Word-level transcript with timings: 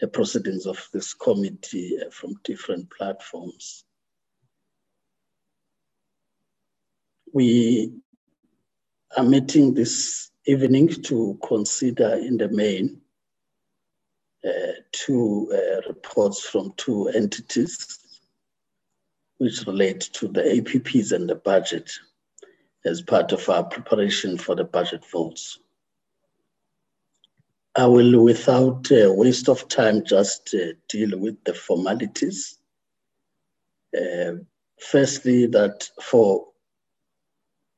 the 0.00 0.08
proceedings 0.08 0.66
of 0.66 0.88
this 0.92 1.14
committee 1.14 1.98
uh, 2.00 2.10
from 2.10 2.34
different 2.42 2.90
platforms. 2.90 3.84
We 7.32 7.92
are 9.16 9.24
meeting 9.24 9.74
this 9.74 10.30
evening 10.46 10.88
to 10.88 11.38
consider 11.46 12.14
in 12.14 12.38
the 12.38 12.48
main 12.48 13.00
uh, 14.44 14.72
two 14.90 15.52
uh, 15.52 15.86
reports 15.86 16.40
from 16.40 16.72
two 16.76 17.08
entities 17.08 17.98
which 19.38 19.66
relate 19.66 20.00
to 20.00 20.28
the 20.28 20.40
APPs 20.40 21.12
and 21.12 21.28
the 21.28 21.34
budget 21.34 21.90
as 22.84 23.02
part 23.02 23.32
of 23.32 23.48
our 23.48 23.64
preparation 23.64 24.38
for 24.38 24.54
the 24.54 24.64
budget 24.64 25.04
votes. 25.10 25.58
I 27.76 27.86
will, 27.86 28.22
without 28.22 28.88
waste 28.90 29.48
of 29.48 29.68
time, 29.68 30.04
just 30.04 30.54
uh, 30.54 30.72
deal 30.88 31.16
with 31.18 31.42
the 31.44 31.54
formalities. 31.54 32.58
Uh, 33.96 34.42
firstly, 34.80 35.46
that 35.46 35.88
for 36.02 36.46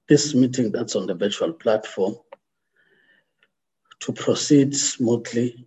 this 0.09 0.35
meeting 0.35 0.73
that's 0.73 0.97
on 0.97 1.07
the 1.07 1.15
virtual 1.15 1.53
platform, 1.53 2.17
to 4.01 4.13
proceed 4.13 4.75
smoothly, 4.75 5.67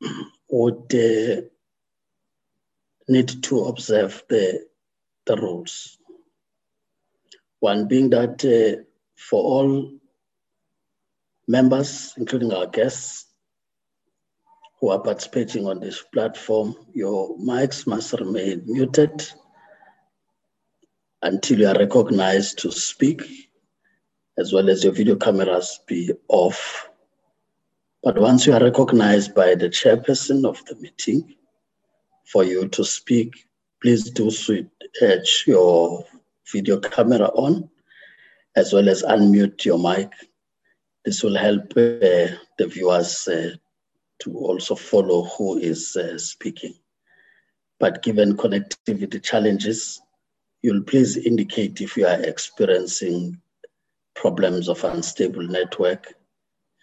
would 0.50 0.94
uh, 0.94 1.42
need 3.08 3.42
to 3.44 3.64
observe 3.64 4.24
the, 4.28 4.66
the 5.26 5.36
rules. 5.36 5.98
One 7.60 7.88
being 7.88 8.10
that 8.10 8.44
uh, 8.44 8.82
for 9.16 9.42
all 9.42 9.92
members, 11.46 12.14
including 12.16 12.52
our 12.52 12.66
guests, 12.66 13.25
who 14.80 14.90
are 14.90 15.00
participating 15.00 15.66
on 15.66 15.80
this 15.80 16.02
platform, 16.12 16.74
your 16.92 17.36
mics 17.38 17.86
must 17.86 18.12
remain 18.12 18.62
muted 18.66 19.26
until 21.22 21.60
you 21.60 21.68
are 21.68 21.78
recognized 21.78 22.58
to 22.58 22.70
speak, 22.70 23.22
as 24.38 24.52
well 24.52 24.68
as 24.68 24.84
your 24.84 24.92
video 24.92 25.16
cameras 25.16 25.80
be 25.86 26.12
off. 26.28 26.90
But 28.02 28.18
once 28.18 28.46
you 28.46 28.52
are 28.52 28.60
recognized 28.60 29.34
by 29.34 29.54
the 29.54 29.68
chairperson 29.68 30.46
of 30.46 30.62
the 30.66 30.76
meeting 30.76 31.34
for 32.26 32.44
you 32.44 32.68
to 32.68 32.84
speak, 32.84 33.34
please 33.82 34.10
do 34.10 34.30
switch 34.30 35.44
your 35.46 36.04
video 36.52 36.78
camera 36.78 37.28
on, 37.28 37.68
as 38.54 38.72
well 38.72 38.88
as 38.88 39.02
unmute 39.02 39.64
your 39.64 39.78
mic. 39.78 40.12
This 41.04 41.22
will 41.22 41.36
help 41.36 41.72
uh, 41.72 42.36
the 42.58 42.68
viewers 42.68 43.26
uh, 43.26 43.50
to 44.20 44.36
also 44.36 44.74
follow 44.74 45.24
who 45.24 45.58
is 45.58 45.96
uh, 45.96 46.18
speaking. 46.18 46.74
But 47.78 48.02
given 48.02 48.36
connectivity 48.36 49.22
challenges, 49.22 50.00
you'll 50.62 50.82
please 50.82 51.16
indicate 51.16 51.80
if 51.80 51.96
you 51.96 52.06
are 52.06 52.20
experiencing 52.22 53.40
problems 54.14 54.68
of 54.68 54.82
unstable 54.84 55.46
network 55.46 56.14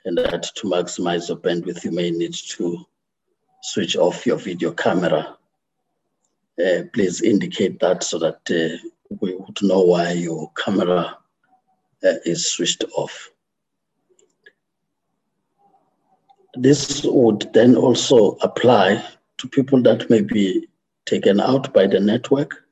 and 0.06 0.18
that 0.18 0.44
to 0.56 0.68
maximize 0.68 1.30
your 1.30 1.38
bandwidth, 1.38 1.84
you 1.84 1.92
may 1.92 2.12
need 2.12 2.34
to 2.34 2.86
switch 3.62 3.96
off 3.96 4.26
your 4.26 4.38
video 4.38 4.72
camera. 4.72 5.38
Uh, 6.64 6.84
please 6.94 7.22
indicate 7.22 7.80
that 7.80 8.04
so 8.04 8.20
that 8.20 8.40
uh, 8.52 8.78
we 9.22 9.36
would 9.36 9.58
know 9.62 9.82
why 9.82 10.12
your 10.12 10.52
camera 10.52 11.18
uh, 12.04 12.14
is 12.26 12.52
switched 12.52 12.84
off. 12.96 13.32
This 16.56 17.04
would 17.04 17.52
then 17.54 17.76
also 17.76 18.38
apply 18.42 19.04
to 19.40 19.48
people 19.48 19.82
that 19.84 20.10
may 20.10 20.22
be 20.22 20.68
taken 21.06 21.40
out 21.40 21.74
by 21.74 21.88
the 21.88 22.00
network, 22.00 22.64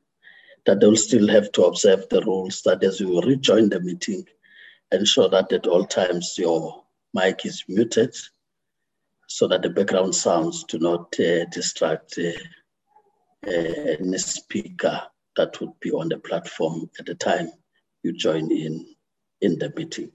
that 0.66 0.80
they'll 0.80 0.96
still 0.96 1.28
have 1.28 1.52
to 1.54 1.64
observe 1.64 2.08
the 2.10 2.22
rules 2.22 2.62
that 2.64 2.84
as 2.84 3.00
you 3.00 3.20
rejoin 3.22 3.70
the 3.70 3.80
meeting, 3.80 4.26
ensure 4.92 5.30
that 5.30 5.52
at 5.52 5.67
all 5.67 5.86
times 5.86 6.36
your 6.38 6.83
mic 7.14 7.45
is 7.45 7.64
muted 7.67 8.16
so 9.28 9.48
that 9.48 9.61
the 9.61 9.70
background 9.70 10.14
sounds 10.14 10.64
do 10.66 10.78
not 10.78 11.17
uh, 11.20 11.45
distract 11.45 12.20
uh, 12.20 13.48
uh, 13.48 13.95
any 14.00 14.17
speaker 14.17 15.02
that 15.36 15.60
would 15.60 15.72
be 15.80 15.92
on 15.92 16.10
the 16.10 16.17
platform 16.17 16.89
at 17.00 17.05
the 17.05 17.16
time 17.16 17.50
you 18.04 18.11
join 18.14 18.52
in 18.52 18.86
in 19.39 19.58
the 19.58 19.72
meeting 19.76 20.11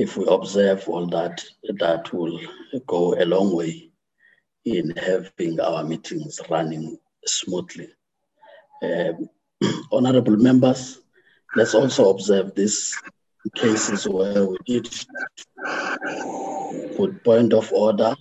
if 0.00 0.16
we 0.16 0.24
observe 0.28 0.88
all 0.88 1.06
that, 1.06 1.44
that 1.78 2.10
will 2.14 2.40
go 2.86 3.14
a 3.22 3.26
long 3.26 3.54
way 3.54 3.90
in 4.64 4.96
having 4.96 5.60
our 5.60 5.84
meetings 5.84 6.40
running 6.48 6.96
smoothly. 7.26 7.88
Um, 8.82 9.28
honorable 9.92 10.38
members, 10.38 11.02
let's 11.54 11.74
also 11.74 12.08
observe 12.08 12.54
these 12.54 12.96
cases 13.54 14.08
where 14.08 14.46
we 14.46 14.56
did 14.64 14.88
put 16.96 17.22
point 17.22 17.52
of 17.52 17.70
order 17.70 18.14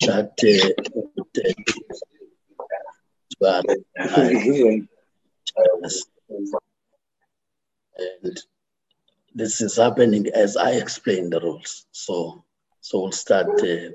that 0.00 0.32
uh, 3.40 3.62
uh, 5.56 5.88
and 7.98 8.38
this 9.34 9.60
is 9.60 9.76
happening 9.76 10.26
as 10.34 10.56
I 10.56 10.72
explain 10.72 11.30
the 11.30 11.40
rules. 11.40 11.86
So, 11.92 12.44
so 12.80 13.02
we'll 13.02 13.12
start 13.12 13.48
uh, 13.62 13.90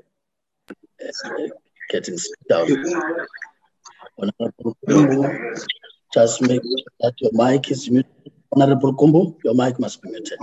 uh, 1.04 1.48
getting 1.90 2.18
down. 2.48 2.68
Honorable 4.18 4.76
Kumbu, 4.86 5.58
just 6.12 6.40
make 6.42 6.62
sure 6.62 6.92
that 7.00 7.14
your 7.20 7.32
mic 7.32 7.70
is 7.70 7.90
muted. 7.90 8.32
Honorable 8.52 8.94
Kumbu, 8.94 9.36
your 9.44 9.54
mic 9.54 9.78
must 9.78 10.00
be 10.02 10.10
muted. 10.10 10.38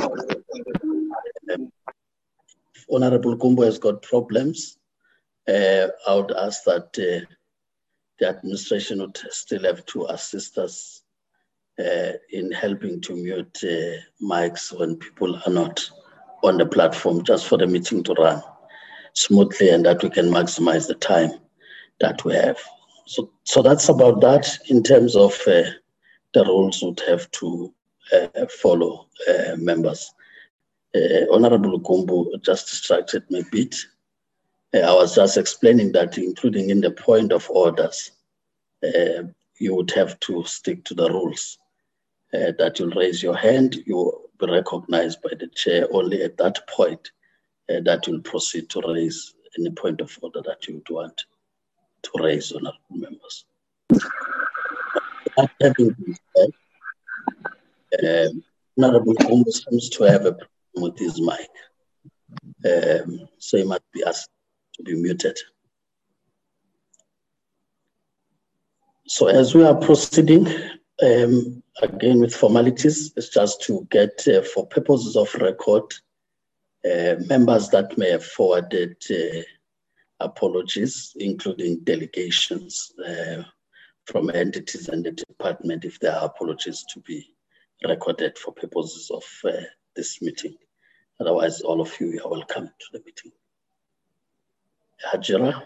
Um, 1.54 1.72
Honorable 2.92 3.38
Kumbu 3.38 3.64
has 3.64 3.80
got 3.80 4.02
problems. 4.02 4.78
Uh, 5.48 5.88
I 6.08 6.16
would 6.16 6.32
ask 6.32 6.64
that 6.66 6.90
uh, 7.00 7.26
the 8.20 8.28
administration 8.28 9.00
would 9.00 9.18
still 9.30 9.64
have 9.64 9.86
to 9.88 10.06
assist 10.08 10.58
us 10.58 11.02
uh, 11.82 12.14
in 12.32 12.52
helping 12.52 13.02
to 13.02 13.16
mute 13.16 13.58
uh, 13.64 13.98
mics 14.22 14.78
when 14.78 14.96
people 14.98 15.36
are 15.46 15.54
not 15.54 15.90
on 16.44 16.58
the 16.58 16.66
platform 16.66 17.24
just 17.24 17.48
for 17.48 17.58
the 17.58 17.68
meeting 17.68 18.04
to 18.04 18.14
run 18.14 18.42
smoothly 19.14 19.70
and 19.70 19.86
that 19.86 20.02
we 20.04 20.10
can 20.10 20.30
maximize 20.30 20.88
the 20.88 20.96
time 20.96 21.32
that 22.00 22.24
we 22.24 22.34
have. 22.34 22.58
So, 23.06 23.30
so 23.44 23.62
that's 23.62 23.90
about 23.90 24.22
that 24.22 24.48
in 24.70 24.84
terms 24.84 25.16
of 25.16 25.34
uh, 25.48 25.64
the 26.34 26.46
rules 26.46 26.82
would 26.82 27.02
have 27.08 27.30
to 27.32 27.74
uh, 28.14 28.46
follow 28.62 29.08
uh, 29.28 29.56
members. 29.58 30.14
Uh, 30.96 31.26
Honorable 31.32 31.80
Kumbu 31.80 32.42
just 32.44 32.68
distracted 32.68 33.30
me 33.30 33.40
a 33.40 33.46
bit. 33.52 33.76
I 34.74 34.94
was 34.94 35.16
just 35.16 35.38
explaining 35.38 35.92
that, 35.94 36.18
including 36.18 36.70
in 36.70 36.80
the 36.80 36.92
point 36.92 37.34
of 37.34 37.50
orders, 37.50 38.12
you 39.60 39.76
would 39.76 39.92
have 39.92 40.20
to 40.22 40.44
stick 40.46 40.84
to 40.86 40.94
the 40.94 41.10
rules 41.10 41.58
uh, 42.34 42.52
that 42.58 42.80
you'll 42.80 42.92
raise 42.92 43.22
your 43.22 43.36
hand, 43.36 43.78
you'll 43.86 44.30
be 44.40 44.48
recognized 44.48 45.22
by 45.22 45.32
the 45.40 45.48
chair 45.48 45.88
only 45.92 46.24
at 46.24 46.38
that 46.38 46.68
point 46.68 47.12
uh, 47.70 47.82
that 47.86 48.08
you'll 48.08 48.22
proceed 48.22 48.70
to 48.70 48.82
raise 48.88 49.34
any 49.60 49.70
point 49.72 50.02
of 50.02 50.18
order 50.22 50.42
that 50.46 50.68
you 50.68 50.76
would 50.76 50.90
want 50.90 51.22
to 52.04 52.12
raise, 52.20 52.52
honorable 52.52 52.80
members. 52.90 53.46
having 55.62 55.96
um, 58.04 58.44
Honorable 58.82 59.14
Kumbu 59.16 59.52
seems 59.52 59.90
to 59.90 60.04
have 60.04 60.26
a 60.26 60.34
problem 60.34 60.48
with 60.76 60.98
his 60.98 61.20
mic. 61.20 61.50
Um, 62.66 63.28
so 63.38 63.58
he 63.58 63.64
must 63.64 63.84
be 63.94 64.04
asked 64.04 64.30
to 64.76 64.84
be 64.84 64.96
muted. 64.96 65.38
So 69.08 69.28
as 69.28 69.54
we 69.54 69.66
are 69.66 69.76
proceeding, 69.76 70.48
um, 71.04 71.62
again, 71.82 72.20
with 72.20 72.36
formalities, 72.36 73.14
it's 73.18 73.30
just 73.30 73.62
to 73.64 73.88
get, 73.92 74.28
uh, 74.28 74.42
for 74.42 74.66
purposes 74.68 75.16
of 75.16 75.34
record, 75.36 75.84
uh, 76.86 77.16
members 77.28 77.70
that 77.70 77.98
may 77.98 78.10
have 78.12 78.26
forwarded 78.26 78.96
uh, 79.10 79.42
apologies, 80.20 81.16
including 81.20 81.80
delegations 81.84 82.92
uh, 83.08 83.44
from 84.06 84.30
entities 84.32 84.90
and 84.90 85.06
the 85.06 85.12
department, 85.12 85.86
if 85.86 86.00
there 86.00 86.16
are 86.16 86.26
apologies 86.26 86.84
to 86.94 87.00
be 87.02 87.34
recorded 87.88 88.38
for 88.38 88.52
purposes 88.54 89.10
of 89.12 89.24
uh, 89.46 89.62
this 89.96 90.22
meeting. 90.22 90.56
Otherwise, 91.20 91.62
all 91.62 91.82
of 91.82 91.92
you 92.00 92.20
are 92.24 92.30
welcome 92.30 92.68
to 92.68 92.86
the 92.94 93.00
meeting. 93.06 93.32
Hajira. 95.12 95.64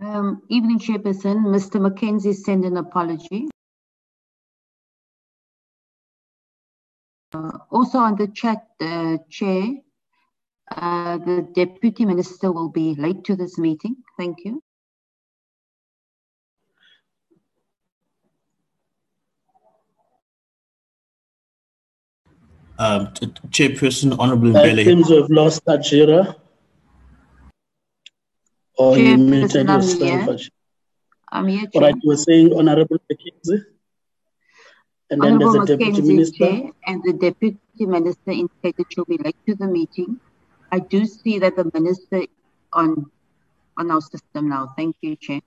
Um, 0.00 0.42
evening, 0.48 0.78
Chairperson. 0.78 1.44
Mr. 1.44 1.80
Mackenzie 1.80 2.32
sent 2.32 2.64
an 2.64 2.76
apology. 2.76 3.48
Also 7.70 7.98
on 7.98 8.16
the 8.16 8.28
chat, 8.28 8.66
uh, 8.80 9.18
Chair, 9.28 9.82
Uh, 10.70 11.18
the 11.18 11.42
Deputy 11.52 12.04
Minister 12.06 12.52
will 12.52 12.68
be 12.68 12.94
late 12.94 13.24
to 13.24 13.34
this 13.34 13.58
meeting. 13.58 13.96
Thank 14.16 14.44
you. 14.44 14.62
Um, 22.78 23.08
Chairperson, 23.50 24.16
Honorable 24.18 24.50
I 24.54 24.62
Mbele. 24.62 24.84
think 24.84 25.08
we've 25.08 25.28
lost 25.28 25.64
Ajira. 25.66 26.36
Or 28.78 28.96
you 28.96 29.16
Chairperson, 29.16 29.30
muted 29.30 29.68
I'm 29.68 29.80
yourself. 29.82 30.40
I'm 31.32 31.48
here, 31.48 31.66
All 31.74 31.80
Chair. 31.80 31.82
right, 31.82 31.96
you 32.02 32.08
were 32.08 32.16
saying 32.16 32.54
Honorable 32.56 32.98
McKenzie? 33.10 33.64
And 35.10 35.20
then 35.20 35.38
there's 35.38 35.50
Honorable 35.50 35.74
a 35.74 35.76
Deputy 35.76 35.90
Mackenzie, 35.90 36.14
Minister. 36.14 36.46
Chair, 36.46 36.70
and 36.86 37.02
the 37.02 37.12
Deputy 37.12 37.86
Minister 37.86 38.30
indicated 38.30 38.86
she'll 38.90 39.04
be 39.04 39.18
late 39.18 39.36
to 39.48 39.54
the 39.56 39.66
meeting. 39.66 40.20
I 40.70 40.78
do 40.78 41.04
see 41.04 41.38
that 41.40 41.56
the 41.56 41.70
Minister 41.74 42.26
on 42.72 43.10
on 43.76 43.90
our 43.90 44.00
system 44.00 44.48
now. 44.48 44.72
Thank 44.76 44.96
you, 45.00 45.16
Chair. 45.16 45.40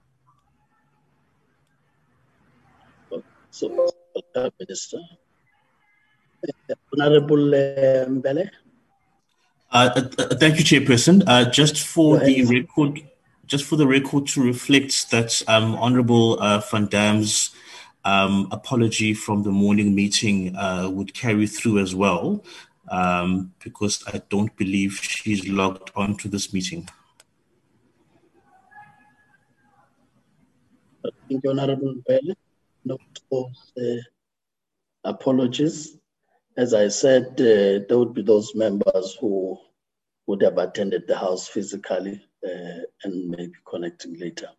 So, 3.52 3.92
uh, 4.36 4.50
Minister. 4.60 5.00
Honorable 7.00 7.56
uh, 7.56 8.06
Mbele? 8.10 8.50
Uh, 9.72 9.90
uh, 9.96 10.10
uh, 10.18 10.36
thank 10.36 10.58
you, 10.58 10.66
Chairperson. 10.66 11.24
Uh, 11.26 11.50
just 11.50 11.80
for 11.88 12.20
the 12.20 12.44
record, 12.46 13.02
just 13.46 13.64
for 13.64 13.76
the 13.76 13.88
record 13.88 14.28
to 14.28 14.44
reflect 14.44 15.10
that 15.12 15.42
um, 15.48 15.76
Honorable 15.76 16.40
uh, 16.42 16.60
Van 16.70 16.88
Damme's 16.88 17.52
um, 18.06 18.48
apology 18.52 19.14
from 19.14 19.44
the 19.44 19.52
morning 19.52 19.96
meeting 19.96 20.56
uh, 20.56 20.90
would 20.90 21.14
carry 21.14 21.48
through 21.48 21.80
as 21.80 21.96
well, 21.96 22.44
um, 22.90 23.54
because 23.64 24.04
I 24.08 24.22
don't 24.30 24.56
believe 24.58 24.94
she's 25.02 25.48
logged 25.48 25.92
on 25.96 26.18
to 26.18 26.28
this 26.28 26.54
meeting. 26.54 26.90
Thank 31.04 31.44
you, 31.44 31.50
Honorable 31.50 31.96
Mbele. 31.96 32.36
Note 32.86 33.02
those 33.32 33.72
uh, 33.78 34.02
apologies. 35.04 35.98
As 36.58 36.74
I 36.74 36.90
said, 36.90 37.32
uh, 37.40 37.86
there 37.88 37.98
would 37.98 38.14
be 38.14 38.22
those 38.22 38.54
members 38.56 39.18
who 39.20 39.58
would 40.28 40.42
have 40.42 40.58
attended 40.58 41.08
the 41.08 41.18
House 41.18 41.48
physically 41.48 42.22
uh, 42.46 42.80
and 43.04 43.30
maybe 43.30 43.54
connecting 43.66 44.20
later. 44.20 44.50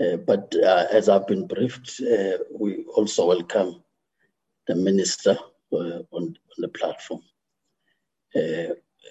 Uh, 0.00 0.16
but 0.16 0.54
uh, 0.62 0.86
as 0.90 1.08
I've 1.08 1.26
been 1.26 1.46
briefed, 1.46 2.00
uh, 2.00 2.38
we 2.52 2.84
also 2.96 3.26
welcome 3.26 3.82
the 4.66 4.74
Minister 4.74 5.36
on, 5.70 6.04
on 6.12 6.36
the 6.58 6.68
platform. 6.68 7.22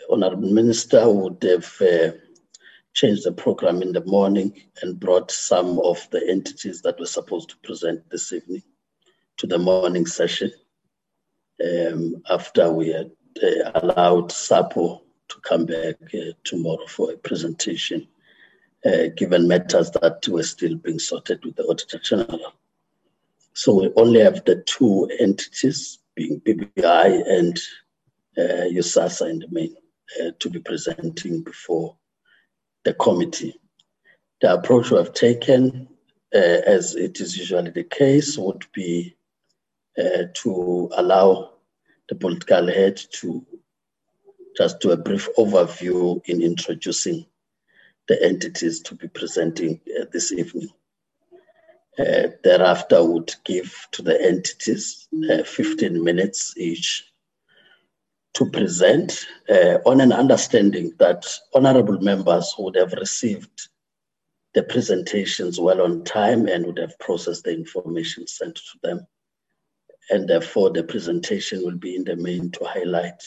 Honorable 0.10 0.52
Minister 0.52 1.10
would 1.10 1.42
have 1.44 1.82
changed 2.94 3.24
the 3.24 3.32
program 3.32 3.82
in 3.82 3.94
the 3.94 4.04
morning 4.06 4.62
and 4.82 5.00
brought 5.00 5.32
some 5.32 5.80
of 5.80 6.08
the 6.12 6.28
entities 6.30 6.82
that 6.82 7.00
were 7.00 7.06
supposed 7.06 7.50
to 7.50 7.58
present 7.58 8.10
this 8.10 8.34
evening 8.34 8.64
to 9.38 9.48
the 9.48 9.58
morning 9.58 10.06
session 10.06 10.52
um, 11.64 12.22
after 12.30 12.72
we 12.72 12.90
had 12.90 13.12
uh, 13.42 13.72
allowed 13.76 14.32
SAPO 14.32 15.02
to 15.30 15.36
come 15.42 15.66
back 15.66 15.96
uh, 16.14 16.34
tomorrow 16.44 16.86
for 16.88 17.12
a 17.12 17.18
presentation, 17.18 18.08
uh, 18.86 19.08
given 19.16 19.48
matters 19.48 19.92
that 19.92 20.28
were 20.28 20.44
still 20.44 20.76
being 20.76 21.00
sorted 21.00 21.44
with 21.46 21.56
the 21.56 21.64
Auditor 21.64 22.00
General. 22.00 22.54
So 23.54 23.82
we 23.82 23.92
only 23.96 24.20
have 24.22 24.44
the 24.46 24.64
two 24.66 25.10
entities, 25.20 26.00
being 26.16 26.42
BBI 26.42 27.30
and 27.30 27.58
uh, 28.38 28.66
USAASA 28.70 29.30
in 29.30 29.40
the 29.40 29.48
main, 29.50 29.76
uh, 30.22 30.32
to 30.40 30.50
be 30.50 30.60
presenting 30.60 31.44
before 31.44 31.96
the 32.84 32.94
committee. 32.96 33.60
The 34.42 34.56
approach 34.56 34.92
we 34.92 34.98
have 34.98 35.14
taken, 35.14 35.88
uh, 36.36 36.38
as 36.38 36.96
it 36.96 37.22
is 37.22 37.38
usually 37.38 37.72
the 37.72 37.84
case, 37.84 38.38
would 38.38 38.66
be 38.74 39.16
uh, 39.98 40.24
to 40.34 40.90
allow 40.96 41.52
the 42.10 42.16
political 42.16 42.68
head 42.68 43.00
to 43.14 43.46
just 44.58 44.80
do 44.82 44.92
a 44.92 44.98
brief 44.98 45.30
overview 45.38 46.22
in 46.26 46.42
introducing 46.42 47.26
the 48.08 48.22
entities 48.24 48.82
to 48.82 48.96
be 48.96 49.08
presenting 49.08 49.80
uh, 50.00 50.06
this 50.12 50.32
evening. 50.32 50.70
Uh, 51.98 52.30
thereafter, 52.44 53.04
would 53.04 53.34
give 53.44 53.88
to 53.92 54.02
the 54.02 54.20
entities 54.20 55.08
uh, 55.32 55.44
15 55.44 56.04
minutes 56.04 56.56
each 56.58 57.06
to 58.34 58.50
present 58.50 59.26
uh, 59.48 59.78
on 59.86 60.02
an 60.02 60.12
understanding 60.12 60.92
that 60.98 61.26
honorable 61.54 62.00
members 62.00 62.56
would 62.58 62.76
have 62.76 62.94
received 62.94 63.70
the 64.56 64.64
presentations 64.64 65.60
well 65.60 65.82
on 65.82 66.04
time 66.04 66.48
and 66.48 66.66
would 66.66 66.78
have 66.78 66.98
processed 67.00 67.44
the 67.44 67.54
information 67.54 68.26
sent 68.28 68.56
to 68.56 68.78
them. 68.82 69.08
And 70.10 70.28
therefore, 70.28 70.72
the 70.72 70.84
presentation 70.84 71.64
will 71.64 71.78
be 71.78 71.96
in 71.96 72.04
the 72.04 72.16
main 72.16 72.52
to 72.52 72.66
highlight 72.66 73.24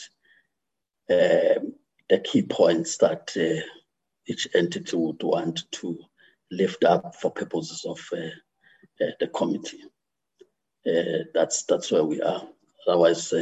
um, 1.08 1.74
the 2.08 2.18
key 2.22 2.42
points 2.42 2.98
that 2.98 3.32
uh, 3.36 3.64
each 4.26 4.48
entity 4.54 4.96
would 4.96 5.22
want 5.22 5.70
to 5.72 5.98
lift 6.50 6.84
up 6.84 7.14
for 7.14 7.30
purposes 7.30 7.84
of 7.84 8.00
uh, 8.12 9.04
uh, 9.04 9.10
the 9.20 9.28
committee. 9.28 9.82
Uh, 10.86 11.24
that's 11.34 11.64
that's 11.64 11.90
where 11.90 12.04
we 12.04 12.20
are. 12.22 12.46
Otherwise, 12.86 13.32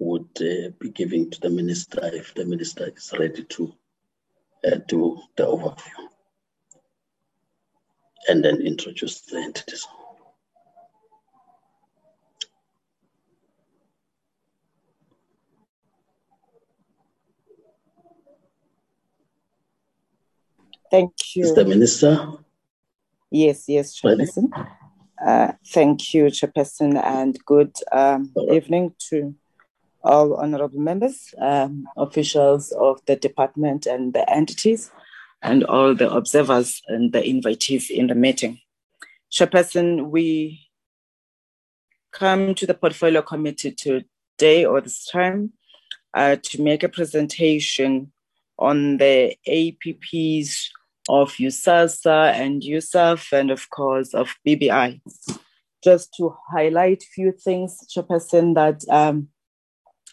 would 0.00 0.32
be 0.34 0.90
giving 0.94 1.28
to 1.30 1.40
the 1.40 1.50
minister 1.50 2.00
if 2.14 2.32
the 2.34 2.44
minister 2.44 2.88
is 2.96 3.12
ready 3.18 3.42
to 3.44 3.72
do 4.86 5.20
the 5.36 5.44
overview 5.44 6.08
and 8.28 8.44
then 8.44 8.60
introduce 8.60 9.22
the 9.22 9.38
entities. 9.38 9.84
Thank 20.90 21.12
you. 21.34 21.44
Mr. 21.44 21.68
minister 21.68 22.38
Yes, 23.30 23.64
yes? 23.68 24.00
Chairperson. 24.00 24.50
Uh, 25.24 25.52
thank 25.66 26.14
you, 26.14 26.26
Chairperson, 26.26 27.02
and 27.02 27.38
good 27.44 27.74
um, 27.92 28.32
right. 28.36 28.56
evening 28.56 28.94
to 29.10 29.34
all 30.02 30.34
honorable 30.34 30.78
members, 30.78 31.34
um, 31.38 31.84
officials 31.96 32.72
of 32.72 33.00
the 33.06 33.16
department 33.16 33.84
and 33.84 34.14
the 34.14 34.28
entities, 34.30 34.90
and 35.42 35.64
all 35.64 35.94
the 35.94 36.10
observers 36.10 36.80
and 36.88 37.12
the 37.12 37.20
invitees 37.20 37.90
in 37.90 38.06
the 38.06 38.14
meeting. 38.14 38.60
Chairperson, 39.30 40.08
we 40.08 40.68
come 42.12 42.54
to 42.54 42.66
the 42.66 42.74
portfolio 42.74 43.20
committee 43.20 43.72
today 43.72 44.64
or 44.64 44.80
this 44.80 45.04
time 45.04 45.52
uh, 46.14 46.36
to 46.42 46.62
make 46.62 46.82
a 46.82 46.88
presentation 46.88 48.10
on 48.58 48.96
the 48.96 49.36
APPs 49.46 50.70
of 51.08 51.32
USAASA 51.32 52.32
and 52.32 52.62
USAF, 52.62 53.32
and 53.32 53.50
of 53.50 53.68
course 53.70 54.14
of 54.14 54.34
BBI. 54.46 55.00
Just 55.82 56.12
to 56.18 56.34
highlight 56.50 57.02
few 57.14 57.32
things, 57.32 57.78
Chairperson, 57.88 58.54
that 58.54 58.82
um, 58.90 59.28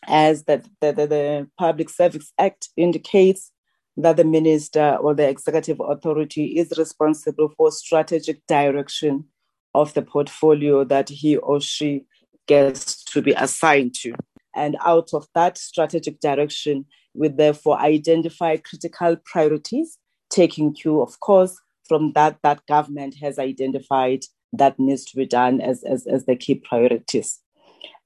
as 0.08 0.44
the, 0.44 0.64
the, 0.82 0.92
the 0.92 1.50
Public 1.58 1.90
Service 1.90 2.32
Act 2.38 2.70
indicates 2.78 3.52
that 3.98 4.18
the 4.18 4.24
minister 4.24 4.98
or 5.02 5.14
the 5.14 5.28
executive 5.28 5.80
authority 5.80 6.58
is 6.58 6.78
responsible 6.78 7.50
for 7.58 7.72
strategic 7.72 8.46
direction 8.46 9.26
of 9.74 9.94
the 9.94 10.02
portfolio 10.02 10.84
that 10.84 11.10
he 11.10 11.38
or 11.38 11.62
she 11.62 12.06
gets 12.48 13.04
to 13.06 13.22
be 13.22 13.32
assigned 13.34 13.94
to. 13.96 14.14
And 14.56 14.78
out 14.86 15.10
of 15.14 15.28
that 15.34 15.58
strategic 15.58 16.20
direction, 16.20 16.86
we 17.14 17.28
therefore 17.30 17.80
identify 17.80 18.58
critical 18.58 19.18
priorities, 19.26 19.98
taking 20.36 20.74
cue, 20.74 21.02
of 21.02 21.20
course, 21.22 21.58
from 21.88 22.12
that 22.14 22.38
that 22.44 22.66
government 22.68 23.16
has 23.22 23.40
identified 23.40 24.22
that 24.52 24.78
needs 24.80 25.06
to 25.06 25.16
be 25.18 25.26
done 25.26 25.62
as, 25.62 25.84
as, 25.84 26.06
as 26.08 26.26
the 26.26 26.36
key 26.36 26.56
priorities. 26.56 27.40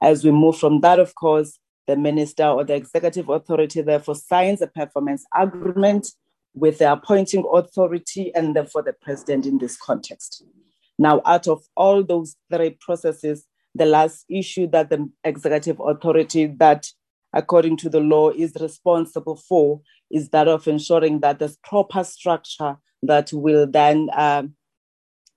As 0.00 0.24
we 0.24 0.30
move 0.30 0.56
from 0.56 0.80
that, 0.80 0.98
of 0.98 1.14
course, 1.14 1.58
the 1.86 1.96
minister 1.96 2.44
or 2.44 2.64
the 2.64 2.74
executive 2.74 3.28
authority 3.28 3.82
therefore 3.82 4.14
signs 4.14 4.62
a 4.62 4.66
performance 4.66 5.24
agreement 5.36 6.08
with 6.54 6.78
the 6.78 6.92
appointing 6.92 7.44
authority 7.52 8.32
and 8.34 8.54
therefore 8.54 8.82
the 8.82 8.92
president 8.92 9.46
in 9.46 9.58
this 9.58 9.76
context. 9.76 10.44
Now, 10.98 11.22
out 11.24 11.48
of 11.48 11.62
all 11.76 12.04
those 12.04 12.36
three 12.52 12.76
processes, 12.80 13.46
the 13.74 13.86
last 13.86 14.24
issue 14.28 14.66
that 14.68 14.90
the 14.90 15.08
executive 15.24 15.80
authority 15.80 16.46
that 16.58 16.86
according 17.32 17.76
to 17.78 17.88
the 17.88 18.00
law 18.00 18.30
is 18.30 18.56
responsible 18.60 19.36
for 19.36 19.80
is 20.10 20.30
that 20.30 20.48
of 20.48 20.66
ensuring 20.66 21.20
that 21.20 21.38
there's 21.38 21.56
proper 21.64 22.04
structure 22.04 22.76
that 23.02 23.32
will 23.32 23.66
then 23.66 24.08
um, 24.16 24.54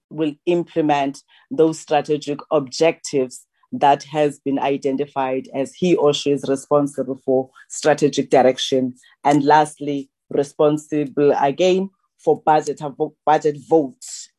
will 0.10 0.34
implement 0.46 1.24
those 1.52 1.80
strategic 1.80 2.40
objectives 2.52 3.46
that 3.72 4.04
has 4.04 4.40
been 4.40 4.60
identified 4.60 5.48
as 5.56 5.74
he 5.74 5.96
or 5.96 6.14
she 6.14 6.32
is 6.32 6.46
responsible 6.48 7.20
for 7.26 7.50
strategic 7.70 8.30
direction. 8.30 8.94
And 9.24 9.44
lastly, 9.44 10.12
responsible 10.30 11.34
again 11.40 11.90
for 12.24 12.42
budget, 12.42 12.80
budget 13.26 13.58
votes, 13.68 14.30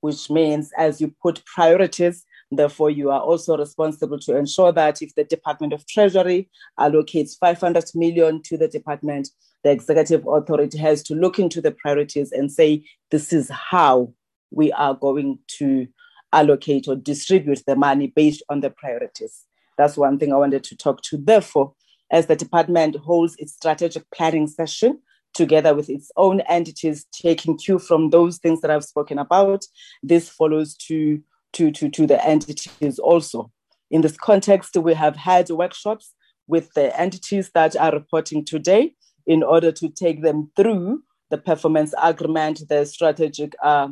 which 0.00 0.30
means 0.30 0.70
as 0.76 1.00
you 1.00 1.14
put 1.22 1.44
priorities, 1.46 2.24
therefore 2.58 2.90
you 2.90 3.10
are 3.10 3.20
also 3.20 3.56
responsible 3.56 4.18
to 4.20 4.36
ensure 4.36 4.72
that 4.72 5.02
if 5.02 5.14
the 5.14 5.24
Department 5.24 5.72
of 5.72 5.86
Treasury 5.86 6.48
allocates 6.78 7.38
500 7.38 7.84
million 7.94 8.42
to 8.42 8.56
the 8.56 8.68
department, 8.68 9.28
the 9.64 9.70
executive 9.70 10.26
authority 10.26 10.78
has 10.78 11.02
to 11.04 11.14
look 11.14 11.38
into 11.38 11.60
the 11.60 11.72
priorities 11.72 12.32
and 12.32 12.50
say, 12.50 12.84
this 13.10 13.32
is 13.32 13.48
how 13.50 14.12
we 14.50 14.72
are 14.72 14.94
going 14.94 15.38
to 15.58 15.86
allocate 16.32 16.88
or 16.88 16.96
distribute 16.96 17.62
the 17.66 17.76
money 17.76 18.08
based 18.08 18.42
on 18.48 18.60
the 18.60 18.70
priorities. 18.70 19.44
That's 19.78 19.96
one 19.96 20.18
thing 20.18 20.32
I 20.32 20.36
wanted 20.36 20.64
to 20.64 20.76
talk 20.76 21.02
to. 21.02 21.16
Therefore, 21.16 21.74
as 22.10 22.26
the 22.26 22.36
department 22.36 22.96
holds 22.96 23.34
its 23.38 23.54
strategic 23.54 24.10
planning 24.10 24.46
session 24.46 25.00
together 25.34 25.74
with 25.74 25.88
its 25.88 26.10
own 26.16 26.40
entities, 26.42 27.06
taking 27.12 27.56
cue 27.56 27.78
from 27.78 28.10
those 28.10 28.38
things 28.38 28.60
that 28.60 28.70
I've 28.70 28.84
spoken 28.84 29.18
about, 29.18 29.64
this 30.02 30.28
follows 30.28 30.74
to, 30.88 31.22
to, 31.54 31.70
to, 31.72 31.88
to 31.90 32.06
the 32.06 32.24
entities 32.24 32.98
also. 32.98 33.50
In 33.90 34.00
this 34.00 34.16
context, 34.16 34.76
we 34.76 34.94
have 34.94 35.16
had 35.16 35.50
workshops 35.50 36.14
with 36.46 36.72
the 36.74 36.98
entities 36.98 37.50
that 37.54 37.76
are 37.76 37.92
reporting 37.92 38.44
today 38.44 38.94
in 39.26 39.42
order 39.42 39.70
to 39.72 39.88
take 39.88 40.22
them 40.22 40.50
through 40.56 41.02
the 41.30 41.38
performance 41.38 41.94
agreement, 42.02 42.62
the 42.68 42.84
strategic 42.84 43.54
uh, 43.62 43.88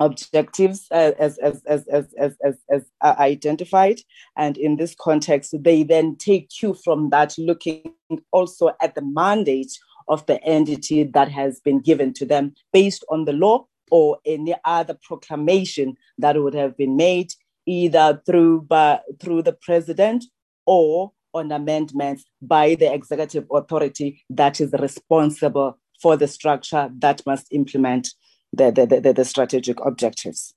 objectives 0.00 0.86
uh, 0.90 1.12
as, 1.18 1.38
as, 1.38 1.62
as, 1.66 1.86
as, 1.88 2.06
as, 2.18 2.36
as, 2.44 2.56
as 2.70 2.84
identified. 3.02 4.00
And 4.36 4.56
in 4.56 4.76
this 4.76 4.94
context, 4.98 5.54
they 5.60 5.82
then 5.82 6.16
take 6.16 6.50
cue 6.50 6.74
from 6.84 7.10
that, 7.10 7.34
looking 7.38 7.92
also 8.32 8.70
at 8.80 8.94
the 8.94 9.02
mandate 9.02 9.72
of 10.08 10.24
the 10.26 10.42
entity 10.42 11.04
that 11.04 11.30
has 11.30 11.60
been 11.60 11.80
given 11.80 12.12
to 12.14 12.24
them 12.24 12.54
based 12.72 13.04
on 13.10 13.24
the 13.24 13.32
law 13.32 13.66
or 13.90 14.18
any 14.24 14.54
other 14.64 14.96
proclamation 15.02 15.96
that 16.18 16.40
would 16.40 16.54
have 16.54 16.76
been 16.76 16.96
made 16.96 17.32
either 17.66 18.20
through, 18.24 18.62
by, 18.62 19.00
through 19.20 19.42
the 19.42 19.52
president 19.52 20.24
or 20.66 21.12
on 21.34 21.52
amendments 21.52 22.24
by 22.40 22.74
the 22.74 22.92
executive 22.92 23.46
authority 23.52 24.24
that 24.30 24.60
is 24.60 24.72
responsible 24.78 25.78
for 26.00 26.16
the 26.16 26.26
structure 26.26 26.90
that 26.98 27.22
must 27.26 27.46
implement 27.52 28.14
the, 28.52 28.70
the, 28.70 29.00
the, 29.00 29.12
the 29.12 29.24
strategic 29.24 29.78
objectives. 29.84 30.54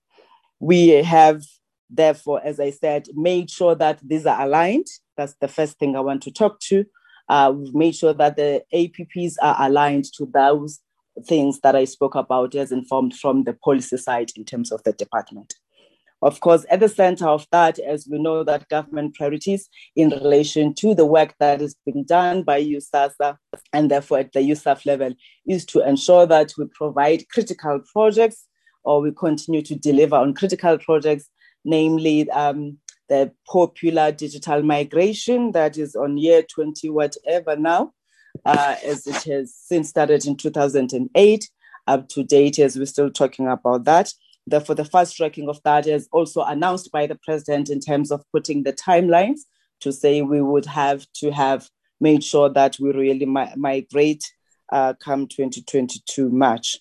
We 0.60 0.90
have, 0.90 1.44
therefore, 1.90 2.42
as 2.44 2.60
I 2.60 2.70
said, 2.72 3.08
made 3.14 3.50
sure 3.50 3.76
that 3.76 4.00
these 4.02 4.26
are 4.26 4.42
aligned. 4.42 4.88
That's 5.18 5.36
the 5.42 5.48
first 5.48 5.80
thing 5.80 5.96
I 5.96 6.00
want 6.00 6.24
to 6.24 6.32
talk 6.32 6.60
to. 6.62 6.86
Uh, 7.28 7.54
we've 7.56 7.76
made 7.76 7.96
sure 7.96 8.14
that 8.14 8.36
the 8.36 8.64
APPs 8.74 9.36
are 9.42 9.56
aligned 9.60 10.06
to 10.14 10.26
those 10.26 10.80
things 11.26 11.60
that 11.62 11.76
I 11.76 11.86
spoke 11.86 12.16
about 12.16 12.56
as 12.56 12.72
informed 12.72 13.16
from 13.16 13.44
the 13.44 13.54
policy 13.54 13.98
side 13.98 14.32
in 14.36 14.46
terms 14.46 14.72
of 14.72 14.84
the 14.84 14.94
department. 14.94 15.54
Of 16.24 16.40
course, 16.40 16.66
at 16.70 16.80
the 16.80 16.90
center 16.90 17.28
of 17.28 17.48
that, 17.52 17.80
as 17.80 18.08
we 18.10 18.20
know 18.20 18.44
that 18.44 18.70
government 18.70 19.16
priorities 19.16 19.68
in 19.96 20.10
relation 20.10 20.76
to 20.76 20.94
the 20.94 21.06
work 21.06 21.34
that 21.40 21.62
is 21.62 21.76
being 21.84 22.04
done 22.04 22.44
by 22.44 22.64
USAASA 22.64 23.38
and 23.74 23.90
therefore 23.90 24.20
at 24.20 24.34
the 24.34 24.42
USAF 24.42 24.86
level 24.86 25.14
is 25.48 25.66
to 25.66 25.88
ensure 25.88 26.28
that 26.28 26.54
we 26.60 26.66
provide 26.76 27.28
critical 27.30 27.82
projects 27.92 28.46
or 28.84 29.02
we 29.02 29.12
continue 29.12 29.64
to 29.64 29.76
deliver 29.76 30.16
on 30.16 30.36
critical 30.36 30.78
projects, 30.78 31.28
namely 31.66 32.30
um, 32.30 32.78
the 33.10 33.32
popular 33.48 34.12
digital 34.12 34.62
migration 34.62 35.54
that 35.54 35.76
is 35.76 35.96
on 35.96 36.18
year 36.18 36.44
20 36.44 36.88
whatever 36.92 37.56
now, 37.56 37.94
uh, 38.46 38.76
as 38.86 39.08
it 39.08 39.24
has 39.24 39.54
since 39.56 39.90
started 39.90 40.26
in 40.26 40.36
2008 40.36 41.50
up 41.88 42.08
to 42.10 42.24
date 42.24 42.60
as 42.60 42.78
we're 42.78 42.86
still 42.86 43.10
talking 43.10 43.48
about 43.48 43.84
that 43.86 44.12
Therefore, 44.48 44.76
the 44.76 44.86
fast 44.86 45.16
tracking 45.16 45.50
of 45.50 45.62
that 45.64 45.88
is 45.88 46.08
also 46.12 46.42
announced 46.42 46.92
by 46.92 47.06
the 47.06 47.16
president 47.16 47.70
in 47.70 47.80
terms 47.80 48.12
of 48.12 48.24
putting 48.32 48.64
the 48.64 48.74
timelines 48.74 49.42
to 49.82 49.92
say 49.92 50.22
we 50.22 50.42
would 50.42 50.66
have 50.66 51.06
to 51.16 51.32
have 51.32 51.70
made 52.00 52.24
sure 52.24 52.50
that 52.50 52.78
we 52.80 52.92
really 52.92 53.26
mi- 53.26 53.54
migrate 53.56 54.32
uh, 54.72 54.94
come 55.00 55.28
2022 55.28 56.30
March. 56.30 56.80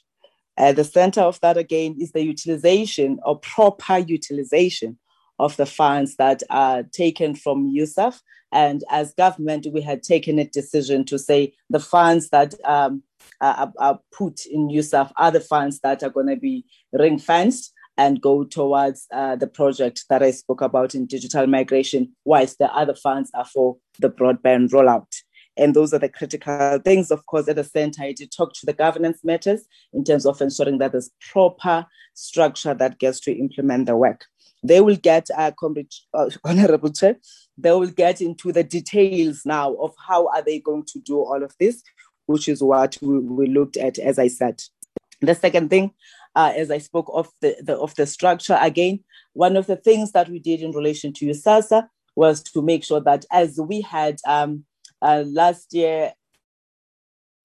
At 0.57 0.77
the 0.77 0.85
center 0.85 1.21
of 1.21 1.41
that 1.41 1.57
again 1.57 1.97
is 2.01 2.13
the 2.13 2.25
utilization 2.25 3.19
or 3.25 3.39
proper 3.39 3.99
utilization 3.99 4.99
of 5.39 5.57
the 5.57 5.67
funds 5.67 6.17
that 6.17 6.43
are 6.51 6.83
taken 6.83 7.35
from 7.35 7.73
USAF. 7.75 8.21
And 8.53 8.83
as 8.91 9.15
government, 9.15 9.67
we 9.73 9.81
had 9.81 10.03
taken 10.03 10.39
a 10.39 10.45
decision 10.45 11.05
to 11.07 11.19
say 11.19 11.55
the 11.69 11.81
funds 11.81 12.31
that 12.31 12.55
um, 12.65 13.03
are, 13.41 13.73
are, 13.79 14.01
put 14.13 14.45
in 14.47 14.69
USAF 14.69 15.13
are 15.17 15.31
the 15.31 15.41
funds 15.41 15.81
that 15.81 16.03
are 16.03 16.11
going 16.11 16.27
to 16.27 16.37
be 16.37 16.65
ring 16.93 17.19
fenced 17.19 17.73
and 17.97 18.21
go 18.21 18.45
towards 18.45 19.07
uh, 19.13 19.37
the 19.37 19.47
project 19.47 20.05
that 20.09 20.23
I 20.23 20.31
spoke 20.31 20.63
about 20.63 20.95
in 20.95 21.07
digital 21.07 21.47
migration, 21.47 22.17
whilst 22.25 22.59
the 22.59 22.75
other 22.75 22.95
funds 22.95 23.31
are 23.35 23.45
for 23.45 23.77
the 23.99 24.09
broadband 24.09 24.71
rollout. 24.71 25.13
And 25.57 25.75
those 25.75 25.93
are 25.93 25.99
the 25.99 26.09
critical 26.09 26.79
things. 26.79 27.11
Of 27.11 27.27
course, 27.27 27.49
at 27.49 27.57
the 27.57 27.65
center, 27.65 28.03
I 28.03 28.13
did 28.13 28.33
talk 28.33 28.55
to 28.55 28.67
the 28.67 28.73
governance 28.73 29.21
matters 29.23 29.67
in 29.93 30.05
terms 30.05 30.25
of 30.25 30.41
ensuring 30.41 30.79
that 30.79 30.93
there's 30.93 31.11
proper 31.31 31.87
structure 32.15 32.73
that 32.75 32.99
gets 32.99 33.21
to 33.21 33.33
implement 33.33 33.87
the 33.87 33.97
work. 33.97 34.25
They 34.63 34.81
will 34.81 34.97
get, 34.97 35.29
uh, 35.37 35.53
uh, 36.15 36.31
Honorable 36.45 36.91
Chair, 36.91 37.17
they 37.57 37.71
will 37.71 37.91
get 37.91 38.21
into 38.21 38.53
the 38.53 38.65
details 38.65 39.43
now 39.45 39.75
of 39.75 39.95
how 40.07 40.29
are 40.29 40.43
they 40.43 40.59
going 40.61 40.85
to 40.87 41.01
do 41.01 41.19
all 41.19 41.43
of 41.43 41.55
this, 41.59 41.83
which 42.27 42.49
is 42.49 42.63
what 42.63 42.97
we, 43.01 43.19
we 43.19 43.47
looked 43.47 43.77
at, 43.77 43.99
as 43.99 44.19
I 44.19 44.29
said. 44.29 44.63
The 45.21 45.35
second 45.35 45.71
thing, 45.71 45.93
uh, 46.35 46.53
as 46.57 46.71
I 46.71 46.79
spoke 46.79 47.11
of 47.13 47.29
the, 47.41 47.57
the, 47.63 47.77
of 47.77 47.95
the 47.97 48.07
structure 48.07 48.59
again, 48.61 49.01
one 49.33 49.57
of 49.57 49.67
the 49.67 49.77
things 49.77 50.13
that 50.13 50.29
we 50.29 50.39
did 50.39 50.61
in 50.61 50.73
relation 50.73 51.13
to 51.15 51.27
USAASA 51.27 51.89
was 52.17 52.43
to 52.43 52.63
make 52.63 52.85
sure 52.85 53.01
that 53.01 53.25
as 53.31 53.59
we 53.59 53.81
had 53.81 54.19
um, 54.27 54.65
uh, 55.03 55.25
last 55.27 55.73
year 55.73 56.13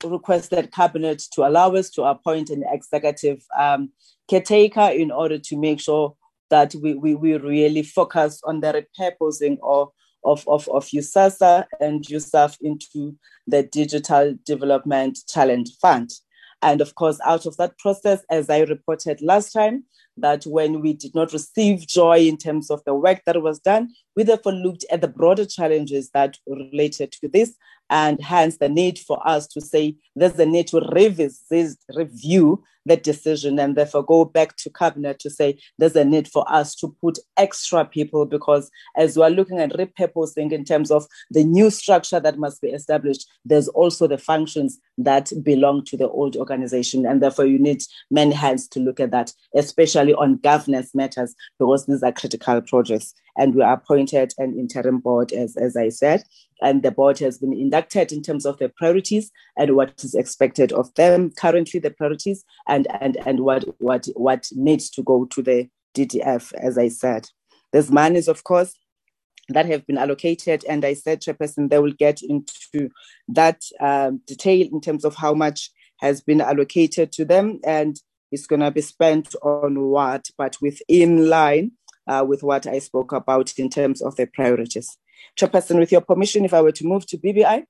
requested 0.03 0.71
cabinet 0.71 1.23
to 1.33 1.47
allow 1.47 1.73
us 1.73 1.89
to 1.91 2.03
appoint 2.03 2.49
an 2.49 2.63
executive 2.69 3.43
um, 3.57 3.91
caretaker 4.29 4.89
in 4.93 5.11
order 5.11 5.39
to 5.39 5.57
make 5.57 5.79
sure 5.79 6.15
that 6.49 6.75
we, 6.75 6.93
we, 6.93 7.15
we 7.15 7.37
really 7.37 7.83
focus 7.83 8.41
on 8.43 8.61
the 8.61 8.85
repurposing 8.99 9.57
of, 9.63 9.89
of, 10.23 10.47
of, 10.47 10.67
of 10.69 10.85
USAASA 10.87 11.65
and 11.79 12.03
USAF 12.05 12.57
into 12.61 13.15
the 13.47 13.63
Digital 13.63 14.35
Development 14.45 15.17
Challenge 15.27 15.69
Fund. 15.81 16.11
And 16.61 16.81
of 16.81 16.95
course, 16.95 17.19
out 17.25 17.45
of 17.45 17.57
that 17.57 17.77
process, 17.77 18.23
as 18.29 18.49
I 18.49 18.61
reported 18.61 19.21
last 19.21 19.51
time, 19.51 19.83
that 20.17 20.45
when 20.45 20.81
we 20.81 20.93
did 20.93 21.13
not 21.13 21.33
receive 21.33 21.85
joy 21.87 22.19
in 22.19 22.37
terms 22.37 22.71
of 22.71 22.81
the 22.85 22.95
work 22.95 23.21
that 23.25 23.41
was 23.41 23.59
done, 23.59 23.89
we 24.15 24.23
therefore 24.23 24.53
looked 24.53 24.85
at 24.89 25.01
the 25.01 25.07
broader 25.07 25.45
challenges 25.45 26.09
that 26.11 26.37
related 26.47 27.11
to 27.11 27.27
this, 27.27 27.55
and 27.89 28.21
hence 28.21 28.57
the 28.57 28.69
need 28.69 28.97
for 28.97 29.25
us 29.27 29.45
to 29.47 29.61
say 29.61 29.95
there's 30.15 30.39
a 30.39 30.45
need 30.45 30.67
to 30.67 30.79
revisit, 30.93 31.77
review 31.93 32.63
that 32.85 33.03
decision 33.03 33.59
and 33.59 33.75
therefore 33.75 34.03
go 34.03 34.25
back 34.25 34.55
to 34.57 34.69
cabinet 34.69 35.19
to 35.19 35.29
say 35.29 35.57
there's 35.77 35.95
a 35.95 36.05
need 36.05 36.27
for 36.27 36.45
us 36.51 36.75
to 36.75 36.95
put 37.01 37.17
extra 37.37 37.85
people 37.85 38.25
because 38.25 38.69
as 38.95 39.17
we're 39.17 39.29
looking 39.29 39.59
at 39.59 39.73
repurposing 39.73 40.51
in 40.51 40.63
terms 40.63 40.91
of 40.91 41.05
the 41.31 41.43
new 41.43 41.69
structure 41.69 42.19
that 42.19 42.37
must 42.37 42.61
be 42.61 42.69
established, 42.69 43.27
there's 43.43 43.67
also 43.69 44.07
the 44.07 44.17
functions 44.17 44.79
that 44.97 45.31
belong 45.43 45.83
to 45.85 45.97
the 45.97 46.07
old 46.09 46.35
organization. 46.35 47.05
And 47.05 47.21
therefore 47.21 47.45
you 47.45 47.59
need 47.59 47.83
many 48.09 48.33
hands 48.33 48.67
to 48.69 48.79
look 48.79 48.99
at 48.99 49.11
that, 49.11 49.33
especially 49.55 50.13
on 50.13 50.37
governance 50.37 50.93
matters, 50.95 51.35
because 51.59 51.85
these 51.85 52.03
are 52.03 52.11
critical 52.11 52.61
projects. 52.61 53.13
And 53.37 53.53
we 53.53 53.63
appointed 53.63 54.33
an 54.37 54.57
interim 54.57 54.99
board, 54.99 55.33
as, 55.33 55.57
as 55.57 55.75
I 55.75 55.89
said, 55.89 56.23
and 56.61 56.83
the 56.83 56.91
board 56.91 57.19
has 57.19 57.37
been 57.37 57.53
inducted 57.53 58.11
in 58.11 58.21
terms 58.21 58.45
of 58.45 58.57
the 58.59 58.69
priorities 58.69 59.31
and 59.57 59.75
what 59.75 60.03
is 60.03 60.15
expected 60.15 60.71
of 60.71 60.93
them 60.95 61.31
currently 61.31 61.79
the 61.79 61.91
priorities 61.91 62.45
and 62.75 62.87
and 63.01 63.17
and 63.25 63.39
what 63.39 63.63
what 63.79 64.07
what 64.15 64.47
needs 64.51 64.89
to 64.89 65.01
go 65.03 65.25
to 65.25 65.41
the 65.41 65.69
ddf 65.95 66.53
as 66.53 66.77
i 66.77 66.87
said. 66.87 67.27
There's 67.71 67.91
monies 67.91 68.27
of 68.27 68.43
course 68.43 68.73
that 69.49 69.65
have 69.65 69.85
been 69.85 69.97
allocated 69.97 70.65
and 70.67 70.83
i 70.83 70.93
said 70.93 71.21
chairperson 71.21 71.69
they 71.69 71.79
will 71.79 71.93
get 71.93 72.21
into 72.21 72.89
that 73.27 73.61
um, 73.79 74.21
detail 74.27 74.67
in 74.71 74.81
terms 74.81 75.05
of 75.05 75.15
how 75.15 75.33
much 75.33 75.71
has 75.99 76.21
been 76.21 76.41
allocated 76.41 77.11
to 77.13 77.25
them 77.25 77.59
and 77.63 78.01
it's 78.31 78.47
going 78.47 78.61
to 78.61 78.71
be 78.71 78.81
spent 78.81 79.35
on 79.41 79.79
what 79.81 80.29
but 80.37 80.57
within 80.61 81.29
line 81.29 81.71
uh, 82.07 82.25
with 82.27 82.43
what 82.43 82.65
i 82.67 82.79
spoke 82.79 83.11
about 83.11 83.53
in 83.57 83.69
terms 83.69 84.01
of 84.01 84.15
the 84.15 84.25
priorities. 84.27 84.97
Chairperson, 85.39 85.79
with 85.79 85.91
your 85.91 86.01
permission, 86.01 86.45
if 86.45 86.53
I 86.53 86.61
were 86.61 86.71
to 86.71 86.85
move 86.85 87.05
to 87.07 87.17
BBI, 87.17 87.65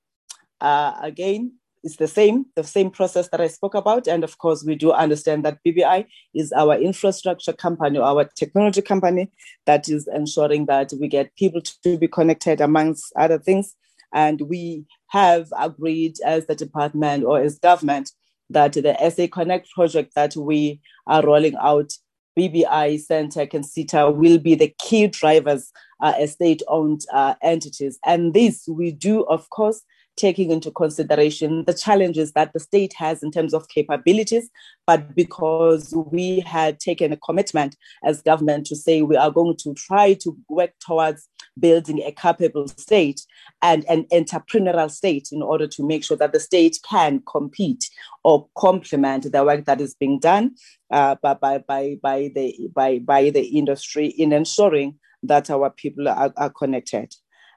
uh, 0.60 0.92
again, 1.02 1.54
it's 1.86 1.96
the 1.96 2.08
same, 2.08 2.46
the 2.56 2.64
same 2.64 2.90
process 2.90 3.28
that 3.28 3.40
I 3.40 3.46
spoke 3.46 3.76
about. 3.76 4.08
And 4.08 4.24
of 4.24 4.38
course, 4.38 4.64
we 4.64 4.74
do 4.74 4.90
understand 4.90 5.44
that 5.44 5.60
BBI 5.64 6.04
is 6.34 6.52
our 6.52 6.74
infrastructure 6.76 7.52
company, 7.52 8.00
our 8.00 8.24
technology 8.24 8.82
company 8.82 9.30
that 9.66 9.88
is 9.88 10.08
ensuring 10.08 10.66
that 10.66 10.92
we 11.00 11.06
get 11.06 11.36
people 11.36 11.60
to 11.84 11.96
be 11.96 12.08
connected 12.08 12.60
amongst 12.60 13.12
other 13.14 13.38
things. 13.38 13.76
And 14.12 14.40
we 14.40 14.84
have 15.10 15.46
agreed 15.56 16.16
as 16.24 16.46
the 16.46 16.56
department 16.56 17.22
or 17.22 17.40
as 17.40 17.60
government 17.60 18.10
that 18.50 18.72
the 18.72 18.96
SA 19.08 19.28
Connect 19.32 19.70
project 19.70 20.16
that 20.16 20.34
we 20.34 20.80
are 21.06 21.24
rolling 21.24 21.54
out, 21.54 21.92
BBI, 22.36 23.00
Sentech, 23.00 23.54
and 23.54 23.64
SITA 23.64 24.10
will 24.12 24.38
be 24.38 24.56
the 24.56 24.74
key 24.80 25.06
drivers 25.06 25.70
uh, 26.00 26.14
as 26.18 26.32
state 26.32 26.62
owned 26.66 27.02
uh, 27.12 27.34
entities. 27.42 28.00
And 28.04 28.34
this 28.34 28.66
we 28.66 28.90
do, 28.90 29.22
of 29.26 29.48
course, 29.50 29.82
taking 30.16 30.50
into 30.50 30.70
consideration 30.70 31.64
the 31.66 31.74
challenges 31.74 32.32
that 32.32 32.52
the 32.52 32.60
state 32.60 32.94
has 32.94 33.22
in 33.22 33.30
terms 33.30 33.52
of 33.52 33.68
capabilities, 33.68 34.48
but 34.86 35.14
because 35.14 35.94
we 36.10 36.40
had 36.40 36.80
taken 36.80 37.12
a 37.12 37.16
commitment 37.18 37.76
as 38.04 38.22
government 38.22 38.66
to 38.66 38.76
say 38.76 39.02
we 39.02 39.16
are 39.16 39.30
going 39.30 39.56
to 39.56 39.74
try 39.74 40.14
to 40.14 40.36
work 40.48 40.72
towards 40.80 41.28
building 41.58 42.02
a 42.02 42.12
capable 42.12 42.66
state 42.68 43.20
and 43.62 43.84
an 43.86 44.04
entrepreneurial 44.12 44.90
state 44.90 45.28
in 45.32 45.42
order 45.42 45.66
to 45.66 45.86
make 45.86 46.04
sure 46.04 46.16
that 46.16 46.32
the 46.32 46.40
state 46.40 46.78
can 46.88 47.22
compete 47.30 47.88
or 48.24 48.48
complement 48.56 49.30
the 49.30 49.44
work 49.44 49.64
that 49.64 49.80
is 49.80 49.94
being 49.94 50.18
done 50.18 50.54
uh, 50.90 51.14
by, 51.22 51.34
by, 51.34 51.58
by, 51.58 51.96
by, 52.02 52.30
the, 52.34 52.68
by, 52.74 52.98
by 52.98 53.30
the 53.30 53.44
industry 53.58 54.06
in 54.06 54.32
ensuring 54.32 54.98
that 55.22 55.50
our 55.50 55.70
people 55.70 56.08
are, 56.08 56.32
are 56.36 56.50
connected. 56.50 57.14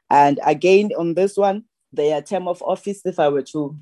And 0.10 0.40
again, 0.44 0.92
on 0.98 1.14
this 1.14 1.38
one, 1.38 1.66
their 1.92 2.22
term 2.22 2.48
of 2.48 2.62
office, 2.62 3.02
if 3.06 3.20
I 3.20 3.30
were 3.30 3.44
to 3.44 3.78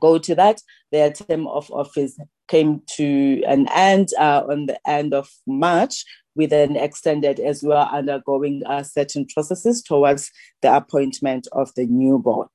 go 0.00 0.18
to 0.18 0.34
that, 0.34 0.60
their 0.92 1.12
term 1.12 1.46
of 1.46 1.70
office 1.70 2.18
came 2.48 2.82
to 2.96 3.42
an 3.46 3.68
end 3.68 4.10
uh, 4.18 4.44
on 4.48 4.66
the 4.66 4.78
end 4.88 5.14
of 5.14 5.28
March. 5.46 6.04
We 6.34 6.46
then 6.46 6.76
extended 6.76 7.40
as 7.40 7.62
we 7.62 7.72
are 7.72 7.90
undergoing 7.92 8.62
uh, 8.66 8.82
certain 8.82 9.26
processes 9.26 9.82
towards 9.82 10.30
the 10.62 10.74
appointment 10.74 11.48
of 11.52 11.72
the 11.74 11.86
new 11.86 12.18
board. 12.18 12.48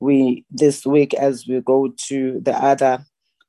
We 0.00 0.44
this 0.50 0.84
week, 0.84 1.14
as 1.14 1.46
we 1.48 1.60
go 1.60 1.92
to 2.08 2.40
the 2.40 2.52
other 2.52 3.04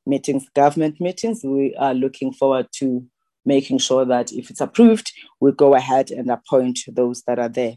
meetings, 0.05 0.47
government 0.55 0.99
meetings, 0.99 1.41
we 1.43 1.75
are 1.75 1.93
looking 1.93 2.31
forward 2.31 2.67
to 2.77 3.05
making 3.45 3.77
sure 3.77 4.05
that 4.05 4.31
if 4.31 4.49
it's 4.49 4.61
approved, 4.61 5.11
we 5.39 5.51
go 5.51 5.75
ahead 5.75 6.11
and 6.11 6.31
appoint 6.31 6.79
those 6.87 7.21
that 7.27 7.39
are 7.39 7.49
there. 7.49 7.75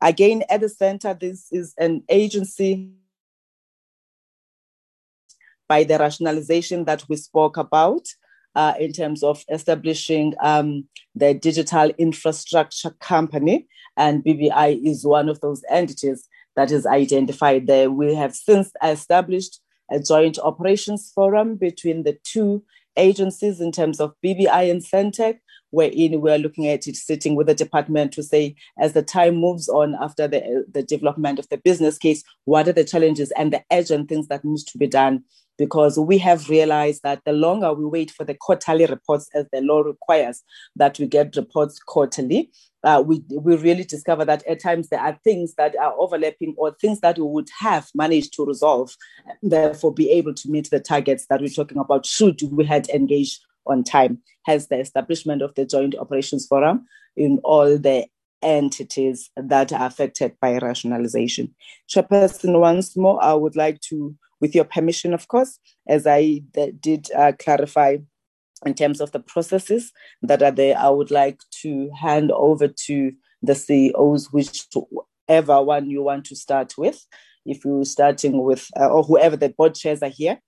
Again, 0.00 0.44
at 0.48 0.60
the 0.60 0.68
center, 0.68 1.14
this 1.14 1.48
is 1.50 1.74
an 1.78 2.04
agency 2.08 2.92
by 5.68 5.84
the 5.84 5.98
rationalization 5.98 6.84
that 6.84 7.04
we 7.08 7.16
spoke 7.16 7.56
about 7.56 8.06
uh, 8.54 8.74
in 8.78 8.92
terms 8.92 9.22
of 9.22 9.44
establishing 9.50 10.34
um, 10.40 10.84
the 11.14 11.34
digital 11.34 11.90
infrastructure 11.98 12.90
company. 13.00 13.68
And 13.96 14.24
BBI 14.24 14.84
is 14.84 15.04
one 15.04 15.28
of 15.28 15.40
those 15.40 15.62
entities 15.68 16.28
that 16.56 16.70
is 16.70 16.86
identified 16.86 17.66
there. 17.66 17.90
We 17.90 18.14
have 18.14 18.34
since 18.34 18.72
established 18.82 19.60
a 19.90 20.00
joint 20.00 20.38
operations 20.38 21.10
forum 21.14 21.56
between 21.56 22.04
the 22.04 22.18
two 22.24 22.64
agencies 22.96 23.60
in 23.60 23.72
terms 23.72 24.00
of 24.00 24.14
BBI 24.24 24.70
and 24.70 24.82
Sentech, 24.82 25.38
wherein 25.70 26.20
we're 26.20 26.38
looking 26.38 26.66
at 26.68 26.86
it 26.86 26.96
sitting 26.96 27.34
with 27.34 27.46
the 27.46 27.54
department 27.54 28.12
to 28.12 28.22
say, 28.22 28.54
as 28.78 28.92
the 28.92 29.02
time 29.02 29.36
moves 29.36 29.68
on 29.68 29.94
after 30.00 30.26
the, 30.26 30.64
the 30.70 30.82
development 30.82 31.38
of 31.38 31.48
the 31.48 31.58
business 31.58 31.98
case, 31.98 32.22
what 32.44 32.68
are 32.68 32.72
the 32.72 32.84
challenges 32.84 33.32
and 33.32 33.52
the 33.52 33.62
urgent 33.72 34.08
things 34.08 34.28
that 34.28 34.44
needs 34.44 34.64
to 34.64 34.78
be 34.78 34.86
done? 34.86 35.24
Because 35.56 35.98
we 35.98 36.18
have 36.18 36.48
realized 36.48 37.02
that 37.02 37.20
the 37.24 37.32
longer 37.32 37.72
we 37.74 37.84
wait 37.84 38.12
for 38.12 38.24
the 38.24 38.34
quarterly 38.34 38.86
reports, 38.86 39.28
as 39.34 39.44
the 39.52 39.60
law 39.60 39.80
requires, 39.80 40.42
that 40.76 41.00
we 41.00 41.06
get 41.06 41.34
reports 41.34 41.80
quarterly, 41.80 42.52
uh, 42.84 43.02
we, 43.04 43.24
we 43.32 43.56
really 43.56 43.82
discover 43.82 44.24
that 44.24 44.46
at 44.46 44.60
times 44.60 44.88
there 44.88 45.00
are 45.00 45.18
things 45.24 45.54
that 45.54 45.74
are 45.76 45.94
overlapping 45.98 46.54
or 46.56 46.76
things 46.80 47.00
that 47.00 47.18
we 47.18 47.24
would 47.24 47.48
have 47.58 47.88
managed 47.92 48.32
to 48.34 48.46
resolve, 48.46 48.96
therefore 49.42 49.92
be 49.92 50.10
able 50.10 50.32
to 50.32 50.48
meet 50.48 50.70
the 50.70 50.78
targets 50.78 51.26
that 51.28 51.40
we're 51.40 51.48
talking 51.48 51.78
about 51.78 52.06
should 52.06 52.40
we 52.52 52.64
had 52.64 52.88
engaged 52.90 53.44
on 53.68 53.84
time. 53.84 54.18
Hence 54.44 54.66
the 54.66 54.80
establishment 54.80 55.42
of 55.42 55.54
the 55.54 55.64
Joint 55.64 55.94
Operations 55.96 56.46
Forum 56.46 56.86
in 57.16 57.40
all 57.44 57.78
the 57.78 58.06
entities 58.42 59.30
that 59.36 59.72
are 59.72 59.86
affected 59.86 60.36
by 60.40 60.58
rationalization. 60.58 61.54
Chairperson, 61.88 62.58
once 62.58 62.96
more, 62.96 63.22
I 63.22 63.34
would 63.34 63.56
like 63.56 63.80
to, 63.82 64.14
with 64.40 64.54
your 64.54 64.64
permission, 64.64 65.12
of 65.12 65.28
course, 65.28 65.58
as 65.88 66.06
I 66.06 66.42
did 66.80 67.08
uh, 67.16 67.32
clarify 67.38 67.98
in 68.66 68.74
terms 68.74 69.00
of 69.00 69.12
the 69.12 69.20
processes 69.20 69.92
that 70.22 70.42
are 70.42 70.50
there, 70.50 70.76
I 70.76 70.88
would 70.88 71.10
like 71.10 71.40
to 71.62 71.90
hand 71.90 72.32
over 72.32 72.68
to 72.68 73.12
the 73.42 73.54
CEOs, 73.54 74.32
whichever 74.32 75.62
one 75.62 75.88
you 75.88 76.02
want 76.02 76.24
to 76.26 76.36
start 76.36 76.76
with. 76.76 77.04
If 77.46 77.64
you're 77.64 77.84
starting 77.84 78.42
with, 78.42 78.66
uh, 78.78 78.88
or 78.88 79.04
whoever 79.04 79.36
the 79.36 79.50
board 79.50 79.74
chairs 79.74 80.02
are 80.02 80.08
here, 80.08 80.40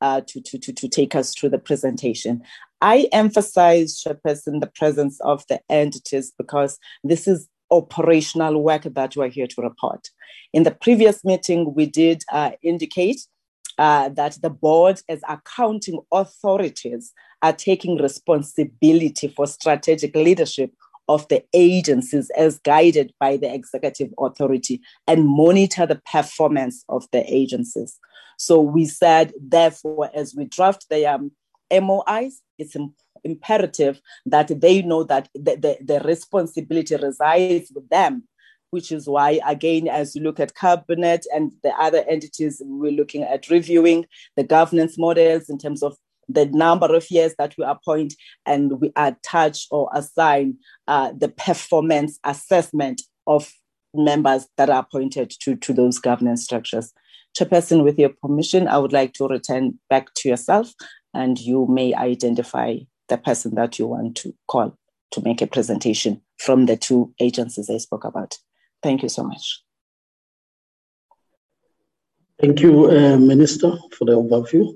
uh, 0.00 0.20
to, 0.26 0.40
to, 0.40 0.58
to, 0.58 0.72
to 0.72 0.88
take 0.88 1.14
us 1.14 1.34
through 1.34 1.50
the 1.50 1.58
presentation. 1.58 2.42
I 2.80 3.08
emphasize, 3.12 4.02
Chairperson, 4.02 4.60
the 4.60 4.70
presence 4.74 5.20
of 5.20 5.44
the 5.48 5.60
entities 5.68 6.32
because 6.36 6.78
this 7.04 7.28
is 7.28 7.48
operational 7.70 8.62
work 8.62 8.82
that 8.82 9.16
we're 9.16 9.28
here 9.28 9.46
to 9.46 9.62
report. 9.62 10.08
In 10.52 10.64
the 10.64 10.70
previous 10.70 11.24
meeting, 11.24 11.74
we 11.74 11.86
did 11.86 12.24
uh, 12.32 12.52
indicate 12.62 13.20
uh, 13.78 14.08
that 14.10 14.38
the 14.42 14.50
board, 14.50 15.00
as 15.08 15.20
accounting 15.28 16.00
authorities, 16.12 17.12
are 17.42 17.52
taking 17.52 17.96
responsibility 17.96 19.28
for 19.28 19.46
strategic 19.46 20.14
leadership 20.14 20.72
of 21.08 21.26
the 21.28 21.42
agencies 21.54 22.30
as 22.36 22.58
guided 22.60 23.12
by 23.18 23.36
the 23.36 23.52
executive 23.52 24.10
authority 24.18 24.80
and 25.08 25.26
monitor 25.26 25.86
the 25.86 26.00
performance 26.10 26.84
of 26.88 27.04
the 27.10 27.24
agencies. 27.32 27.98
So 28.40 28.58
we 28.62 28.86
said, 28.86 29.34
therefore, 29.38 30.08
as 30.14 30.34
we 30.34 30.46
draft 30.46 30.86
the 30.88 31.06
um, 31.06 31.30
MOIs, 31.70 32.40
it's 32.58 32.74
imperative 33.22 34.00
that 34.24 34.58
they 34.62 34.80
know 34.80 35.04
that 35.04 35.28
the, 35.34 35.56
the, 35.56 35.76
the 35.84 36.00
responsibility 36.00 36.96
resides 36.96 37.70
with 37.74 37.86
them 37.90 38.24
which 38.70 38.92
is 38.92 39.08
why, 39.08 39.40
again, 39.48 39.88
as 39.88 40.14
you 40.14 40.22
look 40.22 40.38
at 40.38 40.54
cabinet 40.54 41.26
and 41.34 41.50
the 41.64 41.70
other 41.70 42.04
entities, 42.08 42.62
we're 42.64 42.92
looking 42.92 43.24
at 43.24 43.50
reviewing 43.50 44.06
the 44.36 44.44
governance 44.44 44.96
models 44.96 45.50
in 45.50 45.58
terms 45.58 45.82
of 45.82 45.96
the 46.28 46.46
number 46.46 46.94
of 46.94 47.10
years 47.10 47.34
that 47.36 47.52
we 47.58 47.64
appoint 47.64 48.14
and 48.46 48.80
we 48.80 48.92
attach 48.94 49.66
or 49.72 49.90
assign 49.92 50.56
uh, 50.86 51.10
the 51.18 51.28
performance 51.28 52.20
assessment 52.22 53.02
of 53.26 53.52
members 53.92 54.46
that 54.56 54.70
are 54.70 54.82
appointed 54.82 55.30
to, 55.40 55.56
to 55.56 55.72
those 55.72 55.98
governance 55.98 56.44
structures. 56.44 56.92
Chairperson, 57.36 57.84
with 57.84 57.98
your 57.98 58.10
permission, 58.22 58.68
I 58.68 58.78
would 58.78 58.92
like 58.92 59.12
to 59.14 59.28
return 59.28 59.78
back 59.88 60.12
to 60.16 60.28
yourself 60.28 60.72
and 61.14 61.38
you 61.38 61.66
may 61.66 61.94
identify 61.94 62.76
the 63.08 63.18
person 63.18 63.54
that 63.56 63.78
you 63.78 63.86
want 63.86 64.16
to 64.16 64.34
call 64.46 64.76
to 65.12 65.22
make 65.22 65.42
a 65.42 65.46
presentation 65.46 66.22
from 66.38 66.66
the 66.66 66.76
two 66.76 67.12
agencies 67.20 67.68
I 67.68 67.78
spoke 67.78 68.04
about. 68.04 68.38
Thank 68.82 69.02
you 69.02 69.08
so 69.08 69.24
much. 69.24 69.62
Thank 72.40 72.60
you, 72.60 72.90
uh, 72.90 73.18
Minister, 73.18 73.76
for 73.92 74.06
the 74.06 74.12
overview. 74.12 74.74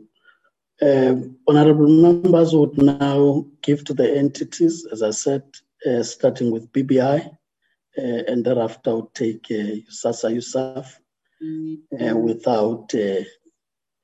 Uh, 0.83 1.15
honorable 1.49 1.89
members 1.89 2.55
would 2.55 2.77
now 2.77 3.47
give 3.63 3.85
to 3.85 3.95
the 3.95 4.17
entities, 4.17 4.87
as 4.93 5.03
I 5.03 5.11
said, 5.11 5.45
uh, 5.89 6.03
starting 6.03 6.51
with 6.51 6.71
BBI, 6.73 7.27
uh, 7.27 8.01
and 8.29 8.45
thereafter 8.45 8.97
would 8.97 9.15
take 9.15 9.47
uh, 9.51 9.81
SASA 9.89 10.29
USAF 10.29 10.99
mm-hmm. 11.45 12.19
without 12.19 12.95
uh, 12.95 13.25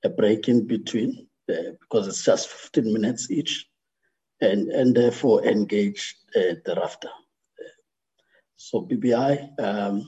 a 0.05 0.09
break 0.09 0.49
in 0.49 0.67
between, 0.67 1.27
uh, 1.51 1.73
because 1.81 2.09
it's 2.09 2.25
just 2.25 2.49
15 2.49 2.93
minutes 2.93 3.31
each, 3.31 3.67
and, 4.41 4.71
and 4.71 4.97
therefore 4.97 5.45
engage 5.45 6.17
thereafter. 6.35 7.11
so 8.57 8.83
BBI, 8.83 9.61
um, 9.61 10.07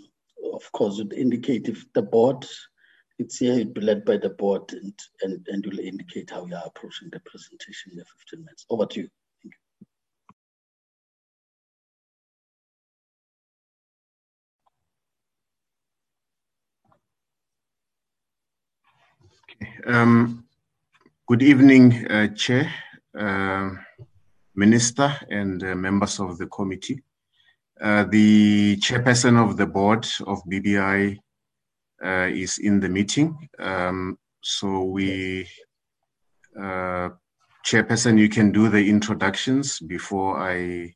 of 0.55 0.71
course, 0.73 0.99
would 0.99 1.13
indicate 1.13 1.69
if 1.69 1.85
the 1.93 2.03
board 2.03 2.47
it's 3.23 3.39
here, 3.39 3.55
it'll 3.55 3.73
be 3.73 3.81
led 3.81 4.05
by 4.05 4.17
the 4.17 4.31
board 4.31 4.73
and, 4.73 4.99
and, 5.23 5.47
and 5.49 5.65
will 5.67 5.79
indicate 5.79 6.31
how 6.31 6.47
you 6.47 6.55
are 6.55 6.65
approaching 6.67 7.09
the 7.13 7.21
presentation 7.21 7.93
in 7.93 7.99
the 7.99 8.05
15 8.05 8.45
minutes. 8.45 8.67
Over 8.69 8.87
to 8.87 9.01
you. 9.03 9.09
Um, 19.87 20.45
good 21.27 21.43
evening, 21.43 22.07
uh, 22.11 22.29
Chair, 22.29 22.73
uh, 23.19 23.71
Minister, 24.55 25.15
and 25.31 25.63
uh, 25.63 25.75
members 25.75 26.21
of 26.21 26.39
the 26.39 26.47
committee. 26.47 27.03
Uh, 27.81 28.05
the 28.05 28.77
chairperson 28.77 29.37
of 29.43 29.57
the 29.57 29.67
board 29.67 30.07
of 30.27 30.43
BBI 30.45 31.19
uh, 32.05 32.29
is 32.31 32.59
in 32.59 32.81
the 32.81 32.89
meeting. 32.89 33.49
Um, 33.59 34.19
so 34.41 34.85
we, 34.85 35.49
uh, 36.59 37.11
Chairperson, 37.67 38.19
you 38.19 38.29
can 38.29 38.53
do 38.53 38.69
the 38.69 38.89
introductions 38.89 39.81
before 39.81 40.39
I 40.39 40.95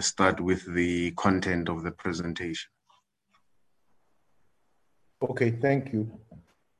start 0.00 0.40
with 0.40 0.64
the 0.74 1.10
content 1.12 1.68
of 1.68 1.82
the 1.82 1.92
presentation. 1.92 2.70
Okay, 5.22 5.50
thank 5.50 5.92
you. 5.92 6.10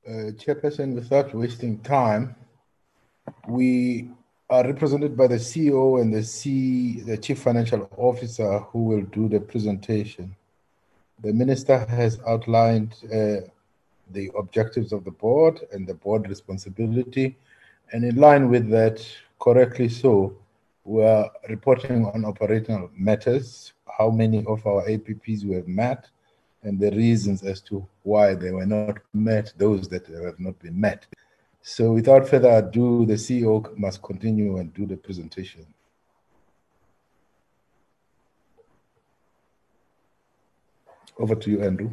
Uh, 0.05 0.33
Chairperson, 0.33 0.97
without 0.97 1.33
wasting 1.33 1.79
time, 1.79 2.35
we 3.47 4.11
are 4.51 4.65
represented 4.65 5.17
by 5.17 5.29
the 5.29 5.37
CEO 5.37 6.01
and 6.01 6.13
the 6.13 6.25
C, 6.25 7.03
the 7.03 7.17
Chief 7.17 7.39
Financial 7.39 7.89
Officer, 7.97 8.59
who 8.59 8.83
will 8.83 9.03
do 9.03 9.29
the 9.29 9.39
presentation. 9.39 10.35
The 11.23 11.33
Minister 11.33 11.87
has 11.89 12.19
outlined 12.27 12.97
uh, 13.05 13.47
the 14.11 14.29
objectives 14.37 14.93
of 14.93 15.05
the 15.05 15.13
board 15.13 15.61
and 15.71 15.87
the 15.87 15.95
board 15.95 16.29
responsibility, 16.29 17.37
and 17.93 18.05
in 18.05 18.17
line 18.17 18.49
with 18.49 18.69
that, 18.71 19.07
correctly 19.39 19.89
so, 19.89 20.37
we 20.83 21.05
are 21.05 21.31
reporting 21.49 22.07
on 22.07 22.25
operational 22.25 22.91
matters, 22.97 23.73
how 23.87 24.11
many 24.11 24.45
of 24.47 24.67
our 24.67 24.83
APPs 24.83 25.45
we 25.45 25.55
have 25.55 25.69
met, 25.69 26.09
and 26.63 26.79
the 26.79 26.91
reasons 26.93 27.43
as 27.43 27.61
to 27.63 27.87
why 28.03 28.35
they 28.35 28.51
were 28.51 28.67
not 28.67 28.99
met, 29.13 29.53
those 29.57 29.89
that 29.89 30.07
have 30.07 30.39
not 30.39 30.59
been 30.61 30.81
met. 30.81 31.07
So 31.61 31.93
without 31.93 32.29
further 32.29 32.51
ado, 32.51 33.07
the 33.07 33.15
CEO 33.15 33.77
must 33.77 34.03
continue 34.03 34.59
and 34.59 34.73
do 34.75 34.87
the 34.87 34.97
presentation. 34.97 35.67
Over 41.19 41.35
to 41.35 41.51
you, 41.51 41.63
Andrew. 41.63 41.91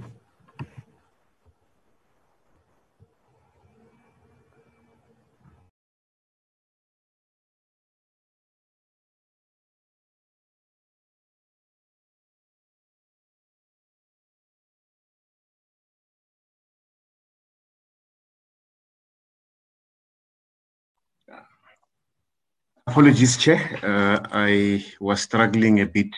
Apologies, 22.89 23.37
Chair. 23.37 23.61
Uh, 23.83 24.19
I 24.31 24.83
was 24.99 25.21
struggling 25.21 25.79
a 25.81 25.85
bit 25.85 26.09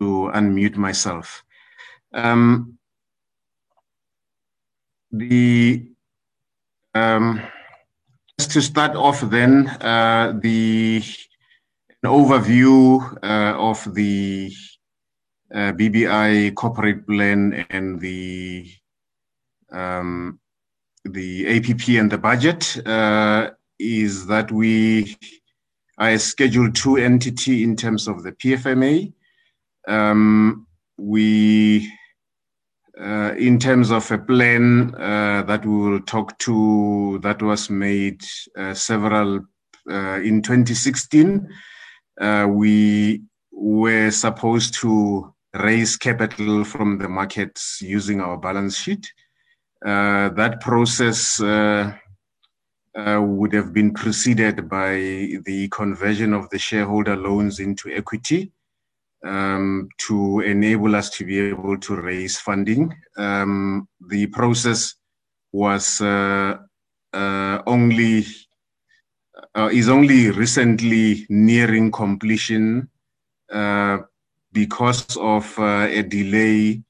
to 0.00 0.28
unmute 0.34 0.76
myself. 0.76 1.44
Um, 2.12 2.78
the 5.12 5.86
um, 6.94 7.40
just 8.40 8.50
to 8.50 8.60
start 8.60 8.96
off, 8.96 9.20
then 9.20 9.68
uh, 9.80 10.36
the 10.42 11.00
an 12.02 12.10
overview 12.10 13.00
uh, 13.22 13.54
of 13.56 13.94
the 13.94 14.52
uh, 15.54 15.70
BBI 15.78 16.56
corporate 16.56 17.06
plan 17.06 17.64
and 17.70 18.00
the 18.00 18.68
um, 19.70 20.40
the 21.04 21.46
APP 21.56 21.88
and 21.90 22.10
the 22.10 22.18
budget 22.18 22.84
uh, 22.84 23.50
is 23.78 24.26
that 24.26 24.50
we 24.50 25.16
a 25.98 26.18
Schedule 26.18 26.70
2 26.72 26.96
entity 26.96 27.62
in 27.62 27.76
terms 27.76 28.08
of 28.08 28.22
the 28.22 28.32
PFMA. 28.32 29.12
Um, 29.86 30.66
we, 30.96 31.90
uh, 33.00 33.34
in 33.36 33.58
terms 33.58 33.90
of 33.90 34.10
a 34.10 34.18
plan 34.18 34.94
uh, 34.94 35.42
that 35.42 35.64
we 35.64 35.76
will 35.76 36.00
talk 36.02 36.38
to, 36.40 37.18
that 37.22 37.42
was 37.42 37.70
made 37.70 38.22
uh, 38.56 38.74
several 38.74 39.40
uh, 39.90 40.20
in 40.22 40.42
2016, 40.42 41.48
uh, 42.20 42.46
we 42.48 43.22
were 43.50 44.10
supposed 44.10 44.74
to 44.74 45.32
raise 45.54 45.96
capital 45.96 46.64
from 46.64 46.98
the 46.98 47.08
markets 47.08 47.80
using 47.82 48.20
our 48.20 48.38
balance 48.38 48.76
sheet. 48.76 49.12
Uh, 49.84 50.28
that 50.30 50.60
process 50.60 51.40
uh, 52.94 53.20
would 53.22 53.52
have 53.52 53.72
been 53.72 53.92
preceded 53.92 54.68
by 54.68 54.94
the 55.44 55.68
conversion 55.70 56.32
of 56.34 56.48
the 56.50 56.58
shareholder 56.58 57.16
loans 57.16 57.58
into 57.58 57.90
equity 57.90 58.52
um, 59.24 59.88
to 59.98 60.40
enable 60.40 60.94
us 60.94 61.08
to 61.10 61.24
be 61.24 61.40
able 61.40 61.78
to 61.78 61.96
raise 61.96 62.38
funding. 62.38 62.94
Um, 63.16 63.88
the 64.08 64.26
process 64.26 64.94
was 65.52 66.00
uh, 66.00 66.58
uh, 67.12 67.62
only 67.66 68.24
uh, 69.54 69.68
is 69.72 69.88
only 69.88 70.30
recently 70.30 71.26
nearing 71.28 71.90
completion 71.90 72.88
uh, 73.52 73.98
because 74.52 75.16
of 75.16 75.58
a 75.58 76.02
delay 76.02 76.82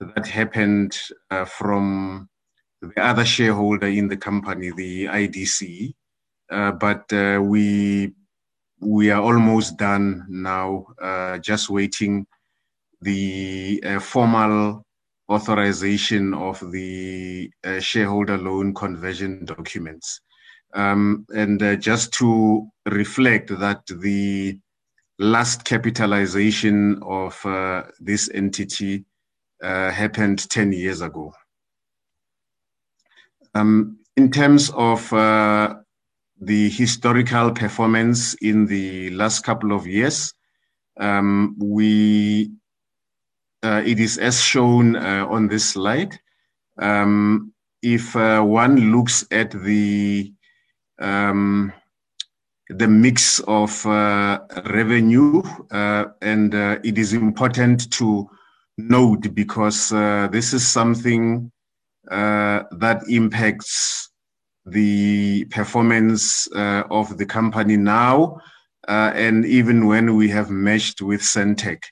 that 0.00 0.26
happened 0.26 0.98
from 1.46 2.29
the 2.80 2.92
other 3.00 3.24
shareholder 3.24 3.86
in 3.86 4.08
the 4.08 4.16
company, 4.16 4.70
the 4.70 5.04
IDC. 5.06 5.94
Uh, 6.50 6.72
but 6.72 7.12
uh, 7.12 7.40
we 7.42 8.12
we 8.80 9.10
are 9.10 9.20
almost 9.20 9.76
done 9.76 10.24
now, 10.28 10.86
uh, 11.00 11.38
just 11.38 11.68
waiting 11.68 12.26
the 13.02 13.82
uh, 13.84 14.00
formal 14.00 14.84
authorization 15.30 16.32
of 16.34 16.58
the 16.72 17.50
uh, 17.62 17.78
shareholder 17.78 18.38
loan 18.38 18.74
conversion 18.74 19.44
documents. 19.44 20.20
Um, 20.72 21.26
and 21.34 21.62
uh, 21.62 21.76
just 21.76 22.12
to 22.14 22.68
reflect 22.86 23.48
that 23.58 23.86
the 23.86 24.58
last 25.18 25.64
capitalization 25.64 27.00
of 27.02 27.38
this 28.00 28.30
entity 28.32 29.04
happened 29.60 30.48
10 30.48 30.72
years 30.72 31.02
ago. 31.02 31.34
Um, 33.54 33.98
in 34.16 34.30
terms 34.30 34.70
of 34.70 35.12
uh, 35.12 35.74
the 36.40 36.68
historical 36.70 37.52
performance 37.52 38.34
in 38.34 38.66
the 38.66 39.10
last 39.10 39.44
couple 39.44 39.72
of 39.72 39.86
years, 39.86 40.34
um, 40.98 41.56
we 41.58 42.50
uh, 43.62 43.82
it 43.84 44.00
is 44.00 44.16
as 44.18 44.42
shown 44.42 44.96
uh, 44.96 45.26
on 45.28 45.48
this 45.48 45.70
slide. 45.70 46.18
Um, 46.78 47.52
if 47.82 48.16
uh, 48.16 48.40
one 48.42 48.92
looks 48.92 49.26
at 49.30 49.50
the 49.50 50.32
um, 50.98 51.72
the 52.68 52.88
mix 52.88 53.40
of 53.40 53.84
uh, 53.84 54.38
revenue, 54.66 55.42
uh, 55.70 56.04
and 56.22 56.54
it 56.54 56.98
is 56.98 57.12
important 57.12 57.90
to 57.92 58.28
note 58.78 59.34
because 59.34 59.90
this 60.30 60.52
is 60.52 60.66
something 60.66 61.50
uh, 62.10 62.64
that 62.72 63.02
impacts 63.08 64.10
the 64.66 65.44
performance 65.46 66.48
uh, 66.52 66.82
of 66.90 67.16
the 67.18 67.24
company 67.24 67.76
now, 67.76 68.36
uh, 68.88 69.12
and 69.14 69.46
even 69.46 69.86
when 69.86 70.16
we 70.16 70.28
have 70.28 70.50
meshed 70.50 71.00
with 71.00 71.20
Sentech. 71.20 71.82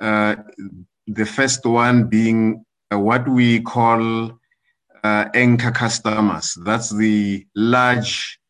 Uh, 0.00 0.36
the 1.08 1.26
first 1.26 1.64
one 1.64 2.08
being 2.08 2.64
uh, 2.92 2.98
what 2.98 3.28
we 3.28 3.60
call 3.60 4.38
anchor 5.04 5.70
customers. 5.70 6.58
That's 6.64 6.90
the 6.90 7.46
large 7.54 8.40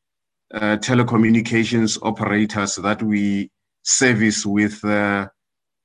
telecommunications 0.55 1.98
operators 2.00 2.76
that 2.76 3.02
we 3.02 3.50
service 3.83 4.46
with 4.46 4.83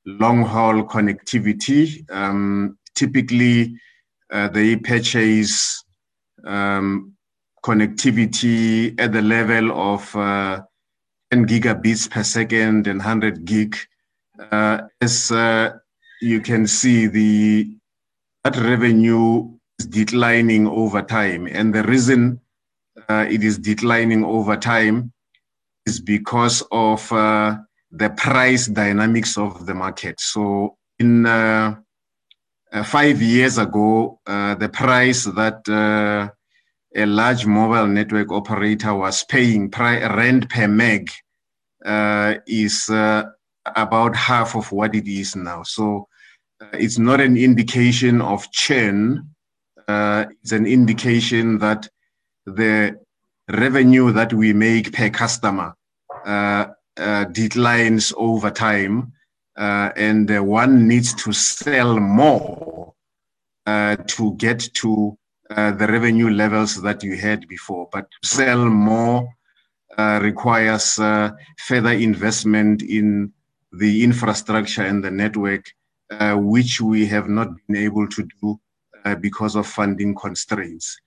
long 0.06 0.44
haul 0.44 0.84
connectivity. 0.84 2.10
Um, 2.10 2.78
typically, 2.96 3.76
uh, 4.32 4.48
they 4.48 4.76
purchase 4.78 5.84
um, 6.46 7.14
connectivity 7.64 9.00
at 9.00 9.12
the 9.12 9.22
level 9.22 9.72
of 9.72 10.16
uh, 10.16 10.62
10 11.32 11.46
gigabits 11.48 12.10
per 12.10 12.24
second 12.24 12.88
and 12.88 13.00
100 13.00 13.46
gig. 13.46 13.76
Uh, 14.52 14.82
as 15.02 15.32
uh, 15.32 15.72
you 16.22 16.42
can 16.42 16.66
see, 16.66 17.08
the 17.08 17.70
that 18.44 18.56
revenue 18.56 19.48
is 19.78 19.86
declining 19.86 20.68
over 20.68 21.04
time, 21.04 21.48
and 21.48 21.76
the 21.76 21.84
reason 21.84 22.40
uh, 23.08 23.26
it 23.30 23.44
is 23.44 23.60
declining 23.60 24.24
over 24.24 24.58
time 24.58 25.14
is 25.86 26.00
because 26.00 26.64
of 26.72 27.08
the 27.10 28.10
price 28.18 28.66
dynamics 28.66 29.38
of 29.38 29.68
the 29.68 29.76
market. 29.76 30.20
So 30.20 30.78
in 30.98 31.26
five 32.84 33.22
years 33.22 33.58
ago, 33.58 34.20
uh, 34.26 34.56
the 34.56 34.70
price 34.70 35.26
that 35.26 35.68
uh, 35.70 36.30
a 36.96 37.06
large 37.06 37.46
mobile 37.46 37.88
network 37.88 38.32
operator 38.32 38.94
was 38.94 39.24
paying 39.26 39.70
rent 39.70 40.50
per 40.50 40.68
meg 40.68 41.10
uh, 41.86 42.36
is 42.48 42.90
uh, 42.90 43.24
about 43.76 44.16
half 44.16 44.56
of 44.56 44.72
what 44.72 44.96
it 44.96 45.08
is 45.08 45.36
now. 45.36 45.64
So 45.64 46.08
uh, 46.62 46.68
it's 46.74 46.98
not 46.98 47.20
an 47.22 47.38
indication 47.38 48.22
of 48.22 48.50
churn. 48.52 49.28
it's 49.88 50.54
an 50.54 50.66
indication 50.66 51.58
that 51.60 51.90
the 52.46 52.96
revenue 53.50 54.12
that 54.12 54.34
we 54.34 54.54
make 54.54 54.94
per 54.94 55.10
customer 55.10 55.76
uh, 56.26 56.68
uh, 56.98 57.26
declines 57.26 58.14
over 58.18 58.52
time, 58.52 59.12
uh, 59.58 59.90
and 59.96 60.30
one 60.48 60.88
needs 60.88 61.14
to 61.14 61.34
sell 61.34 62.00
more 62.00 62.94
to 63.66 64.36
get 64.38 64.60
to 64.74 65.18
the 65.50 65.88
revenue 65.90 66.30
levels 66.30 66.82
that 66.82 67.04
you 67.04 67.16
had 67.16 67.48
before. 67.48 67.88
But 67.92 68.08
to 68.12 68.28
sell 68.28 68.66
more 68.66 69.28
requires 69.98 70.96
further 70.96 71.92
investment 71.92 72.82
in 72.82 73.32
the 73.72 74.04
infrastructure 74.04 74.84
and 74.84 75.04
the 75.04 75.12
network, 75.12 75.72
uh, 76.12 76.36
which 76.36 76.82
we 76.82 77.06
have 77.06 77.30
not 77.30 77.50
been 77.68 77.78
able 77.78 78.08
to 78.08 78.28
do 78.42 78.60
uh, 79.06 79.16
because 79.16 79.56
of 79.56 79.66
funding 79.66 80.14
constraints. 80.16 80.98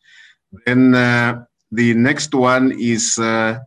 Then 0.67 0.95
uh, 0.95 1.45
the 1.71 1.95
next 1.95 2.35
one 2.35 2.73
is 2.79 3.19
uh, 3.19 3.59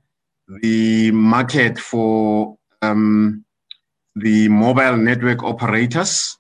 the 0.62 1.12
market 1.12 1.78
for 1.78 2.58
um, 2.82 3.46
the 4.20 4.48
mobile 4.50 4.98
network 4.98 5.44
operators. 5.44 6.38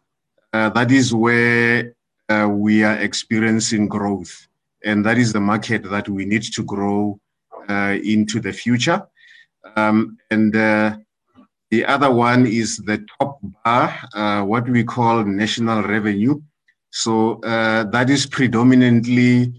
Uh, 0.53 0.69
that 0.69 0.91
is 0.91 1.13
where 1.13 1.93
uh, 2.29 2.47
we 2.49 2.83
are 2.83 2.97
experiencing 2.97 3.87
growth. 3.87 4.47
And 4.83 5.05
that 5.05 5.17
is 5.17 5.33
the 5.33 5.41
market 5.41 5.83
that 5.89 6.07
we 6.07 6.25
need 6.25 6.43
to 6.53 6.63
grow 6.63 7.19
into 7.69 8.39
the 8.39 8.53
future. 8.53 9.05
Um, 9.75 10.17
and 10.31 10.55
the 11.69 11.85
other 11.85 12.09
one 12.09 12.47
is 12.47 12.77
the 12.77 13.05
top 13.19 13.39
bar, 13.65 13.93
uh, 14.13 14.41
what 14.43 14.69
we 14.69 14.83
call 14.85 15.25
national 15.25 15.83
revenue. 15.83 16.41
So 16.91 17.41
uh, 17.41 17.83
that 17.85 18.09
is 18.09 18.25
predominantly 18.25 19.53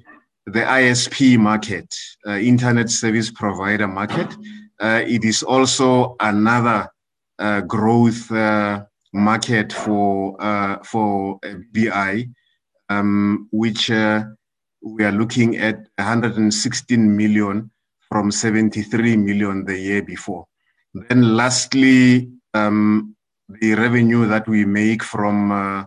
the 0.47 0.61
ISP 0.61 1.39
market, 1.39 1.95
uh, 2.27 2.33
Internet 2.33 2.89
Service 2.89 3.31
Provider 3.31 3.87
market. 3.87 4.35
Uh, 4.81 5.03
it 5.07 5.25
is 5.25 5.43
also 5.43 6.17
another 6.21 6.81
uh, 6.81 6.87
growth 7.67 8.31
uh, 8.33 8.85
market 9.13 9.73
for 9.73 10.37
for 10.85 11.39
BBI, 11.41 12.31
um, 12.89 13.49
which 13.53 13.91
we 13.91 15.05
are 15.05 15.13
looking 15.13 15.57
at 15.57 15.77
116 15.97 17.17
million 17.17 17.71
from 18.09 18.31
73 18.31 19.17
million 19.17 19.65
the 19.65 19.79
year 19.79 20.03
before. 20.03 20.47
Then 20.95 21.37
lastly, 21.37 22.31
um, 22.55 23.15
the 23.49 23.75
revenue 23.75 24.27
that 24.27 24.49
we 24.49 24.65
make 24.65 25.03
from 25.03 25.53
uh, 25.53 25.85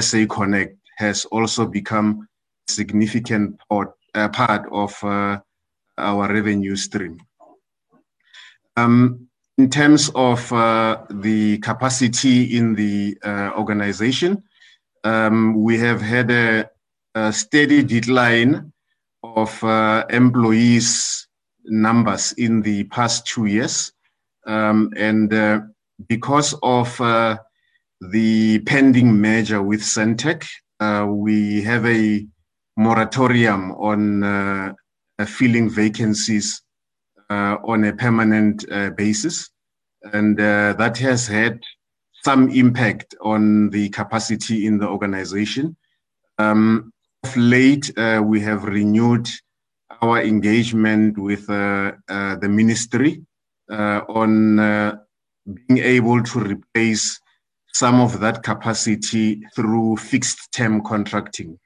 SA 0.00 0.26
Connect 0.26 0.76
has 0.98 1.24
also 1.26 1.66
become 1.66 2.28
a 2.68 2.72
significant 2.72 3.58
part, 3.68 3.92
uh, 4.14 4.28
part 4.28 4.66
of 4.72 4.92
uh, 5.02 5.38
our 5.98 6.32
revenue 6.32 6.76
stream. 6.76 7.18
Um, 8.76 9.28
in 9.60 9.68
terms 9.68 10.10
of 10.14 10.50
uh, 10.54 10.96
the 11.10 11.58
capacity 11.58 12.56
in 12.56 12.74
the 12.74 13.14
uh, 13.22 13.50
organization, 13.58 14.42
um, 15.04 15.62
we 15.62 15.78
have 15.78 16.00
had 16.00 16.30
a, 16.30 16.66
a 17.14 17.30
steady 17.30 17.82
decline 17.82 18.72
of 19.22 19.62
uh, 19.62 20.06
employees 20.08 21.28
numbers 21.66 22.32
in 22.38 22.62
the 22.62 22.84
past 22.84 23.26
two 23.26 23.44
years. 23.44 23.92
Um, 24.46 24.94
and 24.96 25.30
uh, 25.34 25.60
because 26.08 26.54
of 26.62 26.98
uh, 26.98 27.36
the 28.00 28.60
pending 28.60 29.12
merger 29.12 29.60
with 29.60 29.82
Sentech, 29.82 30.48
uh, 30.80 31.06
we 31.06 31.62
have 31.64 31.84
a 31.84 32.26
moratorium 32.78 33.72
on 33.72 34.74
filling 35.26 35.68
vacancies 35.68 36.62
on 37.28 37.84
a 37.84 37.92
permanent 37.92 38.64
basis. 38.96 39.49
And 40.12 40.38
that 40.38 40.96
has 40.98 41.26
had 41.26 41.60
some 42.24 42.50
impact 42.50 43.14
on 43.20 43.70
the 43.70 43.88
capacity 43.90 44.66
in 44.66 44.78
the 44.78 44.88
organization. 44.88 45.76
Um, 46.38 46.92
of 47.24 47.36
late, 47.36 47.92
we 48.22 48.40
have 48.40 48.64
renewed 48.64 49.28
our 50.02 50.22
engagement 50.22 51.18
with 51.18 51.46
the 51.46 52.48
ministry 52.48 53.22
uh, 53.70 54.02
on 54.08 54.58
uh, 54.58 54.96
being 55.46 55.78
able 55.78 56.20
to 56.20 56.40
replace 56.40 57.20
some 57.72 58.00
of 58.00 58.18
that 58.18 58.42
capacity 58.42 59.42
through 59.54 59.96
fixed 59.96 60.50
term 60.52 60.82
contracting. 60.82 61.56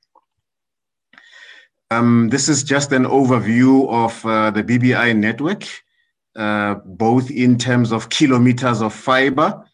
Um, 1.91 2.29
this 2.29 2.51
is 2.51 2.63
just 2.63 2.93
an 2.93 3.05
overview 3.05 3.89
of 3.89 4.27
uh, 4.27 4.51
the 4.51 4.63
BBI 4.63 5.17
network, 5.17 5.65
uh, 6.37 6.75
both 6.85 7.31
in 7.31 7.57
terms 7.57 7.93
of 7.93 8.09
kilometers 8.09 8.83
of 8.83 8.93
fiber, 8.93 9.65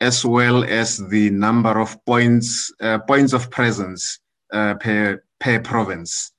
as 0.00 0.24
well 0.24 0.64
as 0.64 0.96
the 1.08 1.30
number 1.30 1.78
of 1.78 2.02
points 2.06 2.72
uh, 2.80 2.98
points 3.00 3.32
of 3.32 3.50
presence 3.50 4.18
uh, 4.52 4.74
per 4.74 5.22
per 5.40 5.60
province, 5.60 6.32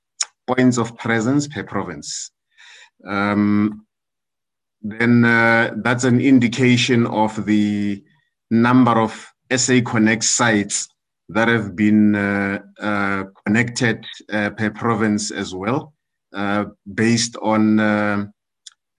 points 0.48 0.78
of 0.78 0.96
presence 0.96 1.46
per 1.46 1.62
province. 1.62 2.30
Um, 3.06 3.86
then 4.82 5.24
uh, 5.24 5.74
that's 5.76 6.04
an 6.04 6.20
indication 6.20 7.06
of 7.06 7.46
the 7.46 8.02
number 8.50 9.00
of 9.00 9.32
SA 9.54 9.80
Connect 9.84 10.24
sites 10.24 10.88
that 11.28 11.46
have 11.46 11.76
been 11.76 12.16
uh, 12.16 13.24
connected 13.44 14.04
per 14.28 14.72
province 14.74 15.30
as 15.30 15.54
well, 15.54 15.92
based 16.94 17.36
on 17.42 18.32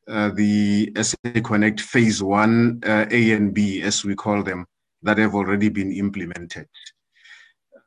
uh, 0.10 0.30
the 0.30 0.92
SA 1.02 1.42
Connect 1.44 1.80
phase 1.80 2.22
one, 2.22 2.80
A 2.84 3.32
and 3.32 3.54
B, 3.54 3.82
as 3.82 4.04
we 4.04 4.16
call 4.16 4.44
them, 4.44 4.66
that 5.04 5.18
have 5.18 5.36
already 5.36 5.70
been 5.70 5.92
implemented. 5.92 6.68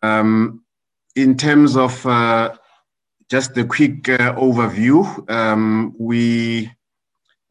Um, 0.03 0.65
in 1.15 1.37
terms 1.37 1.77
of 1.77 1.93
just 3.29 3.57
a 3.57 3.65
quick 3.65 4.05
overview, 4.05 5.31
um, 5.31 5.95
we 5.99 6.71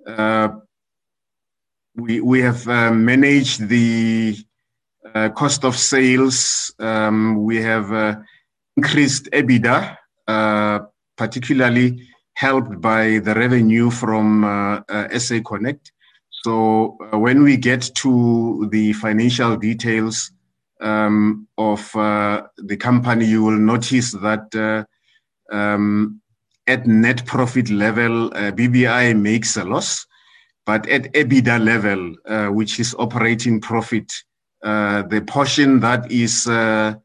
uh, 0.05 0.49
we, 1.95 2.21
we 2.21 2.41
have 2.41 2.67
uh, 2.67 2.91
managed 2.91 3.67
the 3.67 4.38
uh, 5.13 5.29
cost 5.29 5.65
of 5.65 5.75
sales. 5.77 6.73
Um, 6.79 7.43
we 7.43 7.62
have 7.62 8.23
increased 8.77 9.29
EBITDA, 9.31 9.97
particularly 11.17 12.07
helped 12.41 12.82
by 12.82 13.19
the 13.19 13.34
revenue 13.36 13.91
from 13.91 14.27
SA 15.23 15.38
Connect. 15.45 15.91
So 16.43 16.97
when 17.13 17.43
we 17.43 17.56
get 17.56 17.82
to 17.95 18.67
the 18.71 18.93
financial 18.93 19.56
details 19.58 20.32
um, 20.82 21.47
of 21.60 21.95
uh, 21.95 22.41
the 22.58 22.77
company, 22.77 23.25
you 23.25 23.43
will 23.43 23.60
notice 23.60 24.12
that 24.13 24.47
uh, 24.56 25.56
um, 25.56 26.21
at 26.65 26.88
net 26.88 27.25
profit 27.27 27.69
level, 27.69 28.27
uh, 28.27 28.51
BBI 28.51 29.19
makes 29.19 29.58
a 29.58 29.63
loss, 29.63 30.06
but 30.65 30.88
at 30.89 31.13
EBITDA 31.13 31.63
level, 31.63 32.15
uh, 32.25 32.47
which 32.47 32.80
is 32.80 32.95
operating 32.97 33.62
profit, 33.62 34.12
uh, 34.63 35.04
the 35.04 35.21
portion 35.21 35.80
that 35.82 36.12
is 36.12 36.47
uh, 36.47 36.95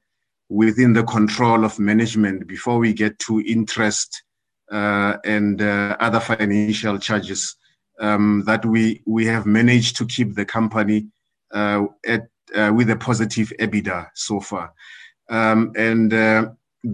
within 0.49 0.95
the 0.95 1.05
control 1.05 1.65
of 1.65 1.79
management 1.79 2.47
before 2.47 2.79
we 2.79 2.93
get 2.93 3.19
to 3.19 3.43
interest 3.43 4.23
uh, 4.23 4.26
and 4.71 5.63
uh, 5.63 5.97
other 6.01 6.21
financial 6.21 6.99
charges, 6.99 7.57
um, 8.01 8.43
that 8.47 8.65
we 8.65 9.03
we 9.07 9.25
have 9.27 9.47
managed 9.47 9.97
to 9.97 10.07
keep 10.07 10.35
the 10.35 10.45
company 10.45 11.07
at 11.53 12.29
with 12.73 12.91
a 12.91 12.97
positive 12.97 13.53
EBITDA 13.59 14.09
so 14.15 14.41
far, 14.41 14.73
um, 15.29 15.73
and 15.77 16.13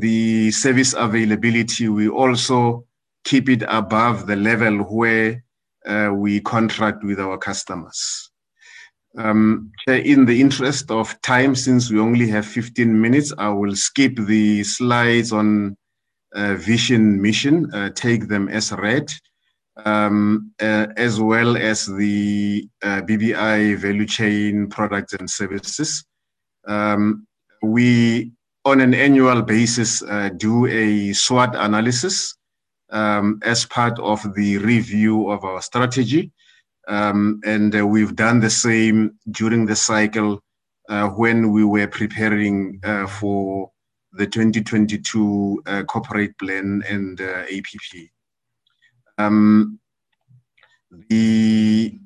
the 0.01 0.51
service 0.51 0.95
availability, 0.95 1.89
we 1.89 2.09
also 2.09 2.85
keep 3.25 3.49
it 3.49 3.63
above 3.69 4.27
the 4.27 4.37
level 4.37 4.79
where 4.79 5.45
uh, 5.87 6.11
we 6.15 6.41
contract 6.41 7.05
with 7.05 7.21
our 7.21 7.39
customers. 7.39 8.31
Um, 9.19 9.71
in 9.87 10.25
the 10.25 10.41
interest 10.41 10.91
of 10.91 11.21
time, 11.21 11.55
since 11.55 11.91
we 11.91 12.01
only 12.01 12.29
have 12.29 12.47
15 12.47 12.99
minutes, 12.99 13.33
I 13.37 13.51
will 13.51 13.77
skip 13.77 14.17
the 14.17 14.65
slides 14.65 15.33
on 15.33 15.73
uh, 15.73 15.75
vision 16.35 17.21
mission, 17.21 17.73
uh, 17.75 17.91
take 17.91 18.29
them 18.29 18.49
as 18.49 18.73
read, 18.73 19.11
um, 19.85 20.53
uh, 20.61 20.87
as 20.97 21.21
well 21.21 21.57
as 21.57 21.87
the 21.87 22.67
uh, 22.83 23.03
BBI 23.03 23.77
value 23.77 24.07
chain 24.07 24.69
products 24.69 25.15
and 25.15 25.29
services. 25.29 26.05
Um, 26.67 27.27
we 27.63 28.33
on 28.65 28.81
an 28.81 28.95
annual 28.95 29.43
basis 29.43 30.03
uh, 30.03 30.31
do 30.37 30.67
a 30.67 31.13
SWOT 31.13 31.55
analysis 31.57 32.35
um, 32.91 33.41
as 33.43 33.65
part 33.65 33.99
of 33.99 34.23
the 34.35 34.59
review 34.59 35.31
of 35.31 35.45
our 35.45 35.61
strategy. 35.61 36.31
Um, 36.89 37.41
and 37.45 37.77
uh, 37.77 37.87
we've 37.87 38.15
done 38.15 38.41
the 38.41 38.51
same 38.51 39.19
during 39.31 39.67
the 39.67 39.77
cycle 39.77 40.41
uh, 40.89 41.09
when 41.09 41.53
we 41.53 41.65
were 41.65 41.87
preparing 41.87 42.81
uh, 42.85 43.07
for 43.07 43.72
the 44.13 44.27
2022 44.27 45.63
uh, 45.67 45.83
corporate 45.85 46.37
plan 46.39 46.83
and 46.89 47.21
uh, 47.21 47.45
APP. 47.51 48.11
Um, 49.19 49.79
the 51.09 51.99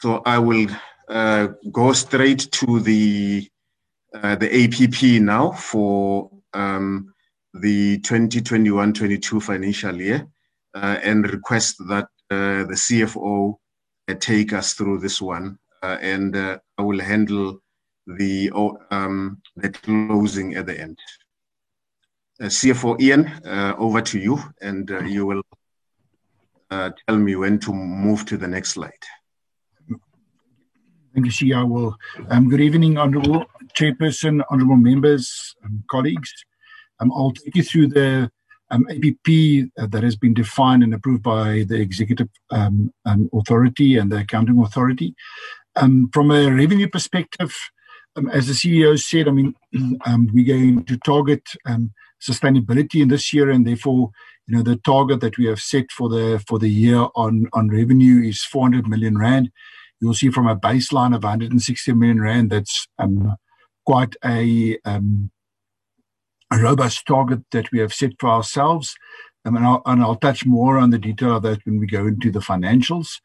so 0.00 0.22
I 0.26 0.38
will 0.38 0.68
uh, 1.08 1.48
go 1.72 1.92
straight 1.92 2.50
to 2.52 2.80
the 2.80 3.48
uh, 4.14 4.36
the 4.36 4.64
APP 4.64 5.22
now 5.22 5.52
for 5.52 6.30
um, 6.54 7.12
the 7.54 7.98
2021-22 8.00 9.42
financial 9.42 10.00
year 10.00 10.26
uh, 10.74 10.98
and 11.02 11.30
request 11.30 11.76
that 11.88 12.08
uh, 12.30 12.64
the 12.64 12.74
CFO 12.74 13.54
take 14.20 14.52
us 14.52 14.74
through 14.74 14.98
this 14.98 15.20
one, 15.20 15.58
and 15.82 16.36
I 16.36 16.82
will 16.82 17.00
handle 17.00 17.60
the 18.06 18.50
um, 18.90 19.42
the 19.56 19.70
closing 19.70 20.54
at 20.54 20.66
the 20.66 20.80
end. 20.80 20.98
CFO 22.40 23.00
Ian, 23.00 23.32
over 23.78 24.02
to 24.02 24.18
you, 24.18 24.38
and 24.60 24.90
you 25.06 25.24
will 25.26 25.42
tell 26.70 27.16
me 27.16 27.34
when 27.34 27.58
to 27.60 27.72
move 27.72 28.26
to 28.26 28.36
the 28.36 28.46
next 28.46 28.70
slide. 28.70 28.92
Thank 31.16 31.24
you, 31.24 31.32
Sia. 31.32 31.64
Well, 31.64 31.96
um, 32.28 32.50
good 32.50 32.60
evening, 32.60 32.98
Honourable 32.98 33.46
Chairperson, 33.74 34.42
Honourable 34.50 34.76
members, 34.76 35.54
um, 35.64 35.82
colleagues. 35.90 36.30
Um, 37.00 37.10
I'll 37.10 37.30
take 37.30 37.56
you 37.56 37.62
through 37.62 37.86
the 37.86 38.30
um, 38.70 38.86
APP 38.90 39.70
uh, 39.78 39.86
that 39.86 40.02
has 40.02 40.14
been 40.14 40.34
defined 40.34 40.82
and 40.82 40.92
approved 40.92 41.22
by 41.22 41.64
the 41.66 41.80
Executive 41.80 42.28
um, 42.50 42.92
um, 43.06 43.30
Authority 43.32 43.96
and 43.96 44.12
the 44.12 44.18
Accounting 44.18 44.58
Authority. 44.60 45.14
from 45.74 46.30
a 46.30 46.50
revenue 46.50 46.90
perspective, 46.90 47.56
as 48.32 48.46
the 48.46 48.52
CEO 48.52 48.98
said, 48.98 49.28
I 49.28 49.30
mean, 49.30 49.54
we're 50.32 50.46
going 50.46 50.84
to 50.84 50.96
target 50.98 51.42
sustainability 52.20 53.02
in 53.02 53.08
this 53.08 53.32
year, 53.32 53.50
and 53.50 53.66
therefore, 53.66 54.10
you 54.46 54.56
know, 54.56 54.62
the 54.62 54.76
target 54.76 55.20
that 55.20 55.38
we 55.38 55.46
have 55.46 55.60
set 55.60 55.90
for 55.90 56.08
the 56.08 56.42
for 56.48 56.58
the 56.58 56.70
year 56.70 57.06
on 57.14 57.46
on 57.52 57.68
revenue 57.68 58.28
is 58.28 58.44
400 58.44 58.88
million 58.88 59.18
rand 59.18 59.50
you'll 60.00 60.14
see 60.14 60.30
from 60.30 60.46
a 60.46 60.56
baseline 60.56 61.14
of 61.14 61.22
160 61.22 61.92
million 61.92 62.20
rand, 62.20 62.50
that's 62.50 62.86
um, 62.98 63.36
quite 63.84 64.14
a, 64.24 64.78
um, 64.84 65.30
a 66.52 66.58
robust 66.58 67.06
target 67.06 67.40
that 67.52 67.70
we 67.72 67.78
have 67.78 67.94
set 67.94 68.12
for 68.18 68.28
ourselves. 68.28 68.94
Um, 69.44 69.56
and, 69.56 69.66
I'll, 69.66 69.82
and, 69.86 70.02
I'll, 70.02 70.16
touch 70.16 70.44
more 70.44 70.78
on 70.78 70.90
the 70.90 70.98
detail 70.98 71.36
of 71.36 71.42
that 71.44 71.64
when 71.64 71.78
we 71.78 71.86
go 71.86 72.06
into 72.06 72.30
the 72.30 72.40
financials. 72.40 73.20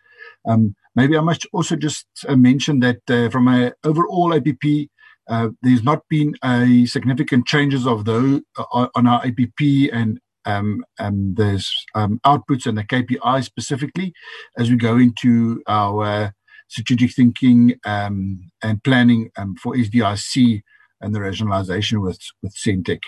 Um, 0.48 0.76
maybe 0.96 1.18
I 1.18 1.22
must 1.22 1.46
also 1.54 1.76
just 1.76 2.06
uh, 2.28 2.36
mention 2.36 2.80
that 2.82 3.02
uh, 3.10 3.30
from 3.30 3.48
an 3.48 3.74
overall 3.84 4.34
APP, 4.34 4.90
uh, 5.30 5.50
there's 5.62 5.84
not 5.84 6.02
been 6.10 6.36
a 6.44 6.86
significant 6.86 7.48
changes 7.48 7.88
of 7.88 8.08
uh, 8.08 8.40
on 8.96 9.08
our 9.08 9.26
APP 9.26 9.92
and 9.94 10.20
um, 10.46 10.84
um, 11.00 11.36
there's 11.36 11.72
um, 11.94 12.20
outputs 12.26 12.66
and 12.66 12.78
the 12.78 12.84
KPI 12.84 13.44
specifically 13.44 14.14
as 14.58 14.70
we 14.70 14.76
go 14.76 14.98
into 14.98 15.62
our 15.68 16.34
strategic 16.68 17.14
thinking 17.14 17.76
um, 17.86 18.50
and 18.64 18.84
planning 18.84 19.30
um, 19.38 19.56
for 19.56 19.76
SDIC 19.76 20.62
and 21.02 21.14
the 21.14 21.22
rationalization 21.22 22.02
with, 22.02 22.20
with 22.42 22.56
Sentech. 22.56 23.02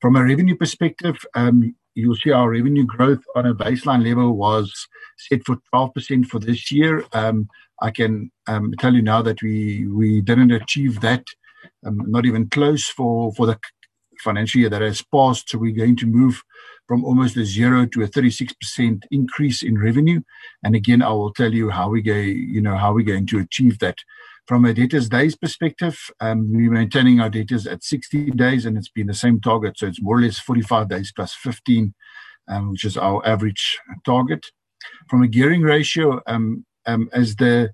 From 0.00 0.16
a 0.16 0.24
revenue 0.24 0.56
perspective, 0.56 1.24
um, 1.34 1.74
you'll 1.94 2.16
see 2.16 2.30
our 2.30 2.50
revenue 2.50 2.84
growth 2.84 3.22
on 3.34 3.46
a 3.46 3.54
baseline 3.54 4.06
level 4.06 4.36
was 4.36 4.72
set 5.16 5.40
for 5.44 5.56
12% 5.74 6.26
for 6.26 6.38
this 6.38 6.70
year. 6.70 7.04
Um, 7.12 7.48
I 7.80 7.90
can 7.90 8.30
um, 8.46 8.72
tell 8.78 8.94
you 8.94 9.02
now 9.02 9.22
that 9.22 9.42
we, 9.42 9.86
we 9.86 10.20
didn't 10.20 10.52
achieve 10.52 11.00
that, 11.00 11.24
um, 11.86 11.98
not 12.06 12.26
even 12.26 12.48
close 12.48 12.86
for, 12.88 13.32
for 13.34 13.46
the 13.46 13.58
financial 14.22 14.60
year 14.60 14.70
that 14.70 14.82
has 14.82 15.02
passed. 15.02 15.50
So 15.50 15.58
we're 15.58 15.76
going 15.76 15.96
to 15.96 16.06
move 16.06 16.42
from 16.86 17.04
almost 17.04 17.36
a 17.36 17.44
zero 17.44 17.86
to 17.86 18.02
a 18.02 18.08
36% 18.08 19.02
increase 19.10 19.62
in 19.62 19.78
revenue. 19.78 20.20
And 20.62 20.74
again, 20.74 21.02
I 21.02 21.10
will 21.10 21.32
tell 21.32 21.52
you 21.52 21.70
how 21.70 21.88
we 21.88 22.02
go, 22.02 22.14
you 22.14 22.60
know, 22.60 22.76
how 22.76 22.92
we're 22.92 23.04
going 23.04 23.26
to 23.28 23.38
achieve 23.38 23.78
that. 23.80 23.96
From 24.46 24.66
a 24.66 24.74
debtors 24.74 25.08
days 25.08 25.36
perspective, 25.36 25.98
um, 26.20 26.52
we're 26.52 26.70
maintaining 26.70 27.20
our 27.20 27.30
debtors 27.30 27.66
at 27.66 27.82
60 27.82 28.32
days 28.32 28.66
and 28.66 28.76
it's 28.76 28.90
been 28.90 29.06
the 29.06 29.14
same 29.14 29.40
target. 29.40 29.78
So 29.78 29.86
it's 29.86 30.02
more 30.02 30.18
or 30.18 30.20
less 30.20 30.38
45 30.38 30.88
days 30.88 31.12
plus 31.16 31.34
15, 31.34 31.94
um, 32.48 32.70
which 32.72 32.84
is 32.84 32.98
our 32.98 33.26
average 33.26 33.78
target. 34.04 34.44
From 35.08 35.22
a 35.22 35.28
gearing 35.28 35.62
ratio, 35.62 36.20
um, 36.26 36.66
um 36.86 37.08
as 37.12 37.36
the 37.36 37.70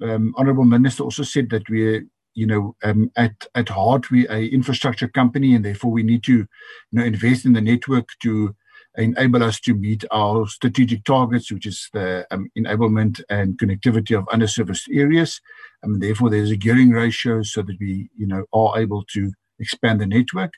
um, 0.00 0.32
Honorable 0.36 0.64
Minister 0.64 1.02
also 1.02 1.24
said 1.24 1.50
that 1.50 1.68
we're 1.68 2.04
you 2.34 2.46
know, 2.46 2.74
um, 2.82 3.10
at 3.16 3.46
at 3.54 3.68
heart, 3.68 4.10
we 4.10 4.26
are 4.28 4.36
a 4.36 4.46
infrastructure 4.46 5.08
company, 5.08 5.54
and 5.54 5.64
therefore 5.64 5.90
we 5.90 6.02
need 6.02 6.22
to, 6.24 6.32
you 6.32 6.46
know, 6.92 7.04
invest 7.04 7.44
in 7.44 7.52
the 7.52 7.60
network 7.60 8.08
to 8.22 8.54
enable 8.96 9.42
us 9.42 9.60
to 9.60 9.74
meet 9.74 10.04
our 10.10 10.46
strategic 10.46 11.04
targets, 11.04 11.50
which 11.50 11.66
is 11.66 11.88
the 11.92 12.26
um, 12.30 12.50
enablement 12.56 13.22
and 13.30 13.58
connectivity 13.58 14.16
of 14.16 14.24
underserviced 14.26 14.88
areas. 14.94 15.40
And 15.82 15.94
um, 15.94 16.00
therefore, 16.00 16.30
there's 16.30 16.50
a 16.50 16.56
gearing 16.56 16.90
ratio 16.90 17.42
so 17.42 17.62
that 17.62 17.76
we, 17.80 18.10
you 18.16 18.26
know, 18.26 18.44
are 18.52 18.78
able 18.78 19.04
to 19.12 19.32
expand 19.58 20.00
the 20.00 20.06
network. 20.06 20.52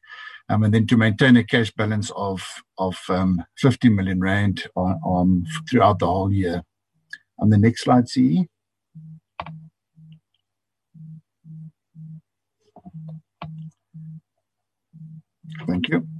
Um, 0.51 0.63
and 0.63 0.75
then 0.75 0.87
to 0.89 0.97
maintain 0.99 1.39
a 1.39 1.45
cash 1.45 1.73
balance 1.73 2.11
of 2.17 2.43
of 2.77 2.99
um, 3.09 3.43
50 3.59 3.89
million 3.89 4.21
rand 4.21 4.65
on, 4.77 5.01
on 5.03 5.47
throughout 5.71 6.01
the 6.01 6.07
whole 6.07 6.31
year. 6.31 6.63
On 7.39 7.49
the 7.49 7.57
next 7.57 7.85
slide, 7.85 8.09
CE. 8.09 8.45
Thank 15.67 15.89
you. 15.89 16.14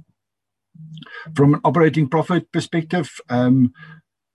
From 1.35 1.55
an 1.55 1.61
operating 1.63 2.07
profit 2.07 2.51
perspective, 2.51 3.09
um, 3.29 3.73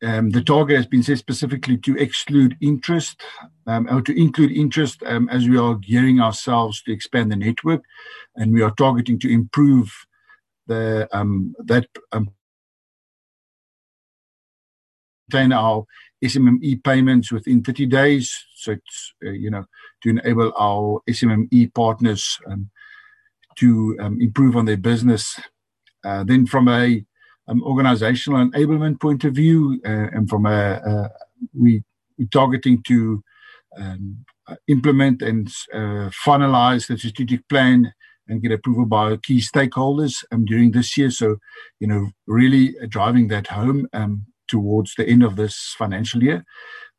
um, 0.03 0.31
the 0.31 0.43
target 0.43 0.77
has 0.77 0.87
been 0.87 1.03
set 1.03 1.19
specifically 1.19 1.77
to 1.79 1.97
exclude 1.97 2.57
interest 2.61 3.21
um, 3.67 3.87
or 3.91 4.01
to 4.03 4.19
include 4.19 4.51
interest 4.51 5.03
as 5.03 5.47
we 5.47 5.59
are 5.59 5.75
gearing 5.75 6.21
ourselves 6.21 6.83
to 6.83 6.93
expand 6.93 7.31
the 7.31 7.37
network, 7.37 7.83
and 8.37 8.53
we 8.53 8.63
are 8.63 8.71
targeting 8.73 9.19
to 9.21 9.31
improve 9.31 9.93
the 10.67 11.09
that 11.67 11.87
maintain 15.33 15.53
our 15.53 15.85
SMME 16.25 16.83
payments 16.83 17.33
within 17.33 17.63
30 17.63 17.87
days. 17.87 18.35
So 18.57 18.73
it's 18.73 19.15
uh, 19.25 19.31
you 19.31 19.51
know 19.51 19.65
to 20.03 20.11
enable 20.11 20.53
our 20.59 21.01
SMME 21.09 21.75
partners 21.75 22.39
to 23.57 23.97
improve 24.21 24.57
on 24.57 24.65
their 24.65 24.79
business. 24.79 25.39
Uh, 26.05 26.25
then, 26.25 26.47
from 26.47 26.69
a 26.69 27.05
um, 27.49 27.63
organizational 27.63 28.47
enablement 28.47 29.01
point 29.01 29.25
of 29.25 29.35
view, 29.35 29.81
uh, 29.85 30.09
and 30.13 30.29
from 30.29 30.47
a 30.47 30.81
uh, 30.87 31.09
we 31.55 31.83
we're 32.19 32.29
targeting 32.31 32.83
to 32.83 33.23
um, 33.79 34.25
implement 34.69 35.23
and 35.23 35.49
uh, 35.73 36.11
finalize 36.27 36.87
the 36.87 36.99
strategic 36.99 37.49
plan 37.49 37.93
and 38.29 38.43
get 38.43 38.53
approval 38.53 38.87
by 38.87 39.17
key 39.17 39.41
stakeholders 39.41 40.25
um, 40.33 40.45
during 40.45 40.71
this 40.71 40.97
year. 40.97 41.11
So, 41.11 41.37
you 41.81 41.89
know, 41.89 42.11
really 42.27 42.75
driving 42.89 43.29
that 43.29 43.49
home 43.49 43.89
um, 43.93 44.27
towards 44.49 44.95
the 44.95 45.07
end 45.07 45.23
of 45.23 45.37
this 45.37 45.75
financial 45.77 46.23
year. 46.23 46.45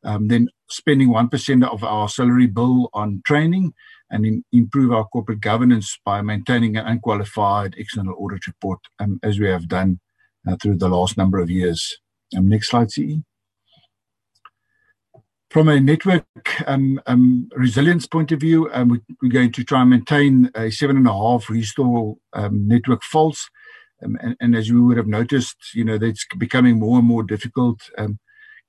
Um, 0.04 0.28
then 0.28 0.48
spending 0.68 1.08
1% 1.08 1.68
of 1.68 1.84
our 1.84 2.08
salary 2.08 2.46
bill 2.46 2.90
on 2.92 3.22
training 3.24 3.72
and 4.12 4.26
in, 4.26 4.44
improve 4.52 4.92
our 4.92 5.06
corporate 5.06 5.40
governance 5.40 5.98
by 6.04 6.20
maintaining 6.20 6.76
an 6.76 6.86
unqualified 6.86 7.74
external 7.76 8.14
audit 8.18 8.46
report, 8.46 8.78
um, 9.00 9.18
as 9.22 9.40
we 9.40 9.48
have 9.48 9.66
done 9.66 9.98
uh, 10.46 10.56
through 10.62 10.76
the 10.76 10.88
last 10.88 11.16
number 11.16 11.38
of 11.38 11.50
years. 11.50 11.98
Um, 12.36 12.48
next 12.48 12.68
slide, 12.70 12.92
CE. 12.92 13.16
From 15.50 15.68
a 15.68 15.80
network 15.80 16.24
um, 16.66 17.00
um, 17.06 17.48
resilience 17.54 18.06
point 18.06 18.32
of 18.32 18.40
view, 18.40 18.70
um, 18.72 18.88
we, 18.88 19.28
are 19.28 19.32
going 19.32 19.52
to 19.52 19.64
try 19.64 19.82
and 19.82 19.90
maintain 19.90 20.50
a 20.54 20.70
seven 20.70 20.96
and 20.96 21.06
a 21.06 21.12
half 21.12 21.50
restore 21.50 22.16
um, 22.32 22.66
network 22.68 23.02
faults. 23.02 23.50
And, 24.00 24.36
and, 24.40 24.56
as 24.56 24.68
you 24.68 24.82
would 24.84 24.96
have 24.96 25.06
noticed, 25.06 25.74
you 25.74 25.84
know, 25.84 25.96
that's 25.96 26.26
becoming 26.36 26.80
more 26.80 26.98
and 26.98 27.06
more 27.06 27.22
difficult 27.22 27.82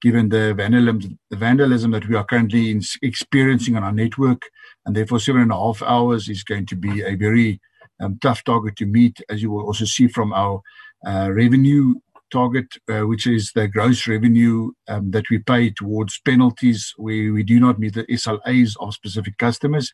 given 0.04 0.28
the 0.30 0.54
vandalism, 0.54 1.18
the 1.30 1.38
vandalism 1.38 1.92
that 1.92 2.08
we 2.10 2.16
are 2.16 2.26
currently 2.26 2.70
in, 2.70 2.82
experiencing 3.02 3.78
on 3.78 3.84
our 3.84 3.94
network. 3.94 4.42
And 4.86 4.96
therefore, 4.96 5.20
seven 5.20 5.42
and 5.42 5.52
a 5.52 5.56
half 5.56 5.82
hours 5.82 6.28
is 6.28 6.44
going 6.44 6.66
to 6.68 6.76
be 6.76 7.02
a 7.02 7.16
very 7.16 7.62
um, 8.02 8.20
tough 8.22 8.44
target 8.44 8.76
to 8.78 8.86
meet, 8.86 9.22
as 9.30 9.42
you 9.42 9.50
will 9.50 9.66
also 9.66 9.86
see 9.86 10.08
from 10.08 10.34
our 10.34 10.62
uh, 11.08 11.30
revenue 11.32 11.96
target, 12.32 12.66
uh, 12.90 13.08
which 13.08 13.26
is 13.26 13.52
the 13.56 13.68
gross 13.68 14.06
revenue 14.08 14.72
um, 14.90 15.12
that 15.12 15.30
we 15.30 15.40
pay 15.40 15.70
towards 15.70 16.20
penalties 16.26 16.94
where 16.98 17.32
we 17.32 17.44
do 17.44 17.60
not 17.60 17.80
meet 17.80 17.94
the 17.94 18.06
SLAs 18.06 18.76
of 18.82 18.94
specific 18.94 19.38
customers. 19.38 19.94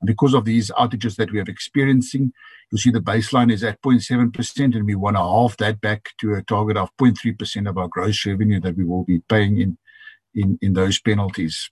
And 0.00 0.06
because 0.06 0.34
of 0.34 0.44
these 0.44 0.70
outages 0.72 1.16
that 1.16 1.32
we 1.32 1.40
are 1.40 1.44
experiencing, 1.48 2.32
you'll 2.70 2.78
see 2.78 2.90
the 2.90 3.00
baseline 3.00 3.52
is 3.52 3.64
at 3.64 3.80
0.7%, 3.82 4.76
and 4.76 4.86
we 4.86 4.94
want 4.94 5.16
to 5.16 5.22
halve 5.22 5.56
that 5.58 5.80
back 5.80 6.10
to 6.20 6.34
a 6.34 6.42
target 6.42 6.76
of 6.76 6.90
0.3% 7.00 7.68
of 7.68 7.78
our 7.78 7.88
gross 7.88 8.26
revenue 8.26 8.60
that 8.60 8.76
we 8.76 8.84
will 8.84 9.04
be 9.04 9.20
paying 9.28 9.60
in, 9.60 9.78
in, 10.34 10.58
in 10.60 10.72
those 10.74 11.00
penalties. 11.00 11.70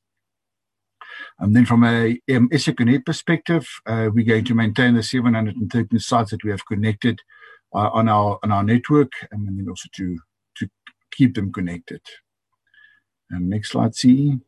And 1.39 1.55
then 1.55 1.67
from 1.67 1.85
a 1.85 2.19
um, 2.35 2.49
Connect 2.49 3.07
perspective, 3.07 3.69
uh, 3.87 4.09
we're 4.13 4.25
going 4.25 4.45
to 4.45 4.55
maintain 4.55 4.95
the 4.95 5.03
713 5.03 5.99
sites 5.99 6.31
that 6.31 6.45
we 6.45 6.51
have 6.51 6.67
connected 6.67 7.21
uh, 7.75 7.91
on 7.93 8.09
our 8.09 8.39
on 8.43 8.53
our 8.53 8.63
network, 8.63 9.13
and 9.31 9.47
then 9.47 9.67
also 9.69 9.89
to 9.95 10.19
to 10.57 10.69
keep 11.13 11.35
them 11.35 11.53
connected. 11.53 12.01
Um, 13.35 13.49
next 13.49 13.73
slide, 13.73 13.95
CE. 13.95 14.39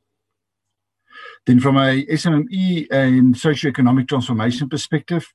Then 1.47 1.61
from 1.61 1.77
a 1.77 2.05
SMME 2.07 2.89
and 2.91 3.35
socioeconomic 3.35 4.09
transformation 4.09 4.69
perspective, 4.69 5.33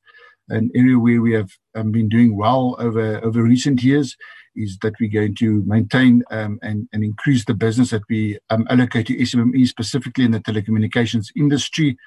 an 0.50 0.70
area 0.76 1.00
where 1.00 1.22
we 1.22 1.34
have 1.34 1.52
um, 1.76 1.92
been 1.92 2.10
doing 2.10 2.36
well 2.36 2.76
over, 2.80 3.24
over 3.24 3.42
recent 3.42 3.82
years 3.82 4.18
is 4.56 4.78
that 4.80 4.94
we're 5.00 5.10
going 5.10 5.36
to 5.36 5.64
maintain 5.66 6.24
um, 6.30 6.60
and, 6.62 6.90
and 6.92 7.04
increase 7.04 7.46
the 7.46 7.54
business 7.54 7.92
that 7.92 8.02
we 8.10 8.38
um, 8.50 8.68
allocate 8.70 9.08
to 9.08 9.16
SMME, 9.16 9.66
specifically 9.68 10.26
in 10.26 10.32
the 10.32 10.42
telecommunications 10.42 11.28
industry, 11.38 11.98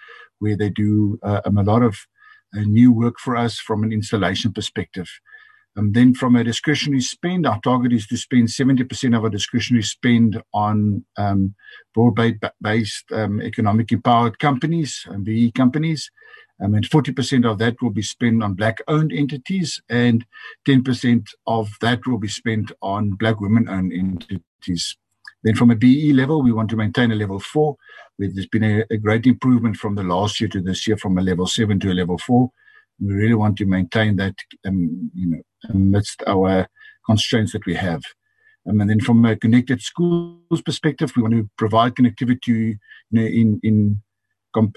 where 0.40 0.57
they 0.57 0.68
do 0.68 1.18
uh, 1.22 1.40
um, 1.46 1.57
a 1.57 1.62
lot 1.62 1.82
of 1.82 1.96
uh, 2.55 2.61
new 2.61 2.92
work 2.92 3.18
for 3.18 3.36
us 3.36 3.59
from 3.59 3.82
an 3.82 3.92
installation 3.92 4.52
perspective. 4.52 5.09
And 5.76 5.86
um, 5.86 5.92
then 5.92 6.14
from 6.14 6.36
a 6.36 6.44
discretionary 6.44 7.00
spend, 7.00 7.46
our 7.46 7.60
target 7.60 7.92
is 7.92 8.06
to 8.06 8.16
spend 8.16 8.46
70% 8.46 9.16
of 9.16 9.24
our 9.24 9.30
discretionary 9.30 9.82
spend 9.82 10.40
on 10.52 11.04
um, 11.16 11.54
broad-based 11.94 13.04
um, 13.10 13.40
empowered 13.40 14.38
companies 14.38 15.04
and 15.08 15.24
BE 15.24 15.50
companies. 15.50 16.10
Um, 16.62 16.74
and 16.74 16.88
40% 16.88 17.50
of 17.50 17.58
that 17.58 17.82
will 17.82 17.90
be 17.90 18.02
spent 18.02 18.42
on 18.42 18.54
black 18.54 18.78
owned 18.86 19.12
entities, 19.12 19.82
and 19.88 20.24
10% 20.68 21.26
of 21.48 21.68
that 21.80 22.06
will 22.06 22.18
be 22.18 22.28
spent 22.28 22.70
on 22.80 23.10
black 23.10 23.40
women 23.40 23.68
owned 23.68 23.92
entities. 23.92 24.96
Then, 25.42 25.56
from 25.56 25.72
a 25.72 25.76
BE 25.76 26.12
level, 26.12 26.42
we 26.42 26.52
want 26.52 26.70
to 26.70 26.76
maintain 26.76 27.10
a 27.10 27.16
level 27.16 27.40
four, 27.40 27.76
where 28.16 28.30
there's 28.32 28.46
been 28.46 28.62
a, 28.62 28.84
a 28.90 28.96
great 28.96 29.26
improvement 29.26 29.76
from 29.76 29.96
the 29.96 30.04
last 30.04 30.40
year 30.40 30.48
to 30.50 30.60
this 30.60 30.86
year 30.86 30.96
from 30.96 31.18
a 31.18 31.22
level 31.22 31.48
seven 31.48 31.80
to 31.80 31.90
a 31.90 31.92
level 31.92 32.18
four. 32.18 32.50
We 33.00 33.12
really 33.12 33.34
want 33.34 33.58
to 33.58 33.66
maintain 33.66 34.14
that, 34.16 34.36
um, 34.64 35.10
you 35.12 35.30
know, 35.30 35.42
amidst 35.68 36.22
our 36.26 36.68
constraints 37.06 37.52
that 37.52 37.66
we 37.66 37.74
have. 37.74 38.02
Um, 38.68 38.80
and 38.80 38.88
then 38.88 39.00
from 39.00 39.24
a 39.24 39.36
connected 39.36 39.82
schools 39.82 40.62
perspective, 40.64 41.12
we 41.16 41.22
want 41.22 41.34
to 41.34 41.48
provide 41.58 41.94
connectivity 41.94 42.46
you 42.46 42.78
know, 43.10 43.22
in 43.22 43.60
in 43.62 44.02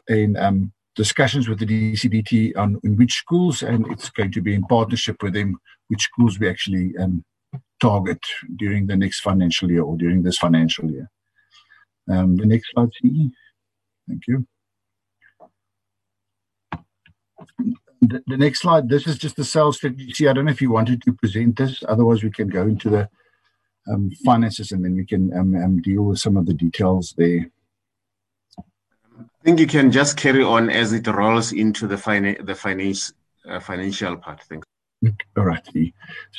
in 0.08 0.38
um, 0.38 0.74
discussions 0.96 1.48
with 1.48 1.60
the 1.60 1.66
DCDT 1.66 2.58
on 2.58 2.80
in 2.84 2.98
which 2.98 3.14
schools, 3.14 3.64
and 3.64 3.88
it's 3.92 4.10
going 4.10 4.32
to 4.32 4.42
be 4.42 4.54
in 4.54 4.64
partnership 4.64 5.22
with 5.24 5.34
them 5.34 5.58
which 5.88 6.02
schools 6.02 6.38
we 6.40 6.50
actually 6.50 6.94
um, 6.98 7.24
target 7.80 8.20
during 8.58 8.88
the 8.88 8.96
next 8.96 9.22
financial 9.22 9.72
year 9.72 9.84
or 9.84 9.96
during 9.96 10.24
this 10.24 10.38
financial 10.38 10.92
year. 10.92 11.10
Um, 12.10 12.36
the 12.36 12.46
next 12.46 12.72
slide, 12.72 12.90
please. 13.02 13.32
Thank 14.08 14.22
you. 14.28 14.48
The, 18.02 18.24
the, 18.28 18.38
next 18.38 18.62
slide, 18.62 18.90
this 18.90 19.08
is 19.08 19.18
just 19.18 19.36
the 19.36 19.44
sales 19.44 19.78
strategy. 19.78 20.28
I 20.28 20.34
don't 20.34 20.46
know 20.46 20.52
if 20.52 20.62
you 20.62 20.72
wanted 20.72 21.02
to 21.04 21.14
present 21.14 21.58
this, 21.58 21.84
otherwise 21.88 22.24
we 22.24 22.30
can 22.30 22.48
go 22.48 22.64
into 22.64 22.90
the 22.90 23.10
um, 23.92 24.12
finances 24.24 24.72
and 24.72 24.84
then 24.86 24.96
we 24.96 25.06
can 25.06 25.34
um, 25.38 25.56
um, 25.56 25.82
deal 25.82 26.04
with 26.04 26.20
some 26.20 26.38
of 26.38 26.46
the 26.46 26.54
details 26.54 27.16
there. 27.18 27.50
I 28.60 29.24
think 29.44 29.60
you 29.60 29.68
can 29.68 29.92
just 29.92 30.18
carry 30.18 30.44
on 30.44 30.70
as 30.70 30.94
it 30.94 31.08
rolls 31.08 31.54
into 31.54 31.88
the, 31.88 31.98
fina- 31.98 32.44
the 32.44 32.54
finance, 32.54 33.14
uh, 33.50 33.60
financial 33.60 34.18
part. 34.18 34.44
Thanks. 34.44 34.68
All 35.38 35.46
right. 35.46 35.68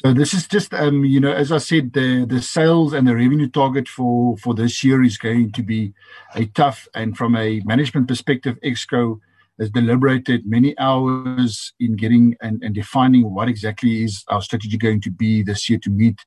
So 0.05 0.13
this 0.13 0.35
is 0.35 0.49
just, 0.49 0.75
um, 0.75 1.05
you 1.05 1.21
know, 1.21 1.33
as 1.33 1.53
I 1.53 1.59
said, 1.59 1.93
the 1.93 2.27
the 2.27 2.43
sales 2.43 2.93
and 2.93 3.07
the 3.07 3.15
revenue 3.15 3.49
target 3.49 3.87
for 3.87 4.37
for 4.39 4.53
this 4.53 4.83
year 4.83 5.03
is 5.05 5.17
going 5.17 5.53
to 5.53 5.63
be 5.63 5.95
a 6.35 6.47
tough. 6.47 6.89
And 6.93 7.17
from 7.17 7.37
a 7.37 7.61
management 7.61 8.09
perspective, 8.09 8.59
Exco 8.65 9.21
has 9.59 9.71
deliberated 9.71 10.47
many 10.47 10.79
hours 10.79 11.73
in 11.81 11.97
getting 11.97 12.37
and, 12.41 12.63
and 12.63 12.75
defining 12.75 13.35
what 13.35 13.49
exactly 13.49 14.05
is 14.05 14.25
our 14.29 14.41
strategy 14.41 14.77
going 14.77 15.01
to 15.01 15.11
be 15.11 15.43
this 15.43 15.69
year 15.69 15.79
to 15.83 15.91
meet 15.91 16.19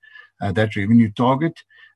uh, 0.42 0.52
that 0.52 0.76
revenue 0.76 1.12
target. 1.16 1.54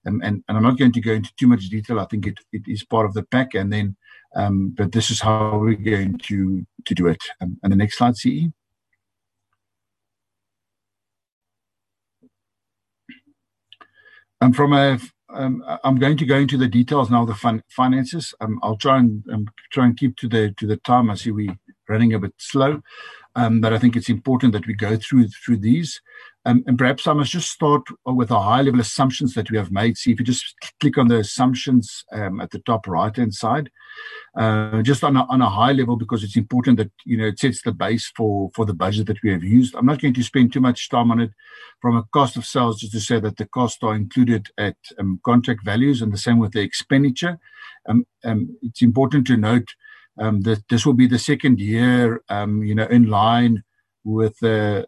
Um, 0.07 0.21
and, 0.23 0.43
and 0.47 0.57
I'm 0.57 0.63
not 0.63 0.77
going 0.77 0.91
to 0.93 1.01
go 1.01 1.13
into 1.13 1.31
too 1.37 1.47
much 1.47 1.69
detail. 1.69 1.99
I 1.99 2.05
think 2.05 2.27
it, 2.27 2.37
it 2.51 2.61
is 2.67 2.85
part 2.85 3.05
of 3.05 3.13
the 3.13 3.23
pack. 3.23 3.55
And 3.55 3.73
then, 3.73 3.95
um, 4.35 4.73
but 4.77 4.91
this 4.91 5.09
is 5.09 5.19
how 5.19 5.57
we're 5.57 5.75
going 5.75 6.17
to 6.19 6.65
to 6.85 6.93
do 6.93 7.07
it. 7.07 7.21
Um, 7.41 7.57
and 7.63 7.71
the 7.71 7.77
next 7.77 7.97
slide, 7.97 8.15
CE. 8.15 8.51
And 14.45 14.55
from 14.55 14.73
a, 14.73 14.99
um, 15.33 15.63
I'm 15.83 15.97
going 15.97 16.17
to 16.17 16.25
go 16.25 16.37
into 16.37 16.55
the 16.55 16.67
details 16.67 17.09
now. 17.09 17.25
The 17.25 17.33
fin- 17.33 17.63
finances. 17.67 18.31
Um, 18.39 18.59
I'll 18.61 18.77
try 18.77 18.99
and 18.99 19.23
um, 19.33 19.47
try 19.71 19.85
and 19.85 19.97
keep 19.97 20.17
to 20.17 20.27
the 20.27 20.53
to 20.59 20.67
the 20.67 20.77
time. 20.77 21.09
I 21.09 21.15
see 21.15 21.31
we 21.31 21.49
running 21.89 22.13
a 22.13 22.19
bit 22.19 22.33
slow, 22.37 22.83
um, 23.35 23.59
but 23.59 23.73
I 23.73 23.79
think 23.79 23.95
it's 23.95 24.07
important 24.07 24.53
that 24.53 24.67
we 24.67 24.75
go 24.75 24.97
through 24.97 25.29
through 25.29 25.57
these. 25.57 25.99
Um, 26.45 26.63
and 26.67 26.77
perhaps 26.77 27.07
I 27.07 27.13
must 27.13 27.31
just 27.31 27.49
start 27.49 27.81
with 28.05 28.29
the 28.29 28.39
high 28.39 28.61
level 28.61 28.79
assumptions 28.79 29.33
that 29.33 29.49
we 29.49 29.57
have 29.57 29.71
made. 29.71 29.97
See 29.97 30.11
if 30.11 30.19
you 30.19 30.25
just 30.25 30.53
click 30.79 30.97
on 30.97 31.07
the 31.07 31.17
assumptions 31.17 32.05
um, 32.11 32.39
at 32.39 32.51
the 32.51 32.59
top 32.59 32.87
right 32.87 33.15
hand 33.15 33.33
side, 33.33 33.71
uh, 34.37 34.83
just 34.83 35.03
on 35.03 35.17
a, 35.17 35.23
on 35.23 35.41
a 35.41 35.49
high 35.49 35.71
level, 35.71 35.95
because 35.95 36.23
it's 36.23 36.37
important 36.37 36.77
that 36.77 36.91
you 37.03 37.17
know 37.17 37.25
it 37.25 37.39
sets 37.39 37.63
the 37.63 37.71
base 37.71 38.11
for 38.15 38.51
for 38.53 38.65
the 38.65 38.73
budget 38.73 39.07
that 39.07 39.23
we 39.23 39.31
have 39.31 39.43
used. 39.43 39.75
I'm 39.75 39.87
not 39.87 39.99
going 39.99 40.13
to 40.13 40.23
spend 40.23 40.53
too 40.53 40.61
much 40.61 40.89
time 40.89 41.09
on 41.09 41.19
it 41.19 41.31
from 41.81 41.97
a 41.97 42.03
cost 42.13 42.37
of 42.37 42.45
sales, 42.45 42.79
just 42.79 42.93
to 42.93 42.99
say 42.99 43.19
that 43.19 43.37
the 43.37 43.47
costs 43.47 43.81
are 43.81 43.95
included 43.95 44.47
at 44.59 44.77
um, 44.99 45.19
contract 45.25 45.65
values, 45.65 46.01
and 46.01 46.13
the 46.13 46.17
same 46.17 46.37
with 46.37 46.51
the 46.51 46.61
expenditure. 46.61 47.39
Um, 47.89 48.05
um, 48.23 48.55
it's 48.61 48.83
important 48.83 49.25
to 49.27 49.37
note 49.37 49.69
um, 50.19 50.41
that 50.41 50.67
this 50.69 50.85
will 50.85 50.93
be 50.93 51.07
the 51.07 51.19
second 51.19 51.59
year, 51.59 52.21
you 52.29 52.75
know, 52.75 52.85
in 52.85 53.09
line 53.09 53.63
with 54.03 54.37
the 54.39 54.87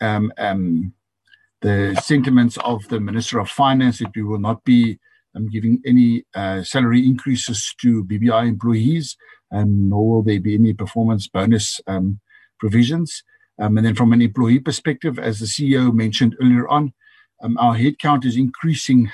um, 0.00 0.32
um, 0.38 0.92
the 1.60 2.00
sentiments 2.04 2.56
of 2.58 2.86
the 2.88 3.00
Minister 3.00 3.38
of 3.38 3.48
Finance 3.48 3.98
that 3.98 4.14
we 4.14 4.22
will 4.22 4.38
not 4.38 4.64
be 4.64 4.98
um, 5.34 5.48
giving 5.48 5.80
any 5.84 6.24
uh, 6.34 6.62
salary 6.62 7.04
increases 7.04 7.74
to 7.80 8.04
BBI 8.04 8.48
employees, 8.48 9.16
and 9.50 9.88
nor 9.88 10.08
will 10.08 10.22
there 10.22 10.40
be 10.40 10.54
any 10.54 10.72
performance 10.72 11.26
bonus 11.28 11.80
um, 11.86 12.20
provisions. 12.58 13.22
Um, 13.60 13.76
and 13.76 13.86
then, 13.86 13.94
from 13.94 14.12
an 14.12 14.22
employee 14.22 14.60
perspective, 14.60 15.18
as 15.18 15.40
the 15.40 15.46
CEO 15.46 15.92
mentioned 15.92 16.36
earlier 16.40 16.68
on, 16.68 16.92
um, 17.42 17.56
our 17.58 17.76
headcount 17.76 18.24
is 18.24 18.36
increasing 18.36 19.10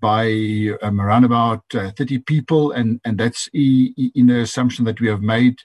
by 0.00 0.26
um, 0.82 1.00
around 1.00 1.24
about 1.24 1.62
uh, 1.74 1.90
30 1.96 2.18
people, 2.20 2.72
and, 2.72 3.00
and 3.04 3.18
that's 3.18 3.48
e- 3.52 4.12
in 4.14 4.26
the 4.26 4.40
assumption 4.40 4.84
that 4.86 5.00
we 5.00 5.08
have 5.08 5.22
made 5.22 5.56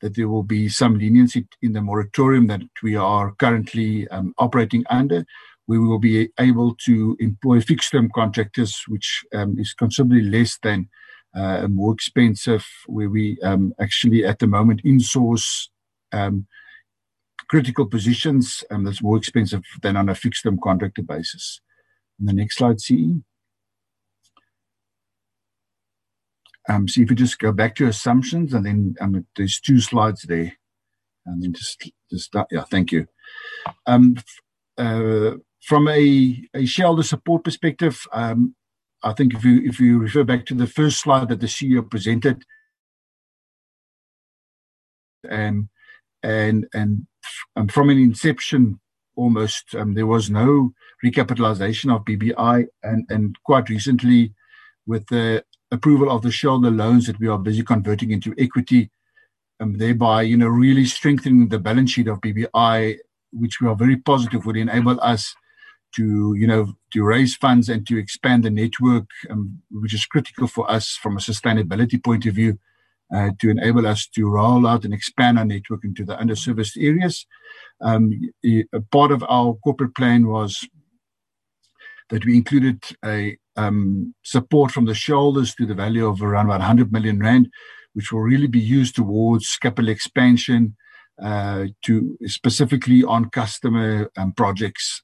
that 0.00 0.16
there 0.16 0.28
will 0.28 0.42
be 0.42 0.68
some 0.68 0.98
leniency 0.98 1.46
in 1.62 1.72
the 1.72 1.80
moratorium 1.80 2.48
that 2.48 2.62
we 2.82 2.96
are 2.96 3.32
currently 3.38 4.08
um, 4.08 4.34
operating 4.38 4.84
under. 4.90 5.24
We 5.68 5.78
will 5.78 6.00
be 6.00 6.28
able 6.40 6.74
to 6.86 7.16
employ 7.20 7.60
fixed 7.60 7.92
term 7.92 8.10
contractors, 8.14 8.82
which 8.88 9.24
um, 9.32 9.56
is 9.58 9.72
considerably 9.74 10.22
less 10.22 10.58
than 10.62 10.88
uh, 11.34 11.68
more 11.68 11.94
expensive, 11.94 12.66
where 12.86 13.08
we 13.08 13.38
um, 13.42 13.72
actually 13.80 14.24
at 14.24 14.40
the 14.40 14.46
moment 14.46 14.82
insource 14.84 15.68
um, 16.12 16.46
critical 17.48 17.86
positions 17.86 18.64
um, 18.70 18.84
that's 18.84 19.02
more 19.02 19.16
expensive 19.16 19.62
than 19.82 19.96
on 19.96 20.08
a 20.08 20.14
fixed 20.14 20.42
term 20.42 20.58
contractor 20.62 21.02
basis. 21.02 21.60
And 22.18 22.28
the 22.28 22.32
next 22.32 22.56
slide, 22.56 22.80
CE. 22.80 23.22
Um, 26.68 26.86
so 26.88 27.00
if 27.00 27.10
you 27.10 27.16
just 27.16 27.38
go 27.38 27.52
back 27.52 27.74
to 27.76 27.88
assumptions 27.88 28.54
and 28.54 28.64
then 28.64 28.94
um, 29.00 29.26
there's 29.36 29.60
two 29.60 29.80
slides 29.80 30.22
there. 30.22 30.52
And 31.26 31.42
then 31.42 31.52
just, 31.52 31.90
just. 32.10 32.34
Yeah, 32.50 32.64
thank 32.70 32.92
you. 32.92 33.06
Um, 33.86 34.16
uh, 34.76 35.32
from 35.62 35.88
a, 35.88 36.42
a 36.54 36.64
shareholder 36.64 37.02
support 37.02 37.44
perspective, 37.44 38.04
um, 38.12 38.54
I 39.02 39.12
think 39.12 39.34
if 39.34 39.44
you 39.44 39.62
if 39.64 39.80
you 39.80 39.98
refer 39.98 40.24
back 40.24 40.46
to 40.46 40.54
the 40.54 40.66
first 40.66 41.00
slide 41.00 41.28
that 41.28 41.40
the 41.40 41.46
CEO 41.46 41.88
presented, 41.88 42.44
um, 45.28 45.68
and 46.22 46.66
and 46.72 47.06
um, 47.56 47.68
from 47.68 47.90
an 47.90 47.98
inception 47.98 48.80
almost 49.16 49.74
um, 49.74 49.94
there 49.94 50.06
was 50.06 50.30
no 50.30 50.72
recapitalization 51.04 51.94
of 51.94 52.04
BBI, 52.04 52.66
and 52.82 53.06
and 53.08 53.36
quite 53.44 53.68
recently 53.68 54.34
with 54.86 55.06
the 55.08 55.44
approval 55.72 56.10
of 56.10 56.22
the 56.22 56.30
shareholder 56.30 56.70
loans 56.70 57.06
that 57.06 57.18
we 57.18 57.26
are 57.26 57.38
busy 57.38 57.62
converting 57.64 58.12
into 58.12 58.34
equity, 58.38 58.90
um, 59.58 59.78
thereby, 59.78 60.22
you 60.22 60.36
know, 60.36 60.48
really 60.48 60.84
strengthening 60.84 61.48
the 61.48 61.58
balance 61.58 61.92
sheet 61.92 62.08
of 62.08 62.20
BBI, 62.20 62.98
which 63.32 63.60
we 63.60 63.66
are 63.66 63.74
very 63.74 63.96
positive 63.96 64.44
would 64.44 64.56
enable 64.56 65.00
us 65.00 65.34
to, 65.96 66.34
you 66.36 66.46
know, 66.46 66.74
to 66.92 67.02
raise 67.04 67.34
funds 67.36 67.68
and 67.68 67.86
to 67.86 67.98
expand 67.98 68.44
the 68.44 68.50
network, 68.50 69.06
um, 69.30 69.62
which 69.70 69.94
is 69.94 70.06
critical 70.06 70.46
for 70.46 70.70
us 70.70 70.96
from 71.02 71.16
a 71.16 71.20
sustainability 71.20 72.02
point 72.02 72.26
of 72.26 72.34
view, 72.34 72.58
uh, 73.14 73.30
to 73.40 73.50
enable 73.50 73.86
us 73.86 74.06
to 74.06 74.28
roll 74.28 74.66
out 74.66 74.84
and 74.84 74.94
expand 74.94 75.38
our 75.38 75.44
network 75.44 75.84
into 75.84 76.04
the 76.04 76.16
underserviced 76.16 76.82
areas. 76.82 77.26
Um, 77.80 78.10
a 78.44 78.80
part 78.90 79.12
of 79.12 79.24
our 79.28 79.54
corporate 79.54 79.94
plan 79.94 80.26
was 80.26 80.66
that 82.10 82.24
we 82.24 82.36
included 82.36 82.82
a 83.04 83.36
um, 83.56 84.14
support 84.22 84.70
from 84.70 84.86
the 84.86 84.94
shoulders 84.94 85.54
to 85.54 85.66
the 85.66 85.74
value 85.74 86.06
of 86.06 86.22
around 86.22 86.46
about 86.46 86.60
100 86.60 86.92
million 86.92 87.18
rand, 87.18 87.48
which 87.94 88.12
will 88.12 88.20
really 88.20 88.46
be 88.46 88.60
used 88.60 88.94
towards 88.94 89.56
capital 89.56 89.88
expansion 89.90 90.76
uh, 91.22 91.66
to 91.82 92.16
specifically 92.24 93.04
on 93.04 93.30
customer 93.30 94.10
um, 94.16 94.32
projects. 94.32 95.02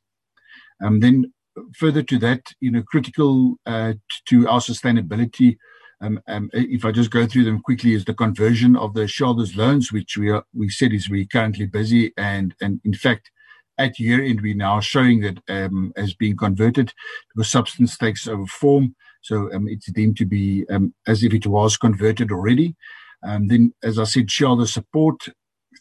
Um, 0.83 1.01
then 1.01 1.33
further 1.77 2.03
to 2.03 2.19
that, 2.19 2.43
you 2.61 2.71
know, 2.71 2.83
critical 2.83 3.57
uh, 3.67 3.95
to 4.27 4.49
our 4.49 4.61
sustainability. 4.61 5.57
Um, 6.01 6.21
um, 6.29 6.49
if 6.53 6.85
I 6.85 6.93
just 6.93 7.11
go 7.11 7.27
through 7.27 7.45
them 7.45 7.61
quickly, 7.61 7.93
is 7.93 8.05
the 8.05 8.15
conversion 8.15 8.77
of 8.77 8.95
the 8.95 9.09
shoulders 9.09 9.57
loans, 9.57 9.93
which 9.93 10.17
we 10.17 10.31
are 10.31 10.45
we 10.55 10.69
said 10.69 10.93
is 10.93 11.11
we 11.11 11.27
currently 11.27 11.67
busy, 11.67 12.13
and 12.17 12.55
and 12.61 12.81
in 12.85 12.95
fact, 12.95 13.31
at 13.79 13.99
year 13.99 14.23
end 14.23 14.41
we're 14.41 14.55
now 14.55 14.81
showing 14.81 15.21
that 15.21 15.39
um, 15.49 15.93
as 15.97 16.15
being 16.15 16.37
converted 16.37 16.93
because 17.29 17.51
substance 17.51 17.97
takes 17.97 18.27
over 18.27 18.47
form, 18.47 18.95
so 19.23 19.53
um, 19.55 19.69
it's 19.69 19.91
deemed 19.93 20.17
to 20.19 20.27
be 20.27 20.65
um, 20.71 20.95
as 21.07 21.23
if 21.23 21.33
it 21.33 21.47
was 21.47 21.77
converted 21.77 22.31
already. 22.31 22.77
Um, 23.23 23.49
then, 23.49 23.75
as 23.83 23.99
I 23.99 24.05
said, 24.05 24.31
shareholder 24.31 24.67
support 24.67 25.29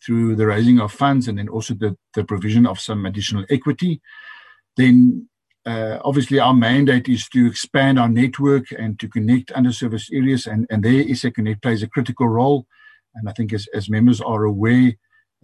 through 0.03 0.35
the 0.35 0.47
raising 0.47 0.79
of 0.79 0.91
funds 0.91 1.27
and 1.27 1.37
then 1.37 1.49
also 1.49 1.73
the, 1.73 1.95
the 2.13 2.23
provision 2.23 2.65
of 2.65 2.79
some 2.79 3.05
additional 3.05 3.45
equity. 3.49 4.01
Then 4.75 5.27
uh, 5.65 5.99
obviously 6.03 6.39
our 6.39 6.53
mandate 6.53 7.09
is 7.09 7.27
to 7.29 7.45
expand 7.47 7.99
our 7.99 8.09
network 8.09 8.71
and 8.71 8.99
to 8.99 9.07
connect 9.07 9.51
underserviced 9.53 10.13
areas 10.13 10.47
and, 10.47 10.65
and 10.69 10.83
there 10.83 11.03
Connect 11.33 11.61
plays 11.61 11.83
a 11.83 11.87
critical 11.87 12.27
role. 12.27 12.65
And 13.15 13.27
I 13.27 13.33
think 13.33 13.53
as, 13.53 13.67
as 13.73 13.89
members 13.89 14.21
are 14.21 14.43
aware, 14.43 14.93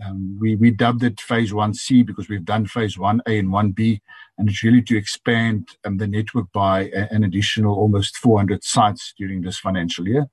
um, 0.03 0.37
we, 0.39 0.55
we 0.55 0.71
dubbed 0.71 1.03
it 1.03 1.21
phase 1.21 1.51
1C 1.51 2.05
because 2.05 2.27
we've 2.27 2.45
done 2.45 2.65
phase 2.65 2.97
1A 2.97 3.39
and 3.39 3.49
1B 3.49 4.01
and 4.37 4.49
it's 4.49 4.63
really 4.63 4.81
to 4.83 4.97
expand 4.97 5.69
um, 5.85 5.97
the 5.97 6.07
network 6.07 6.51
by 6.51 6.89
a, 6.95 7.07
an 7.11 7.23
additional 7.23 7.75
almost 7.75 8.17
400 8.17 8.63
sites 8.63 9.13
during 9.17 9.41
this 9.41 9.59
financial 9.59 10.07
year. 10.07 10.27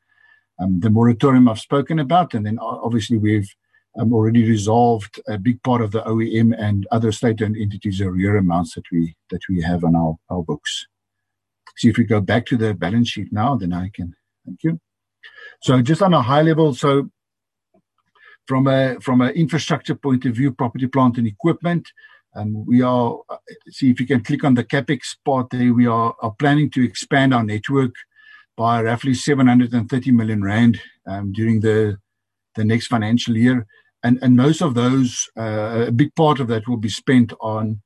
Um, 0.59 0.81
the 0.81 0.91
moratorium 0.91 1.49
I've 1.49 1.61
spoken 1.61 1.99
about 1.99 2.35
and 2.35 2.47
then 2.47 2.59
obviously 2.59 3.19
we've 3.19 3.55
um, 3.99 4.13
already 4.13 4.49
resolved 4.49 5.21
a 5.29 5.39
big 5.39 5.63
part 5.63 5.83
of 5.83 5.91
the 5.91 6.03
OEM 6.03 6.55
and 6.59 6.87
other 6.91 7.13
state-owned 7.13 7.57
entities 7.57 8.01
arrear 8.01 8.37
amounts 8.37 8.75
that 8.75 8.85
we 8.93 9.17
that 9.31 9.41
we 9.49 9.61
have 9.63 9.85
on 9.85 9.97
our, 9.97 10.17
our 10.31 10.43
books. 10.43 10.87
See 11.77 11.89
if 11.89 11.99
we 11.99 12.05
go 12.05 12.21
back 12.21 12.47
to 12.47 12.57
the 12.57 12.75
balance 12.75 13.09
sheet 13.09 13.33
now, 13.33 13.57
then 13.57 13.73
I 13.73 13.91
can. 13.93 14.15
Thank 14.47 14.63
you. 14.63 14.81
So 15.63 15.83
just 15.83 16.03
on 16.03 16.15
a 16.15 16.23
high 16.23 16.43
level, 16.43 16.75
so 16.75 17.11
from 18.51 18.67
a 18.67 18.99
from 19.01 19.21
an 19.21 19.31
infrastructure 19.45 19.95
point 19.95 20.25
of 20.25 20.35
view, 20.35 20.51
property, 20.51 20.89
plant, 20.89 21.19
and 21.19 21.27
equipment, 21.29 21.85
um, 22.35 22.67
we 22.67 22.83
are 22.83 23.17
see 23.69 23.91
if 23.93 24.01
you 24.01 24.07
can 24.09 24.25
click 24.25 24.43
on 24.43 24.55
the 24.55 24.65
capex 24.65 25.15
part 25.25 25.51
there. 25.51 25.73
We 25.73 25.87
are, 25.87 26.13
planning 26.41 26.69
to 26.71 26.83
expand 26.83 27.33
our 27.33 27.45
network 27.45 27.95
by 28.57 28.83
roughly 28.83 29.15
730 29.15 30.11
million 30.11 30.43
rand 30.43 30.81
um, 31.07 31.31
during 31.31 31.61
the 31.61 31.99
the 32.57 32.65
next 32.65 32.89
financial 32.89 33.37
year 33.37 33.69
and 34.03 34.19
and 34.21 34.35
most 34.35 34.61
of 34.63 34.75
those 34.75 35.31
uh, 35.39 35.85
a 35.87 35.93
big 35.93 36.13
part 36.17 36.41
of 36.41 36.49
that 36.49 36.67
will 36.67 36.83
be 36.89 36.95
spent 37.03 37.33
on 37.41 37.81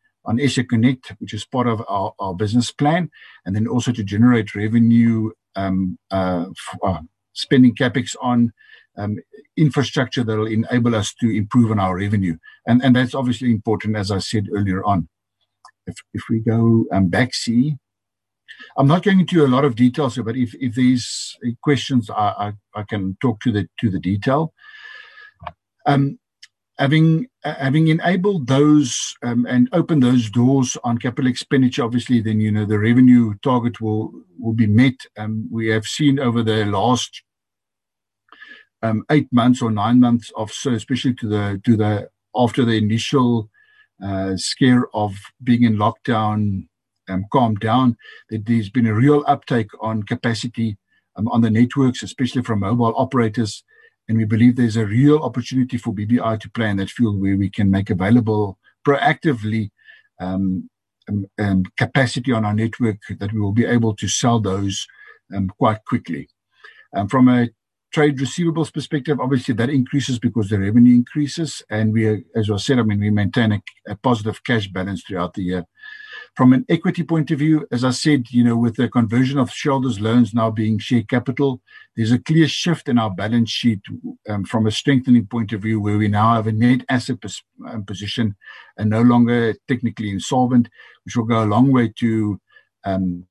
SA 0.48 0.62
Connect, 0.70 1.12
which 1.18 1.34
is 1.34 1.44
part 1.44 1.66
of 1.66 1.82
our, 1.86 2.14
our 2.18 2.34
business 2.34 2.72
plan, 2.72 3.10
and 3.44 3.54
then 3.54 3.66
also 3.66 3.92
to 3.92 4.02
generate 4.02 4.54
revenue, 4.54 5.30
um, 5.54 5.98
uh, 6.10 6.46
uh, 6.82 7.00
spending 7.34 7.74
capex 7.74 8.16
on 8.22 8.50
um, 8.96 9.18
infrastructure 9.56 10.24
that 10.24 10.36
will 10.36 10.46
enable 10.46 10.94
us 10.94 11.14
to 11.14 11.30
improve 11.30 11.70
on 11.70 11.78
our 11.78 11.96
revenue, 11.96 12.36
and 12.66 12.82
and 12.82 12.96
that's 12.96 13.14
obviously 13.14 13.50
important, 13.50 13.96
as 13.96 14.10
I 14.10 14.18
said 14.18 14.48
earlier 14.52 14.84
on. 14.84 15.08
If 15.86 15.96
if 16.12 16.22
we 16.28 16.40
go 16.40 16.86
um, 16.92 17.08
back, 17.08 17.34
see. 17.34 17.76
I'm 18.76 18.86
not 18.86 19.02
going 19.02 19.20
into 19.20 19.44
a 19.44 19.48
lot 19.48 19.64
of 19.64 19.74
details 19.74 20.14
here, 20.14 20.22
but 20.22 20.36
if, 20.36 20.54
if 20.60 20.74
these 20.74 21.36
questions, 21.62 22.08
I, 22.08 22.52
I, 22.74 22.80
I 22.80 22.82
can 22.84 23.16
talk 23.20 23.40
to 23.40 23.52
the 23.52 23.68
to 23.80 23.90
the 23.90 23.98
detail. 23.98 24.54
Um, 25.86 26.18
having 26.78 27.26
uh, 27.44 27.54
having 27.54 27.88
enabled 27.88 28.46
those 28.46 29.14
um, 29.22 29.46
and 29.46 29.68
opened 29.72 30.02
those 30.02 30.30
doors 30.30 30.76
on 30.84 30.98
capital 30.98 31.30
expenditure, 31.30 31.84
obviously, 31.84 32.20
then 32.20 32.40
you 32.40 32.50
know 32.50 32.64
the 32.64 32.78
revenue 32.78 33.34
target 33.42 33.80
will 33.80 34.12
will 34.38 34.54
be 34.54 34.66
met. 34.66 34.94
Um, 35.18 35.48
we 35.50 35.68
have 35.68 35.84
seen 35.84 36.18
over 36.18 36.42
the 36.42 36.64
last 36.64 37.22
um, 38.84 39.04
eight 39.10 39.28
months 39.32 39.62
or 39.62 39.70
nine 39.70 40.00
months 40.00 40.30
of 40.36 40.52
especially 40.66 41.14
to 41.14 41.28
the 41.28 41.60
to 41.64 41.76
the 41.76 42.08
after 42.36 42.64
the 42.64 42.76
initial 42.76 43.48
uh, 44.04 44.36
scare 44.36 44.86
of 44.94 45.14
being 45.42 45.62
in 45.62 45.76
lockdown 45.76 46.66
um, 47.08 47.24
calmed 47.32 47.60
down, 47.60 47.96
that 48.30 48.44
there's 48.46 48.70
been 48.70 48.86
a 48.86 48.94
real 48.94 49.24
uptake 49.26 49.70
on 49.80 50.02
capacity 50.02 50.76
um, 51.16 51.28
on 51.28 51.40
the 51.40 51.50
networks, 51.50 52.02
especially 52.02 52.42
from 52.42 52.60
mobile 52.60 52.94
operators 52.96 53.64
and 54.08 54.18
we 54.18 54.24
believe 54.24 54.56
there's 54.56 54.76
a 54.76 54.86
real 54.86 55.18
opportunity 55.18 55.78
for 55.78 55.94
BBI 55.94 56.38
to 56.40 56.50
play 56.50 56.68
in 56.68 56.76
that 56.76 56.90
field 56.90 57.20
where 57.20 57.36
we 57.36 57.48
can 57.48 57.70
make 57.70 57.90
available 57.90 58.58
proactively 58.86 59.70
um, 60.20 60.68
um, 61.08 61.26
um, 61.38 61.64
capacity 61.76 62.32
on 62.32 62.44
our 62.44 62.54
network 62.54 62.98
that 63.18 63.32
we 63.32 63.40
will 63.40 63.52
be 63.52 63.64
able 63.64 63.94
to 63.96 64.08
sell 64.08 64.40
those 64.40 64.86
um, 65.34 65.48
quite 65.58 65.84
quickly. 65.86 66.28
Um, 66.94 67.08
from 67.08 67.28
a 67.28 67.48
trade 67.94 68.18
receivables 68.18 68.74
perspective, 68.74 69.20
obviously 69.20 69.54
that 69.54 69.70
increases 69.70 70.18
because 70.18 70.48
the 70.48 70.58
revenue 70.58 70.96
increases, 70.96 71.62
and 71.70 71.92
we, 71.92 72.24
as 72.34 72.50
I 72.50 72.56
said, 72.56 72.80
I 72.80 72.82
mean 72.82 72.98
we 72.98 73.10
maintain 73.10 73.52
a, 73.52 73.62
a 73.86 73.94
positive 73.94 74.42
cash 74.42 74.66
balance 74.66 75.04
throughout 75.04 75.34
the 75.34 75.44
year. 75.44 75.64
From 76.36 76.52
an 76.52 76.64
equity 76.68 77.04
point 77.04 77.30
of 77.30 77.38
view, 77.38 77.64
as 77.70 77.84
I 77.84 77.92
said, 77.92 78.24
you 78.30 78.42
know, 78.42 78.56
with 78.56 78.74
the 78.74 78.88
conversion 78.88 79.38
of 79.38 79.52
shareholders' 79.52 80.00
loans 80.00 80.34
now 80.34 80.50
being 80.50 80.80
share 80.80 81.04
capital, 81.04 81.62
there's 81.96 82.10
a 82.10 82.18
clear 82.18 82.48
shift 82.48 82.88
in 82.88 82.98
our 82.98 83.10
balance 83.10 83.50
sheet 83.50 83.80
um, 84.28 84.44
from 84.44 84.66
a 84.66 84.72
strengthening 84.72 85.28
point 85.28 85.52
of 85.52 85.62
view, 85.62 85.80
where 85.80 85.96
we 85.96 86.08
now 86.08 86.34
have 86.34 86.48
a 86.48 86.52
net 86.52 86.84
asset 86.88 87.20
pos- 87.22 87.44
um, 87.68 87.84
position 87.84 88.34
and 88.76 88.90
no 88.90 89.02
longer 89.02 89.54
technically 89.68 90.10
insolvent, 90.10 90.68
which 91.04 91.16
will 91.16 91.24
go 91.24 91.44
a 91.44 91.52
long 91.54 91.70
way 91.70 91.92
to 92.00 92.40
um, 92.82 93.24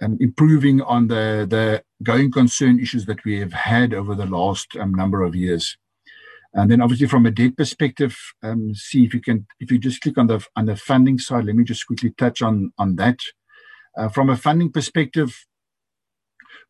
um, 0.00 0.16
improving 0.20 0.80
on 0.82 1.08
the 1.08 1.44
the 1.50 1.82
going 2.02 2.30
concern 2.30 2.78
issues 2.78 3.06
that 3.06 3.24
we 3.24 3.38
have 3.40 3.52
had 3.52 3.92
over 3.92 4.14
the 4.14 4.26
last 4.26 4.76
um, 4.76 4.92
number 4.92 5.22
of 5.22 5.34
years. 5.34 5.76
And 6.54 6.70
then 6.70 6.80
obviously 6.80 7.06
from 7.06 7.26
a 7.26 7.30
debt 7.30 7.56
perspective, 7.56 8.16
um, 8.42 8.74
see 8.74 9.04
if 9.04 9.12
you 9.12 9.20
can, 9.20 9.46
if 9.60 9.70
you 9.70 9.78
just 9.78 10.00
click 10.00 10.16
on 10.16 10.28
the 10.28 10.44
on 10.56 10.66
the 10.66 10.76
funding 10.76 11.18
side, 11.18 11.44
let 11.44 11.54
me 11.54 11.64
just 11.64 11.86
quickly 11.86 12.10
touch 12.16 12.40
on 12.40 12.72
on 12.78 12.96
that. 12.96 13.18
Uh, 13.96 14.08
from 14.08 14.30
a 14.30 14.36
funding 14.36 14.70
perspective, 14.70 15.46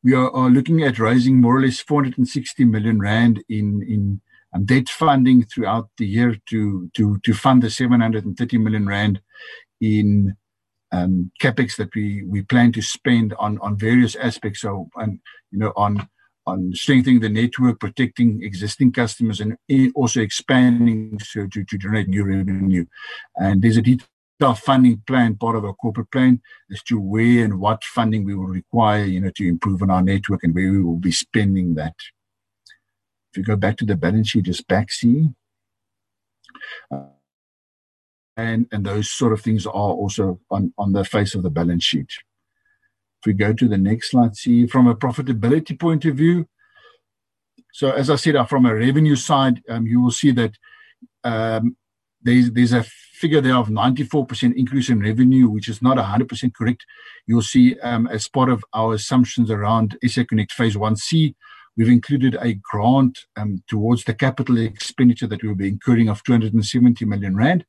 we 0.03 0.15
are, 0.15 0.31
are, 0.31 0.51
looking 0.51 0.83
at 0.83 0.99
raising 0.99 1.41
more 1.41 1.57
or 1.57 1.63
less 1.63 1.81
460 1.81 2.65
million 2.65 3.01
rand 3.01 3.43
in 3.49 3.83
in 3.83 4.21
um, 4.53 4.65
debt 4.65 4.89
funding 4.89 5.45
throughout 5.45 5.91
the 5.99 6.07
year 6.07 6.37
to 6.47 6.91
to 6.95 7.19
to 7.25 7.35
fund 7.35 7.63
the 7.63 7.71
730 7.71 8.59
million 8.59 8.87
rand 8.87 9.21
in 9.81 10.37
um, 10.93 11.31
capex 11.41 11.77
that 11.77 11.95
we 11.95 12.25
we 12.25 12.43
plan 12.43 12.73
to 12.73 12.83
spend 12.83 13.35
on 13.35 13.59
on 13.59 13.77
various 13.77 14.17
aspects. 14.17 14.61
So 14.63 14.89
and 14.97 15.21
you 15.51 15.59
know 15.59 15.73
on 15.77 16.09
on 16.49 16.73
strengthening 16.75 17.21
the 17.21 17.29
network, 17.29 17.79
protecting 17.79 18.43
existing 18.43 18.91
customers, 18.93 19.41
and 19.41 19.57
also 19.95 20.21
expanding 20.21 21.19
to, 21.33 21.47
to, 21.49 21.63
to 21.63 21.79
generate 21.79 22.09
new 22.09 22.25
revenue. 22.25 22.87
And 23.37 23.61
there's 23.61 23.77
a 23.77 23.83
detailed 23.83 24.59
funding 24.59 25.03
plan, 25.07 25.37
part 25.37 25.57
of 25.57 25.65
our 25.67 25.75
corporate 25.75 26.11
plan, 26.11 26.41
as 26.73 26.83
to 26.85 26.99
where 26.99 27.45
and 27.45 27.61
what 27.61 27.85
funding 27.85 28.25
we 28.25 28.35
will 28.35 28.47
require, 28.47 29.05
you 29.05 29.21
know, 29.21 29.31
to 29.37 29.47
improve 29.47 29.83
on 29.83 29.91
our 29.91 30.03
network 30.03 30.43
and 30.43 30.55
where 30.55 30.73
we 30.73 30.83
will 30.83 30.97
be 30.97 31.13
spending 31.13 31.75
that. 31.75 31.95
If 33.31 33.37
you 33.37 33.45
go 33.45 33.57
back 33.57 33.77
to 33.79 33.85
the 33.85 33.97
balance 33.97 34.31
sheet, 34.31 34.47
just 34.47 34.67
back 34.67 34.91
see. 34.91 35.29
Uh, 36.91 37.09
and, 38.39 38.69
and 38.71 38.87
those 38.87 39.11
sort 39.11 39.33
of 39.33 39.41
things 39.41 39.67
are 39.67 39.73
also 39.73 40.41
on, 40.49 40.73
on 40.79 40.93
the 40.93 41.05
face 41.05 41.35
of 41.35 41.43
the 41.43 41.51
balance 41.51 41.85
sheet. 41.85 42.09
If 43.21 43.27
we 43.27 43.33
go 43.33 43.53
to 43.53 43.69
the 43.69 43.77
next 43.77 44.13
slide, 44.13 44.37
see 44.37 44.69
from 44.69 44.87
a 44.87 44.95
profitability 44.95 45.79
point 45.79 46.05
of 46.05 46.15
view. 46.15 46.47
So 47.73 47.91
as 47.91 48.09
I 48.09 48.15
said, 48.15 48.37
uh, 48.37 48.45
from 48.47 48.65
a 48.65 48.75
revenue 48.75 49.17
side, 49.17 49.61
um, 49.69 49.87
you 49.87 50.01
will 50.01 50.13
see 50.13 50.31
that 50.31 50.53
um, 51.25 51.77
there's, 52.23 52.53
there's 52.53 52.73
a 52.73 52.85
figure 52.85 53.41
there 53.41 53.57
of 53.57 53.69
94% 53.69 54.55
increase 54.55 54.89
in 54.89 55.01
revenue, 55.01 55.49
which 55.49 55.69
is 55.69 55.83
not 55.83 55.97
100% 55.97 56.55
correct. 56.55 56.87
You'll 57.27 57.43
see 57.43 57.79
um, 57.81 58.07
as 58.07 58.29
part 58.29 58.51
of 58.51 58.65
our 58.73 58.95
assumptions 58.95 59.51
around 59.51 59.99
SA 60.07 60.23
Connect 60.29 60.53
Phase 60.53 60.77
1C, 60.77 61.35
we've 61.77 61.89
included 61.89 62.37
a 62.41 62.55
grant 62.55 63.19
um, 63.37 63.65
towards 63.67 64.05
the 64.05 64.15
capital 64.15 64.59
expenditure 64.59 65.27
that 65.27 65.43
we'll 65.43 65.57
be 65.57 65.69
incurring 65.69 66.09
of 66.09 66.23
270 66.23 67.05
million 67.05 67.35
rand. 67.35 67.65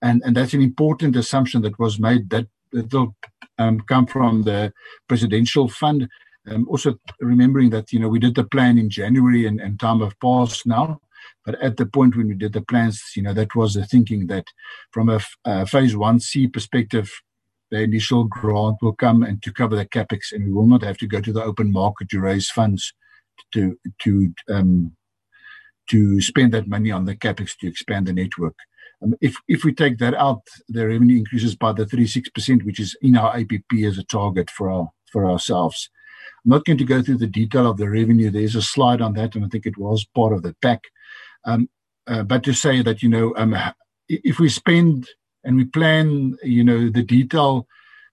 And, 0.00 0.22
and 0.24 0.36
that's 0.36 0.54
an 0.54 0.62
important 0.62 1.16
assumption 1.16 1.62
that 1.62 1.78
was 1.78 1.98
made 1.98 2.30
that 2.30 2.46
it'll 2.72 3.16
um, 3.58 3.80
come 3.80 4.06
from 4.06 4.42
the 4.42 4.72
presidential 5.08 5.68
fund. 5.68 6.08
Um, 6.48 6.66
also 6.68 6.98
remembering 7.20 7.70
that 7.70 7.92
you 7.92 7.98
know 7.98 8.08
we 8.08 8.18
did 8.18 8.34
the 8.34 8.44
plan 8.44 8.78
in 8.78 8.88
January 8.88 9.46
and, 9.46 9.60
and 9.60 9.78
time 9.78 10.00
have 10.00 10.18
passed 10.20 10.66
now, 10.66 11.00
but 11.44 11.60
at 11.60 11.76
the 11.76 11.84
point 11.84 12.16
when 12.16 12.28
we 12.28 12.34
did 12.34 12.52
the 12.52 12.62
plans, 12.62 13.02
you 13.16 13.22
know 13.22 13.34
that 13.34 13.54
was 13.54 13.74
the 13.74 13.84
thinking 13.84 14.28
that 14.28 14.46
from 14.90 15.10
a, 15.10 15.20
a 15.44 15.66
phase 15.66 15.94
one 15.96 16.20
C 16.20 16.46
perspective, 16.46 17.10
the 17.70 17.80
initial 17.80 18.24
grant 18.24 18.78
will 18.80 18.94
come 18.94 19.22
and 19.22 19.42
to 19.42 19.52
cover 19.52 19.76
the 19.76 19.84
capex, 19.84 20.32
and 20.32 20.44
we 20.44 20.52
will 20.52 20.66
not 20.66 20.82
have 20.82 20.96
to 20.98 21.06
go 21.06 21.20
to 21.20 21.32
the 21.32 21.42
open 21.42 21.70
market 21.70 22.08
to 22.10 22.20
raise 22.20 22.48
funds 22.48 22.94
to 23.52 23.78
to 24.02 24.32
um, 24.48 24.96
to 25.88 26.20
spend 26.20 26.52
that 26.52 26.68
money 26.68 26.90
on 26.90 27.04
the 27.04 27.16
capex 27.16 27.56
to 27.58 27.66
expand 27.66 28.06
the 28.06 28.12
network. 28.12 28.56
Um, 29.02 29.14
if 29.20 29.36
if 29.46 29.64
we 29.64 29.72
take 29.72 29.98
that 29.98 30.14
out, 30.14 30.42
the 30.68 30.86
revenue 30.86 31.18
increases 31.18 31.54
by 31.54 31.72
the 31.72 31.84
36%, 31.84 32.64
which 32.64 32.80
is 32.80 32.96
in 33.00 33.16
our 33.16 33.36
APP 33.36 33.72
as 33.84 33.98
a 33.98 34.04
target 34.04 34.50
for 34.50 34.70
our 34.70 34.90
for 35.10 35.30
ourselves. 35.30 35.90
I'm 36.44 36.50
not 36.50 36.64
going 36.64 36.78
to 36.78 36.84
go 36.84 37.02
through 37.02 37.18
the 37.18 37.26
detail 37.26 37.68
of 37.70 37.78
the 37.78 37.88
revenue. 37.88 38.30
There's 38.30 38.56
a 38.56 38.62
slide 38.62 39.00
on 39.00 39.14
that, 39.14 39.34
and 39.34 39.44
I 39.44 39.48
think 39.48 39.66
it 39.66 39.78
was 39.78 40.06
part 40.14 40.32
of 40.32 40.42
the 40.42 40.54
pack. 40.62 40.82
Um, 41.44 41.68
uh, 42.06 42.22
but 42.22 42.42
to 42.44 42.52
say 42.52 42.82
that 42.82 43.02
you 43.02 43.08
know, 43.08 43.34
um, 43.36 43.56
if 44.08 44.38
we 44.38 44.48
spend 44.48 45.08
and 45.44 45.56
we 45.56 45.64
plan, 45.64 46.36
you 46.42 46.64
know, 46.64 46.88
the 46.88 47.02
detail 47.02 47.66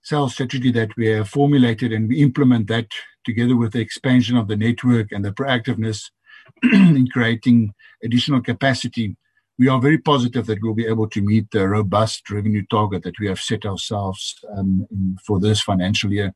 sales 0.04 0.34
strategy 0.34 0.72
that 0.72 0.96
we 0.96 1.08
have 1.08 1.28
formulated 1.28 1.92
and 1.92 2.08
we 2.08 2.22
implement 2.22 2.68
that 2.68 2.88
together 3.26 3.58
with 3.58 3.74
the 3.74 3.80
expansion 3.80 4.38
of 4.38 4.48
the 4.48 4.56
network 4.56 5.12
and 5.12 5.26
the 5.26 5.32
proactiveness 5.32 6.12
in 6.64 7.08
creating 7.12 7.74
additional 8.04 8.42
capacity, 8.42 9.18
we 9.58 9.68
are 9.68 9.80
very 9.80 9.98
positive 9.98 10.46
that 10.48 10.60
we'll 10.62 10.74
be 10.74 10.88
able 10.88 11.10
to 11.10 11.22
meet 11.22 11.50
the 11.52 11.68
robust 11.68 12.30
revenue 12.30 12.64
target 12.70 13.04
that 13.04 13.20
we 13.20 13.28
have 13.28 13.40
set 13.40 13.66
ourselves 13.66 14.36
um, 14.56 14.88
for 15.26 15.40
this 15.40 15.62
financial 15.62 16.12
year. 16.12 16.34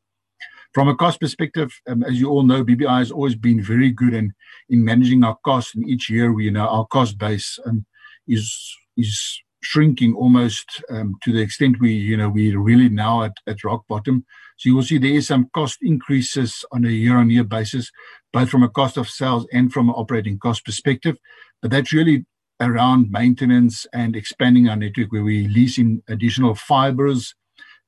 From 0.73 0.87
a 0.87 0.95
cost 0.95 1.19
perspective, 1.19 1.71
um, 1.87 2.03
as 2.03 2.19
you 2.19 2.29
all 2.29 2.43
know, 2.43 2.63
BBI 2.63 2.99
has 2.99 3.11
always 3.11 3.35
been 3.35 3.61
very 3.61 3.91
good 3.91 4.13
in, 4.13 4.33
in 4.69 4.85
managing 4.85 5.23
our 5.23 5.37
costs. 5.43 5.75
And 5.75 5.87
each 5.87 6.09
year, 6.09 6.31
we 6.31 6.45
you 6.45 6.51
know 6.51 6.67
our 6.67 6.85
cost 6.85 7.17
base 7.17 7.59
um, 7.65 7.85
is 8.27 8.75
is 8.95 9.41
shrinking 9.61 10.13
almost 10.13 10.81
to 10.89 11.33
the 11.33 11.41
extent 11.41 11.81
we 11.81 11.91
you 11.91 12.15
know 12.15 12.29
we're 12.29 12.59
really 12.59 12.87
now 12.87 13.23
at, 13.23 13.33
at 13.47 13.63
rock 13.63 13.83
bottom. 13.89 14.25
So 14.57 14.69
you 14.69 14.75
will 14.75 14.83
see 14.83 14.97
there 14.97 15.11
is 15.11 15.27
some 15.27 15.49
cost 15.53 15.79
increases 15.81 16.65
on 16.73 16.83
a 16.83 16.89
year-on-year 16.89 17.45
basis, 17.45 17.89
both 18.33 18.49
from 18.49 18.61
a 18.61 18.69
cost 18.69 18.97
of 18.97 19.09
sales 19.09 19.47
and 19.53 19.71
from 19.71 19.87
an 19.87 19.95
operating 19.95 20.37
cost 20.37 20.65
perspective. 20.65 21.17
But 21.61 21.71
that's 21.71 21.93
really 21.93 22.25
around 22.61 23.11
maintenance 23.11 23.85
and 23.93 24.15
expanding 24.15 24.67
our 24.67 24.75
network, 24.75 25.11
where 25.11 25.23
we 25.23 25.47
lease 25.47 25.77
in 25.77 26.03
additional 26.07 26.55
fibers 26.55 27.35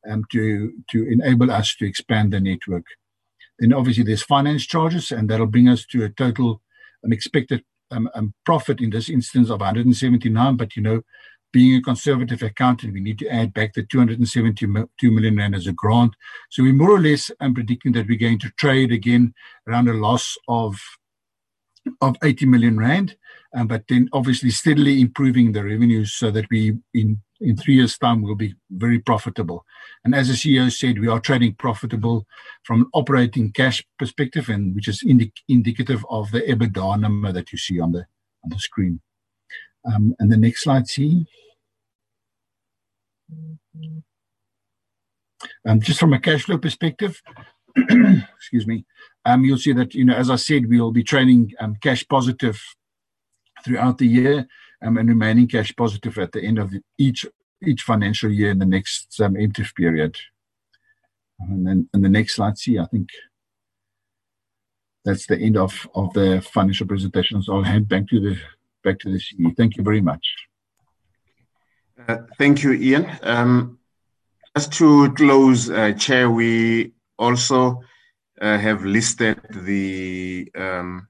um, 0.10 0.24
to 0.32 0.72
to 0.90 1.08
enable 1.12 1.52
us 1.52 1.76
to 1.76 1.86
expand 1.86 2.34
the 2.34 2.40
network. 2.40 2.86
Then 3.60 3.74
obviously 3.74 4.04
there's 4.04 4.24
finance 4.24 4.66
charges, 4.66 5.12
and 5.12 5.30
that'll 5.30 5.48
bring 5.48 5.68
us 5.68 5.86
to 5.88 6.04
a 6.04 6.10
total 6.10 6.62
um, 7.04 7.14
expected 7.14 7.64
um, 7.92 8.10
um, 8.16 8.34
profit 8.46 8.82
in 8.82 8.90
this 8.90 9.10
instance 9.10 9.50
of 9.50 9.60
179. 9.60 10.58
But 10.58 10.76
you 10.76 10.82
know, 10.82 11.02
being 11.52 11.76
a 11.76 11.82
conservative 11.82 12.42
accountant, 12.42 12.94
we 12.94 13.02
need 13.02 13.20
to 13.20 13.30
add 13.30 13.54
back 13.54 13.74
the 13.74 13.84
272 13.84 15.12
million 15.12 15.38
rand 15.38 15.56
as 15.56 15.68
a 15.68 15.74
grant. 15.74 16.14
So 16.50 16.64
we 16.64 16.72
more 16.72 16.92
or 16.92 17.02
less 17.02 17.30
am 17.40 17.54
predicting 17.54 17.92
that 17.94 18.08
we're 18.08 18.18
going 18.18 18.40
to 18.40 18.52
trade 18.52 18.92
again 18.92 19.34
around 19.68 19.90
a 19.90 19.94
loss 19.94 20.38
of 20.48 20.80
of 22.02 22.16
80 22.24 22.46
million 22.46 22.78
rand, 22.78 23.16
um, 23.56 23.68
but 23.68 23.84
then 23.90 24.10
obviously 24.14 24.50
steadily 24.50 25.02
improving 25.02 25.52
the 25.52 25.64
revenues 25.64 26.14
so 26.14 26.32
that 26.32 26.50
we 26.50 26.78
in 26.94 27.22
in 27.42 27.58
three 27.58 27.74
years' 27.74 27.98
time 27.98 28.22
will 28.22 28.36
be 28.36 28.54
very 28.70 29.00
profitable. 29.00 29.66
And 30.06 30.14
as 30.14 30.28
the 30.28 30.36
CEO 30.36 30.72
said, 30.72 31.00
we 31.00 31.08
are 31.08 31.20
trading 31.20 31.56
profitable 31.56 32.28
from 32.64 32.82
an 32.82 32.90
operating 32.94 33.52
cash 33.52 33.84
perspective, 33.98 34.48
and 34.48 34.76
which 34.76 34.88
is 34.88 35.04
indi- 35.04 35.34
indicative 35.50 36.06
of 36.10 36.30
the 36.32 36.42
EBITDA 36.42 37.00
number 37.00 37.32
that 37.32 37.52
you 37.52 37.58
see 37.58 37.80
on 37.80 37.92
the 37.94 38.06
on 38.44 38.52
the 38.52 38.60
screen. 38.60 39.02
Um, 39.86 40.16
and 40.20 40.32
the 40.32 40.38
next 40.38 40.64
slide, 40.64 40.88
see. 40.88 41.26
Um, 45.68 45.80
just 45.80 46.00
from 46.00 46.14
a 46.14 46.20
cash 46.20 46.44
flow 46.44 46.58
perspective, 46.58 47.22
excuse 47.76 48.68
me, 48.68 48.86
um, 49.26 49.44
you'll 49.44 49.58
see 49.58 49.74
that 49.74 49.94
you 49.94 50.06
know, 50.06 50.16
as 50.16 50.30
I 50.30 50.36
said, 50.36 50.68
we 50.68 50.80
will 50.80 50.92
be 50.92 51.04
trading 51.04 51.54
um, 51.60 51.76
cash 51.82 52.08
positive 52.08 52.60
throughout 53.64 53.98
the 53.98 54.08
year 54.08 54.48
um, 54.84 54.98
and 54.98 55.08
remaining 55.10 55.48
cash 55.48 55.74
positive 55.76 56.18
at 56.18 56.32
the 56.32 56.44
end 56.44 56.58
of 56.60 56.72
the, 56.72 56.82
each 56.98 57.26
each 57.64 57.84
financial 57.84 58.32
year 58.32 58.50
in 58.50 58.60
the 58.60 58.66
next 58.66 59.20
um, 59.22 59.36
period. 59.76 60.18
And 61.40 61.68
then 61.68 61.90
in 61.94 62.02
the 62.02 62.10
next 62.10 62.36
slide, 62.36 62.58
see, 62.58 62.80
I 62.80 62.86
think 62.86 63.10
that's 65.06 65.28
the 65.28 65.38
end 65.38 65.58
of, 65.58 65.88
of 65.96 66.14
the 66.14 66.42
financial 66.42 66.88
presentation. 66.88 67.42
So 67.42 67.56
I'll 67.56 67.64
hand 67.64 67.88
back 67.88 68.08
to 68.10 68.20
the 68.20 68.40
back 68.84 69.00
to 69.00 69.12
the 69.12 69.20
CE. 69.20 69.54
Thank 69.56 69.78
you 69.78 69.84
very 69.84 70.02
much. 70.02 70.26
Uh, 72.08 72.18
thank 72.38 72.64
you, 72.64 72.74
Ian. 72.74 73.12
Um, 73.22 73.80
just 74.56 74.74
to 74.74 75.14
close, 75.14 75.70
uh, 75.70 75.94
Chair, 75.94 76.30
we 76.32 76.94
also 77.18 77.82
have 78.42 78.84
listed 78.84 79.40
the 79.52 80.50
um, 80.56 81.08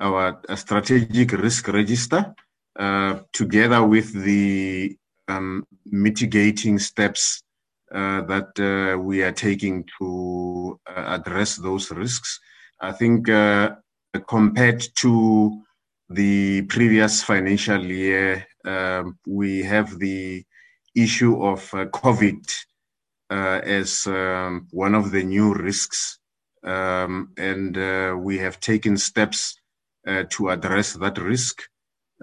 our 0.00 0.40
strategic 0.56 1.32
risk 1.32 1.68
register 1.68 2.34
uh, 2.78 3.20
together 3.32 3.84
with 3.84 4.12
the 4.24 4.96
um, 5.28 5.64
mitigating 5.86 6.78
steps 6.78 7.42
uh, 7.92 8.22
that 8.22 8.50
uh, 8.60 8.96
we 8.98 9.22
are 9.22 9.32
taking 9.32 9.84
to 9.98 10.78
uh, 10.86 11.18
address 11.18 11.56
those 11.56 11.90
risks. 11.90 12.38
I 12.80 12.92
think 12.92 13.28
uh, 13.28 13.74
compared 14.28 14.82
to 14.96 15.60
the 16.08 16.62
previous 16.62 17.22
financial 17.22 17.84
year, 17.84 18.46
um, 18.64 19.18
we 19.26 19.62
have 19.62 19.98
the 19.98 20.44
issue 20.94 21.42
of 21.42 21.62
uh, 21.74 21.86
COVID 21.86 22.44
as 23.28 24.06
um, 24.06 24.68
one 24.70 24.94
of 24.94 25.10
the 25.10 25.22
new 25.22 25.52
risks. 25.54 26.19
Um, 26.62 27.32
and 27.38 28.22
we 28.22 28.38
have 28.38 28.60
taken 28.60 28.96
steps 28.96 29.56
to 30.06 30.50
address 30.50 30.94
that 30.94 31.18
risk 31.18 31.62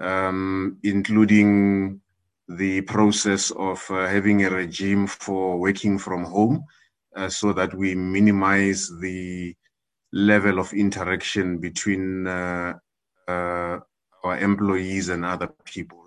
um, 0.00 0.78
including 0.82 2.00
the 2.48 2.80
process 2.82 3.50
of 3.52 3.84
uh, 3.90 4.06
having 4.06 4.44
a 4.44 4.50
regime 4.50 5.06
for 5.06 5.58
working 5.58 5.98
from 5.98 6.24
home 6.24 6.64
uh, 7.16 7.28
so 7.28 7.52
that 7.52 7.74
we 7.74 7.94
minimize 7.94 8.90
the 9.00 9.54
level 10.12 10.58
of 10.58 10.72
interaction 10.72 11.58
between 11.58 12.26
uh, 12.26 12.72
uh 13.28 13.78
our 14.24 14.38
employees 14.38 15.10
and 15.10 15.24
other 15.24 15.48
people. 15.64 16.02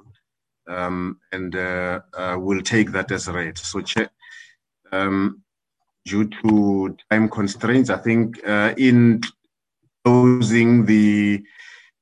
Um, 0.67 1.19
and 1.31 1.55
uh, 1.55 2.01
uh, 2.13 2.35
we'll 2.37 2.61
take 2.61 2.91
that 2.91 3.11
as 3.11 3.29
read. 3.29 3.57
So, 3.57 3.81
um, 4.91 5.41
due 6.05 6.27
to 6.27 6.95
time 7.09 7.29
constraints, 7.29 7.89
I 7.89 7.97
think 7.97 8.39
in 8.77 9.21
closing 10.03 10.85
the 10.85 11.43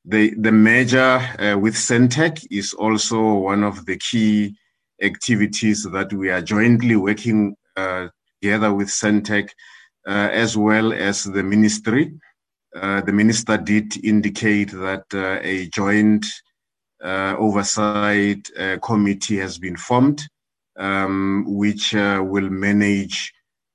the, 0.05 0.33
the 0.39 0.51
merger 0.51 1.19
uh, 1.39 1.57
with 1.57 1.75
Sentech 1.75 2.45
is 2.49 2.73
also 2.73 3.33
one 3.33 3.63
of 3.63 3.85
the 3.85 3.97
key 3.97 4.55
activities 5.01 5.83
that 5.91 6.11
we 6.13 6.29
are 6.29 6.41
jointly 6.41 6.95
working 6.95 7.55
uh, 7.77 8.07
together 8.41 8.73
with 8.73 8.87
Sentech 8.87 9.49
uh, 10.07 10.29
as 10.31 10.57
well 10.57 10.93
as 10.93 11.23
the 11.23 11.43
ministry. 11.43 12.11
Uh, 12.75 13.01
the 13.01 13.13
minister 13.13 13.57
did 13.57 14.03
indicate 14.03 14.71
that 14.71 15.03
uh, 15.13 15.39
a 15.41 15.67
joint 15.67 16.25
uh, 17.03 17.35
oversight 17.37 18.49
committee 18.81 19.37
has 19.37 19.57
been 19.57 19.77
formed, 19.77 20.27
um, 20.77 21.45
which 21.47 21.93
will 21.93 22.49
manage 22.49 23.31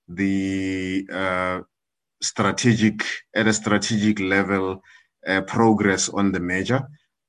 the 0.09 1.07
strategic 2.23 3.05
at 3.35 3.47
a 3.47 3.53
strategic 3.53 4.19
level 4.21 4.83
uh, 5.27 5.43
progress 5.43 6.09
on 6.09 6.33
the 6.33 6.41
merger. 6.41 6.83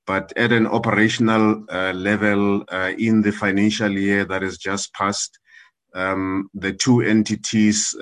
But 0.07 0.31
at 0.37 0.51
an 0.51 0.67
operational 0.67 1.65
uh, 1.69 1.93
level, 1.93 2.63
uh, 2.71 2.93
in 2.97 3.21
the 3.21 3.31
financial 3.31 3.91
year 3.91 4.25
that 4.25 4.41
has 4.41 4.57
just 4.57 4.93
passed, 4.93 5.39
um, 5.95 6.49
the 6.53 6.73
two 6.73 7.01
entities 7.01 7.95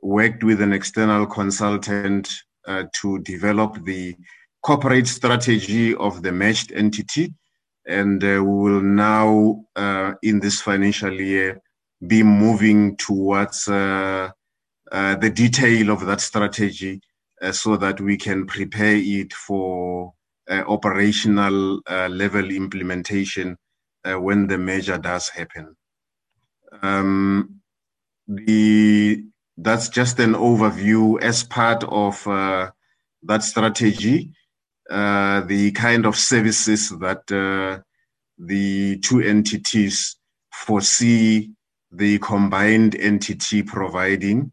worked 0.00 0.44
with 0.44 0.62
an 0.62 0.72
external 0.72 1.26
consultant 1.26 2.32
to 3.00 3.18
develop 3.20 3.84
the 3.84 4.14
corporate 4.62 5.08
strategy 5.08 5.94
of 5.94 6.22
the 6.22 6.32
merged 6.32 6.72
entity. 6.72 7.34
And 7.86 8.22
uh, 8.22 8.42
we 8.44 8.70
will 8.70 8.82
now, 8.82 9.64
uh, 9.74 10.12
in 10.22 10.40
this 10.40 10.60
financial 10.60 11.12
year, 11.12 11.60
be 12.06 12.22
moving 12.22 12.96
towards 12.96 13.68
uh, 14.92 15.16
the 15.16 15.30
detail 15.30 15.90
of 15.90 16.06
that 16.06 16.20
strategy 16.20 17.00
uh, 17.42 17.52
so 17.52 17.76
that 17.76 18.00
we 18.00 18.16
can 18.16 18.46
prepare 18.46 18.96
it 18.96 19.32
for 19.32 20.14
uh, 20.50 20.62
operational 20.66 21.80
uh, 21.88 22.08
level 22.08 22.50
implementation 22.50 23.56
uh, 24.04 24.14
when 24.20 24.46
the 24.46 24.58
measure 24.58 24.98
does 24.98 25.28
happen. 25.28 25.76
Um, 26.82 27.60
the 28.28 29.24
that's 29.58 29.88
just 29.88 30.20
an 30.20 30.34
overview 30.34 31.20
as 31.22 31.44
part 31.44 31.84
of 31.84 32.26
uh, 32.26 32.70
that 33.24 33.42
strategy. 33.42 34.32
Uh, 34.90 35.42
the 35.42 35.72
kind 35.72 36.06
of 36.06 36.16
services 36.16 36.90
that 37.00 37.26
the 38.38 38.98
two 39.00 39.20
entities 39.20 40.16
foresee 40.52 41.50
the 41.90 42.18
combined 42.18 42.94
entity 42.96 43.62
providing 43.62 44.52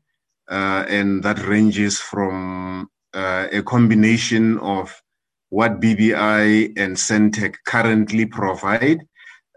uh, 0.50 0.86
and 0.88 1.24
that 1.24 1.40
ranges 1.46 2.00
from 2.00 2.88
uh, 3.14 3.48
a 3.52 3.62
combination 3.64 4.58
of 4.60 5.02
what 5.50 5.80
BBI 5.80 6.78
and 6.78 6.96
Sentech 6.96 7.56
currently 7.66 8.26
provide, 8.26 9.00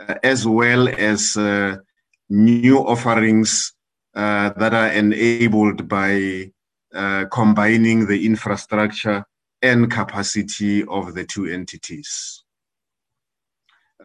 uh, 0.01 0.15
as 0.23 0.47
well 0.47 0.89
as 0.89 1.37
uh, 1.37 1.77
new 2.29 2.79
offerings 2.79 3.73
uh, 4.15 4.51
that 4.51 4.75
are 4.75 4.89
enabled 4.89 5.89
by 5.89 6.51
uh, 6.95 7.25
combining 7.33 8.07
the 8.07 8.25
infrastructure 8.25 9.25
and 9.63 9.91
capacity 9.91 10.85
of 10.85 11.15
the 11.15 11.25
two 11.25 11.47
entities. 11.47 12.45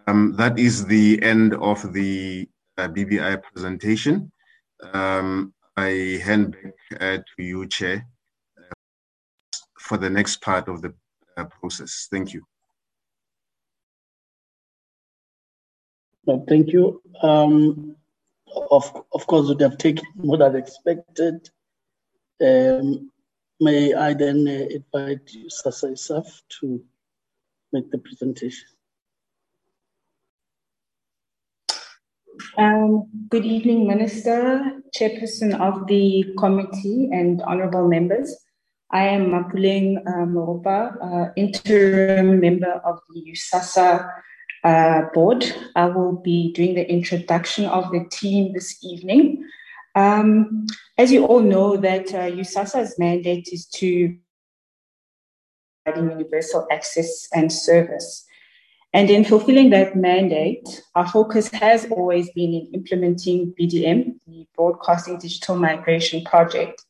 Um, 0.07 0.35
that 0.37 0.59
is 0.59 0.85
the 0.85 1.21
end 1.21 1.53
of 1.53 1.93
the 1.93 2.49
uh, 2.77 2.87
BBI 2.87 3.41
presentation. 3.41 4.31
Um, 4.93 5.53
I 5.77 6.21
hand 6.23 6.51
back 6.51 7.01
uh, 7.01 7.17
to 7.17 7.43
you, 7.43 7.67
Chair, 7.67 8.05
uh, 8.57 8.73
for 9.79 9.97
the 9.97 10.09
next 10.09 10.41
part 10.41 10.67
of 10.67 10.81
the 10.81 10.93
uh, 11.37 11.45
process. 11.45 12.07
Thank 12.11 12.33
you. 12.33 12.43
No, 16.25 16.45
thank 16.47 16.71
you. 16.71 17.01
Um, 17.21 17.95
of, 18.71 19.03
of 19.11 19.27
course, 19.27 19.47
would 19.47 19.61
have 19.61 19.77
taken 19.77 20.05
more 20.15 20.37
than 20.37 20.55
expected. 20.55 21.49
Um, 22.41 23.11
may 23.59 23.93
I 23.93 24.13
then 24.13 24.47
uh, 24.47 24.67
invite 24.69 25.33
you, 25.33 25.49
Sasa 25.49 25.87
Isaf, 25.87 26.41
to 26.59 26.83
make 27.71 27.89
the 27.91 27.97
presentation. 27.97 28.67
Um, 32.57 33.07
good 33.29 33.45
evening, 33.45 33.87
Minister, 33.87 34.81
Chairperson 34.95 35.59
of 35.59 35.87
the 35.87 36.25
committee, 36.37 37.09
and 37.11 37.41
honorable 37.43 37.87
members. 37.87 38.35
I 38.91 39.03
am 39.07 39.31
Mapuleng 39.31 39.97
uh, 40.07 40.25
Moropa, 40.25 40.97
uh, 41.01 41.31
interim 41.35 42.39
member 42.39 42.81
of 42.85 42.99
the 43.13 43.31
USAASA 43.31 44.09
uh, 44.63 45.01
board. 45.13 45.45
I 45.75 45.85
will 45.87 46.13
be 46.13 46.51
doing 46.53 46.75
the 46.75 46.89
introduction 46.89 47.65
of 47.65 47.91
the 47.91 48.05
team 48.11 48.53
this 48.53 48.83
evening. 48.83 49.43
Um, 49.95 50.65
as 50.97 51.11
you 51.11 51.25
all 51.25 51.41
know, 51.41 51.77
that 51.77 52.13
uh, 52.13 52.31
USAASA's 52.31 52.97
mandate 52.97 53.49
is 53.51 53.67
to 53.75 54.15
provide 55.85 56.03
universal 56.09 56.67
access 56.71 57.27
and 57.33 57.51
service. 57.51 58.25
And 58.93 59.09
in 59.09 59.25
fulfilling 59.25 59.71
that 59.71 59.95
mandate, 59.95 60.83
our 60.93 61.07
focus 61.07 61.49
has 61.49 61.85
always 61.89 62.29
been 62.31 62.53
in 62.53 62.69
implementing 62.75 63.53
BDM, 63.59 64.19
the 64.27 64.47
Broadcasting 64.55 65.17
Digital 65.17 65.55
Migration 65.55 66.23
Project, 66.23 66.85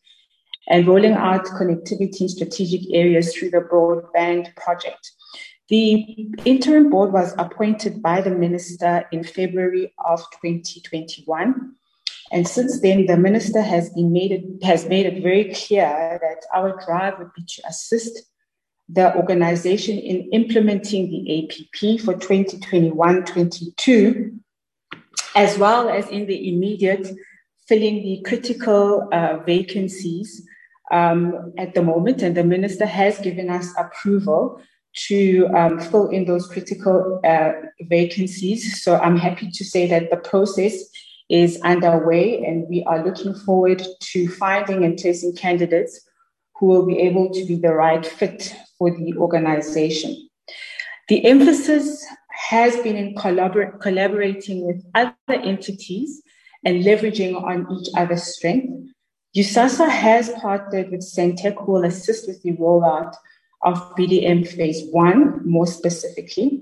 and 0.68 0.86
rolling 0.86 1.14
out 1.14 1.46
connectivity 1.46 2.22
in 2.22 2.30
strategic 2.30 2.94
areas 2.94 3.34
through 3.34 3.52
the 3.52 3.62
Broadband 3.62 4.54
Project. 4.58 5.12
The 5.70 6.28
interim 6.44 6.90
board 6.90 7.14
was 7.14 7.34
appointed 7.38 8.02
by 8.02 8.20
the 8.20 8.32
minister 8.32 9.08
in 9.14 9.24
February 9.24 9.94
of 10.06 10.20
2021. 10.42 11.74
And 12.34 12.48
since 12.48 12.82
then, 12.82 13.06
the 13.06 13.16
minister 13.16 13.62
has 13.62 13.90
been 13.92 14.12
made 14.12 14.32
it, 14.34 14.64
has 14.64 14.88
made 14.88 15.06
it 15.06 15.24
very 15.24 15.54
clear 15.54 16.20
that 16.22 16.46
our 16.54 16.78
drive 16.86 17.18
would 17.20 17.34
be 17.34 17.44
to 17.46 17.62
assist 17.68 18.24
the 18.94 19.16
organization 19.16 19.98
in 19.98 20.30
implementing 20.32 21.10
the 21.10 21.40
APP 21.40 22.00
for 22.02 22.14
2021-22, 22.14 24.38
as 25.36 25.58
well 25.58 25.90
as 25.90 26.08
in 26.10 26.28
the 26.28 26.50
immediate 26.50 27.08
filling 27.68 28.04
the 28.04 28.22
critical 28.26 29.10
uh, 29.12 29.40
vacancies 29.46 30.48
um, 30.92 31.52
at 31.58 31.74
the 31.74 31.82
moment. 31.82 32.22
And 32.22 32.38
the 32.38 32.44
minister 32.44 32.86
has 32.86 33.18
given 33.20 33.50
us 33.50 33.74
approval 33.78 34.62
to 35.08 35.48
um, 35.56 35.80
fill 35.80 36.10
in 36.10 36.26
those 36.26 36.46
critical 36.48 37.20
uh, 37.24 37.54
vacancies. 37.82 38.84
So 38.84 38.98
I'm 38.98 39.18
happy 39.18 39.50
to 39.50 39.66
say 39.66 39.88
that 39.88 40.12
the 40.12 40.18
process 40.18 40.76
is 41.30 41.60
underway 41.62 42.46
and 42.46 42.68
we 42.70 42.84
are 42.84 43.04
looking 43.04 43.34
forward 43.34 43.82
to 44.00 44.28
finding 44.28 44.86
and 44.86 44.96
placing 44.98 45.36
candidates 45.36 46.00
who 46.56 46.68
will 46.68 46.86
be 46.86 47.00
able 47.00 47.30
to 47.32 47.46
be 47.46 47.56
the 47.56 47.74
right 47.74 48.06
fit 48.06 48.56
for 48.78 48.92
the 48.92 49.14
organization. 49.18 50.30
The 51.10 51.26
emphasis 51.26 52.06
has 52.50 52.76
been 52.78 52.96
in 52.96 53.16
collabor- 53.16 53.80
collaborating 53.80 54.66
with 54.66 54.84
other 54.96 55.14
entities 55.30 56.22
and 56.66 56.84
leveraging 56.84 57.42
on 57.42 57.68
each 57.72 57.90
other's 57.96 58.24
strength. 58.24 58.90
USAASA 59.36 59.90
has 59.90 60.30
partnered 60.42 60.92
with 60.92 61.02
Sentech, 61.02 61.56
who 61.66 61.74
will 61.74 61.86
assist 61.86 62.28
with 62.28 62.42
the 62.44 62.52
rollout 62.54 63.16
of 63.64 63.78
BDM 63.96 64.48
Phase 64.48 64.84
1 64.92 65.42
more 65.50 65.68
specifically. 65.68 66.62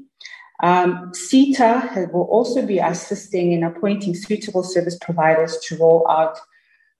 Um, 0.64 1.12
SITA 1.14 2.10
will 2.14 2.26
also 2.26 2.66
be 2.66 2.78
assisting 2.80 3.52
in 3.52 3.64
appointing 3.64 4.16
suitable 4.16 4.64
service 4.64 4.98
providers 5.02 5.58
to 5.64 5.78
roll 5.78 6.10
out 6.10 6.38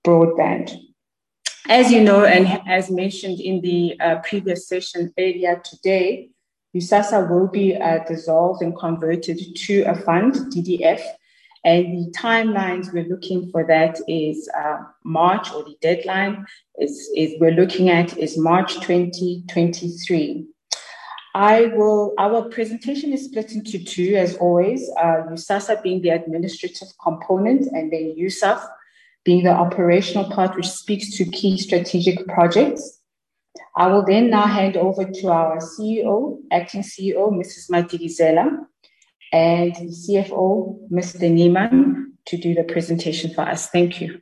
broadband. 0.04 0.76
As 1.68 1.92
you 1.92 2.02
know, 2.02 2.24
and 2.24 2.60
as 2.68 2.90
mentioned 2.90 3.40
in 3.40 3.60
the 3.60 3.98
uh, 4.00 4.16
previous 4.18 4.66
session 4.66 5.12
earlier 5.16 5.62
today, 5.64 6.30
USAASA 6.74 7.30
will 7.30 7.46
be 7.46 7.76
uh, 7.76 8.00
dissolved 8.04 8.62
and 8.62 8.76
converted 8.76 9.38
to 9.54 9.82
a 9.82 9.94
fund, 9.94 10.34
DDF, 10.52 11.00
and 11.64 11.98
the 11.98 12.10
timelines 12.18 12.92
we're 12.92 13.08
looking 13.08 13.48
for 13.50 13.64
that 13.66 14.00
is 14.08 14.48
uh, 14.58 14.78
March, 15.04 15.52
or 15.52 15.62
the 15.62 15.76
deadline 15.80 16.44
is, 16.78 17.08
is 17.16 17.34
we're 17.38 17.52
looking 17.52 17.90
at 17.90 18.18
is 18.18 18.36
March 18.36 18.74
2023. 18.80 20.46
I 21.34 21.66
will, 21.76 22.12
our 22.18 22.42
presentation 22.48 23.12
is 23.12 23.26
split 23.26 23.52
into 23.52 23.82
two, 23.82 24.16
as 24.16 24.34
always, 24.36 24.90
uh, 24.98 25.26
USAASA 25.30 25.82
being 25.82 26.02
the 26.02 26.10
administrative 26.10 26.88
component 27.00 27.68
and 27.72 27.92
then 27.92 28.16
USAF 28.18 28.66
being 29.24 29.44
the 29.44 29.50
operational 29.50 30.30
part, 30.30 30.56
which 30.56 30.68
speaks 30.68 31.16
to 31.16 31.24
key 31.24 31.58
strategic 31.58 32.26
projects. 32.26 33.00
I 33.76 33.86
will 33.86 34.04
then 34.04 34.30
now 34.30 34.46
hand 34.46 34.76
over 34.76 35.04
to 35.04 35.28
our 35.28 35.58
CEO, 35.58 36.38
acting 36.50 36.82
CEO, 36.82 37.30
Mrs. 37.32 37.70
Madikizela, 37.70 38.58
and 39.32 39.74
CFO, 39.74 40.90
Mr. 40.90 41.30
Neiman, 41.30 42.12
to 42.26 42.36
do 42.36 42.54
the 42.54 42.64
presentation 42.64 43.32
for 43.32 43.42
us. 43.42 43.68
Thank 43.68 44.00
you. 44.00 44.20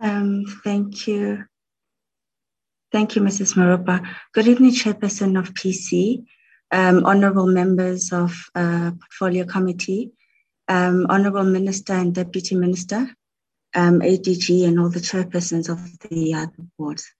Um, 0.00 0.44
thank 0.64 1.06
you. 1.06 1.44
Thank 2.90 3.14
you, 3.14 3.22
Mrs. 3.22 3.54
Moropa. 3.54 4.04
Good 4.32 4.48
evening, 4.48 4.72
Chairperson 4.72 5.38
of 5.38 5.54
PC, 5.54 6.24
um, 6.72 7.04
honorable 7.04 7.46
members 7.46 8.12
of 8.12 8.32
uh, 8.54 8.90
Portfolio 8.92 9.44
Committee, 9.44 10.12
um, 10.68 11.06
honorable 11.08 11.44
Minister 11.44 11.94
and 11.94 12.14
Deputy 12.14 12.54
Minister, 12.54 13.08
um, 13.74 14.00
ADG, 14.00 14.66
and 14.66 14.78
all 14.78 14.88
the 14.88 15.00
chairpersons 15.00 15.68
of 15.68 15.98
the 16.08 16.34
other 16.34 16.52
boards. 16.78 17.12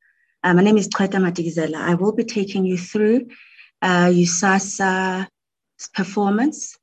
Uh, 0.42 0.54
my 0.54 0.62
name 0.62 0.78
is 0.78 0.88
Kweta 0.88 1.18
Madikizela. 1.18 1.76
I 1.76 1.94
will 1.94 2.12
be 2.12 2.24
taking 2.24 2.64
you 2.64 2.78
through 2.78 3.28
uh, 3.82 4.06
USAASA's 4.06 5.28
performance, 5.94 6.78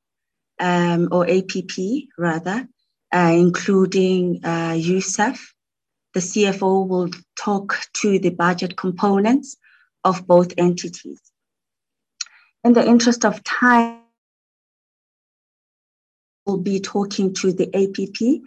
um, 0.59 1.09
or 1.11 1.28
APP 1.30 1.78
rather, 2.18 2.68
uh, 3.13 3.32
including 3.34 4.41
uh, 4.43 4.74
USAF. 4.74 5.39
The 6.13 6.20
CFO 6.20 6.88
will 6.88 7.09
talk 7.38 7.78
to 8.01 8.20
the 8.20 8.32
budget 8.32 8.76
components 8.76 9.57
of 10.03 10.26
both 10.26 10.53
entities. 10.57 11.22
In 12.68 12.74
the 12.74 12.86
interest 12.86 13.24
of 13.24 13.41
time, 13.45 14.01
we'll 16.45 16.57
be 16.57 16.82
talking 16.82 17.34
to 17.36 17.53
the 17.53 17.68
APP 17.74 18.43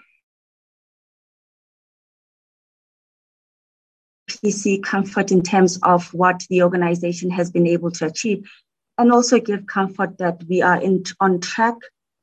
PC 4.28 4.82
comfort 4.82 5.32
in 5.32 5.42
terms 5.42 5.78
of 5.82 6.12
what 6.12 6.44
the 6.50 6.62
organization 6.64 7.30
has 7.30 7.50
been 7.50 7.66
able 7.66 7.90
to 7.92 8.04
achieve, 8.04 8.46
and 8.98 9.10
also 9.10 9.40
give 9.40 9.64
comfort 9.64 10.18
that 10.18 10.44
we 10.46 10.60
are 10.60 10.82
in, 10.82 11.02
on 11.18 11.40
track 11.40 11.76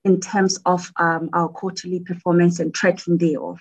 in 0.06 0.20
terms 0.20 0.60
of 0.68 0.92
um, 0.98 1.32
our 1.34 1.50
quarterly 1.50 2.02
performance 2.02 2.60
and 2.60 2.76
tracking 2.76 3.18
thereof. 3.18 3.60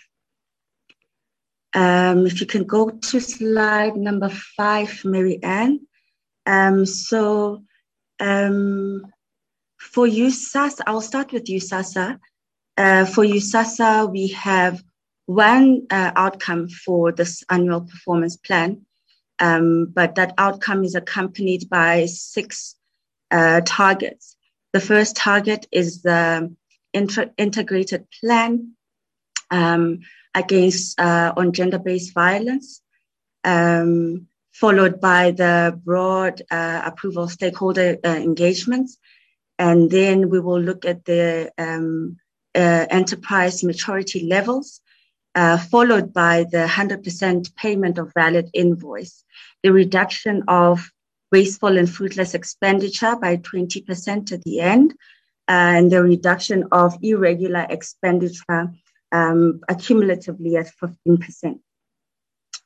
Um, 1.73 2.27
if 2.27 2.43
you 2.43 2.47
can 2.47 2.65
go 2.65 2.91
to 2.91 3.19
slide 3.19 3.97
number 3.97 4.29
five, 4.29 5.07
Mary 5.07 5.43
Ann. 5.43 5.87
Um, 6.45 6.85
so 6.85 7.63
um, 8.21 9.13
for 9.79 10.07
USAASA, 10.07 10.83
I'll 10.87 11.01
start 11.01 11.33
with 11.33 11.45
USAASA. 11.45 12.19
Uh, 12.77 13.05
for 13.07 13.25
USAASA, 13.25 14.11
we 14.11 14.29
have 14.29 14.83
one 15.27 15.87
uh, 15.91 16.13
outcome 16.15 16.69
for 16.69 17.13
this 17.13 17.43
annual 17.51 17.83
performance 17.83 18.37
plan, 18.37 18.83
um, 19.39 19.87
but 19.87 20.15
that 20.15 20.35
outcome 20.39 20.85
is 20.85 20.95
accompanied 20.95 21.69
by 21.69 22.07
six 22.07 22.77
uh, 23.31 23.61
targets. 23.65 24.37
The 24.73 24.81
first 24.81 25.17
target 25.17 25.67
is 25.73 26.03
the 26.03 26.55
inter- 26.93 27.31
integrated 27.37 28.07
plan 28.21 28.73
um, 29.51 30.01
against 30.35 30.99
uh, 31.01 31.33
on 31.37 31.53
gender-based 31.53 32.15
violence. 32.15 32.83
Um, 33.45 34.29
followed 34.61 35.01
by 35.01 35.31
the 35.33 35.79
broad 35.85 36.41
uh, 36.51 36.81
approval 36.85 37.29
stakeholder 37.29 37.99
uh, 38.05 38.09
engagements. 38.09 38.97
And 39.59 39.91
then 39.91 40.31
we 40.31 40.41
will 40.41 40.61
look 40.61 40.85
at 40.85 41.05
the 41.05 41.53
um, 41.59 42.17
uh, 42.55 42.87
enterprise 42.89 43.63
maturity 43.63 44.27
levels, 44.27 44.81
uh, 45.35 45.59
followed 45.59 46.13
by 46.13 46.45
the 46.51 46.67
100% 46.67 47.55
payment 47.57 47.99
of 47.99 48.13
valid 48.15 48.49
invoice, 48.55 49.25
the 49.63 49.73
reduction 49.73 50.43
of 50.49 50.91
wasteful 51.31 51.77
and 51.77 51.91
fruitless 51.91 52.33
expenditure 52.35 53.17
by 53.17 53.37
20% 53.37 54.33
at 54.33 54.43
the 54.45 54.61
end, 54.61 54.95
and 55.49 55.93
the 55.93 56.03
reduction 56.03 56.65
of 56.73 56.97
irregular 57.03 57.67
expenditure 57.69 58.73
um, 59.13 59.61
accumulatively 59.71 60.59
at 60.59 60.73
15%. 60.83 61.61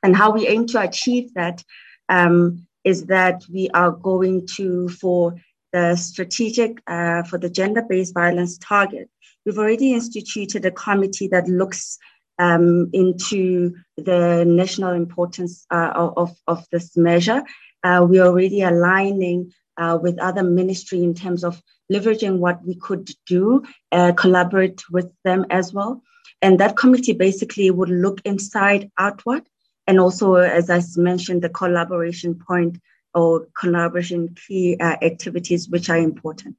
And 0.02 0.16
how 0.16 0.30
we 0.30 0.48
aim 0.48 0.66
to 0.68 0.80
achieve 0.80 1.34
that 1.34 1.62
um, 2.08 2.66
is 2.84 3.06
that 3.06 3.44
we 3.52 3.68
are 3.70 3.90
going 3.90 4.46
to, 4.56 4.88
for 4.88 5.34
the 5.72 5.96
strategic, 5.96 6.82
uh, 6.86 7.22
for 7.24 7.38
the 7.38 7.50
gender 7.50 7.82
based 7.82 8.14
violence 8.14 8.58
target, 8.58 9.08
we've 9.44 9.58
already 9.58 9.92
instituted 9.92 10.64
a 10.64 10.70
committee 10.70 11.28
that 11.28 11.48
looks 11.48 11.98
um, 12.38 12.88
into 12.92 13.74
the 13.96 14.44
national 14.46 14.92
importance 14.92 15.66
uh, 15.70 15.92
of, 15.94 16.34
of 16.46 16.66
this 16.72 16.96
measure. 16.96 17.42
Uh, 17.84 18.04
we're 18.08 18.24
already 18.24 18.62
aligning 18.62 19.52
uh, 19.76 19.98
with 20.00 20.18
other 20.18 20.42
ministry 20.42 21.02
in 21.02 21.14
terms 21.14 21.44
of 21.44 21.62
leveraging 21.92 22.38
what 22.38 22.64
we 22.64 22.74
could 22.74 23.10
do, 23.26 23.62
uh, 23.92 24.12
collaborate 24.12 24.82
with 24.90 25.12
them 25.24 25.44
as 25.50 25.72
well. 25.72 26.02
And 26.42 26.58
that 26.60 26.76
committee 26.76 27.12
basically 27.12 27.70
would 27.70 27.90
look 27.90 28.20
inside 28.24 28.90
outward 28.98 29.42
and 29.90 29.98
also, 29.98 30.34
as 30.36 30.70
I 30.70 30.80
mentioned, 30.94 31.42
the 31.42 31.48
collaboration 31.48 32.36
point 32.36 32.78
or 33.12 33.48
collaboration 33.58 34.36
key 34.46 34.76
uh, 34.78 34.96
activities, 35.02 35.68
which 35.68 35.90
are 35.90 35.98
important. 35.98 36.54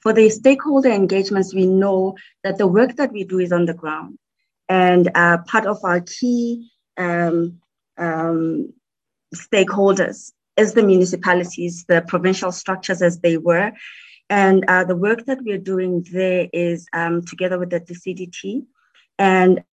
For 0.00 0.12
the 0.12 0.28
stakeholder 0.28 0.90
engagements, 0.90 1.54
we 1.54 1.64
know 1.64 2.18
that 2.42 2.58
the 2.58 2.66
work 2.66 2.96
that 2.96 3.10
we 3.10 3.24
do 3.24 3.38
is 3.38 3.52
on 3.52 3.64
the 3.64 3.72
ground. 3.72 4.18
And 4.68 5.10
uh, 5.14 5.38
part 5.46 5.64
of 5.64 5.78
our 5.82 6.02
key 6.02 6.68
um, 6.98 7.62
um, 7.96 8.74
stakeholders 9.34 10.32
is 10.58 10.74
the 10.74 10.82
municipalities, 10.82 11.86
the 11.88 12.02
provincial 12.06 12.52
structures 12.52 13.00
as 13.00 13.20
they 13.20 13.38
were. 13.38 13.72
And 14.28 14.62
uh, 14.68 14.84
the 14.84 14.96
work 14.96 15.24
that 15.24 15.38
we're 15.40 15.56
doing 15.56 16.04
there 16.12 16.50
is 16.52 16.86
um, 16.92 17.24
together 17.24 17.58
with 17.58 17.70
the, 17.70 17.80
CDT. 17.80 18.66
And 19.18 19.64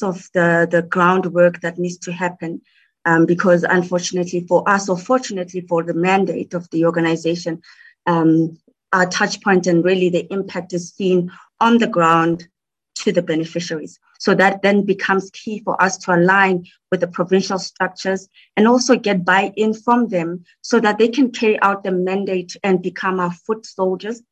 of 0.00 0.28
the, 0.32 0.66
the 0.70 0.82
groundwork 0.82 1.60
that 1.60 1.78
needs 1.78 1.98
to 1.98 2.12
happen 2.12 2.62
um, 3.04 3.26
because 3.26 3.64
unfortunately 3.64 4.46
for 4.48 4.66
us 4.68 4.88
or 4.88 4.96
fortunately 4.96 5.60
for 5.62 5.82
the 5.82 5.94
mandate 5.94 6.54
of 6.54 6.68
the 6.70 6.86
organization 6.86 7.60
um, 8.06 8.56
our 8.92 9.06
touch 9.06 9.42
point 9.42 9.66
and 9.66 9.84
really 9.84 10.08
the 10.08 10.32
impact 10.32 10.72
is 10.72 10.90
seen 10.92 11.30
on 11.60 11.78
the 11.78 11.86
ground 11.86 12.48
to 12.94 13.12
the 13.12 13.22
beneficiaries 13.22 13.98
so 14.18 14.34
that 14.34 14.62
then 14.62 14.84
becomes 14.84 15.30
key 15.30 15.60
for 15.64 15.80
us 15.82 15.98
to 15.98 16.14
align 16.14 16.64
with 16.90 17.00
the 17.00 17.08
provincial 17.08 17.58
structures 17.58 18.28
and 18.56 18.68
also 18.68 18.96
get 18.96 19.24
buy-in 19.24 19.74
from 19.74 20.08
them 20.08 20.44
so 20.60 20.78
that 20.78 20.98
they 20.98 21.08
can 21.08 21.30
carry 21.30 21.60
out 21.60 21.82
the 21.82 21.90
mandate 21.90 22.56
and 22.62 22.82
become 22.82 23.18
our 23.18 23.32
foot 23.32 23.66
soldiers 23.66 24.22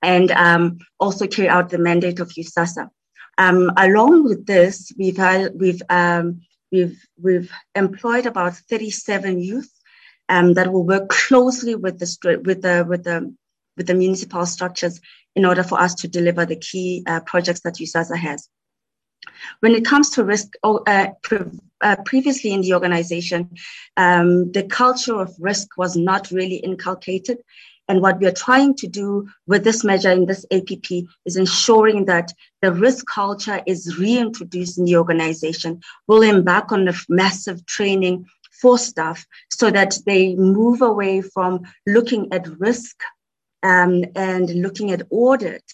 and 0.00 0.30
um, 0.30 0.78
also 0.98 1.26
carry 1.26 1.48
out 1.48 1.68
the 1.68 1.78
mandate 1.78 2.20
of 2.20 2.28
USAASA. 2.30 2.88
Um, 3.38 3.70
along 3.76 4.24
with 4.24 4.46
this, 4.46 4.92
we've 4.98 5.18
we've 5.54 5.82
um, 5.88 6.40
we've 6.70 6.98
we've 7.20 7.50
employed 7.74 8.26
about 8.26 8.56
37 8.56 9.40
youth 9.40 9.70
um, 10.28 10.54
that 10.54 10.72
will 10.72 10.84
work 10.84 11.08
closely 11.26 11.74
with 11.74 11.98
the 11.98 12.40
with 12.44 12.62
the 12.62 12.84
with 12.88 13.04
the 13.04 13.34
with 13.76 13.86
the 13.86 13.94
municipal 13.94 14.46
structures 14.46 15.00
in 15.34 15.44
order 15.44 15.62
for 15.64 15.80
us 15.80 15.94
to 15.94 16.08
deliver 16.08 16.46
the 16.46 16.56
key 16.56 17.02
uh, 17.06 17.20
projects 17.20 17.60
that 17.60 17.74
USAASA 17.74 18.16
has. 18.16 18.48
When 19.60 19.72
it 19.72 19.84
comes 19.84 20.10
to 20.10 20.24
risk, 20.24 20.52
oh, 20.62 20.82
uh, 20.86 21.08
pre- 21.22 21.60
uh, 21.80 21.96
previously 22.04 22.52
in 22.52 22.60
the 22.60 22.74
organization, 22.74 23.50
um, 23.96 24.52
the 24.52 24.62
culture 24.62 25.18
of 25.18 25.34
risk 25.38 25.76
was 25.76 25.96
not 25.96 26.30
really 26.30 26.56
inculcated. 26.56 27.38
And 27.88 28.00
what 28.00 28.18
we 28.18 28.26
are 28.26 28.32
trying 28.32 28.74
to 28.76 28.86
do 28.86 29.28
with 29.46 29.64
this 29.64 29.84
measure 29.84 30.10
in 30.10 30.26
this 30.26 30.46
APP 30.50 31.06
is 31.26 31.36
ensuring 31.36 32.06
that 32.06 32.32
the 32.62 32.72
risk 32.72 33.06
culture 33.06 33.62
is 33.66 33.98
reintroduced 33.98 34.78
in 34.78 34.86
the 34.86 34.96
organization. 34.96 35.80
We'll 36.06 36.22
embark 36.22 36.72
on 36.72 36.88
a 36.88 36.94
massive 37.08 37.66
training 37.66 38.26
for 38.60 38.78
staff 38.78 39.26
so 39.50 39.70
that 39.70 39.98
they 40.06 40.34
move 40.34 40.80
away 40.80 41.20
from 41.20 41.62
looking 41.86 42.32
at 42.32 42.46
risk 42.58 42.96
um, 43.62 44.04
and 44.14 44.48
looking 44.62 44.90
at 44.90 45.02
audit 45.10 45.64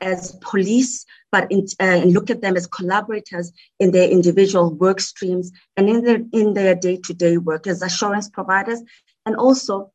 as 0.00 0.36
police, 0.40 1.04
but 1.30 1.50
in, 1.52 1.66
uh, 1.78 2.02
look 2.06 2.30
at 2.30 2.40
them 2.40 2.56
as 2.56 2.66
collaborators 2.66 3.52
in 3.78 3.90
their 3.90 4.08
individual 4.08 4.72
work 4.74 5.00
streams 5.00 5.52
and 5.76 5.88
in 5.88 6.02
their 6.02 6.22
in 6.32 6.54
their 6.54 6.74
day-to-day 6.74 7.36
work 7.36 7.66
as 7.66 7.82
assurance 7.82 8.28
providers, 8.28 8.80
and 9.26 9.36
also 9.36 9.92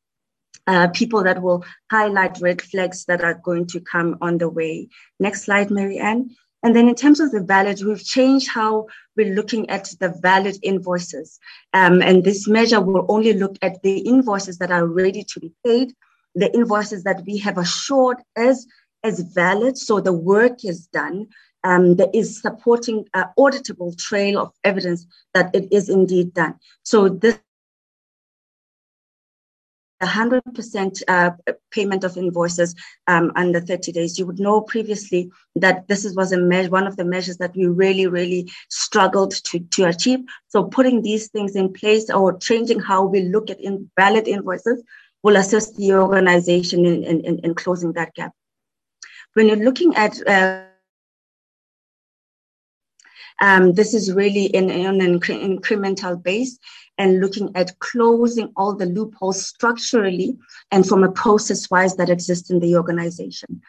uh, 0.68 0.88
people 0.90 1.24
that 1.24 1.42
will 1.42 1.64
highlight 1.92 2.40
red 2.42 2.62
flags 2.62 3.06
that 3.06 3.24
are 3.24 3.36
going 3.36 3.68
to 3.68 3.80
come 3.80 4.18
on 4.22 4.38
the 4.38 4.50
way. 4.50 4.88
Next 5.20 5.44
slide, 5.44 5.70
Marianne. 5.72 6.36
And 6.64 6.76
then 6.76 6.90
in 6.90 6.96
terms 6.96 7.20
of 7.20 7.32
the 7.32 7.42
valid, 7.42 7.84
we've 7.84 8.04
changed 8.04 8.50
how 8.50 8.88
we're 9.16 9.36
looking 9.36 9.70
at 9.70 9.94
the 10.00 10.10
valid 10.22 10.58
invoices. 10.64 11.40
Um, 11.74 12.02
and 12.02 12.24
this 12.24 12.48
measure 12.48 12.82
will 12.82 13.06
only 13.08 13.34
look 13.34 13.56
at 13.62 13.84
the 13.84 14.00
invoices 14.00 14.58
that 14.58 14.72
are 14.72 14.88
ready 14.88 15.24
to 15.24 15.40
be 15.40 15.54
paid, 15.64 15.94
the 16.34 16.52
invoices 16.56 17.04
that 17.04 17.22
we 17.28 17.38
have 17.38 17.60
assured 17.60 18.18
as, 18.36 18.66
as 19.04 19.20
valid. 19.20 19.78
So 19.78 20.00
the 20.00 20.14
work 20.14 20.66
is 20.66 20.88
done. 20.88 21.28
Um, 21.64 21.98
there 21.98 22.10
is 22.16 22.42
supporting 22.42 23.06
uh, 23.14 23.26
auditable 23.38 23.96
trail 23.98 24.40
of 24.40 24.52
evidence 24.64 25.06
that 25.36 25.54
it 25.54 25.68
is 25.72 25.88
indeed 25.88 26.34
done. 26.34 26.56
So 26.82 27.10
this 27.10 27.38
100% 30.02 31.04
uh, 31.08 31.32
payment 31.72 32.04
of 32.04 32.18
invoices 32.18 32.76
um, 33.08 33.32
under 33.36 33.60
30 33.62 33.92
days. 33.92 34.20
You 34.20 34.26
would 34.26 34.40
know 34.40 34.62
previously 34.62 35.32
that 35.56 35.88
this 35.88 36.12
was 36.16 36.32
a 36.32 36.38
measure, 36.38 36.70
one 36.70 36.88
of 36.88 36.98
the 36.98 37.06
measures 37.06 37.38
that 37.38 37.56
we 37.56 37.68
really, 37.68 38.08
really 38.08 38.52
struggled 38.70 39.32
to, 39.32 39.60
to 39.60 39.86
achieve. 39.86 40.20
So 40.50 40.66
putting 40.66 41.02
these 41.02 41.30
things 41.30 41.56
in 41.56 41.72
place 41.72 42.10
or 42.10 42.38
changing 42.38 42.80
how 42.80 43.06
we 43.06 43.22
look 43.22 43.50
at 43.50 43.62
invalid 43.62 44.28
invoices 44.28 44.84
will 45.24 45.38
assist 45.38 45.76
the 45.78 45.94
organization 45.94 46.86
in, 46.86 47.04
in, 47.04 47.40
in 47.40 47.56
closing 47.56 47.94
that 47.94 48.14
gap. 48.14 48.32
When 49.34 49.48
you're 49.48 49.58
looking 49.58 49.96
at 49.96 50.28
uh, 50.28 50.64
um, 53.42 53.74
this 53.74 53.94
is 53.94 54.14
really 54.14 54.46
in, 54.46 54.70
in 54.70 55.02
an 55.02 55.20
incremental 55.20 56.22
base 56.22 56.58
and 56.98 57.20
looking 57.20 57.52
at 57.56 57.78
closing 57.80 58.52
all 58.56 58.74
the 58.74 58.86
loopholes 58.86 59.46
structurally 59.46 60.38
and 60.72 60.88
from 60.88 61.04
a 61.04 61.12
process 61.12 61.70
wise 61.70 61.96
that 61.98 62.10
exists 62.10 62.50
in 62.50 62.60
the 62.60 62.76
organization. 62.76 63.62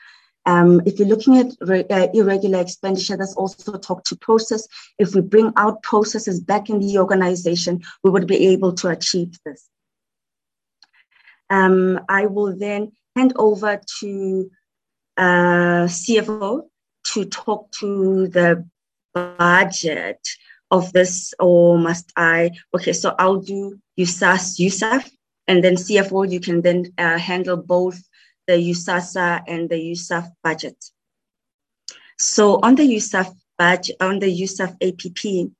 Um, 0.46 0.80
if 0.86 0.98
you're 0.98 1.08
looking 1.08 1.38
at 1.38 1.46
re- 1.60 1.84
uh, 1.90 2.06
irregular 2.14 2.60
expenditure, 2.60 3.16
that's 3.16 3.34
also 3.34 3.76
talked 3.78 4.06
to 4.06 4.16
process. 4.16 4.66
If 4.98 5.14
we 5.14 5.20
bring 5.20 5.52
out 5.56 5.82
processes 5.82 6.40
back 6.40 6.70
in 6.70 6.78
the 6.78 6.98
organization, 6.98 7.82
we 8.04 8.10
would 8.10 8.28
be 8.28 8.46
able 8.48 8.72
to 8.74 8.88
achieve 8.88 9.36
this. 9.44 9.68
Um, 11.50 12.00
I 12.08 12.26
will 12.26 12.56
then 12.56 12.92
hand 13.16 13.32
over 13.36 13.80
to 14.00 14.50
uh, 15.16 15.86
CFO 15.88 16.62
to 17.04 17.24
talk 17.24 17.70
to 17.72 18.28
the 18.28 18.68
budget 19.14 20.20
of 20.70 20.92
this 20.92 21.34
or 21.38 21.78
must 21.78 22.12
I? 22.16 22.50
Okay, 22.74 22.92
so 22.92 23.14
I'll 23.18 23.40
do 23.40 23.78
USAS, 23.98 24.58
USAF, 24.60 25.08
and 25.46 25.62
then 25.62 25.74
CFO, 25.74 26.30
you 26.30 26.40
can 26.40 26.62
then 26.62 26.92
uh, 26.98 27.18
handle 27.18 27.56
both 27.56 28.02
the 28.46 28.54
USAASA 28.54 29.42
and 29.46 29.68
the 29.68 29.92
USAF 29.92 30.28
budget. 30.42 30.76
So 32.18 32.60
on 32.62 32.74
the 32.74 32.82
USAF 32.82 33.34
budget, 33.58 33.96
on 34.00 34.18
the 34.18 34.42
USAF 34.42 34.76
APP, 34.82 35.52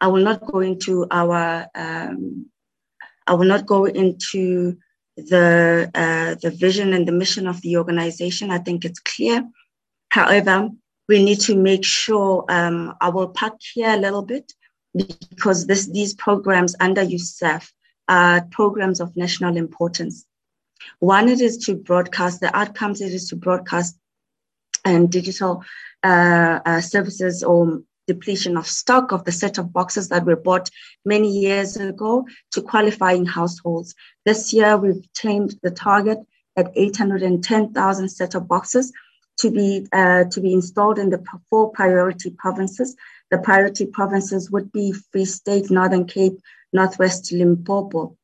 I 0.00 0.06
will 0.08 0.22
not 0.22 0.44
go 0.44 0.60
into 0.60 1.06
our, 1.10 1.66
um, 1.74 2.46
I 3.26 3.34
will 3.34 3.46
not 3.46 3.66
go 3.66 3.84
into 3.84 4.76
the 5.16 5.90
uh, 5.94 6.34
the 6.40 6.50
vision 6.50 6.94
and 6.94 7.06
the 7.06 7.12
mission 7.12 7.46
of 7.46 7.60
the 7.60 7.76
organization. 7.76 8.50
I 8.50 8.58
think 8.58 8.84
it's 8.84 9.00
clear. 9.00 9.44
However, 10.10 10.70
we 11.08 11.22
need 11.22 11.40
to 11.40 11.56
make 11.56 11.84
sure 11.84 12.44
um, 12.48 12.94
I 13.00 13.08
will 13.08 13.28
park 13.28 13.54
here 13.74 13.90
a 13.90 13.96
little 13.96 14.22
bit 14.22 14.52
because 14.94 15.66
this, 15.66 15.86
these 15.86 16.14
programs 16.14 16.76
under 16.80 17.04
USAF 17.04 17.70
are 18.08 18.42
programs 18.50 19.00
of 19.00 19.16
national 19.16 19.56
importance. 19.56 20.26
One, 20.98 21.28
it 21.28 21.40
is 21.40 21.58
to 21.58 21.74
broadcast 21.74 22.40
the 22.40 22.54
outcomes, 22.56 23.00
it 23.00 23.12
is 23.12 23.28
to 23.28 23.36
broadcast 23.36 23.96
and 24.84 25.10
digital 25.10 25.64
uh, 26.02 26.60
uh, 26.66 26.80
services 26.80 27.42
or 27.42 27.82
depletion 28.08 28.56
of 28.56 28.66
stock 28.66 29.12
of 29.12 29.24
the 29.24 29.32
set-top 29.32 29.72
boxes 29.72 30.08
that 30.08 30.24
were 30.24 30.36
bought 30.36 30.68
many 31.04 31.30
years 31.30 31.76
ago 31.76 32.26
to 32.50 32.60
qualifying 32.60 33.24
households. 33.24 33.94
This 34.26 34.52
year, 34.52 34.76
we've 34.76 35.06
claimed 35.16 35.54
the 35.62 35.70
target 35.70 36.18
at 36.56 36.72
810,000 36.74 38.08
set-top 38.08 38.48
boxes 38.48 38.92
to 39.38 39.50
be 39.50 39.86
uh, 39.92 40.24
to 40.24 40.40
be 40.40 40.52
installed 40.52 40.98
in 40.98 41.10
the 41.10 41.22
four 41.50 41.70
priority 41.70 42.30
provinces. 42.30 42.96
The 43.30 43.38
priority 43.38 43.86
provinces 43.86 44.50
would 44.50 44.72
be 44.72 44.92
Free 44.92 45.24
State, 45.24 45.70
Northern 45.70 46.06
Cape, 46.06 46.38
Northwest 46.72 47.32
Limpopo. 47.32 48.16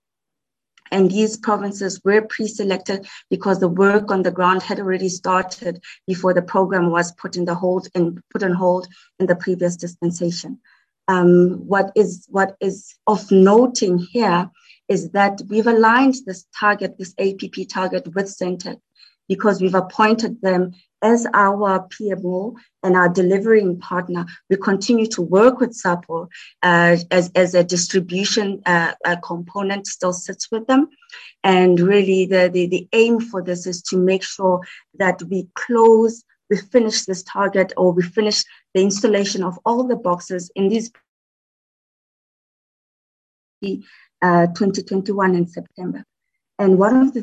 And 0.91 1.11
these 1.11 1.37
provinces 1.37 2.01
were 2.03 2.23
pre-selected 2.23 3.07
because 3.29 3.61
the 3.61 3.69
work 3.69 4.11
on 4.11 4.23
the 4.23 4.31
ground 4.31 4.63
had 4.63 4.81
already 4.81 5.11
started 5.11 5.83
before 6.07 6.33
the 6.33 6.43
program 6.43 6.91
was 6.91 7.13
put 7.13 7.37
in 7.37 7.45
the 7.45 7.55
hold 7.55 7.89
and 7.95 8.23
put 8.31 8.43
on 8.43 8.53
hold 8.53 8.89
in 9.19 9.27
the 9.27 9.37
previous 9.37 9.77
dispensation. 9.77 10.61
Um, 11.07 11.67
what 11.67 11.93
is 11.95 12.27
what 12.31 12.57
is 12.61 12.95
of 13.07 13.31
noting 13.31 13.99
here 13.99 14.51
is 14.89 15.11
that 15.11 15.41
we've 15.49 15.67
aligned 15.67 16.17
this 16.27 16.47
target, 16.59 16.99
this 16.99 17.15
APP 17.19 17.69
target 17.69 18.15
with 18.15 18.27
Sentech 18.27 18.81
because 19.29 19.61
we've 19.61 19.75
appointed 19.75 20.41
them 20.41 20.73
as 21.03 21.27
our 21.35 21.87
PMO 21.89 22.55
and 22.83 22.97
our 22.97 23.09
delivering 23.09 23.79
partner, 23.79 24.27
we 24.51 24.57
continue 24.57 25.07
to 25.07 25.23
work 25.23 25.61
with 25.61 25.73
SAPO 25.73 26.29
uh, 26.63 26.97
as, 27.11 27.31
as 27.35 27.55
a 27.55 27.65
distribution 27.65 28.63
uh, 28.67 28.93
a 29.05 29.17
component 29.17 29.87
still 29.87 30.13
sits 30.13 30.51
with 30.51 30.67
them. 30.67 30.89
And 31.45 31.79
really 31.79 32.27
the, 32.27 32.51
the, 32.53 32.67
the 32.67 32.89
aim 32.93 33.21
for 33.21 33.43
this 33.43 33.67
is 33.67 33.83
to 33.83 33.97
make 33.97 34.23
sure 34.23 34.61
that 34.99 35.23
we 35.25 35.49
close, 35.55 36.25
we 36.51 36.57
finish 36.57 37.05
this 37.05 37.23
target 37.23 37.73
or 37.77 37.93
we 37.93 38.03
finish 38.03 38.45
the 38.75 38.83
installation 38.83 39.45
of 39.45 39.59
all 39.65 39.87
the 39.87 39.97
boxes 39.97 40.51
in 40.55 40.69
these 40.69 40.91
uh, 44.23 44.47
2021 44.47 45.35
in 45.35 45.47
September. 45.47 46.05
And 46.59 46.77
one 46.77 46.97
of 46.97 47.15
the 47.15 47.23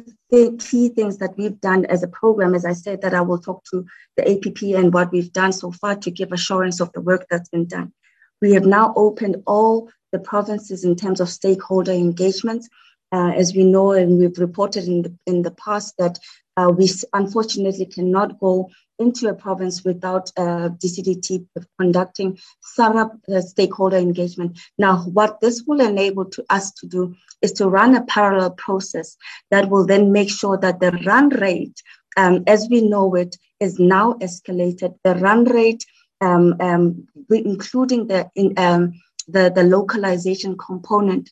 key 0.60 0.90
things 0.90 1.18
that 1.18 1.38
we've 1.38 1.60
done 1.62 1.86
as 1.86 2.04
a 2.04 2.08
program, 2.08 2.56
as 2.56 2.66
I 2.66 2.74
said, 2.74 3.02
that 3.02 3.14
I 3.14 3.22
will 3.22 3.40
talk 3.40 3.64
to 3.72 3.86
the 4.18 4.24
APP 4.32 4.62
and 4.80 4.94
what 4.94 5.12
we've 5.12 5.32
done 5.32 5.54
so 5.54 5.72
far 5.72 5.96
to 5.96 6.12
give 6.12 6.32
assurance 6.32 6.80
of 6.80 6.92
the 6.94 7.02
work 7.02 7.26
that's 7.30 7.50
been 7.50 7.66
done. 7.66 7.94
We 8.42 8.54
have 8.54 8.66
now 8.66 8.94
opened 8.96 9.44
all 9.48 9.90
the 10.12 10.20
provinces 10.20 10.84
in 10.84 10.96
terms 10.96 11.20
of 11.20 11.30
stakeholder 11.30 11.92
engagements. 11.92 12.70
Uh, 13.12 13.32
as 13.36 13.54
we 13.56 13.64
know, 13.64 13.92
and 13.92 14.18
we've 14.18 14.40
reported 14.40 14.86
in 14.86 15.04
the, 15.04 15.16
in 15.26 15.42
the 15.44 15.52
past 15.52 15.94
that 15.98 16.20
uh, 16.58 16.72
we 16.76 16.90
unfortunately 17.14 17.86
cannot 17.86 18.40
go 18.40 18.70
into 18.98 19.28
a 19.28 19.34
province 19.34 19.84
without 19.84 20.32
uh, 20.38 20.70
DCDT 20.70 21.46
conducting 21.80 22.38
some 22.62 22.98
uh, 22.98 23.42
stakeholder 23.42 23.98
engagement. 23.98 24.58
Now, 24.78 25.00
what 25.04 25.42
this 25.42 25.64
will 25.68 25.82
enable 25.82 26.26
to 26.26 26.46
us 26.50 26.72
to 26.74 26.88
do 26.88 27.16
is 27.42 27.52
to 27.54 27.68
run 27.68 27.96
a 27.96 28.06
parallel 28.06 28.52
process 28.52 29.18
that 29.52 29.70
will 29.70 29.86
then 29.86 30.12
make 30.12 30.30
sure 30.30 30.58
that 30.58 30.80
the 30.80 30.92
run 31.06 31.30
rate, 31.30 31.82
um, 32.16 32.44
as 32.48 32.68
we 32.70 32.88
know 32.88 33.16
it, 33.16 33.36
is 33.60 33.80
now 33.80 34.14
escalated. 34.14 34.96
The 35.04 35.16
run 35.16 35.44
rate, 35.44 35.86
um, 36.22 36.56
um, 36.62 37.08
including 37.30 38.08
the, 38.08 38.30
in, 38.36 38.54
um, 38.58 38.94
the 39.28 39.52
the 39.54 39.64
localization 39.64 40.58
component 40.58 41.32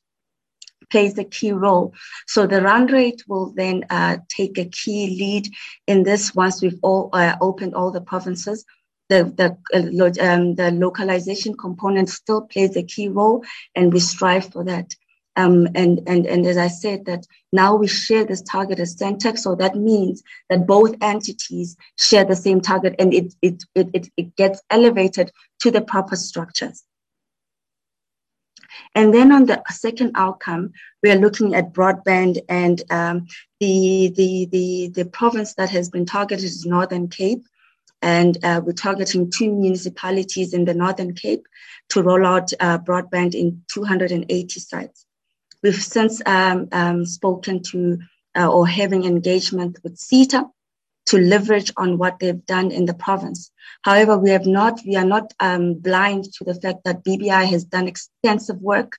plays 0.94 1.18
a 1.18 1.24
key 1.24 1.52
role. 1.52 1.92
So 2.28 2.46
the 2.46 2.62
run 2.62 2.86
rate 2.86 3.24
will 3.28 3.48
then 3.62 3.84
uh, 3.90 4.18
take 4.30 4.60
a 4.60 4.66
key 4.66 5.02
lead 5.22 5.46
in 5.88 6.04
this 6.04 6.36
once 6.36 6.62
we've 6.62 6.82
all 6.84 7.10
uh, 7.14 7.36
opened 7.42 7.74
all 7.74 7.90
the 7.92 8.08
provinces. 8.12 8.64
The, 9.10 9.20
the, 9.40 9.48
uh, 9.78 10.26
um, 10.28 10.54
the 10.54 10.70
localization 10.72 11.58
component 11.58 12.10
still 12.10 12.42
plays 12.44 12.78
a 12.78 12.84
key 12.84 13.10
role, 13.10 13.44
and 13.76 13.92
we 13.92 14.00
strive 14.00 14.52
for 14.54 14.64
that. 14.66 14.96
Um, 15.36 15.68
and, 15.74 15.94
and, 16.06 16.28
and 16.28 16.46
as 16.46 16.58
I 16.58 16.68
said, 16.68 17.06
that 17.06 17.26
now 17.52 17.76
we 17.76 17.88
share 17.88 18.24
this 18.24 18.44
target 18.44 18.80
as 18.80 18.96
Sentech, 18.96 19.40
so 19.40 19.56
that 19.56 19.76
means 19.76 20.22
that 20.50 20.68
both 20.68 20.94
entities 21.02 21.76
share 21.98 22.24
the 22.24 22.36
same 22.36 22.62
target 22.62 22.94
and 23.00 23.12
it, 23.16 23.34
it, 23.42 23.64
it, 23.74 24.10
it 24.16 24.36
gets 24.36 24.62
elevated 24.70 25.32
to 25.62 25.72
the 25.72 25.82
proper 25.82 26.16
structures. 26.16 26.84
And 28.96 29.14
then 29.14 29.32
on 29.32 29.46
the 29.46 29.62
second 29.72 30.12
outcome, 30.16 30.74
we 31.02 31.12
are 31.12 31.18
looking 31.18 31.56
at 31.56 31.74
broadband 31.74 32.40
and 32.50 32.82
um, 32.90 33.28
the, 33.60 34.14
the, 34.16 34.48
the, 34.52 34.92
the 34.94 35.06
province 35.06 35.56
that 35.56 35.70
has 35.70 35.90
been 35.90 36.06
targeted 36.06 36.46
is 36.46 36.66
Northern 36.66 37.08
Cape. 37.08 37.46
And 38.02 38.38
uh, 38.44 38.62
we're 38.64 38.74
targeting 38.74 39.32
two 39.32 39.52
municipalities 39.52 40.54
in 40.54 40.66
the 40.66 40.74
Northern 40.74 41.16
Cape 41.16 41.46
to 41.90 42.04
roll 42.04 42.26
out 42.26 42.52
uh, 42.60 42.78
broadband 42.78 43.34
in 43.34 43.64
280 43.72 44.60
sites. 44.60 45.06
We've 45.62 45.76
since 45.76 46.22
um, 46.26 46.68
um, 46.74 47.06
spoken 47.06 47.64
to 47.64 48.00
uh, 48.36 48.48
or 48.52 48.68
having 48.68 49.06
engagement 49.06 49.80
with 49.84 49.98
SITA 49.98 50.50
to 51.06 51.18
leverage 51.18 51.72
on 51.78 51.98
what 51.98 52.20
they've 52.20 52.46
done 52.46 52.72
in 52.72 52.86
the 52.86 52.94
province. 52.94 53.52
However, 53.84 54.18
we 54.18 54.30
have 54.30 54.46
not, 54.46 54.80
we 54.86 54.96
are 54.96 55.06
not 55.06 55.34
um, 55.40 55.76
blind 55.76 56.26
to 56.36 56.44
the 56.44 56.56
fact 56.56 56.84
that 56.86 57.04
BBI 57.04 57.46
has 57.46 57.66
done 57.66 57.88
extensive 57.88 58.62
work 58.62 58.98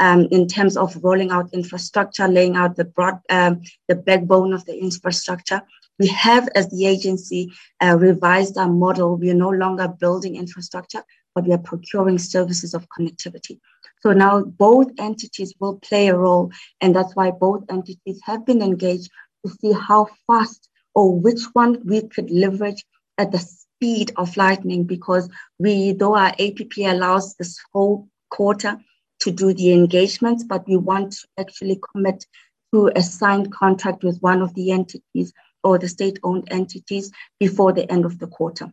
um, 0.00 0.26
in 0.30 0.48
terms 0.48 0.76
of 0.76 0.96
rolling 1.02 1.30
out 1.30 1.52
infrastructure, 1.52 2.26
laying 2.26 2.56
out 2.56 2.76
the 2.76 2.84
broad, 2.84 3.20
um, 3.30 3.62
the 3.88 3.94
backbone 3.94 4.52
of 4.52 4.64
the 4.64 4.76
infrastructure. 4.76 5.62
We 5.98 6.08
have, 6.08 6.48
as 6.56 6.68
the 6.70 6.86
agency, 6.86 7.52
uh, 7.80 7.96
revised 7.96 8.58
our 8.58 8.68
model. 8.68 9.16
We 9.16 9.30
are 9.30 9.34
no 9.34 9.50
longer 9.50 9.86
building 9.86 10.34
infrastructure, 10.34 11.04
but 11.34 11.44
we 11.44 11.52
are 11.52 11.58
procuring 11.58 12.18
services 12.18 12.74
of 12.74 12.88
connectivity. 12.88 13.60
So 14.00 14.12
now 14.12 14.42
both 14.42 14.88
entities 14.98 15.54
will 15.60 15.76
play 15.76 16.08
a 16.08 16.16
role, 16.16 16.50
and 16.80 16.94
that's 16.94 17.14
why 17.14 17.30
both 17.30 17.62
entities 17.70 18.20
have 18.24 18.44
been 18.44 18.60
engaged 18.60 19.10
to 19.46 19.52
see 19.60 19.72
how 19.72 20.08
fast 20.26 20.68
or 20.94 21.18
which 21.18 21.42
one 21.52 21.80
we 21.84 22.02
could 22.02 22.30
leverage 22.30 22.84
at 23.18 23.32
the 23.32 23.38
speed 23.38 24.12
of 24.16 24.36
lightning 24.36 24.84
because 24.84 25.28
we, 25.58 25.92
though 25.92 26.16
our 26.16 26.34
APP 26.38 26.76
allows 26.78 27.34
this 27.34 27.58
whole 27.72 28.08
quarter 28.30 28.78
to 29.20 29.30
do 29.30 29.54
the 29.54 29.72
engagements, 29.72 30.44
but 30.44 30.66
we 30.66 30.76
want 30.76 31.12
to 31.12 31.26
actually 31.38 31.80
commit 31.92 32.26
to 32.72 32.90
a 32.96 33.02
signed 33.02 33.52
contract 33.52 34.02
with 34.02 34.18
one 34.20 34.42
of 34.42 34.54
the 34.54 34.72
entities 34.72 35.32
or 35.62 35.78
the 35.78 35.88
state 35.88 36.18
owned 36.22 36.48
entities 36.50 37.10
before 37.38 37.72
the 37.72 37.90
end 37.90 38.04
of 38.04 38.18
the 38.18 38.26
quarter. 38.26 38.70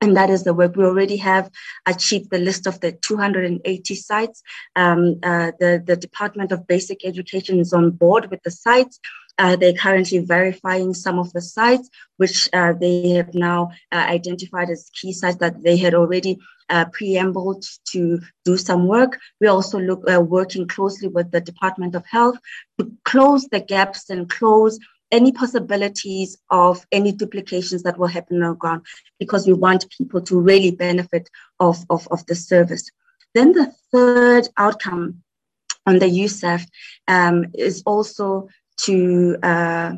And 0.00 0.16
that 0.16 0.28
is 0.28 0.44
the 0.44 0.52
work. 0.52 0.76
We 0.76 0.84
already 0.84 1.16
have 1.16 1.50
achieved 1.86 2.30
the 2.30 2.38
list 2.38 2.66
of 2.66 2.78
the 2.80 2.92
280 2.92 3.94
sites. 3.94 4.42
Um, 4.76 5.18
uh, 5.22 5.52
the, 5.58 5.82
the 5.84 5.96
Department 5.96 6.52
of 6.52 6.66
Basic 6.66 7.06
Education 7.06 7.58
is 7.58 7.72
on 7.72 7.90
board 7.90 8.30
with 8.30 8.42
the 8.42 8.50
sites. 8.50 9.00
Uh, 9.38 9.56
they're 9.56 9.72
currently 9.72 10.18
verifying 10.18 10.94
some 10.94 11.18
of 11.18 11.32
the 11.32 11.40
sites, 11.40 11.90
which 12.18 12.48
uh, 12.52 12.72
they 12.72 13.10
have 13.10 13.34
now 13.34 13.70
uh, 13.90 14.06
identified 14.08 14.70
as 14.70 14.90
key 14.94 15.12
sites 15.12 15.38
that 15.38 15.62
they 15.62 15.76
had 15.76 15.94
already 15.94 16.38
uh, 16.70 16.84
preambled 16.86 17.66
to 17.84 18.20
do 18.44 18.56
some 18.56 18.86
work. 18.86 19.18
We 19.40 19.48
also 19.48 19.78
look 19.78 20.08
uh, 20.10 20.20
working 20.20 20.66
closely 20.68 21.08
with 21.08 21.30
the 21.30 21.40
Department 21.40 21.94
of 21.94 22.06
Health 22.06 22.38
to 22.78 22.92
close 23.04 23.46
the 23.46 23.60
gaps 23.60 24.10
and 24.10 24.28
close 24.28 24.78
any 25.10 25.32
possibilities 25.32 26.36
of 26.50 26.84
any 26.90 27.12
duplications 27.12 27.82
that 27.82 27.98
will 27.98 28.08
happen 28.08 28.42
on 28.42 28.50
the 28.50 28.56
ground 28.56 28.82
because 29.18 29.46
we 29.46 29.52
want 29.52 29.88
people 29.90 30.20
to 30.22 30.40
really 30.40 30.70
benefit 30.70 31.28
of, 31.60 31.84
of, 31.90 32.08
of 32.10 32.24
the 32.26 32.34
service. 32.34 32.90
Then 33.34 33.52
the 33.52 33.72
third 33.92 34.48
outcome 34.56 35.22
on 35.86 35.98
the 35.98 36.06
USAF 36.06 36.66
um, 37.08 37.46
is 37.54 37.82
also 37.84 38.48
to 38.78 39.36
uh, 39.42 39.92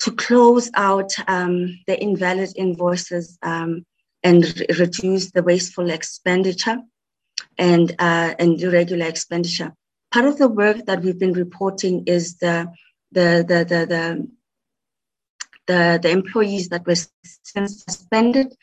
to 0.00 0.10
close 0.12 0.70
out 0.74 1.12
um, 1.28 1.78
the 1.86 2.00
invalid 2.00 2.52
invoices 2.56 3.38
um, 3.42 3.84
and 4.22 4.44
re- 4.44 4.66
reduce 4.78 5.30
the 5.30 5.42
wasteful 5.42 5.90
expenditure 5.90 6.78
and 7.58 7.94
uh, 7.98 8.34
and 8.38 8.60
irregular 8.60 9.06
expenditure. 9.06 9.72
Part 10.12 10.26
of 10.26 10.38
the 10.38 10.48
work 10.48 10.86
that 10.86 11.02
we've 11.02 11.18
been 11.18 11.32
reporting 11.32 12.04
is 12.06 12.36
the 12.38 12.72
the 13.12 13.44
the 13.46 13.64
the, 13.64 13.86
the 13.86 14.28
the, 15.66 16.00
the 16.02 16.10
employees 16.10 16.68
that 16.70 16.86
were 16.86 16.96
suspended. 17.44 18.54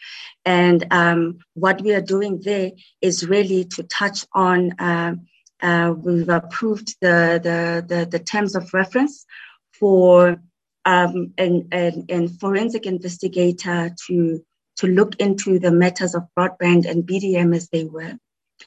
And 0.45 0.85
um, 0.91 1.39
what 1.53 1.81
we 1.81 1.93
are 1.93 2.01
doing 2.01 2.41
there 2.41 2.71
is 3.01 3.27
really 3.27 3.65
to 3.65 3.83
touch 3.83 4.25
on 4.33 4.73
uh, 4.79 5.15
uh, 5.61 5.93
we've 5.97 6.29
approved 6.29 6.95
the, 7.01 7.39
the, 7.43 7.85
the, 7.87 8.05
the, 8.05 8.19
terms 8.19 8.55
of 8.55 8.73
reference 8.73 9.25
for 9.73 10.41
um, 10.85 11.33
an, 11.37 11.67
an, 11.71 12.05
an, 12.09 12.27
forensic 12.29 12.85
investigator 12.85 13.91
to, 14.07 14.43
to 14.77 14.87
look 14.87 15.15
into 15.19 15.59
the 15.59 15.71
matters 15.71 16.15
of 16.15 16.23
broadband 16.37 16.89
and 16.89 17.03
BDM 17.03 17.55
as 17.55 17.67
they 17.69 17.83
were. 17.83 18.17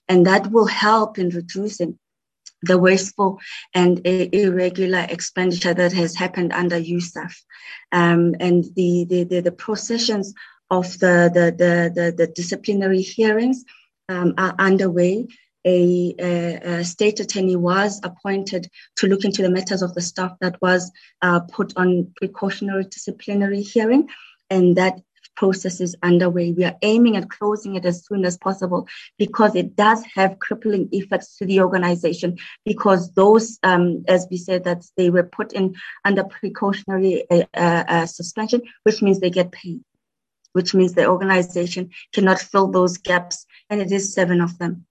And 0.09 0.27
that 0.27 0.51
will 0.51 0.67
help 0.67 1.19
in 1.19 1.31
reducing 1.31 1.99
the 2.63 2.79
wasteful 2.79 3.41
and 3.75 4.01
irregular 4.07 5.07
expenditure 5.09 5.75
that 5.75 5.93
has 5.93 6.15
happened 6.15 6.53
under 6.53 6.79
USAF. 6.81 7.35
Um, 7.91 8.37
and 8.39 8.65
the, 8.77 9.07
the, 9.09 9.25
the, 9.25 9.41
the 9.41 9.53
processions 9.53 10.33
of 10.71 10.99
the, 10.99 11.31
the, 11.33 11.55
the, 11.57 11.93
the, 11.95 12.13
the 12.17 12.27
disciplinary 12.29 13.03
hearings 13.03 13.65
um, 14.09 14.35
are 14.39 14.55
underway. 14.59 15.27
A, 15.65 16.15
a, 16.19 16.55
a, 16.55 16.85
state 16.85 17.21
attorney 17.21 17.57
was 17.57 18.01
appointed 18.03 18.69
to 18.97 19.07
look 19.07 19.25
into 19.25 19.43
the 19.43 19.51
matters 19.51 19.83
of 19.83 19.95
the 19.95 20.01
staff 20.01 20.33
that 20.41 20.61
was 20.61 20.91
uh, 21.23 21.41
put 21.41 21.73
on 21.77 22.13
precautionary 22.17 22.85
disciplinary 22.85 23.63
hearing, 23.63 24.09
and 24.51 24.77
that 24.77 25.01
process 25.37 25.81
is 25.81 25.97
underway. 26.03 26.53
We 26.53 26.65
are 26.65 26.77
aiming 26.83 27.17
at 27.17 27.31
closing 27.31 27.77
it 27.77 27.85
as 27.85 28.07
soon 28.07 28.25
as 28.25 28.39
possible 28.39 28.87
because 29.19 29.55
it 29.55 29.77
does 29.77 30.03
have 30.15 30.39
crippling 30.39 30.89
effects 30.93 31.37
to 31.39 31.47
the 31.47 31.61
organization. 31.61 32.39
Because 32.65 33.13
those, 33.13 33.59
um, 33.63 34.05
as 34.09 34.27
we 34.31 34.37
said, 34.37 34.65
that 34.65 34.85
they 34.97 35.11
were 35.11 35.25
put 35.25 35.53
in 35.53 35.75
under 36.05 36.25
precautionary 36.25 37.29
uh, 37.31 37.45
uh, 37.55 38.07
suspension, 38.07 38.63
which 38.85 39.03
means 39.03 39.21
they 39.21 39.31
get 39.31 39.53
paid, 39.53 39.81
which 40.53 40.75
means 40.75 40.93
the 40.95 41.07
organization 41.07 41.91
cannot 42.13 42.41
fill 42.41 42.69
those 42.69 42.99
gaps, 42.99 43.47
and 43.71 43.81
it 43.81 43.93
is 43.93 44.15
seven 44.15 44.41
of 44.41 44.59
them. 44.59 44.87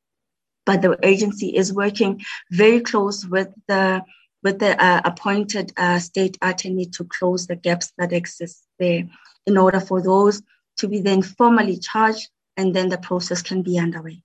But 0.66 0.82
the 0.82 0.98
agency 1.04 1.56
is 1.56 1.74
working 1.74 2.22
very 2.52 2.82
close 2.82 3.26
with 3.26 3.50
the 3.68 4.04
with 4.44 4.60
the 4.60 4.82
uh, 4.84 5.02
appointed 5.06 5.72
uh, 5.78 6.00
state 6.00 6.38
attorney 6.42 6.86
to 6.86 7.04
close 7.06 7.48
the 7.48 7.56
gaps 7.56 7.94
that 7.98 8.12
exist 8.12 8.66
there 8.80 9.08
in 9.46 9.58
order 9.58 9.80
for 9.80 10.02
those 10.02 10.42
to 10.78 10.88
be 10.88 11.02
then 11.02 11.22
formally 11.22 11.78
charged 11.78 12.30
and 12.58 12.76
then 12.76 12.90
the 12.90 12.98
process 12.98 13.42
can 13.42 13.62
be 13.62 13.78
underway. 13.78 14.24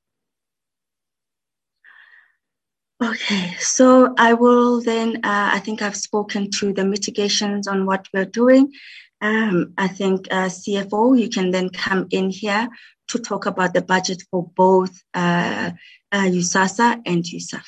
Okay, 3.03 3.55
so 3.59 4.15
I 4.17 4.33
will 4.33 4.81
then, 4.81 5.17
uh, 5.17 5.51
I 5.53 5.59
think 5.59 5.83
I've 5.83 5.97
spoken 5.97 6.51
to 6.53 6.73
the 6.73 6.85
mitigations 6.85 7.69
on 7.69 7.85
what 7.85 8.09
we're 8.15 8.25
doing. 8.25 8.73
Um, 9.21 9.75
I 9.77 9.89
think 9.89 10.29
uh, 10.31 10.47
CFO, 10.47 11.19
you 11.19 11.29
can 11.29 11.51
then 11.51 11.69
come 11.69 12.07
in 12.11 12.31
here 12.31 12.69
to 13.09 13.19
talk 13.19 13.47
about 13.47 13.73
the 13.73 13.83
budget 13.83 14.23
for 14.31 14.51
both 14.57 14.93
uh, 15.15 15.71
uh 16.13 16.27
USAASA 16.41 17.03
and 17.07 17.25
USAF. 17.25 17.67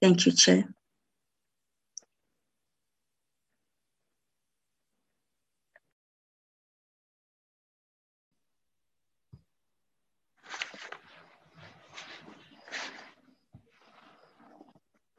Thank 0.00 0.26
you, 0.26 0.32
Chair. 0.32 0.64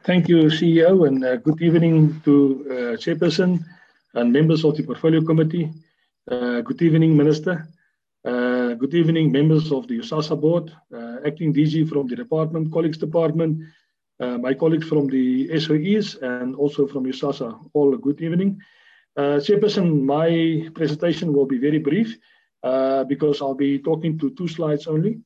Thank 0.05 0.27
you, 0.27 0.49
CEO, 0.51 1.07
and 1.07 1.23
uh, 1.23 1.37
good 1.37 1.61
evening 1.61 2.19
to 2.25 2.65
uh, 2.69 2.73
Chairperson 2.97 3.63
and 4.13 4.33
members 4.33 4.65
of 4.65 4.75
the 4.75 4.83
Portfolio 4.83 5.21
Committee. 5.21 5.71
Uh, 6.29 6.59
good 6.59 6.81
evening, 6.81 7.15
Minister. 7.15 7.69
Uh, 8.25 8.62
good 8.75 8.93
evening, 8.93 9.31
members 9.31 9.71
of 9.71 9.87
the 9.87 9.99
USAASA 9.99 10.39
Board, 10.39 10.75
uh, 10.93 11.17
Acting 11.25 11.53
DG 11.53 11.87
from 11.89 12.07
the 12.07 12.15
Department, 12.15 12.71
Colleagues 12.71 12.97
Department, 12.97 13.61
uh, 14.19 14.37
my 14.37 14.53
colleagues 14.53 14.87
from 14.87 15.07
the 15.07 15.49
SOEs, 15.49 16.21
and 16.21 16.55
also 16.55 16.87
from 16.87 17.05
USAASA. 17.05 17.69
All 17.73 17.95
good 17.97 18.21
evening. 18.21 18.59
Chairperson, 19.17 20.01
my 20.01 20.69
presentation 20.73 21.33
will 21.33 21.45
be 21.45 21.59
very 21.59 21.77
brief 21.77 22.17
because 23.07 23.41
I'll 23.41 23.53
be 23.53 23.79
talking 23.79 24.17
to 24.19 24.31
two 24.31 24.47
slides 24.47 24.87
only, 24.87 25.21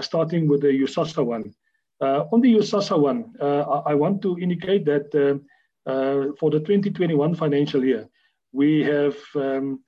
starting 0.00 0.48
with 0.48 0.62
the 0.62 0.68
USAASA 0.68 1.24
one. 1.24 1.54
Uh, 2.02 2.24
on 2.32 2.40
the 2.40 2.52
USAASA 2.54 2.98
one, 2.98 3.32
uh, 3.40 3.82
I 3.86 3.94
want 3.94 4.22
to 4.22 4.36
indicate 4.38 4.84
that 4.86 5.14
uh, 5.86 6.32
for 6.38 6.50
the 6.50 6.58
2021 6.58 7.36
financial 7.36 7.84
year, 7.84 8.08
we 8.52 8.82
have 8.82 9.16
um, 9.36 9.80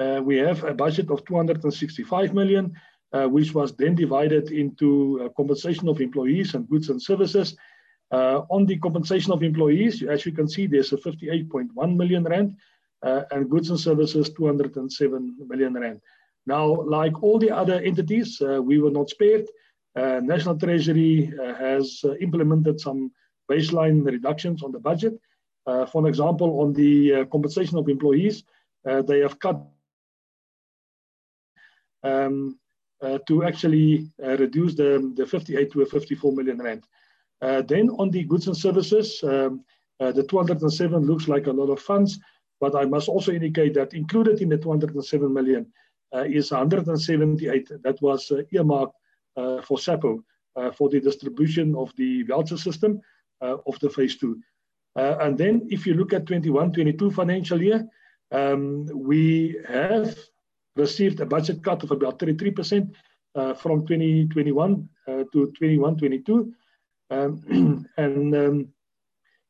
we 0.00 0.36
have 0.38 0.64
a 0.64 0.74
budget 0.74 1.10
of 1.10 1.24
265 1.24 2.34
million, 2.34 2.72
which 3.12 3.54
was 3.54 3.74
then 3.76 3.94
divided 3.94 4.50
into 4.50 5.30
compensation 5.36 5.88
of 5.88 6.00
employees 6.00 6.54
and 6.54 6.68
goods 6.68 6.88
and 6.90 7.00
services. 7.00 7.56
on 8.10 8.66
the 8.66 8.78
compensation 8.78 9.32
of 9.32 9.42
employees, 9.42 10.02
as 10.02 10.26
you 10.26 10.32
can 10.32 10.48
see, 10.48 10.66
there's 10.66 10.92
a 10.92 10.96
58.1 10.96 11.96
million 11.96 12.24
rand, 12.24 12.56
and 13.02 13.50
goods 13.50 13.70
and 13.70 13.80
services 13.80 14.30
207 14.30 15.36
million 15.48 15.74
rand. 15.74 16.00
Now, 16.46 16.82
like 16.82 17.22
all 17.22 17.38
the 17.38 17.50
other 17.50 17.80
entities, 17.80 18.40
uh, 18.40 18.60
we 18.60 18.78
were 18.78 18.90
not 18.90 19.08
spared. 19.08 19.46
Uh, 19.96 20.20
National 20.22 20.58
Treasury 20.58 21.32
uh, 21.40 21.54
has 21.54 22.00
uh, 22.04 22.14
implemented 22.16 22.80
some 22.80 23.12
baseline 23.50 24.04
reductions 24.04 24.62
on 24.62 24.72
the 24.72 24.80
budget. 24.80 25.14
for 25.92 26.08
example, 26.08 26.60
on 26.60 26.72
the 26.74 27.26
compensation 27.32 27.78
of 27.78 27.88
employees, 27.88 28.44
they 29.08 29.20
have 29.20 29.38
cut 29.38 29.56
um, 32.04 32.58
to 33.26 33.44
actually 33.44 34.08
reduce 34.18 34.74
the, 34.74 35.12
the 35.16 35.26
58 35.26 35.72
to 35.72 35.82
a 35.82 35.86
54 35.86 36.32
million 36.32 36.58
rand. 36.62 36.84
then 37.68 37.90
on 37.98 38.10
the 38.10 38.24
goods 38.24 38.46
and 38.46 38.56
services, 38.56 39.22
um, 39.24 39.62
the 39.98 40.22
207 40.22 41.04
looks 41.04 41.28
like 41.28 41.46
a 41.46 41.52
lot 41.52 41.70
of 41.70 41.80
funds, 41.80 42.18
but 42.60 42.74
I 42.74 42.84
must 42.84 43.08
also 43.08 43.32
indicate 43.32 43.74
that 43.74 43.94
included 43.94 44.40
in 44.40 44.48
the 44.48 44.58
207 44.58 45.32
million 45.32 45.66
uh, 46.14 46.24
is 46.24 46.52
178 46.52 47.70
that 47.82 48.00
was 48.00 48.30
uh, 48.30 48.42
earmarked 48.52 48.94
uh, 49.36 49.60
for 49.62 49.78
SAPO 49.78 50.22
uh, 50.56 50.70
for 50.70 50.88
the 50.88 51.00
distribution 51.00 51.74
of 51.74 51.92
the 51.96 52.22
voucher 52.22 52.56
system 52.56 53.00
uh, 53.42 53.56
of 53.66 53.78
the 53.80 53.90
phase 53.90 54.16
two. 54.16 54.40
and 54.96 55.36
then 55.36 55.66
if 55.70 55.86
you 55.86 55.94
look 55.94 56.12
at 56.12 56.24
21-22 56.24 57.12
financial 57.12 57.60
year, 57.60 57.84
um, 58.30 58.86
we 58.94 59.58
have 59.66 60.16
received 60.76 61.20
a 61.20 61.26
budget 61.26 61.62
cut 61.62 61.82
of 61.82 61.90
about 61.90 62.18
33% 62.18 62.92
uh, 63.34 63.54
from 63.54 63.86
2021 63.86 64.88
uh, 65.08 65.24
to 65.32 65.52
21-22. 65.60 66.52
Um, 67.10 67.86
and 67.96 68.34
um, 68.34 68.68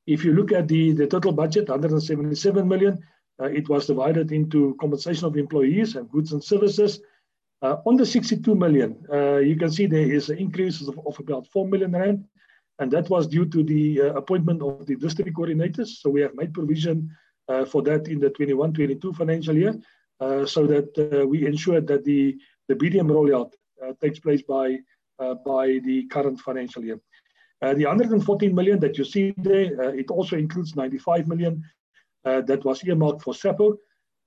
if 0.06 0.24
you 0.24 0.32
look 0.34 0.52
at 0.52 0.68
the, 0.68 0.92
the 0.92 1.06
total 1.06 1.32
budget, 1.32 1.68
177 1.68 2.68
million, 2.68 2.98
uh, 3.40 3.46
it 3.46 3.68
was 3.68 3.86
divided 3.86 4.32
into 4.32 4.76
compensation 4.80 5.26
of 5.26 5.36
employees 5.36 5.96
and 5.96 6.10
goods 6.10 6.32
and 6.32 6.42
services, 6.42 7.00
uh, 7.62 7.76
on 7.86 7.96
the 7.96 8.04
62 8.04 8.54
million, 8.54 8.96
uh, 9.10 9.36
you 9.36 9.56
can 9.56 9.70
see 9.70 9.86
there 9.86 10.12
is 10.12 10.28
an 10.28 10.36
increase 10.38 10.86
of, 10.86 10.98
of, 11.06 11.18
about 11.18 11.46
4 11.46 11.66
million 11.66 11.92
rand, 11.92 12.24
and 12.78 12.90
that 12.90 13.08
was 13.08 13.26
due 13.26 13.46
to 13.46 13.62
the 13.62 14.02
uh, 14.02 14.04
appointment 14.14 14.60
of 14.60 14.84
the 14.84 14.96
district 14.96 15.34
coordinators. 15.34 15.88
So 16.00 16.10
we 16.10 16.20
have 16.20 16.34
made 16.34 16.52
provision 16.52 17.10
for 17.68 17.82
that 17.82 18.08
in 18.08 18.20
the 18.20 18.30
21-22 18.30 19.14
financial 19.16 19.54
year, 19.54 19.74
so 20.20 20.66
that 20.66 20.88
uh, 20.98 21.26
we 21.26 21.46
ensure 21.46 21.80
that 21.80 22.04
the, 22.04 22.36
the 22.68 22.74
BDM 22.74 23.08
rollout 23.08 23.52
takes 24.00 24.18
place 24.18 24.42
by, 24.42 24.78
by 25.18 25.80
the 25.84 26.06
current 26.10 26.40
financial 26.40 26.84
year. 26.84 27.00
the 27.60 27.84
114 27.84 28.54
million 28.54 28.80
that 28.80 28.96
you 28.98 29.04
see 29.04 29.34
there, 29.38 29.94
it 29.94 30.10
also 30.10 30.36
includes 30.36 30.76
95 30.76 31.28
million 31.28 31.62
that 32.24 32.64
was 32.64 32.82
earmarked 32.84 33.22
for 33.22 33.34
SAPO, 33.34 33.76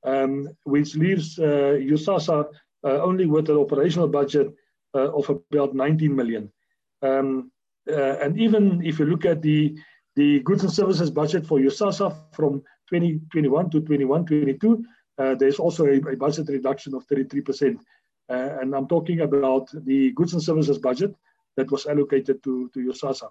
um, 0.05 0.47
which 0.63 0.95
leaves 0.95 1.37
USAASA 1.37 2.47
uh, 2.83 3.01
only 3.01 3.25
with 3.25 3.49
an 3.49 3.57
operational 3.57 4.07
budget 4.07 4.53
uh, 4.95 5.11
of 5.11 5.29
about 5.29 5.73
19 5.73 6.15
million. 6.15 6.51
Um, 7.01 7.51
uh, 7.89 8.17
and 8.19 8.39
even 8.39 8.85
if 8.85 8.99
you 8.99 9.05
look 9.05 9.25
at 9.25 9.41
the, 9.41 9.75
the 10.15 10.39
goods 10.41 10.63
and 10.63 10.71
services 10.71 11.09
budget 11.09 11.45
for 11.45 11.59
USAASA 11.59 12.15
from 12.33 12.61
2021 12.89 13.69
to 13.71 13.81
21-22, 13.81 14.83
there's 15.17 15.59
also 15.59 15.85
a, 15.85 15.97
a, 15.97 16.15
budget 16.15 16.47
reduction 16.49 16.93
of 16.93 17.07
33%. 17.07 17.77
and 18.29 18.75
I'm 18.75 18.87
talking 18.87 19.21
about 19.21 19.69
the 19.73 20.11
goods 20.11 20.33
and 20.33 20.43
services 20.43 20.77
budget 20.77 21.15
that 21.57 21.71
was 21.71 21.85
allocated 21.85 22.43
to, 22.43 22.69
to 22.73 22.79
USAASA. 22.79 23.29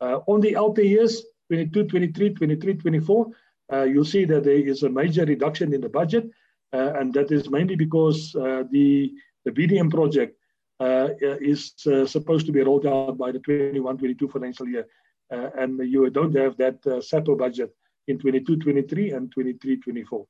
Uh, 0.00 0.20
on 0.26 0.40
the 0.40 0.56
LT 0.58 0.78
years, 0.78 1.24
22, 1.48 1.84
23, 1.84 2.34
23, 2.34 2.74
24, 2.74 3.26
uh, 3.72 3.82
you'll 3.82 4.04
see 4.04 4.24
that 4.24 4.44
there 4.44 4.54
is 4.54 4.82
a 4.82 4.88
major 4.88 5.24
reduction 5.24 5.72
in 5.72 5.80
the 5.80 5.88
budget. 5.88 6.30
Uh, 6.72 6.92
and 6.98 7.12
that 7.12 7.30
is 7.30 7.50
mainly 7.50 7.76
because 7.76 8.34
uh, 8.36 8.64
the, 8.70 9.12
the 9.44 9.50
BDM 9.50 9.90
project 9.90 10.36
uh, 10.80 11.08
is 11.20 11.72
supposed 12.06 12.46
to 12.46 12.52
be 12.52 12.62
rolled 12.62 12.86
out 12.86 13.18
by 13.18 13.30
the 13.30 13.38
21-22 13.38 14.30
financial 14.30 14.68
year. 14.68 14.86
and 15.30 15.78
you 15.78 16.08
don't 16.10 16.34
have 16.34 16.56
that 16.56 16.82
SAPO 16.82 17.38
budget 17.38 17.74
in 18.08 18.18
22-23 18.18 19.16
and 19.16 19.32
23-24. 19.34 20.26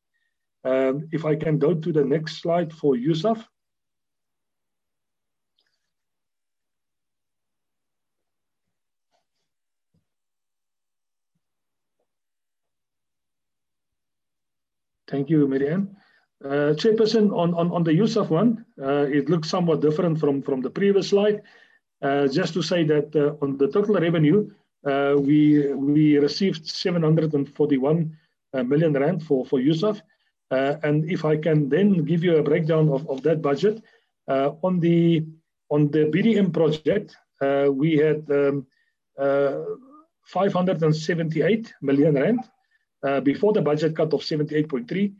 If 0.64 1.24
I 1.24 1.34
can 1.36 1.58
go 1.58 1.74
to 1.74 1.92
the 1.92 2.04
next 2.04 2.40
slide 2.40 2.72
for 2.72 2.94
USAF. 2.94 3.44
Thank 15.12 15.28
you, 15.28 15.46
Marianne. 15.46 15.94
Uh, 16.42 16.72
Chairperson, 16.80 17.30
on, 17.36 17.84
the 17.84 17.92
USAF 17.92 18.30
one, 18.30 18.64
uh, 18.82 19.06
it 19.18 19.28
looks 19.28 19.48
somewhat 19.48 19.82
different 19.82 20.18
from, 20.18 20.62
the 20.62 20.70
previous 20.70 21.10
slide. 21.10 21.42
Uh, 22.00 22.26
just 22.26 22.54
to 22.54 22.62
say 22.62 22.82
that 22.82 23.14
on 23.42 23.58
the 23.58 23.68
total 23.68 23.96
revenue, 23.96 24.50
we, 24.82 25.72
we 25.74 26.16
received 26.18 26.66
741 26.66 28.16
uh, 28.54 28.64
rand 28.64 29.22
for, 29.22 29.44
for 29.44 29.60
USAF. 29.60 29.98
Uh, 29.98 30.00
and 30.52 31.10
if 31.10 31.24
I 31.24 31.36
can 31.36 31.68
then 31.68 32.04
give 32.04 32.22
you 32.22 32.36
a 32.36 32.42
breakdown 32.42 32.88
of, 32.90 33.08
of 33.08 33.22
that 33.22 33.42
budget, 33.42 33.82
uh, 34.28 34.52
on 34.62 34.78
the 34.80 35.26
on 35.70 35.90
the 35.90 36.04
BDM 36.06 36.52
project, 36.52 37.16
uh, 37.40 37.68
we 37.72 37.96
had 37.96 38.30
um, 38.30 38.66
uh, 39.18 39.58
578 40.26 41.72
million 41.82 42.14
rand 42.14 42.40
uh, 43.02 43.20
before 43.20 43.52
the 43.52 43.62
budget 43.62 43.96
cut 43.96 44.12
of 44.12 44.20
78.3. 44.20 45.14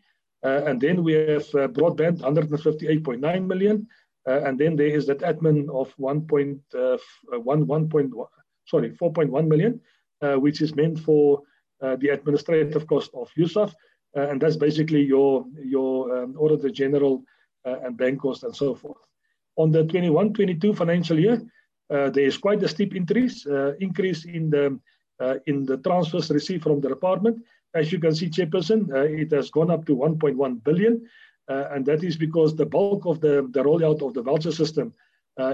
Uh, 0.44 0.64
and 0.66 0.80
then 0.80 1.02
we 1.02 1.14
have 1.14 1.46
broadband 1.72 2.20
158.9 2.20 3.46
million. 3.46 3.88
and 4.26 4.58
then 4.58 4.76
there 4.76 4.94
is 4.98 5.06
that 5.06 5.20
admin 5.20 5.68
of 5.70 5.94
1.1, 5.96 8.28
sorry, 8.66 8.90
4.1 8.90 9.48
million, 9.48 9.80
which 10.40 10.60
is 10.60 10.76
meant 10.76 10.98
for 10.98 11.42
the 11.80 12.08
administrative 12.08 12.86
cost 12.86 13.10
of 13.14 13.30
USAF. 13.38 13.72
Uh, 14.16 14.28
and 14.28 14.40
that's 14.40 14.56
basically 14.56 15.02
your 15.02 15.46
your 15.64 16.24
um, 16.24 16.36
auditor 16.38 16.68
general 16.68 17.24
uh, 17.66 17.78
and 17.84 17.96
bank 17.96 18.20
cost 18.20 18.42
and 18.44 18.54
so 18.54 18.74
forth. 18.74 18.98
On 19.56 19.70
the 19.70 19.84
21-22 19.84 20.76
financial 20.76 21.18
year, 21.18 21.42
uh, 21.90 22.10
there 22.10 22.24
is 22.24 22.36
quite 22.36 22.62
a 22.62 22.68
steep 22.68 22.94
increase 22.94 23.46
increase 23.80 24.24
in 24.24 24.50
the 24.50 24.78
in 25.46 25.64
the 25.64 25.76
transfers 25.78 26.30
received 26.30 26.64
from 26.64 26.80
the 26.80 26.88
department. 26.88 27.42
As 27.74 27.92
you 27.92 27.98
can 27.98 28.14
see, 28.14 28.28
Chairperson, 28.28 28.90
it 29.20 29.30
has 29.30 29.50
gone 29.50 29.70
up 29.70 29.86
to 29.86 29.96
1.1 29.96 30.64
billion, 30.64 31.06
and 31.48 31.86
that 31.86 32.02
is 32.02 32.16
because 32.16 32.56
the 32.56 32.66
bulk 32.66 33.06
of 33.06 33.20
the 33.20 33.48
the 33.52 33.62
rollout 33.62 34.02
of 34.02 34.14
the 34.14 34.22
voucher 34.22 34.52
system 34.52 34.92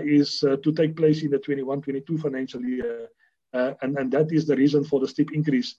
is 0.03 0.41
to 0.41 0.73
take 0.73 0.97
place 0.97 1.23
in 1.23 1.31
the 1.31 1.39
21-22 1.39 2.21
financial 2.21 2.63
year, 2.63 3.09
and 3.53 3.99
and 3.99 4.11
that 4.13 4.33
is 4.33 4.47
the 4.47 4.57
reason 4.57 4.85
for 4.85 5.01
the 5.01 5.09
steep 5.09 5.33
increase 5.33 5.77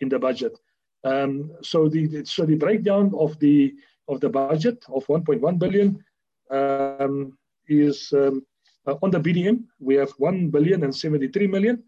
in 0.00 0.08
the 0.08 0.18
budget. 0.18 0.58
Um, 1.04 1.52
so 1.62 1.88
the 1.88 2.24
so 2.24 2.44
the 2.44 2.56
breakdown 2.56 3.12
of 3.16 3.38
the 3.38 3.74
of 4.08 4.20
the 4.20 4.28
budget 4.28 4.84
of 4.88 5.06
1.1 5.06 5.58
billion 5.58 6.04
um, 6.50 7.38
is 7.68 8.12
um, 8.12 8.44
uh, 8.86 8.94
on 9.02 9.10
the 9.10 9.20
BDM 9.20 9.64
we 9.78 9.94
have 9.94 10.10
1 10.18 10.50
billion 10.50 10.82
and 10.82 10.94
73 10.94 11.46
million, 11.46 11.82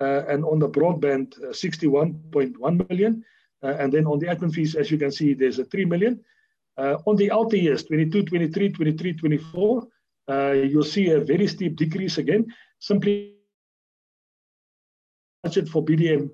uh, 0.00 0.22
and 0.28 0.44
on 0.44 0.58
the 0.58 0.68
broadband 0.68 1.36
uh, 1.42 1.48
61.1 1.48 2.88
million, 2.88 3.24
uh, 3.62 3.74
and 3.78 3.92
then 3.92 4.06
on 4.06 4.18
the 4.18 4.26
admin 4.26 4.52
fees 4.52 4.74
as 4.74 4.90
you 4.90 4.98
can 4.98 5.10
see 5.10 5.34
there's 5.34 5.58
a 5.58 5.64
3 5.64 5.84
million. 5.84 6.20
Uh, 6.76 6.96
on 7.06 7.16
the 7.16 7.30
outer 7.30 7.56
years 7.56 7.84
22, 7.84 8.24
23, 8.24 8.70
23, 8.70 9.12
24, 9.12 9.86
uh, 10.28 10.52
you'll 10.52 10.82
see 10.82 11.10
a 11.10 11.20
very 11.20 11.46
steep 11.46 11.76
decrease 11.76 12.18
again. 12.18 12.46
Simply 12.80 13.34
budget 15.42 15.68
for 15.68 15.84
BDM 15.84 16.30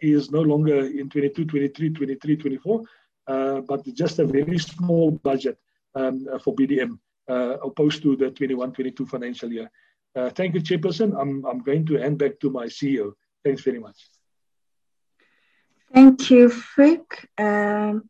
is 0.00 0.30
no 0.30 0.40
longer 0.40 0.86
in 0.86 1.08
22, 1.08 1.44
23, 1.44 1.90
23, 1.90 2.36
24, 2.36 2.82
uh, 3.26 3.60
but 3.60 3.84
just 3.94 4.18
a 4.18 4.24
very 4.24 4.58
small 4.58 5.10
budget 5.10 5.58
um, 5.94 6.26
for 6.42 6.54
BDM 6.54 6.98
uh, 7.28 7.56
opposed 7.62 8.02
to 8.02 8.16
the 8.16 8.30
21, 8.30 8.72
22 8.72 9.06
financial 9.06 9.52
year. 9.52 9.70
thank 10.14 10.54
you, 10.54 10.60
Chairperson. 10.60 11.18
I'm, 11.18 11.44
I'm 11.46 11.60
going 11.60 11.86
to 11.86 11.94
hand 11.96 12.18
back 12.18 12.38
to 12.40 12.50
my 12.50 12.66
CEO. 12.66 13.12
Thanks 13.44 13.62
very 13.62 13.78
much. 13.78 13.96
Thank 15.92 16.30
you, 16.30 16.48
Freek. 16.48 17.28
Um, 17.38 18.08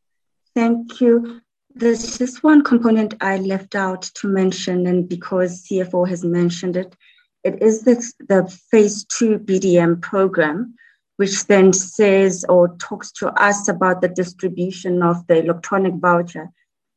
thank 0.54 1.00
you. 1.00 1.40
There's 1.74 2.18
just 2.18 2.44
one 2.44 2.62
component 2.62 3.14
I 3.20 3.38
left 3.38 3.74
out 3.74 4.02
to 4.16 4.28
mention, 4.28 4.86
and 4.86 5.08
because 5.08 5.64
CFO 5.64 6.06
has 6.08 6.24
mentioned 6.24 6.76
it, 6.76 6.94
it 7.44 7.60
is 7.60 7.82
the, 7.82 7.96
the 8.28 8.46
phase 8.70 9.04
two 9.04 9.38
BDM 9.38 10.00
program, 10.00 10.74
which 11.22 11.46
then 11.46 11.72
says 11.72 12.44
or 12.48 12.76
talks 12.78 13.12
to 13.12 13.28
us 13.40 13.68
about 13.68 14.00
the 14.00 14.08
distribution 14.08 15.04
of 15.04 15.24
the 15.28 15.38
electronic 15.38 15.94
voucher 15.94 16.50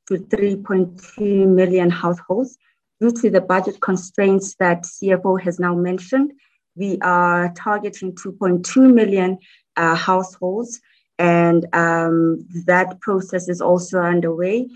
to 0.08 0.16
3.2 0.18 1.48
million 1.48 1.92
households. 1.92 2.58
Due 3.00 3.12
to 3.12 3.30
the 3.30 3.40
budget 3.40 3.80
constraints 3.82 4.56
that 4.56 4.82
CFO 4.82 5.40
has 5.40 5.60
now 5.60 5.76
mentioned, 5.76 6.34
we 6.76 6.98
are 7.04 7.54
targeting 7.54 8.14
2.2 8.14 8.92
million 8.92 9.38
uh, 9.78 9.94
households, 9.94 10.82
and 11.20 11.68
um, 11.74 12.48
that 12.66 13.00
process 13.02 13.48
is 13.48 13.62
also 13.62 14.00
underway. 14.00 14.68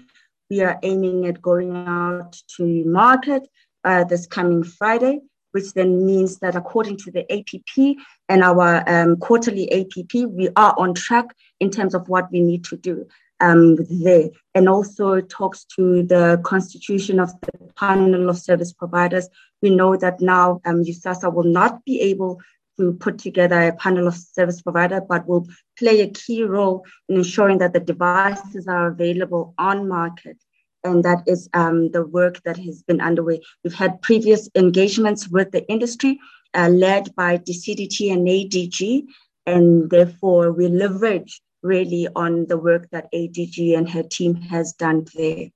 We 0.52 0.62
are 0.62 0.78
aiming 0.84 1.26
at 1.26 1.42
going 1.42 1.76
out 1.76 2.38
to 2.58 2.84
market 2.86 3.48
uh, 3.84 4.04
this 4.04 4.28
coming 4.28 4.62
Friday 4.62 5.22
which 5.52 5.74
then 5.74 6.06
means 6.06 6.40
that 6.40 6.56
according 6.56 6.98
to 6.98 7.12
the 7.12 7.26
APP 7.32 7.98
and 8.28 8.44
our 8.44 8.84
um, 8.88 9.18
quarterly 9.18 9.72
APP, 9.72 10.30
we 10.30 10.50
are 10.56 10.76
on 10.78 10.94
track 10.94 11.26
in 11.60 11.70
terms 11.70 11.94
of 11.94 12.08
what 12.08 12.32
we 12.32 12.40
need 12.40 12.64
to 12.66 12.78
do 12.78 13.08
um, 13.40 13.78
there. 13.90 14.30
And 14.54 14.68
also 14.68 15.22
talks 15.22 15.66
to 15.76 16.04
the 16.04 16.42
constitution 16.44 17.20
of 17.20 17.32
the 17.42 17.74
panel 17.76 18.30
of 18.30 18.38
service 18.38 18.74
providers. 18.74 19.28
We 19.62 19.70
know 19.70 19.96
that 19.98 20.22
now 20.22 20.62
um, 20.66 20.84
USAASA 20.84 21.34
will 21.34 21.44
not 21.44 21.84
be 21.86 22.02
able 22.02 22.42
to 22.78 22.94
put 22.94 23.18
together 23.18 23.62
a 23.62 23.76
panel 23.76 24.08
of 24.08 24.16
service 24.16 24.62
provider, 24.62 25.02
but 25.02 25.28
will 25.28 25.48
play 25.78 26.00
a 26.02 26.10
key 26.10 26.44
role 26.44 26.86
in 27.10 27.18
ensuring 27.18 27.58
that 27.58 27.74
the 27.74 27.80
devices 27.80 28.68
are 28.68 28.88
available 28.88 29.54
on 29.58 29.88
market 29.88 30.38
and 30.84 31.04
that 31.04 31.24
is 31.28 31.50
um, 31.54 31.92
the 31.92 32.06
work 32.06 32.42
that 32.44 32.58
has 32.58 32.84
been 32.84 33.02
underway. 33.02 33.42
We've 33.64 33.74
had 33.74 34.02
previous 34.02 34.50
engagements 34.56 35.28
with 35.28 35.52
the 35.52 35.68
industry 35.70 36.20
uh, 36.54 36.70
led 36.70 37.14
by 37.16 37.38
the 37.38 37.54
CDT 37.54 38.12
and 38.12 38.28
ADG, 38.28 39.06
and 39.46 39.90
therefore 39.90 40.52
we 40.52 40.68
leverage 40.68 41.42
really 41.62 42.08
on 42.16 42.48
the 42.48 42.58
work 42.58 42.90
that 42.92 43.12
ADG 43.14 43.78
and 43.78 43.90
her 43.90 44.04
team 44.04 44.36
has 44.36 44.74
done 44.74 45.06
there. 45.16 45.50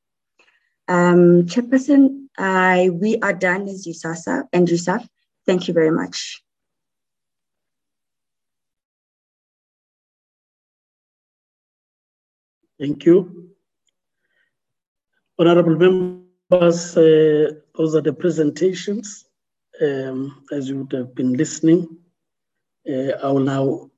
Um, 0.87 1.43
Chairperson, 1.43 2.27
I, 2.37 2.89
we 2.91 3.17
are 3.19 3.33
done 3.33 3.67
as 3.69 3.87
USAASA 3.87 4.47
and 4.51 4.67
USAF. 4.67 5.07
Thank 5.45 5.67
you 5.67 5.73
very 5.73 5.91
much. 5.91 6.43
Thank 12.79 13.05
you. 13.05 13.52
Honorable 15.39 15.75
members, 15.75 16.95
uh, 16.95 17.51
those 17.75 17.95
are 17.95 18.01
the 18.01 18.13
presentations. 18.13 19.25
Um, 19.81 20.45
as 20.51 20.69
you 20.69 20.77
would 20.79 20.91
have 20.91 21.15
been 21.15 21.33
listening, 21.33 21.97
uh, 22.87 23.13
I 23.23 23.31
will 23.31 23.39
now 23.39 23.89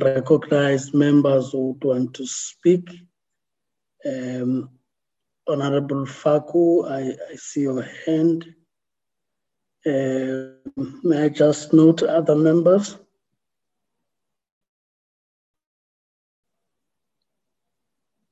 recognize 0.00 0.92
members 0.92 1.52
who 1.52 1.78
want 1.82 2.12
to 2.14 2.26
speak. 2.26 2.90
Um, 4.04 4.68
Honorable 5.48 6.06
Faku, 6.06 6.86
I, 6.86 7.16
I, 7.30 7.36
see 7.36 7.62
your 7.62 7.82
hand. 8.06 8.54
Uh, 9.84 10.54
may 11.02 11.24
I 11.24 11.28
just 11.30 11.72
note 11.72 12.02
other 12.02 12.36
members? 12.36 12.96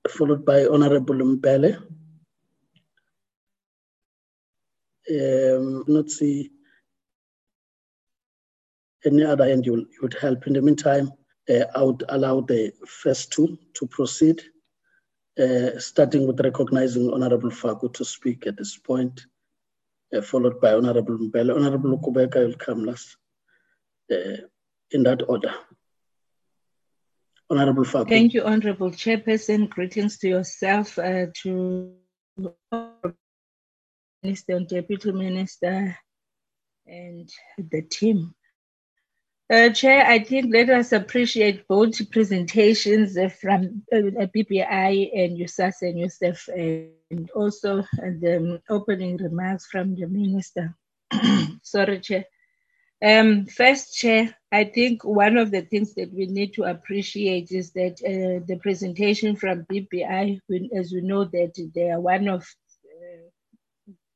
Followed 0.08 0.44
by 0.44 0.66
Honorable 0.66 1.16
Mbele. 1.16 1.82
Um, 5.10 5.84
not 5.88 6.10
see 6.10 6.50
any 9.04 9.24
other 9.24 9.44
end 9.44 9.66
you, 9.66 9.86
would 10.02 10.14
help. 10.14 10.46
In 10.46 10.52
the 10.52 10.62
meantime, 10.62 11.10
uh, 11.48 11.64
I 11.74 11.82
would 11.82 12.04
allow 12.08 12.40
the 12.40 12.72
first 12.86 13.32
two 13.32 13.58
to 13.74 13.86
proceed, 13.86 14.42
uh, 15.38 15.78
starting 15.78 16.26
with 16.26 16.40
recognizing 16.40 17.12
Honorable 17.12 17.50
Faku 17.50 17.88
to 17.90 18.04
speak 18.04 18.46
at 18.46 18.56
this 18.56 18.76
point, 18.76 19.26
uh, 20.14 20.20
followed 20.20 20.60
by 20.60 20.74
Honorable 20.74 21.18
Mbele. 21.18 21.56
Honorable 21.56 21.98
Kubeka 21.98 22.46
will 22.46 22.54
come 22.54 22.84
last 22.84 23.16
uh, 24.12 24.42
in 24.90 25.02
that 25.04 25.28
order. 25.28 25.54
Honorable 27.48 27.84
Faku. 27.84 28.08
Thank 28.08 28.34
you, 28.34 28.44
Honorable 28.44 28.90
Chairperson. 28.90 29.68
Greetings 29.68 30.18
to 30.18 30.28
yourself, 30.28 30.98
uh, 30.98 31.26
to 31.42 31.94
Minister 34.22 34.56
and 34.56 34.68
Deputy 34.68 35.12
Minister 35.12 35.96
and 36.86 37.28
the 37.58 37.82
team. 37.82 38.34
Uh, 39.50 39.70
Chair, 39.70 40.06
I 40.06 40.20
think 40.20 40.54
let 40.54 40.70
us 40.70 40.92
appreciate 40.92 41.66
both 41.66 42.10
presentations 42.12 43.18
from 43.40 43.82
uh, 43.92 43.96
BBI 44.36 45.10
and 45.12 45.38
USAS 45.38 45.82
and 45.82 45.96
USAF, 45.96 46.88
and 47.10 47.30
also 47.32 47.82
the 47.98 48.60
opening 48.68 49.16
remarks 49.16 49.66
from 49.66 49.96
the 49.96 50.06
Minister. 50.06 50.76
Sorry, 51.62 51.98
Chair. 52.00 52.26
Um, 53.02 53.46
first, 53.46 53.96
Chair, 53.96 54.36
I 54.52 54.64
think 54.64 55.02
one 55.04 55.36
of 55.36 55.50
the 55.50 55.62
things 55.62 55.94
that 55.94 56.12
we 56.12 56.26
need 56.26 56.52
to 56.54 56.64
appreciate 56.64 57.50
is 57.50 57.72
that 57.72 57.94
uh, 58.04 58.44
the 58.46 58.58
presentation 58.62 59.34
from 59.34 59.64
BBI, 59.64 60.38
as 60.76 60.92
we 60.92 61.00
know 61.00 61.24
that 61.24 61.70
they 61.74 61.90
are 61.90 62.00
one 62.00 62.28
of 62.28 62.46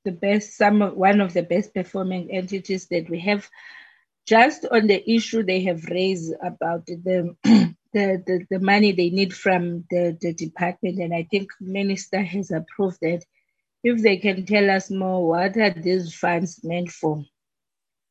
the 0.05 0.13
best, 0.13 0.57
some 0.57 0.83
of, 0.83 0.95
one 0.95 1.21
of 1.21 1.33
the 1.35 1.43
best 1.43 1.75
performing 1.75 2.31
entities 2.31 2.87
that 2.89 3.09
we 3.11 3.21
have. 3.21 3.49
Just 4.27 4.67
on 4.71 4.87
the 4.87 5.11
issue 5.11 5.43
they 5.43 5.63
have 5.65 5.85
raised 5.85 6.33
about 6.43 6.87
the 6.87 7.37
the, 7.95 8.23
the, 8.27 8.47
the 8.51 8.59
money 8.61 8.93
they 8.93 9.11
need 9.11 9.33
from 9.35 9.85
the, 9.91 10.17
the 10.21 10.35
department. 10.35 10.99
And 10.99 11.15
I 11.15 11.27
think 11.31 11.51
Minister 11.61 12.23
has 12.23 12.51
approved 12.51 12.99
that. 13.01 13.25
If 13.83 14.03
they 14.03 14.17
can 14.17 14.47
tell 14.47 14.71
us 14.71 14.91
more, 14.91 15.27
what 15.29 15.57
are 15.57 15.71
these 15.71 16.15
funds 16.15 16.61
meant 16.65 16.91
for? 16.91 17.25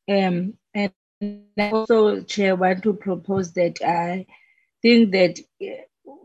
Um, 0.08 0.54
and 0.74 0.92
I 1.58 1.70
also, 1.70 2.22
Chair, 2.22 2.56
want 2.56 2.82
to 2.84 2.94
propose 2.94 3.52
that 3.54 3.82
I 3.82 4.26
think 4.82 5.12
that, 5.12 5.40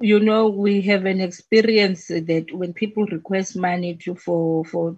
you 0.02 0.20
know, 0.20 0.50
we 0.50 0.82
have 0.82 1.06
an 1.06 1.20
experience 1.20 2.08
that 2.08 2.48
when 2.52 2.74
people 2.74 3.06
request 3.06 3.58
money 3.58 3.96
to 4.04 4.16
for, 4.16 4.66
for 4.66 4.96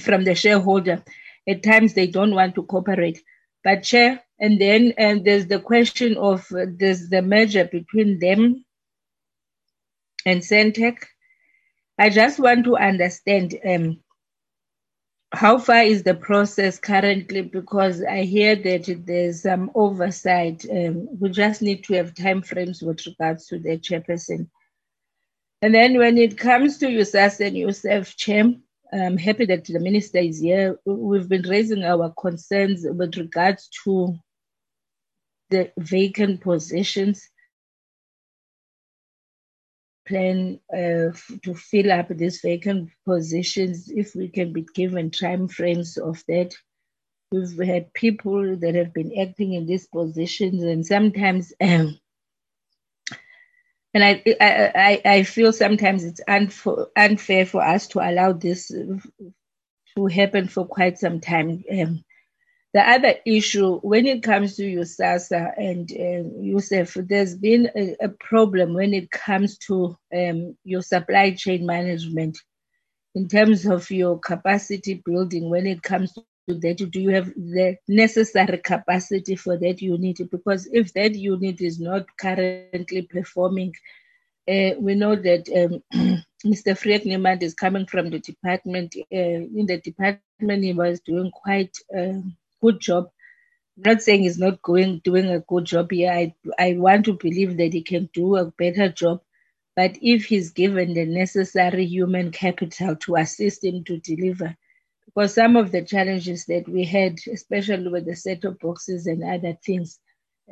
from 0.00 0.24
the 0.24 0.34
shareholder, 0.34 1.04
at 1.48 1.62
times 1.62 1.94
they 1.94 2.06
don't 2.06 2.34
want 2.34 2.54
to 2.54 2.62
cooperate. 2.64 3.22
But 3.62 3.82
Chair, 3.82 4.22
and 4.38 4.60
then 4.60 4.94
and 4.96 5.24
there's 5.24 5.46
the 5.46 5.60
question 5.60 6.16
of 6.16 6.50
uh, 6.52 6.66
there's 6.78 7.08
the 7.08 7.22
merger 7.22 7.64
between 7.64 8.18
them 8.18 8.64
and 10.24 10.40
Sentech. 10.40 10.98
I 11.98 12.08
just 12.08 12.38
want 12.38 12.64
to 12.64 12.76
understand 12.76 13.54
um, 13.68 14.00
how 15.32 15.58
far 15.58 15.82
is 15.82 16.02
the 16.02 16.14
process 16.14 16.78
currently 16.78 17.42
because 17.42 18.02
I 18.02 18.22
hear 18.22 18.56
that 18.56 19.02
there's 19.06 19.42
some 19.42 19.70
oversight. 19.74 20.64
Um, 20.70 21.08
we 21.20 21.30
just 21.30 21.62
need 21.62 21.84
to 21.84 21.94
have 21.94 22.14
time 22.14 22.42
frames 22.42 22.82
with 22.82 23.06
regards 23.06 23.46
to 23.48 23.58
the 23.58 23.78
chairperson. 23.78 24.48
And 25.62 25.74
then 25.74 25.98
when 25.98 26.16
it 26.16 26.38
comes 26.38 26.78
to 26.78 26.86
USAS 26.86 27.46
and 27.46 27.54
USF 27.54 28.16
chair, 28.16 28.54
I'm 28.92 29.16
happy 29.16 29.46
that 29.46 29.64
the 29.64 29.80
minister 29.80 30.18
is 30.18 30.40
here. 30.40 30.78
We've 30.84 31.28
been 31.28 31.48
raising 31.48 31.84
our 31.84 32.12
concerns 32.18 32.84
with 32.88 33.16
regards 33.16 33.68
to 33.84 34.18
the 35.50 35.72
vacant 35.78 36.40
positions 36.40 37.28
plan 40.06 40.58
uh, 40.72 41.12
to 41.44 41.54
fill 41.54 41.92
up 41.92 42.08
these 42.08 42.40
vacant 42.40 42.90
positions 43.06 43.90
if 43.94 44.14
we 44.14 44.28
can 44.28 44.52
be 44.52 44.66
given 44.74 45.10
time 45.10 45.46
frames 45.46 45.96
of 45.96 46.22
that 46.26 46.52
we've 47.32 47.58
had 47.66 47.92
people 47.94 48.56
that 48.56 48.74
have 48.74 48.92
been 48.92 49.12
acting 49.18 49.52
in 49.54 49.66
these 49.66 49.86
positions 49.86 50.62
and 50.64 50.84
sometimes 50.84 51.52
um, 51.60 51.96
and 53.92 54.04
I, 54.04 54.22
I, 54.40 55.02
I 55.04 55.22
feel 55.24 55.52
sometimes 55.52 56.04
it's 56.04 56.20
unfair 56.96 57.46
for 57.46 57.62
us 57.62 57.88
to 57.88 58.00
allow 58.00 58.32
this 58.32 58.68
to 58.68 60.06
happen 60.06 60.48
for 60.48 60.66
quite 60.66 60.98
some 60.98 61.20
time. 61.20 61.64
Um, 61.70 62.04
the 62.72 62.88
other 62.88 63.14
issue, 63.26 63.80
when 63.80 64.06
it 64.06 64.22
comes 64.22 64.54
to 64.56 64.62
USAASA 64.62 65.54
and 65.56 65.90
uh, 65.90 66.30
USAF, 66.40 67.08
there's 67.08 67.34
been 67.34 67.68
a, 67.74 67.96
a, 68.00 68.08
problem 68.08 68.74
when 68.74 68.94
it 68.94 69.10
comes 69.10 69.58
to 69.66 69.96
um, 70.16 70.56
your 70.62 70.82
supply 70.82 71.32
chain 71.32 71.66
management 71.66 72.38
in 73.16 73.26
terms 73.26 73.66
of 73.66 73.90
your 73.90 74.20
capacity 74.20 75.02
building. 75.04 75.50
When 75.50 75.66
it 75.66 75.82
comes 75.82 76.12
to 76.12 76.22
that, 76.48 76.90
do 76.90 77.00
you 77.00 77.10
have 77.10 77.28
the 77.34 77.76
necessary 77.88 78.58
capacity 78.58 79.36
for 79.36 79.56
that 79.58 79.80
unit? 79.80 80.30
Because 80.30 80.68
if 80.72 80.92
that 80.94 81.14
unit 81.14 81.60
is 81.60 81.78
not 81.78 82.06
currently 82.18 83.02
performing, 83.02 83.74
uh, 84.48 84.70
we 84.78 84.94
know 84.94 85.14
that 85.14 85.48
um, 85.92 86.24
Mr. 86.44 86.76
Freek 86.76 87.04
Niemand 87.04 87.42
is 87.42 87.54
coming 87.54 87.86
from 87.86 88.10
the 88.10 88.18
department. 88.18 88.96
Uh, 89.12 89.46
in 89.56 89.66
the 89.66 89.78
department, 89.78 90.64
he 90.64 90.72
was 90.72 91.00
doing 91.00 91.30
quite. 91.30 91.76
Um, 91.96 92.36
good 92.60 92.80
job. 92.80 93.10
I'm 93.76 93.94
not 93.94 94.02
saying 94.02 94.22
he's 94.22 94.38
not 94.38 94.62
going 94.62 95.00
doing 95.04 95.26
a 95.30 95.40
good 95.40 95.64
job 95.64 95.90
here. 95.90 96.12
I 96.12 96.34
I 96.58 96.74
want 96.74 97.06
to 97.06 97.14
believe 97.14 97.56
that 97.56 97.72
he 97.72 97.82
can 97.82 98.10
do 98.12 98.36
a 98.36 98.50
better 98.50 98.88
job. 98.88 99.22
But 99.76 99.96
if 100.02 100.26
he's 100.26 100.50
given 100.50 100.94
the 100.94 101.06
necessary 101.06 101.86
human 101.86 102.32
capital 102.32 102.96
to 102.96 103.16
assist 103.16 103.64
him 103.64 103.84
to 103.84 103.98
deliver, 103.98 104.56
because 105.14 105.34
some 105.34 105.56
of 105.56 105.72
the 105.72 105.82
challenges 105.82 106.46
that 106.46 106.68
we 106.68 106.84
had, 106.84 107.18
especially 107.32 107.88
with 107.88 108.06
the 108.06 108.16
set-top 108.16 108.58
boxes 108.60 109.06
and 109.06 109.24
other 109.24 109.56
things, 109.64 109.98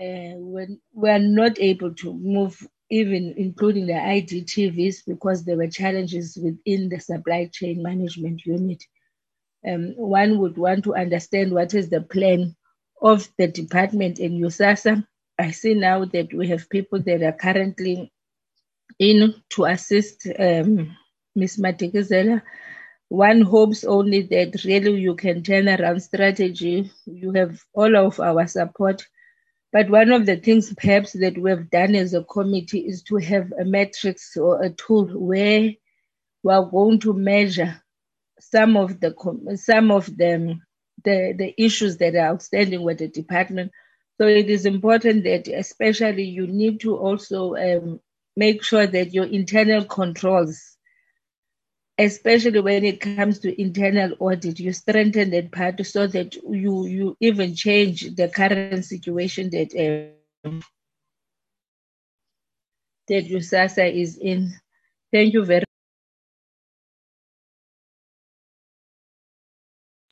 uh, 0.01 0.35
when 0.37 0.81
we're 0.93 1.19
not 1.19 1.59
able 1.61 1.95
to 1.95 2.13
move, 2.15 2.67
even 2.91 3.35
including 3.37 3.87
the 3.87 3.93
IDTVs, 3.95 5.07
because 5.07 5.45
there 5.45 5.57
were 5.57 5.69
challenges 5.69 6.39
within 6.43 6.89
the 6.89 6.99
supply 7.01 7.49
chain 7.53 7.83
management 7.83 8.45
unit 8.47 8.83
um, 9.67 9.95
one 9.97 10.39
would 10.39 10.57
want 10.57 10.85
to 10.85 10.95
understand 10.95 11.53
what 11.53 11.75
is 11.75 11.91
the 11.91 12.01
plan 12.01 12.57
of 13.03 13.29
the 13.39 13.49
department 13.49 14.19
in 14.19 14.41
USAASA. 14.41 15.07
I 15.39 15.51
see 15.51 15.75
now 15.75 16.05
that 16.07 16.33
we 16.33 16.49
have 16.49 16.71
people 16.71 17.01
that 17.03 17.23
are 17.23 17.33
currently 17.33 18.13
in 18.99 19.35
to 19.51 19.65
assist 19.65 20.27
um, 20.39 20.97
Ms. 21.35 21.59
Madikizela. 21.59 22.43
One 23.09 23.41
hopes 23.41 23.85
only 23.85 24.23
that 24.23 24.65
really 24.65 25.01
you 25.01 25.15
can 25.15 25.43
turn 25.43 25.69
around 25.69 26.01
strategy. 26.01 26.91
You 27.07 27.33
have 27.33 27.63
all 27.73 27.97
of 27.97 28.21
our 28.21 28.47
support. 28.47 29.07
But 29.73 29.91
one 29.91 30.13
of 30.13 30.27
the 30.27 30.37
things 30.37 30.73
perhaps 30.75 31.13
that 31.13 31.37
we've 31.37 31.69
done 31.71 31.95
as 31.95 32.15
a 32.15 32.25
committee 32.25 32.87
is 32.87 33.03
to 33.05 33.17
have 33.17 33.53
a 33.53 33.65
matrix 33.65 34.37
or 34.37 34.63
a 34.63 34.71
tool 34.71 35.07
where 35.09 35.73
we 36.43 36.53
are 36.53 36.65
going 36.65 37.01
to 37.01 37.13
measure 37.13 37.83
some 38.41 38.77
of 38.77 39.01
the 39.01 39.15
some 39.57 39.91
of 39.91 40.07
the, 40.17 40.59
the 41.05 41.35
the 41.37 41.55
issues 41.63 41.99
that 41.99 42.15
are 42.15 42.33
outstanding 42.33 42.83
with 42.83 42.99
the 42.99 43.09
department. 43.09 43.73
So 44.21 44.27
it 44.27 44.49
is 44.49 44.67
important 44.67 45.25
that, 45.25 45.49
especially, 45.49 46.25
you 46.25 46.47
need 46.47 46.81
to 46.81 46.97
also 46.97 47.55
um, 47.57 48.01
make 48.37 48.63
sure 48.65 48.87
that 48.87 49.15
your 49.15 49.27
internal 49.27 49.85
controls, 49.85 50.78
especially 51.99 52.61
when 52.61 52.85
it 52.85 53.01
comes 53.01 53.41
to 53.41 53.61
internal 53.61 54.15
audit, 54.21 54.61
you 54.61 54.73
strengthen 54.73 55.31
that 55.31 55.51
part 55.51 55.85
so 55.85 56.07
that 56.07 56.35
you 56.49 56.87
you 56.87 57.17
even 57.21 57.55
change 57.55 58.15
the 58.15 58.29
current 58.29 58.85
situation 58.85 59.51
that 59.51 59.75
um, 60.45 60.63
that 63.09 63.25
USAASA 63.27 63.93
is 63.93 64.17
in. 64.19 64.55
Thank 65.13 65.35
you 65.35 65.45
very 65.45 65.61
much. 65.61 65.65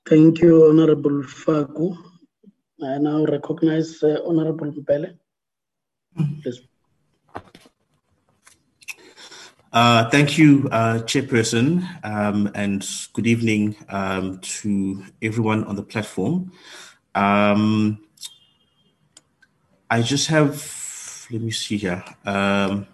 Thank 0.09 0.41
you, 0.41 0.69
Honorable 0.69 1.23
Faku. 1.23 1.97
I 2.83 2.99
now 2.99 3.25
recognize 3.25 4.03
uh, 4.03 4.19
Honorable 4.25 4.73
Mbele. 4.73 5.19
Please. 6.43 6.61
Uh, 9.77 10.09
thank 10.09 10.39
you, 10.39 10.67
uh, 10.73 11.01
Chairperson, 11.01 11.87
um, 12.03 12.51
and 12.55 12.89
good 13.13 13.27
evening 13.27 13.77
um, 13.91 14.39
to 14.39 15.05
everyone 15.21 15.65
on 15.65 15.77
the 15.77 15.83
platform. 15.83 16.51
Um, 17.15 17.99
I 19.91 20.01
just 20.01 20.29
have, 20.29 20.55
let 21.31 21.43
me 21.43 21.51
see 21.51 21.77
here. 21.77 22.03
Um, 22.25 22.87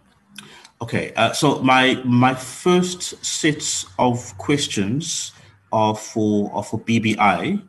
okay, 0.81 1.13
uh, 1.15 1.33
so 1.33 1.63
my 1.63 2.03
my 2.05 2.35
first 2.35 3.25
set 3.25 3.63
of 4.01 4.37
questions 4.39 5.31
are 5.73 5.95
for 5.95 6.51
are 6.53 6.65
for 6.65 6.81
BBI, 6.81 7.63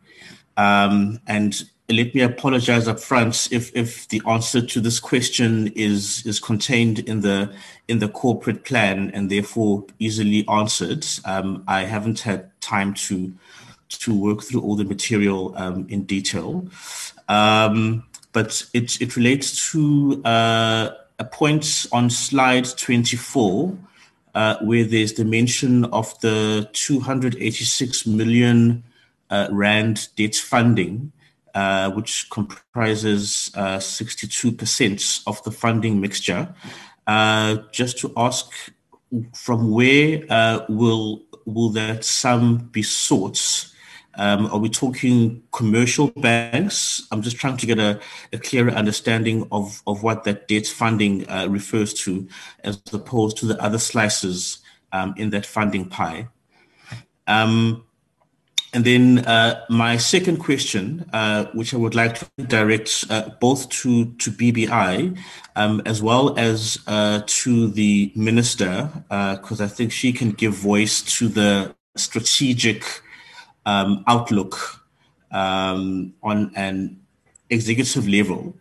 um, 0.58 1.20
and 1.28 1.64
let 1.90 2.16
me 2.16 2.22
apologize 2.22 2.88
up 2.88 3.00
front 3.00 3.50
if 3.52 3.76
if 3.76 4.08
the 4.08 4.22
answer 4.28 4.62
to 4.62 4.80
this 4.80 5.00
question 5.00 5.68
is 5.76 6.26
is 6.26 6.40
contained 6.40 7.00
in 7.00 7.22
the 7.22 7.54
in 7.88 8.00
the 8.00 8.08
corporate 8.08 8.64
plan 8.64 9.12
and 9.14 9.30
therefore 9.30 9.86
easily 10.00 10.48
answered. 10.48 11.06
Um, 11.26 11.64
I 11.68 11.82
haven't 11.82 12.22
had 12.22 12.50
time 12.62 12.94
to 13.06 13.34
to 13.90 14.16
work 14.18 14.44
through 14.44 14.62
all 14.62 14.76
the 14.76 14.86
material 14.86 15.54
um, 15.58 15.86
in 15.90 16.04
detail, 16.04 16.68
um, 17.28 18.04
but 18.32 18.66
it 18.74 19.02
it 19.02 19.16
relates 19.16 19.72
to 19.72 20.22
uh, 20.24 20.90
a 21.20 21.26
point 21.26 21.86
on 21.92 22.10
slide 22.10 22.66
twenty 22.78 23.18
four 23.18 23.78
uh, 24.36 24.58
where 24.62 24.84
there's 24.84 25.14
the 25.14 25.26
mention 25.26 25.86
of 25.86 26.20
the 26.22 26.68
286 26.74 28.08
million 28.08 28.84
uh, 29.30 29.48
rand 29.52 30.08
debt 30.16 30.36
funding, 30.36 31.12
uh, 31.54 31.92
which 31.92 32.30
comprises 32.30 33.52
62% 33.56 35.26
uh, 35.26 35.30
of 35.30 35.44
the 35.44 35.52
funding 35.52 36.02
mixture. 36.02 36.54
Uh, 37.06 37.58
just 37.72 37.98
to 38.00 38.12
ask, 38.16 38.52
from 39.34 39.72
where 39.72 40.24
uh, 40.30 40.66
will 40.70 41.24
will 41.46 41.70
that 41.70 42.04
sum 42.06 42.70
be 42.72 42.82
sought? 42.82 43.70
Um, 44.16 44.46
are 44.48 44.60
we 44.60 44.70
talking 44.70 45.42
commercial 45.52 46.08
banks? 46.10 47.06
I'm 47.12 47.22
just 47.22 47.38
trying 47.38 47.58
to 47.58 47.66
get 47.66 47.80
a, 47.80 48.00
a 48.32 48.38
clearer 48.38 48.72
understanding 48.72 49.48
of, 49.52 49.82
of 49.88 50.04
what 50.04 50.24
that 50.26 50.48
debt 50.48 50.68
funding 50.68 51.28
uh, 51.30 51.48
refers 51.50 51.94
to, 52.06 52.28
as 52.64 52.80
opposed 52.94 53.38
to 53.38 53.48
the 53.48 53.62
other 53.62 53.80
slices 53.80 54.60
um, 54.92 55.16
in 55.18 55.32
that 55.32 55.48
funding 55.48 55.90
pie. 55.90 56.28
Um, 57.26 57.86
and 58.74 58.84
then 58.84 59.20
uh, 59.20 59.64
my 59.70 59.98
second 59.98 60.38
question, 60.38 61.08
uh, 61.14 61.46
which 61.54 61.76
I 61.76 61.78
would 61.78 61.94
like 61.94 62.16
to 62.20 62.44
direct 62.44 63.06
uh, 63.10 63.30
both 63.40 63.70
to, 63.70 64.06
to 64.14 64.32
BBI 64.32 65.16
um, 65.56 65.82
as 65.86 66.02
well 66.02 66.38
as 66.40 66.80
uh, 66.88 67.22
to 67.26 67.68
the 67.68 68.12
minister, 68.16 68.90
because 69.10 69.62
uh, 69.62 69.66
I 69.66 69.68
think 69.68 69.92
she 69.92 70.12
can 70.12 70.32
give 70.32 70.56
voice 70.56 71.04
to 71.18 71.28
the 71.28 71.76
strategic 71.96 72.84
um, 73.68 74.04
outlook 74.08 74.84
um, 75.32 76.16
on 76.24 76.52
an 76.56 77.00
executive 77.52 78.08
level, 78.08 78.56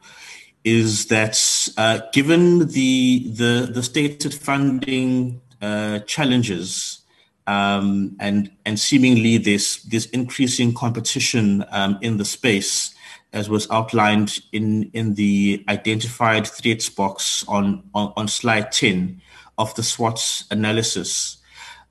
is 0.63 1.07
that 1.07 1.39
uh, 1.79 2.01
given 2.13 2.69
the, 2.69 3.31
the, 3.31 3.71
the 3.73 3.83
stated 3.83 4.35
funding 4.35 5.41
challenges 6.07 7.02
um, 7.47 8.17
and 8.21 8.51
and 8.65 8.79
seemingly 8.79 9.39
there's 9.39 9.83
this 9.85 10.07
increasing 10.07 10.75
competition 10.75 11.65
um, 11.71 11.99
in 12.01 12.17
the 12.17 12.25
space, 12.25 12.95
as 13.33 13.49
was 13.49 13.71
outlined 13.71 14.41
in 14.53 14.91
in 14.93 15.15
the 15.15 15.65
identified 15.69 16.47
threats 16.47 16.89
box 16.89 17.45
on 17.49 17.83
on, 17.95 18.13
on 18.17 18.29
slide 18.29 18.73
ten 18.73 19.21
of 19.59 19.75
the 19.75 19.83
SWOT 19.83 20.45
analysis. 20.51 21.39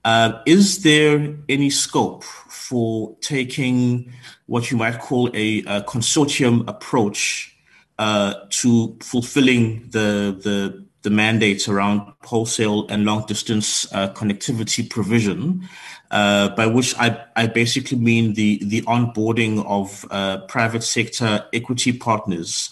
Uh, 0.03 0.41
is 0.48 0.82
there 0.82 1.36
any 1.48 1.69
scope 1.69 2.23
for 2.23 3.15
taking 3.22 4.11
what 4.48 4.72
you 4.72 4.78
might 4.78 4.99
call 4.99 5.30
a, 5.36 5.60
a 5.60 5.82
consortium 5.84 6.68
approach 6.68 7.56
uh, 7.99 8.34
to 8.49 8.98
fulfilling 9.02 9.88
the 9.90 10.36
the 10.44 10.86
the 11.02 11.10
mandates 11.10 11.68
around 11.68 12.14
wholesale 12.23 12.88
and 12.88 13.06
long 13.06 13.26
distance 13.26 13.91
uh, 13.94 14.14
connectivity 14.14 14.88
provision, 14.88 15.68
uh, 16.11 16.49
by 16.49 16.68
which 16.68 16.95
I, 16.98 17.23
I 17.36 17.48
basically 17.48 17.98
mean 17.98 18.34
the, 18.34 18.64
the 18.64 18.82
onboarding 18.84 19.65
of 19.65 20.06
uh, 20.11 20.40
private 20.48 20.84
sector 20.84 21.45
equity 21.53 21.94
partners, 21.94 22.72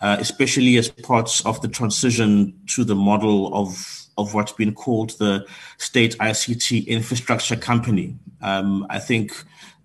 uh, 0.00 0.16
especially 0.20 0.76
as 0.76 0.90
parts 0.90 1.44
of 1.46 1.60
the 1.62 1.68
transition 1.68 2.58
to 2.68 2.84
the 2.84 2.94
model 2.94 3.54
of, 3.54 4.06
of 4.18 4.34
what's 4.34 4.52
been 4.52 4.74
called 4.74 5.18
the 5.18 5.46
state 5.78 6.18
ICT 6.18 6.86
infrastructure 6.86 7.56
company. 7.56 8.14
Um, 8.42 8.86
I 8.90 8.98
think 8.98 9.32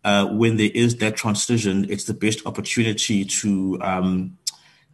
uh, 0.03 0.27
when 0.27 0.57
there 0.57 0.71
is 0.73 0.97
that 0.97 1.15
transition, 1.15 1.85
it's 1.89 2.03
the 2.03 2.13
best 2.13 2.45
opportunity 2.45 3.25
to 3.25 3.77
um, 3.81 4.37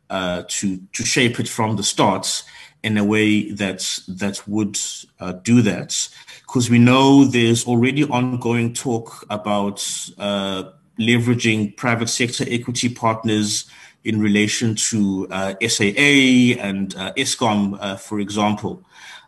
uh, 0.10 0.44
to 0.48 0.78
to 0.94 1.06
shape 1.06 1.40
it 1.40 1.48
from 1.48 1.78
the 1.78 1.84
start 1.84 2.44
in 2.83 2.97
a 2.97 3.03
way 3.03 3.51
that 3.51 3.99
that 4.07 4.41
would 4.47 4.79
uh, 5.19 5.33
do 5.43 5.61
that 5.61 6.09
because 6.41 6.69
we 6.69 6.79
know 6.79 7.23
there's 7.23 7.65
already 7.65 8.03
ongoing 8.05 8.73
talk 8.73 9.25
about 9.29 9.85
uh, 10.17 10.63
leveraging 10.99 11.75
private 11.77 12.09
sector 12.09 12.45
equity 12.47 12.89
partners 12.89 13.69
in 14.03 14.19
relation 14.19 14.75
to 14.75 15.27
uh, 15.31 15.53
SAA 15.61 16.57
and 16.59 16.95
uh, 16.95 17.13
Eskom, 17.13 17.77
uh, 17.79 17.95
for 17.95 18.19
example. 18.19 18.83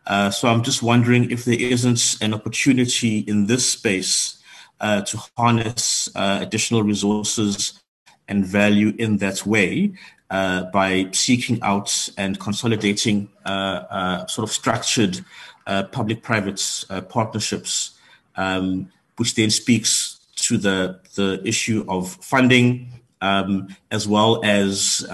Uh, 0.08 0.30
so 0.30 0.48
I'm 0.48 0.64
just 0.64 0.84
wondering 0.84 1.32
if 1.32 1.46
there 1.46 1.60
isn't 1.60 2.18
an 2.22 2.34
opportunity 2.34 3.20
in 3.20 3.46
this 3.46 3.70
space 3.70 4.40
uh, 4.82 5.02
to 5.02 5.20
harness 5.38 6.10
additional 6.16 6.84
resources 6.84 7.80
and 8.28 8.46
value 8.46 8.94
in 8.98 9.18
that 9.18 9.46
way 9.46 9.94
uh, 10.34 10.64
by 10.72 11.08
seeking 11.12 11.60
out 11.62 12.10
and 12.18 12.40
consolidating 12.40 13.30
uh, 13.46 13.84
uh, 13.90 14.26
sort 14.26 14.50
of 14.50 14.52
structured 14.52 15.24
uh, 15.68 15.84
public-private 15.84 16.86
uh, 16.90 17.02
partnerships, 17.02 18.00
um, 18.36 18.92
which 19.18 19.36
then 19.36 19.52
speaks 19.52 20.20
to 20.36 20.58
the 20.58 21.00
the 21.16 21.40
issue 21.46 21.86
of 21.88 22.10
funding 22.16 22.90
um, 23.22 23.68
as 23.92 24.08
well 24.08 24.44
as 24.44 25.06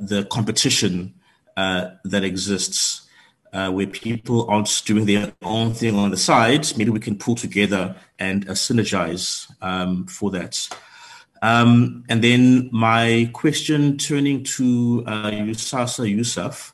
the 0.00 0.26
competition 0.30 1.12
that 1.56 2.24
exists. 2.24 3.06
where 3.52 3.86
people 3.86 4.48
aren't 4.48 4.82
doing 4.86 5.04
their 5.04 5.30
own 5.42 5.74
thing 5.74 5.94
on 5.94 6.10
the 6.10 6.16
side, 6.16 6.64
maybe 6.78 6.90
we 6.90 7.00
can 7.00 7.18
pull 7.18 7.34
together 7.34 7.94
and 8.18 8.46
synergize 8.46 9.46
um, 9.60 10.06
for 10.06 10.30
that. 10.30 10.68
Um, 11.42 12.04
and 12.08 12.22
then 12.22 12.68
my 12.72 13.30
question 13.32 13.96
turning 13.96 14.44
to 14.44 15.04
uh, 15.06 15.30
USAASA 15.30 16.16
USAF, 16.18 16.72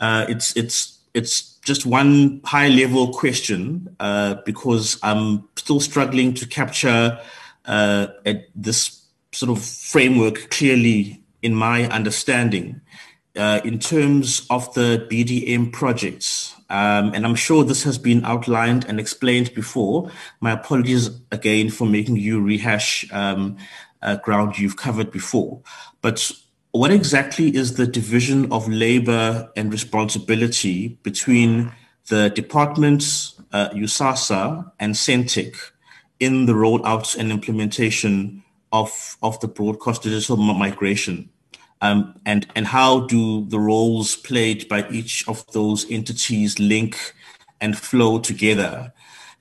uh, 0.00 0.26
it's 0.28 0.56
it's 0.56 0.98
it's 1.14 1.54
just 1.64 1.86
one 1.86 2.40
high 2.44 2.68
level 2.68 3.12
question 3.12 3.94
uh, 4.00 4.36
because 4.44 4.98
I'm 5.02 5.48
still 5.56 5.80
struggling 5.80 6.34
to 6.34 6.46
capture 6.46 7.18
uh, 7.64 8.06
this 8.54 9.02
sort 9.32 9.50
of 9.50 9.64
framework 9.64 10.50
clearly 10.50 11.22
in 11.42 11.54
my 11.54 11.88
understanding 11.88 12.80
uh, 13.36 13.60
in 13.64 13.78
terms 13.78 14.46
of 14.50 14.72
the 14.74 15.06
BDM 15.10 15.72
projects. 15.72 16.54
Um, 16.70 17.12
and 17.14 17.26
I'm 17.26 17.34
sure 17.34 17.62
this 17.64 17.82
has 17.82 17.98
been 17.98 18.24
outlined 18.24 18.84
and 18.86 18.98
explained 18.98 19.54
before. 19.54 20.10
My 20.40 20.52
apologies 20.52 21.10
again 21.30 21.70
for 21.70 21.86
making 21.86 22.16
you 22.16 22.40
rehash 22.40 23.10
um, 23.12 23.58
uh, 24.04 24.16
ground 24.16 24.58
you've 24.58 24.76
covered 24.76 25.10
before. 25.10 25.60
But 26.00 26.30
what 26.72 26.90
exactly 26.90 27.54
is 27.54 27.74
the 27.74 27.86
division 27.86 28.50
of 28.52 28.68
labor 28.68 29.48
and 29.56 29.72
responsibility 29.72 30.98
between 31.02 31.72
the 32.08 32.30
departments, 32.30 33.40
uh, 33.52 33.70
USAASA, 33.70 34.70
and 34.80 34.94
Sentech 34.94 35.56
in 36.20 36.46
the 36.46 36.52
rollout 36.52 37.16
and 37.16 37.30
implementation 37.30 38.42
of, 38.72 39.16
of 39.22 39.38
the 39.40 39.48
broadcast 39.48 40.02
digital 40.02 40.36
migration? 40.36 41.30
Um, 41.80 42.18
and, 42.26 42.46
and 42.54 42.66
how 42.66 43.06
do 43.06 43.46
the 43.46 43.60
roles 43.60 44.16
played 44.16 44.68
by 44.68 44.88
each 44.90 45.28
of 45.28 45.46
those 45.52 45.88
entities 45.90 46.58
link 46.58 47.14
and 47.60 47.78
flow 47.78 48.18
together? 48.18 48.92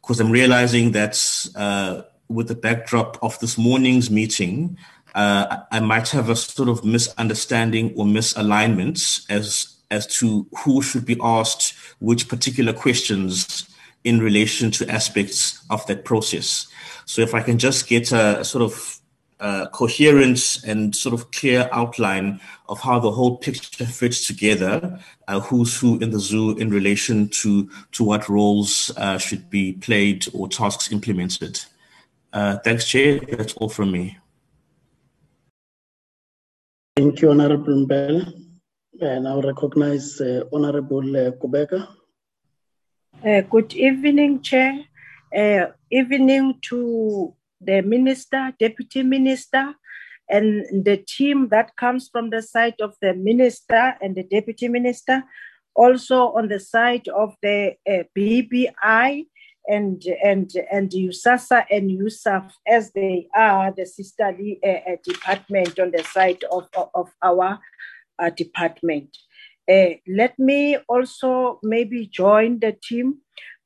Because 0.01 0.19
I'm 0.19 0.29
realizing 0.29 0.91
that 0.91 1.15
uh, 1.55 2.01
with 2.33 2.47
the 2.47 2.55
backdrop 2.55 3.17
of 3.21 3.39
this 3.39 3.57
morning's 3.57 4.09
meeting, 4.09 4.77
uh, 5.15 5.57
I 5.71 5.79
might 5.79 6.09
have 6.09 6.29
a 6.29 6.35
sort 6.35 6.69
of 6.69 6.83
misunderstanding 6.83 7.93
or 7.95 8.05
misalignment 8.05 9.25
as 9.29 9.69
as 9.91 10.07
to 10.07 10.47
who 10.63 10.81
should 10.81 11.05
be 11.05 11.17
asked 11.21 11.75
which 11.99 12.27
particular 12.27 12.73
questions 12.73 13.67
in 14.03 14.19
relation 14.19 14.71
to 14.71 14.89
aspects 14.89 15.63
of 15.69 15.85
that 15.85 16.03
process. 16.03 16.67
So 17.05 17.21
if 17.21 17.35
I 17.35 17.41
can 17.41 17.59
just 17.59 17.87
get 17.87 18.11
a, 18.11 18.39
a 18.39 18.43
sort 18.43 18.63
of 18.63 18.99
uh, 19.39 19.67
and 20.65 20.95
sort 20.95 21.13
of 21.13 21.31
clear 21.31 21.69
outline 21.73 22.39
of 22.69 22.79
how 22.79 22.97
the 22.97 23.11
whole 23.11 23.37
picture 23.37 23.85
fits 23.85 24.25
together, 24.25 24.99
uh, 25.27 25.39
who's 25.41 25.77
who 25.77 25.99
in 25.99 26.11
the 26.11 26.19
zoo 26.19 26.57
in 26.57 26.69
relation 26.69 27.27
to 27.27 27.69
to 27.91 28.03
what 28.03 28.29
roles 28.29 28.91
uh, 28.97 29.17
should 29.17 29.49
be 29.49 29.73
played 29.73 30.25
or 30.33 30.47
tasks 30.47 30.91
implemented. 30.91 31.59
Uh, 32.33 32.57
thanks, 32.63 32.87
Chair. 32.87 33.19
That's 33.19 33.53
all 33.53 33.69
from 33.69 33.91
me. 33.91 34.17
Thank 36.95 37.21
you, 37.21 37.29
Honorable 37.29 37.85
Mbele. 37.85 38.33
And 38.99 39.27
I'll 39.27 39.41
recognize 39.41 40.19
uh, 40.19 40.43
Honorable 40.51 41.15
uh, 41.15 41.31
Kubeka. 41.31 41.87
Uh, 43.23 43.41
good 43.41 43.75
evening, 43.75 44.41
Chair. 44.41 44.79
Uh, 45.35 45.67
evening 45.91 46.57
to 46.63 47.35
the 47.61 47.81
Minister, 47.81 48.51
Deputy 48.59 49.03
Minister, 49.03 49.75
and 50.27 50.65
the 50.83 50.97
team 50.97 51.49
that 51.49 51.75
comes 51.75 52.09
from 52.09 52.31
the 52.31 52.41
side 52.41 52.81
of 52.81 52.95
the 52.99 53.13
Minister 53.13 53.95
and 54.01 54.15
the 54.15 54.23
Deputy 54.23 54.67
Minister. 54.67 55.23
Also 55.75 56.33
on 56.33 56.47
the 56.47 56.59
side 56.59 57.07
of 57.09 57.35
the 57.43 57.75
uh, 57.87 58.03
BBI 58.17 59.25
and 59.67 60.03
and 60.23 60.51
and 60.71 60.89
USAASA 60.91 61.65
and 61.71 61.89
USAF 61.89 62.51
as 62.67 62.91
they 62.91 63.27
are 63.35 63.71
the 63.71 63.85
sisterly 63.85 64.59
uh, 64.63 64.91
uh, 64.91 64.95
department 65.03 65.79
on 65.79 65.91
the 65.91 66.03
side 66.03 66.43
of, 66.51 66.67
of 66.93 67.09
our 67.21 67.59
uh, 68.19 68.29
department. 68.29 69.17
Uh, 69.69 69.95
let 70.07 70.37
me 70.37 70.77
also 70.89 71.59
maybe 71.63 72.05
join 72.07 72.59
the 72.59 72.73
team 72.83 73.19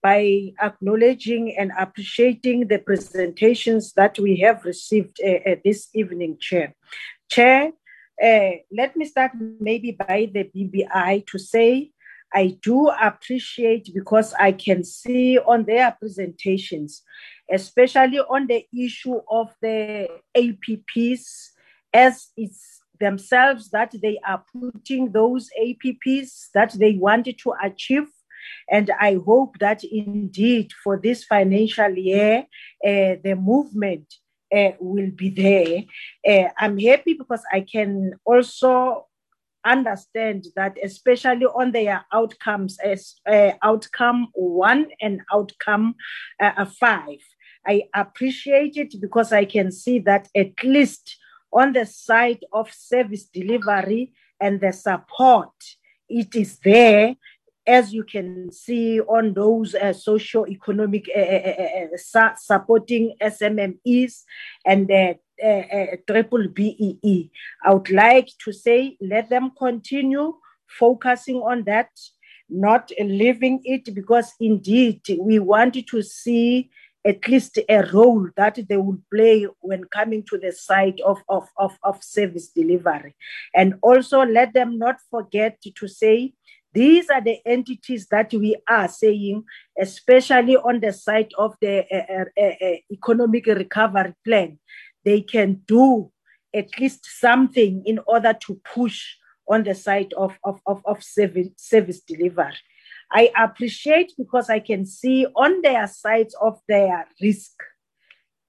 by 0.04 0.54
acknowledging 0.62 1.58
and 1.58 1.72
appreciating 1.78 2.68
the 2.68 2.78
presentations 2.78 3.94
that 3.94 4.20
we 4.20 4.38
have 4.38 4.64
received 4.64 5.20
uh, 5.26 5.50
uh, 5.50 5.56
this 5.66 5.90
evening, 5.96 6.38
Chair. 6.40 6.76
Chair, 7.30 7.72
let 8.22 8.96
me 8.96 9.06
start 9.06 9.32
maybe 9.60 9.92
by 9.92 10.30
the 10.32 10.44
BBI 10.56 11.26
to 11.26 11.40
say 11.40 11.92
I 12.34 12.58
do 12.62 12.90
appreciate 12.90 13.90
because 13.94 14.34
I 14.34 14.52
can 14.52 14.84
see 14.84 15.38
on 15.40 15.66
their 15.66 15.96
presentations, 16.00 17.04
especially 17.52 18.20
on 18.20 18.48
the 18.48 18.66
issue 18.78 19.20
of 19.30 19.54
the 19.62 20.10
APPs, 20.36 21.50
as 21.94 22.28
it's 22.36 22.82
themselves 23.00 23.70
that 23.70 23.94
they 24.02 24.20
are 24.28 24.44
putting 24.54 25.12
those 25.12 25.50
APPs 25.62 26.48
that 26.54 26.74
they 26.74 26.94
wanted 26.94 27.38
to 27.40 27.54
achieve. 27.64 28.08
And 28.70 28.92
I 29.00 29.20
hope 29.26 29.60
that 29.60 29.84
indeed 29.84 30.72
for 30.84 31.00
this 31.02 31.24
financial 31.24 31.92
year, 31.92 32.46
uh, 32.86 33.16
the 33.24 33.36
movement 33.40 34.14
uh, 34.56 34.72
will 34.80 35.12
be 35.12 35.30
there. 35.30 35.84
Uh, 36.26 36.50
I'm 36.58 36.80
happy 36.80 37.14
because 37.14 37.44
I 37.52 37.62
can 37.62 38.14
also 38.26 39.07
understand 39.72 40.46
that, 40.56 40.78
especially 40.84 41.46
on 41.46 41.72
their 41.72 42.06
outcomes, 42.14 42.78
as 42.80 43.16
uh, 43.30 43.52
outcome 43.62 44.28
one 44.34 44.88
and 45.02 45.22
outcome 45.34 45.96
uh, 46.40 46.66
five. 46.66 47.20
I 47.66 47.84
appreciate 47.94 48.78
it 48.78 48.96
because 49.02 49.34
I 49.34 49.46
can 49.46 49.72
see 49.72 50.00
that 50.00 50.30
at 50.36 50.64
least 50.64 51.18
on 51.52 51.74
the 51.74 51.86
side 51.86 52.44
of 52.54 52.72
service 52.72 53.26
delivery 53.26 54.14
and 54.40 54.62
the 54.62 54.72
support, 54.72 55.52
it 56.08 56.36
is 56.36 56.60
there 56.60 57.16
as 57.68 57.94
you 57.94 58.04
can 58.04 58.50
see 58.52 59.02
on 59.02 59.34
those 59.34 59.76
uh, 59.76 59.92
socio-economic 59.92 61.06
uh, 61.16 61.20
uh, 61.20 61.88
uh 62.16 62.36
supporting 62.38 63.14
SMMEs 63.22 64.24
and 64.66 64.90
triple 66.08 66.48
BEE. 66.48 67.32
I 67.64 67.74
would 67.74 67.90
like 67.92 68.30
to 68.44 68.52
say 68.52 68.98
let 69.02 69.30
them 69.30 69.52
continue 69.58 70.34
focusing 70.68 71.38
on 71.38 71.64
that, 71.64 71.90
not 72.50 72.92
leaving 73.00 73.62
it 73.64 73.94
because 73.94 74.34
indeed 74.40 75.02
we 75.20 75.40
want 75.40 75.76
to 75.88 76.02
see 76.02 76.70
at 77.06 77.26
least 77.28 77.58
a 77.70 77.84
role 77.94 78.28
that 78.36 78.60
they 78.68 78.76
will 78.76 79.00
play 79.14 79.48
when 79.62 79.84
coming 79.86 80.24
to 80.24 80.38
the 80.38 80.52
side 80.52 81.00
of, 81.06 81.22
of, 81.30 81.48
of, 81.56 81.78
of 81.84 82.04
service 82.04 82.50
delivery. 82.50 83.16
And 83.56 83.76
also 83.82 84.26
let 84.26 84.54
them 84.54 84.78
not 84.78 84.98
forget 85.10 85.60
to 85.62 85.88
say 85.88 86.34
these 86.74 87.10
are 87.10 87.22
the 87.22 87.40
entities 87.46 88.08
that 88.12 88.32
we 88.34 88.56
are 88.70 88.88
saying, 88.88 89.44
especially 89.80 90.58
on 90.58 90.80
the 90.80 90.94
side 90.94 91.32
of 91.38 91.56
the 91.62 91.86
uh, 91.92 92.26
uh, 92.40 92.66
uh, 92.66 92.76
economic 92.92 93.48
recovery 93.48 94.14
plan, 94.24 94.60
they 95.08 95.22
can 95.22 95.62
do 95.66 96.12
at 96.54 96.78
least 96.80 97.06
something 97.06 97.82
in 97.86 97.98
order 98.08 98.34
to 98.46 98.60
push 98.76 99.16
on 99.48 99.64
the 99.64 99.74
side 99.74 100.12
of, 100.18 100.38
of, 100.44 100.60
of, 100.66 100.82
of 100.86 101.02
service, 101.02 101.48
service 101.56 102.02
delivery. 102.02 102.58
I 103.10 103.32
appreciate 103.38 104.12
because 104.18 104.50
I 104.50 104.60
can 104.60 104.86
see 104.86 105.26
on 105.28 105.62
their 105.62 105.88
sides 105.88 106.36
of 106.42 106.60
their 106.68 107.08
risk. 107.22 107.54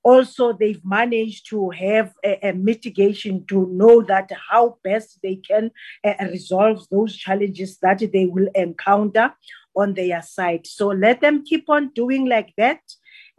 Also, 0.03 0.53
they've 0.53 0.85
managed 0.85 1.49
to 1.51 1.71
have 1.71 2.13
a, 2.25 2.49
a 2.49 2.53
mitigation 2.53 3.47
to 3.47 3.69
know 3.71 4.03
that 4.03 4.29
how 4.51 4.79
best 4.83 5.21
they 5.23 5.37
can 5.37 5.71
uh, 6.05 6.15
resolve 6.33 6.85
those 6.91 7.15
challenges 7.15 7.79
that 7.83 8.01
they 8.13 8.27
will 8.27 8.49
encounter 8.57 9.33
on 9.77 9.95
their 9.95 10.23
side. 10.23 10.67
So 10.67 10.89
let 10.89 11.21
them 11.21 11.45
keep 11.45 11.69
on 11.69 11.93
doing 11.95 12.29
like 12.29 12.53
that. 12.57 12.81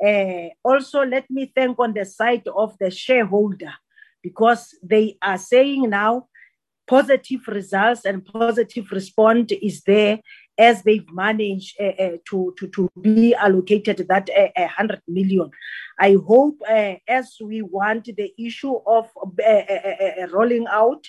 Uh, 0.05 0.49
also, 0.63 1.03
let 1.03 1.29
me 1.29 1.51
thank 1.53 1.77
on 1.79 1.93
the 1.93 2.05
side 2.05 2.47
of 2.55 2.77
the 2.79 2.89
shareholder 2.89 3.73
because 4.21 4.75
they 4.81 5.17
are 5.21 5.37
saying 5.37 5.89
now 5.89 6.27
positive 6.89 7.47
results 7.47 8.03
and 8.05 8.25
positive 8.25 8.91
response 8.91 9.51
is 9.61 9.81
there 9.83 10.19
as 10.57 10.81
they've 10.81 11.09
managed 11.13 11.79
uh, 11.79 12.03
uh, 12.03 12.17
to, 12.27 12.53
to, 12.57 12.67
to 12.67 12.89
be 12.99 13.35
allocated 13.35 14.05
that 14.09 14.29
uh, 14.35 14.47
100 14.55 15.01
million. 15.07 15.51
I 15.99 16.17
hope 16.25 16.57
as 17.07 17.37
we 17.41 17.61
want 17.61 18.05
the 18.05 18.33
issue 18.39 18.75
of 18.87 19.07
rolling 20.33 20.65
out 20.67 21.07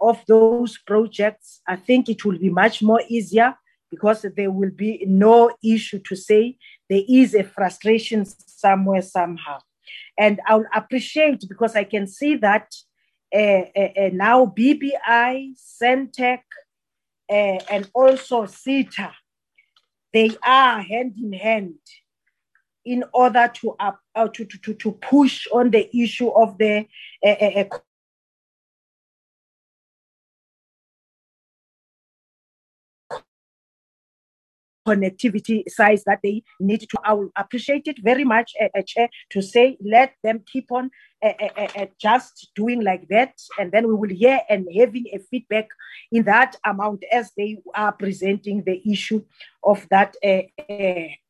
of 0.00 0.22
those 0.28 0.78
projects, 0.78 1.62
I 1.66 1.76
think 1.76 2.08
it 2.10 2.24
will 2.24 2.38
be 2.38 2.50
much 2.50 2.82
more 2.82 3.00
easier 3.08 3.56
because 3.90 4.26
there 4.36 4.50
will 4.50 4.72
be 4.76 5.04
no 5.06 5.50
issue 5.62 6.00
to 6.00 6.14
say 6.14 6.58
there 6.88 7.02
is 7.08 7.34
a 7.34 7.44
frustration 7.44 8.24
somewhere, 8.24 9.02
somehow. 9.02 9.58
And 10.18 10.40
I'll 10.46 10.66
appreciate 10.74 11.44
because 11.48 11.74
I 11.76 11.84
can 11.84 12.06
see 12.06 12.36
that 12.36 12.74
uh, 13.34 13.38
uh, 13.76 13.88
uh, 13.96 14.10
now 14.12 14.46
BBI, 14.46 15.54
Sentech, 15.56 16.42
uh, 17.28 17.58
and 17.70 17.90
also 17.94 18.44
SITA, 18.44 19.12
they 20.12 20.30
are 20.46 20.80
hand 20.80 21.14
in 21.20 21.32
hand 21.32 21.74
in 22.84 23.02
order 23.12 23.50
to, 23.54 23.74
uh, 23.80 24.28
to, 24.28 24.44
to, 24.44 24.74
to 24.74 24.92
push 24.92 25.46
on 25.52 25.70
the 25.70 25.88
issue 25.96 26.28
of 26.28 26.58
the 26.58 26.86
connectivity 34.86 35.68
size 35.68 36.04
that 36.04 36.20
they 36.22 36.42
need 36.60 36.80
to. 36.80 36.98
I 37.04 37.12
will 37.14 37.30
appreciate 37.36 37.86
it 37.86 37.98
very 38.02 38.24
much, 38.24 38.52
uh, 38.60 38.82
Chair, 38.86 39.08
to 39.30 39.42
say 39.42 39.76
let 39.84 40.14
them 40.22 40.42
keep 40.50 40.70
on 40.70 40.90
uh, 41.22 41.32
uh, 41.56 41.86
just 41.98 42.50
doing 42.54 42.82
like 42.82 43.08
that, 43.08 43.40
and 43.58 43.72
then 43.72 43.88
we 43.88 43.94
will 43.94 44.10
hear 44.10 44.40
and 44.48 44.66
having 44.76 45.06
a 45.12 45.18
feedback 45.18 45.68
in 46.12 46.24
that 46.24 46.56
amount 46.64 47.04
as 47.12 47.32
they 47.36 47.58
are 47.74 47.92
presenting 47.92 48.62
the 48.64 48.80
issue 48.90 49.22
of 49.62 49.86
that 49.90 50.14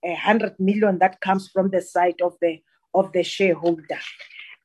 hundred 0.05 0.55
million 0.59 0.99
that 0.99 1.21
comes 1.21 1.49
from 1.49 1.71
the 1.71 1.83
side 1.83 2.21
of 2.23 2.35
the 2.41 2.61
of 2.95 3.13
the 3.13 3.23
shareholder. 3.23 4.01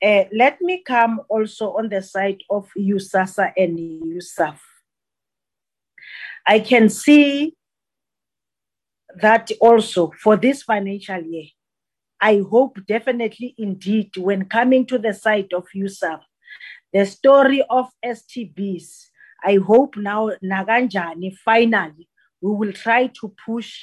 Let 0.02 0.62
me 0.62 0.82
come 0.86 1.22
also 1.30 1.78
on 1.78 1.90
the 1.90 2.02
side 2.02 2.42
of 2.50 2.70
USAASA 2.78 3.54
and 3.58 3.78
USAF. 3.78 4.58
I 6.48 6.60
can 6.60 6.90
see 6.90 7.56
that 9.22 9.52
also 9.60 10.12
for 10.22 10.38
this 10.38 10.64
financial 10.64 11.22
year, 11.22 11.46
I 12.22 12.42
hope 12.50 12.80
definitely 12.88 13.56
indeed 13.58 14.18
when 14.18 14.46
coming 14.46 14.86
to 14.88 14.98
the 14.98 15.14
side 15.14 15.54
of 15.54 15.68
USAF, 15.76 16.22
the 16.92 17.06
story 17.06 17.64
of 17.70 17.88
STBs, 18.04 19.10
I 19.44 19.56
hope 19.56 19.96
now 19.96 20.32
Naganjani 20.44 21.36
finally 21.38 22.08
we 22.42 22.52
will 22.52 22.74
try 22.74 23.08
to 23.08 23.34
push 23.46 23.74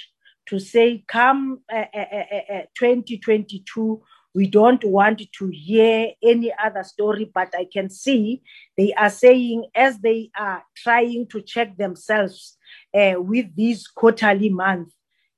to 0.47 0.59
say 0.59 1.05
come 1.09 1.61
uh, 1.73 1.85
uh, 1.95 2.25
uh, 2.55 2.63
2022 2.79 4.03
we 4.35 4.47
don't 4.47 4.85
want 4.85 5.23
to 5.39 5.49
hear 5.49 6.11
any 6.23 6.53
other 6.63 6.85
story 6.85 7.31
but 7.35 7.53
i 7.59 7.67
can 7.73 7.91
see 7.91 8.43
they 8.77 8.93
are 8.95 9.11
saying 9.11 9.65
as 9.75 9.99
they 9.99 10.31
are 10.39 10.63
trying 10.77 11.27
to 11.27 11.41
check 11.43 11.77
themselves 11.77 12.57
with 12.95 13.47
these 13.57 13.87
quarterly 13.89 14.51
months 14.51 14.95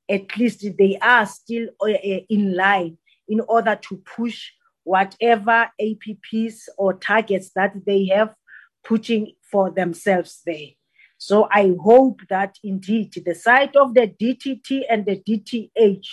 at 0.09 0.36
least 0.36 0.64
they 0.78 0.98
are 1.02 1.26
still 1.26 1.68
uh, 1.80 1.90
uh, 1.90 2.20
in 2.28 2.55
line 2.55 2.97
in 3.28 3.40
order 3.40 3.78
to 3.89 3.97
push 4.16 4.51
whatever 4.85 5.68
APPs 5.80 6.68
or 6.78 6.94
targets 6.94 7.51
that 7.55 7.74
they 7.85 8.06
have 8.06 8.35
putting 8.85 9.32
for 9.51 9.70
themselves 9.70 10.40
there. 10.47 10.68
So 11.18 11.48
I 11.51 11.74
hope 11.80 12.20
that 12.30 12.56
indeed 12.62 13.12
the 13.24 13.35
side 13.35 13.76
of 13.76 13.93
the 13.93 14.06
DTT 14.06 14.82
and 14.89 15.05
the 15.05 15.16
DTH, 15.16 16.06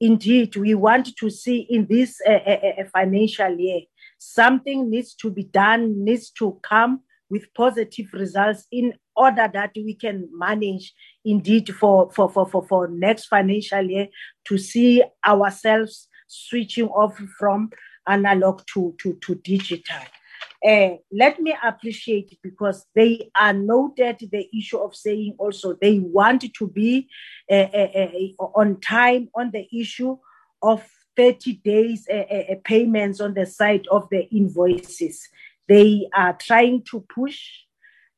indeed 0.00 0.56
we 0.56 0.74
want 0.74 1.14
to 1.16 1.30
see 1.30 1.66
in 1.68 1.86
this 1.90 2.20
uh, 2.26 2.30
uh, 2.32 2.72
uh, 2.80 2.84
financial 2.92 3.54
year, 3.58 3.80
something 4.18 4.88
needs 4.88 5.14
to 5.16 5.30
be 5.30 5.44
done, 5.44 6.04
needs 6.04 6.30
to 6.30 6.58
come 6.62 7.00
with 7.30 7.52
positive 7.54 8.06
results 8.12 8.66
in 8.70 8.94
order 9.16 9.48
that 9.52 9.72
we 9.74 9.94
can 9.94 10.28
manage 10.32 10.94
indeed 11.24 11.74
for, 11.74 12.10
for, 12.12 12.30
for, 12.30 12.46
for, 12.46 12.66
for 12.66 12.88
next 12.88 13.26
financial 13.26 13.82
year 13.82 14.08
to 14.44 14.58
see 14.58 15.02
ourselves 15.26 16.08
switching 16.28 16.88
off 16.88 17.16
from 17.38 17.70
analog 18.06 18.62
to, 18.72 18.94
to, 19.00 19.18
to 19.22 19.34
digital. 19.36 20.00
Uh, 20.66 20.96
let 21.12 21.38
me 21.40 21.54
appreciate 21.62 22.38
because 22.42 22.86
they 22.94 23.30
are 23.34 23.52
noted 23.52 24.16
the 24.32 24.48
issue 24.56 24.78
of 24.78 24.96
saying 24.96 25.34
also 25.38 25.76
they 25.80 25.98
want 25.98 26.44
to 26.54 26.68
be 26.68 27.08
uh, 27.50 27.54
uh, 27.54 28.08
on 28.54 28.80
time 28.80 29.28
on 29.34 29.50
the 29.50 29.68
issue 29.72 30.16
of 30.62 30.84
30 31.16 31.54
days 31.64 32.06
payments 32.64 33.20
on 33.20 33.34
the 33.34 33.46
side 33.46 33.86
of 33.90 34.08
the 34.10 34.28
invoices. 34.34 35.28
They 35.68 36.08
are 36.14 36.32
trying 36.34 36.84
to 36.90 37.00
push 37.14 37.40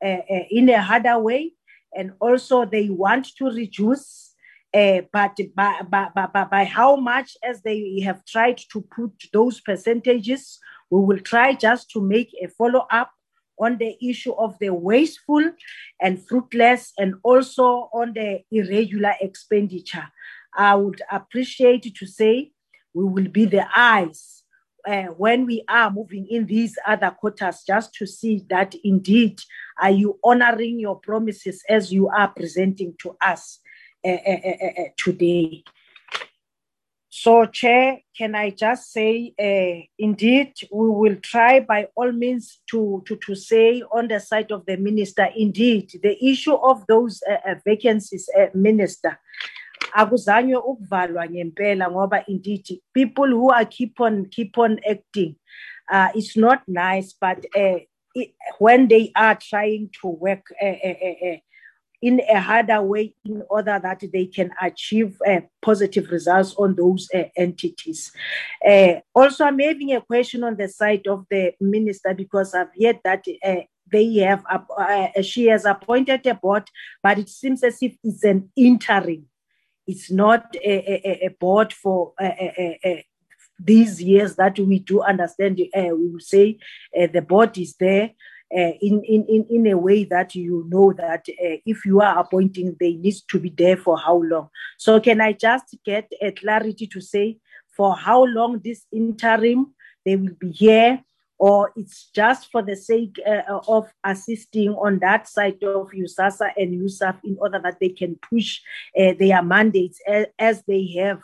uh, 0.03 0.07
uh, 0.29 0.43
in 0.49 0.69
a 0.69 0.81
harder 0.81 1.19
way, 1.19 1.53
and 1.95 2.13
also 2.19 2.65
they 2.65 2.89
want 2.89 3.27
to 3.37 3.45
reduce. 3.45 4.35
Uh, 4.71 5.01
but 5.11 5.35
by, 5.55 5.81
by, 5.89 6.09
by, 6.13 6.43
by 6.43 6.63
how 6.63 6.95
much 6.95 7.35
as 7.43 7.61
they 7.63 8.01
have 8.01 8.23
tried 8.25 8.61
to 8.71 8.81
put 8.81 9.11
those 9.33 9.59
percentages, 9.61 10.59
we 10.91 11.01
will 11.01 11.19
try 11.19 11.53
just 11.53 11.89
to 11.89 12.01
make 12.01 12.29
a 12.43 12.47
follow 12.49 12.85
up 12.91 13.11
on 13.59 13.77
the 13.77 13.97
issue 14.01 14.31
of 14.33 14.57
the 14.59 14.69
wasteful 14.69 15.51
and 16.01 16.25
fruitless 16.27 16.93
and 16.97 17.15
also 17.23 17.89
on 17.93 18.13
the 18.13 18.41
irregular 18.51 19.13
expenditure. 19.21 20.07
I 20.55 20.75
would 20.75 21.01
appreciate 21.11 21.93
to 21.95 22.05
say 22.05 22.51
we 22.93 23.05
will 23.05 23.27
be 23.27 23.45
the 23.45 23.67
eyes 23.75 24.38
uh, 24.87 25.03
when 25.17 25.45
we 25.45 25.63
are 25.67 25.91
moving 25.91 26.27
in 26.27 26.45
these 26.45 26.77
other 26.85 27.11
quarters 27.11 27.63
just 27.65 27.93
to 27.93 28.05
see 28.05 28.45
that 28.49 28.75
indeed 28.83 29.39
are 29.81 29.91
you 29.91 30.19
honoring 30.23 30.79
your 30.79 30.97
promises 30.99 31.63
as 31.69 31.91
you 31.91 32.07
are 32.09 32.29
presenting 32.29 32.95
to 32.99 33.15
us 33.21 33.59
uh, 34.05 34.09
uh, 34.09 34.39
uh, 34.45 34.81
uh 34.81 34.83
today? 34.97 35.63
So, 37.11 37.45
Chair, 37.47 37.99
can 38.15 38.35
I 38.35 38.51
just 38.51 38.93
say, 38.93 39.33
uh, 39.37 39.83
indeed, 39.97 40.53
we 40.71 40.89
will 40.89 41.15
try 41.15 41.59
by 41.59 41.87
all 41.95 42.11
means 42.11 42.61
to, 42.69 43.03
to, 43.07 43.17
to 43.25 43.35
say 43.35 43.81
on 43.91 44.07
the 44.07 44.19
side 44.19 44.51
of 44.51 44.65
the 44.67 44.77
minister, 44.77 45.27
indeed, 45.35 45.99
the 46.03 46.23
issue 46.23 46.53
of 46.53 46.85
those 46.87 47.21
uh, 47.29 47.49
uh, 47.49 47.55
vacancies, 47.65 48.29
uh, 48.39 48.45
minister, 48.53 49.19
akuzanywe 49.93 50.57
ukuvalwa 50.57 51.29
ngempela 51.29 51.91
ngoba 51.91 52.25
indeed 52.25 52.81
people 52.93 53.29
who 53.33 53.51
are 53.51 53.65
keep 53.65 53.99
on 53.99 54.25
keep 54.25 54.57
on 54.57 54.79
acting 54.89 55.35
uh, 55.91 56.09
it's 56.15 56.37
not 56.37 56.59
nice 56.67 57.15
but 57.21 57.45
uh, 57.55 57.79
when 58.59 58.87
they 58.87 59.11
are 59.15 59.35
trying 59.35 59.89
to 60.01 60.07
work 60.07 60.43
uh, 60.61 60.65
uh, 60.65 61.31
uh, 61.31 61.37
in 62.01 62.21
a 62.29 62.39
harder 62.39 62.81
way 62.81 63.13
in 63.25 63.43
order 63.49 63.79
that 63.81 64.01
they 64.13 64.25
can 64.25 64.51
achieve 64.61 65.17
uh, 65.27 65.41
positive 65.61 66.09
results 66.11 66.55
on 66.57 66.75
those 66.75 67.09
uh, 67.13 67.23
entities. 67.35 68.11
Uh, 68.65 68.95
also, 69.13 69.43
I'm 69.43 69.59
having 69.59 69.93
a 69.93 70.01
question 70.01 70.43
on 70.43 70.55
the 70.55 70.69
side 70.69 71.07
of 71.07 71.25
the 71.29 71.53
minister 71.59 72.13
because 72.13 72.53
I've 72.53 72.69
heard 72.81 72.99
that 73.03 73.25
uh, 73.43 73.55
they 73.91 74.13
have 74.17 74.43
uh, 74.49 75.21
she 75.21 75.47
has 75.47 75.65
appointed 75.65 76.25
a 76.27 76.35
board, 76.35 76.69
but 77.03 77.19
it 77.19 77.29
seems 77.29 77.63
as 77.63 77.77
if 77.81 77.95
it's 78.03 78.23
an 78.23 78.49
interim. 78.55 79.25
It's 79.91 80.11
not 80.11 80.55
a, 80.55 80.75
a, 81.09 81.25
a 81.27 81.29
board 81.39 81.73
for 81.73 82.13
uh, 82.19 82.29
these 83.59 84.01
years 84.01 84.35
that 84.35 84.57
we 84.59 84.79
do 84.79 85.01
understand. 85.01 85.57
we 85.57 85.91
will 85.91 86.19
say 86.19 86.57
the 86.93 87.21
board 87.21 87.57
is 87.57 87.75
there 87.75 88.11
uh, 88.51 88.73
in, 88.81 89.03
in, 89.03 89.23
in, 89.29 89.45
in 89.49 89.67
a 89.67 89.77
way 89.77 90.03
that 90.05 90.33
you 90.33 90.65
know 90.69 90.91
that 90.93 91.23
uh, 91.29 91.57
if 91.67 91.85
you 91.85 92.01
are 92.01 92.17
appointing, 92.17 92.75
they 92.79 92.93
need 92.93 93.13
to 93.29 93.39
be 93.39 93.49
there 93.49 93.77
for 93.77 93.95
how 93.95 94.17
long. 94.23 94.49
So, 94.77 94.99
can 94.99 95.21
I 95.21 95.33
just 95.33 95.75
get 95.85 96.11
a 96.19 96.31
clarity 96.31 96.87
to 96.87 96.99
say 96.99 97.37
for 97.77 97.95
how 97.95 98.25
long 98.25 98.59
this 98.63 98.87
interim 98.91 99.75
they 100.03 100.15
will 100.15 100.33
be 100.39 100.49
here, 100.49 101.03
or 101.39 101.71
it's 101.75 102.09
just 102.13 102.51
for 102.51 102.61
the 102.61 102.75
sake 102.75 103.15
uh, 103.25 103.59
of 103.67 103.87
assisting 104.03 104.71
on 104.71 104.99
that 104.99 105.27
side 105.27 105.63
of 105.63 105.89
USAASA 105.91 106.51
and 106.57 106.81
USAF 106.81 107.17
in 107.23 107.37
order 107.39 107.59
that 107.63 107.79
they 107.79 107.89
can 107.89 108.19
push 108.29 108.59
uh, 108.99 109.13
their 109.17 109.41
mandates 109.41 109.99
as, 110.05 110.25
as 110.37 110.63
they 110.67 110.85
have 110.97 111.21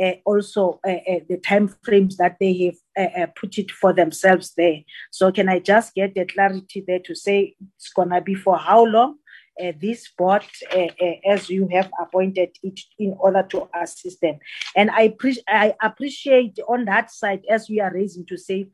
uh, 0.00 0.12
also 0.24 0.78
uh, 0.86 0.90
uh, 0.90 1.20
the 1.28 1.38
time 1.38 1.68
frames 1.82 2.16
that 2.18 2.36
they 2.38 2.72
have 2.96 3.34
put 3.34 3.58
it 3.58 3.70
for 3.70 3.92
themselves 3.92 4.52
there. 4.56 4.80
So 5.10 5.32
can 5.32 5.48
I 5.48 5.58
just 5.58 5.94
get 5.94 6.14
the 6.14 6.26
clarity 6.26 6.84
there 6.86 7.00
to 7.00 7.14
say 7.14 7.56
it's 7.76 7.92
gonna 7.92 8.20
be 8.20 8.34
for 8.34 8.56
how 8.56 8.84
long? 8.84 9.16
Uh, 9.58 9.72
this 9.80 10.10
board 10.18 10.44
uh, 10.74 10.88
uh, 11.00 11.12
as 11.26 11.48
you 11.48 11.66
have 11.72 11.90
appointed 11.98 12.50
it 12.62 12.78
in 12.98 13.16
order 13.18 13.42
to 13.42 13.66
assist 13.74 14.20
them. 14.20 14.38
And 14.76 14.90
I, 14.90 15.08
pre- 15.18 15.42
I 15.48 15.72
appreciate 15.82 16.58
on 16.68 16.84
that 16.84 17.10
side, 17.10 17.42
as 17.48 17.66
we 17.70 17.80
are 17.80 17.90
raising 17.90 18.26
to 18.26 18.36
say, 18.36 18.68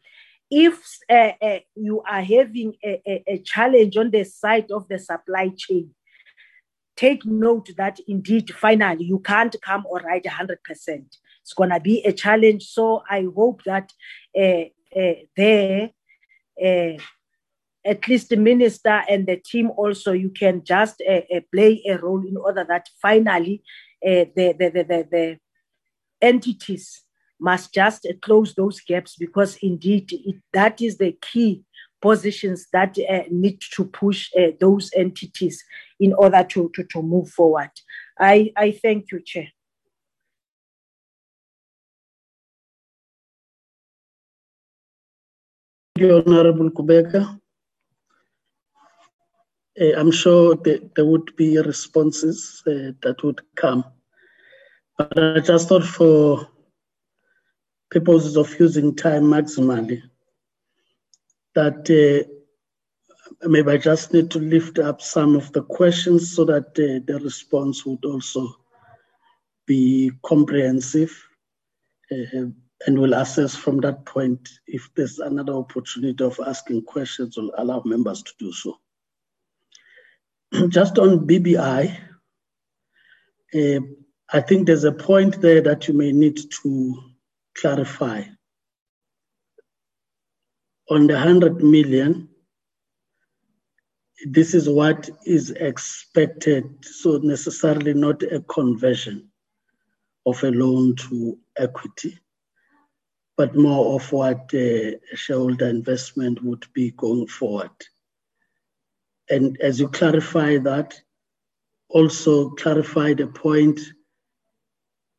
if 0.55 0.99
you 1.75 2.03
are 2.03 2.21
having 2.21 2.75
a, 2.85 3.01
a, 3.07 3.25
a, 3.27 3.39
challenge 3.39 3.97
on 3.97 4.11
the 4.11 4.23
side 4.23 4.71
of 4.71 4.87
the 4.87 4.99
supply 4.99 5.51
chain, 5.57 5.95
take 6.95 7.25
note 7.25 7.71
that 7.79 7.99
indeed, 8.07 8.55
finally, 8.55 9.07
you 9.07 9.19
can't 9.21 9.57
come 9.63 9.87
or 9.89 10.01
write 10.01 10.25
100%. 10.25 10.59
It's 11.41 11.55
going 11.57 11.71
to 11.71 11.81
be 11.81 12.05
a 12.05 12.13
challenge. 12.13 12.65
So 12.65 13.03
I 13.09 13.27
hope 13.35 13.63
that 13.65 13.95
uh, 14.39 14.65
uh, 14.95 15.15
there, 15.35 15.91
uh, 16.63 16.99
at 17.85 18.07
least 18.07 18.29
the 18.29 18.37
minister 18.37 19.03
and 19.09 19.27
the 19.27 19.39
team 19.39 19.71
also, 19.71 20.13
you 20.13 20.29
can 20.29 20.63
just 20.65 21.03
play 21.51 21.83
a 21.89 21.97
role 21.97 22.23
in 22.29 22.37
order 22.37 22.67
that 22.69 22.91
finally 23.01 23.63
the, 24.03 24.31
the, 24.37 24.53
the, 24.59 24.71
the, 24.71 25.09
the 25.11 25.39
entities 26.21 27.05
must 27.43 27.75
just 27.75 28.07
close 28.23 28.55
those 28.55 28.81
gaps 28.81 29.17
because 29.17 29.57
indeed 29.63 30.13
it, 30.13 30.37
that 30.53 30.81
is 30.81 30.97
the 30.99 31.13
key 31.21 31.63
positions 32.01 32.69
that 32.73 32.97
uh, 33.09 33.23
need 33.31 33.61
to 33.61 33.85
push 33.85 34.31
uh, 34.39 34.53
those 34.61 34.91
entities 34.97 35.65
in 36.01 36.13
order 36.15 36.45
to, 36.45 36.71
to, 36.75 36.85
to 36.85 37.03
move 37.03 37.29
forward. 37.29 37.71
I, 38.19 38.53
I 38.57 38.73
thank 38.73 39.11
you, 39.13 39.21
Chair. 39.21 39.49
Thank 45.95 46.09
you, 46.09 46.23
Honorable 46.27 46.71
Kubeka. 46.71 47.41
Uh, 49.81 49.93
I'm 49.97 50.11
sure 50.11 50.55
that 50.57 50.95
there 50.95 51.07
would 51.07 51.35
be 51.37 51.59
responses 51.59 52.63
uh, 52.67 52.93
that 53.03 53.23
would 53.23 53.41
come. 53.57 53.85
But 54.99 55.19
I 55.19 55.41
just 55.41 55.69
thought 55.69 55.85
for 55.85 56.49
purposes 57.93 58.37
of 58.37 58.59
using 58.59 58.97
time 58.97 59.25
maximally, 59.25 60.01
that 61.55 61.85
uh, 61.91 62.27
maybe 63.47 63.73
I 63.73 63.77
just 63.77 64.15
need 64.15 64.31
to 64.31 64.39
lift 64.39 64.79
up 64.79 65.03
some 65.03 65.37
of 65.37 65.53
the 65.53 65.63
questions 65.63 66.35
so 66.35 66.45
that 66.47 66.69
uh, 66.69 67.05
the 67.07 67.21
response 67.23 67.85
would 67.85 68.05
also 68.05 68.49
be 69.67 70.11
comprehensive. 70.25 71.13
Uh, 72.11 72.47
and 72.87 72.99
we'll 72.99 73.15
assess 73.15 73.55
from 73.55 73.79
that 73.81 74.05
point 74.07 74.49
if 74.67 74.89
there's 74.97 75.19
another 75.19 75.53
opportunity 75.53 76.25
of 76.25 76.41
asking 76.47 76.83
questions, 76.83 77.37
we'll 77.37 77.53
allow 77.59 77.83
members 77.85 78.23
to 78.23 78.33
do 78.39 78.53
so. 78.53 78.79
Just 80.69 80.99
on 80.99 81.27
BBI, 81.27 81.97
uh, 83.55 83.81
I 84.33 84.41
think 84.41 84.67
there's 84.67 84.85
a 84.85 84.93
point 84.93 85.43
there 85.43 85.61
that 85.61 85.87
you 85.87 85.95
may 85.95 86.11
need 86.11 86.41
to 86.63 87.12
clarify 87.55 88.25
on 90.93 91.07
the 91.07 91.15
100 91.15 91.63
million, 91.63 92.29
this 94.27 94.53
is 94.55 94.69
what 94.69 95.09
is 95.25 95.51
expected, 95.51 96.65
so 96.83 97.19
necessarily 97.19 97.95
not 97.95 98.23
a 98.23 98.41
conversion 98.41 99.31
of 100.27 100.43
a 100.45 100.51
loan 100.51 100.95
to 100.97 101.39
equity, 101.57 102.19
but 103.37 103.57
more 103.57 103.97
of 103.97 104.13
what 104.13 104.51
uh, 104.53 104.59
a 104.59 105.17
shareholder 105.17 105.69
investment 105.69 106.43
would 106.45 106.67
be 106.75 106.91
going 106.93 107.27
forward. 107.27 107.71
And 109.31 109.59
as 109.61 109.81
you 109.81 109.89
clarify 109.89 110.59
that, 110.59 111.01
also 111.89 112.51
clarify 112.51 113.15
the 113.15 113.29
point 113.29 113.81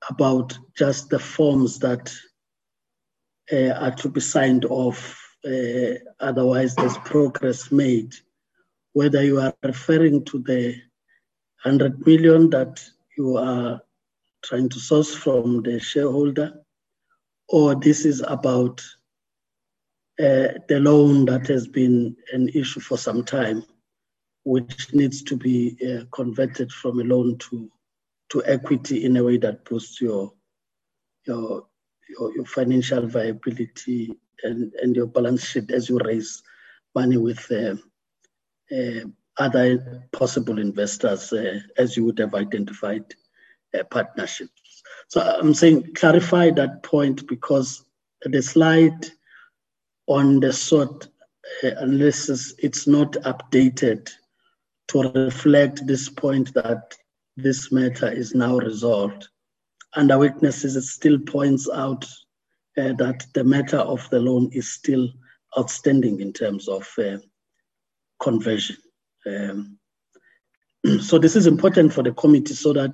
about 0.09 0.57
just 0.75 1.09
the 1.09 1.19
forms 1.19 1.79
that 1.79 2.13
uh, 3.51 3.71
are 3.71 3.95
to 3.95 4.09
be 4.09 4.21
signed 4.21 4.65
off 4.65 5.19
uh, 5.45 5.95
otherwise 6.19 6.75
there's 6.75 6.97
progress 6.99 7.71
made. 7.71 8.13
Whether 8.93 9.23
you 9.23 9.39
are 9.41 9.53
referring 9.63 10.23
to 10.25 10.39
the 10.39 10.75
100 11.63 12.05
million 12.05 12.49
that 12.51 12.83
you 13.17 13.37
are 13.37 13.81
trying 14.43 14.69
to 14.69 14.79
source 14.79 15.13
from 15.13 15.63
the 15.63 15.79
shareholder, 15.79 16.53
or 17.49 17.75
this 17.75 18.05
is 18.05 18.23
about 18.27 18.81
uh, 20.19 20.59
the 20.67 20.79
loan 20.79 21.25
that 21.25 21.47
has 21.47 21.67
been 21.67 22.15
an 22.31 22.49
issue 22.49 22.79
for 22.79 22.97
some 22.97 23.23
time, 23.23 23.63
which 24.45 24.93
needs 24.93 25.23
to 25.23 25.35
be 25.35 25.77
uh, 25.85 26.05
converted 26.11 26.71
from 26.71 26.99
a 26.99 27.03
loan 27.03 27.37
to, 27.39 27.69
to 28.33 28.43
equity 28.47 29.05
in 29.05 29.15
a 29.17 29.23
way 29.23 29.37
that 29.37 29.63
boosts 29.63 30.01
your, 30.01 30.33
your, 31.27 31.67
your, 32.09 32.35
your 32.35 32.45
financial 32.45 33.05
viability 33.05 34.11
and, 34.41 34.73
and 34.81 34.95
your 34.95 35.05
balance 35.05 35.45
sheet 35.45 35.69
as 35.69 35.87
you 35.87 35.99
raise 35.99 36.41
money 36.95 37.17
with 37.17 37.45
uh, 37.51 37.75
uh, 38.75 39.05
other 39.37 40.03
possible 40.11 40.57
investors 40.57 41.31
uh, 41.31 41.59
as 41.77 41.95
you 41.95 42.05
would 42.05 42.17
have 42.17 42.33
identified 42.33 43.05
uh, 43.77 43.83
partnerships. 43.91 44.81
So 45.09 45.21
I'm 45.21 45.53
saying 45.53 45.93
clarify 45.93 46.49
that 46.51 46.81
point 46.81 47.27
because 47.27 47.85
the 48.23 48.41
slide 48.41 49.05
on 50.07 50.39
the 50.39 50.51
SWOT 50.51 51.07
uh, 51.63 51.67
analysis, 51.77 52.55
it's 52.57 52.87
not 52.87 53.11
updated 53.11 54.09
to 54.87 55.01
reflect 55.03 55.85
this 55.85 56.09
point 56.09 56.51
that 56.55 56.97
this 57.35 57.71
matter 57.71 58.11
is 58.11 58.35
now 58.35 58.57
resolved. 58.57 59.27
Under 59.95 60.17
witnesses, 60.17 60.75
it 60.75 60.83
still 60.83 61.19
points 61.19 61.69
out 61.69 62.05
uh, 62.77 62.93
that 62.93 63.25
the 63.33 63.43
matter 63.43 63.77
of 63.77 64.07
the 64.09 64.19
loan 64.19 64.49
is 64.51 64.71
still 64.71 65.09
outstanding 65.57 66.19
in 66.19 66.33
terms 66.33 66.67
of 66.67 66.91
uh, 66.97 67.17
conversion. 68.21 68.77
Um, 69.25 69.77
so 70.99 71.17
this 71.17 71.35
is 71.35 71.47
important 71.47 71.93
for 71.93 72.03
the 72.03 72.13
committee 72.13 72.53
so 72.53 72.73
that 72.73 72.93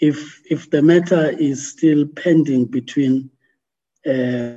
if 0.00 0.40
if 0.50 0.70
the 0.70 0.82
matter 0.82 1.30
is 1.38 1.70
still 1.70 2.06
pending 2.06 2.66
between 2.66 3.30
uh, 4.06 4.54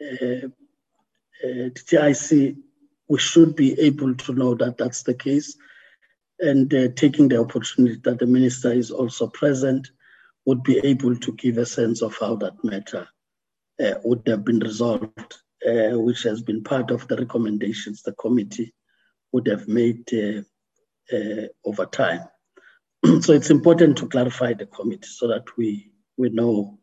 uh, 0.00 0.48
uh, 1.44 1.68
TIC, 1.74 2.56
we 3.10 3.18
should 3.18 3.56
be 3.56 3.78
able 3.80 4.14
to 4.14 4.32
know 4.32 4.54
that 4.54 4.78
that's 4.78 5.02
the 5.02 5.12
case 5.12 5.56
and 6.38 6.72
uh, 6.72 6.88
taking 6.94 7.28
the 7.28 7.38
opportunity 7.38 8.00
that 8.04 8.20
the 8.20 8.26
minister 8.26 8.72
is 8.72 8.92
also 8.92 9.26
present 9.26 9.90
would 10.46 10.62
be 10.62 10.78
able 10.78 11.16
to 11.16 11.32
give 11.32 11.58
a 11.58 11.66
sense 11.66 12.02
of 12.02 12.16
how 12.18 12.36
that 12.36 12.54
matter 12.62 13.06
uh, 13.84 13.94
would 14.04 14.22
have 14.26 14.44
been 14.44 14.60
resolved, 14.60 15.34
uh, 15.68 15.98
which 15.98 16.22
has 16.22 16.40
been 16.40 16.62
part 16.62 16.92
of 16.92 17.06
the 17.08 17.16
recommendations 17.16 18.02
the 18.02 18.12
committee 18.12 18.72
would 19.32 19.46
have 19.46 19.66
made 19.66 20.08
uh, 20.14 20.40
uh, 21.14 21.46
over 21.64 21.86
time. 21.86 22.20
so 23.20 23.32
it's 23.32 23.50
important 23.50 23.98
to 23.98 24.08
clarify 24.08 24.54
the 24.54 24.66
committee 24.66 25.08
so 25.08 25.26
that 25.26 25.44
we, 25.58 25.90
we 26.16 26.28
know 26.28 26.78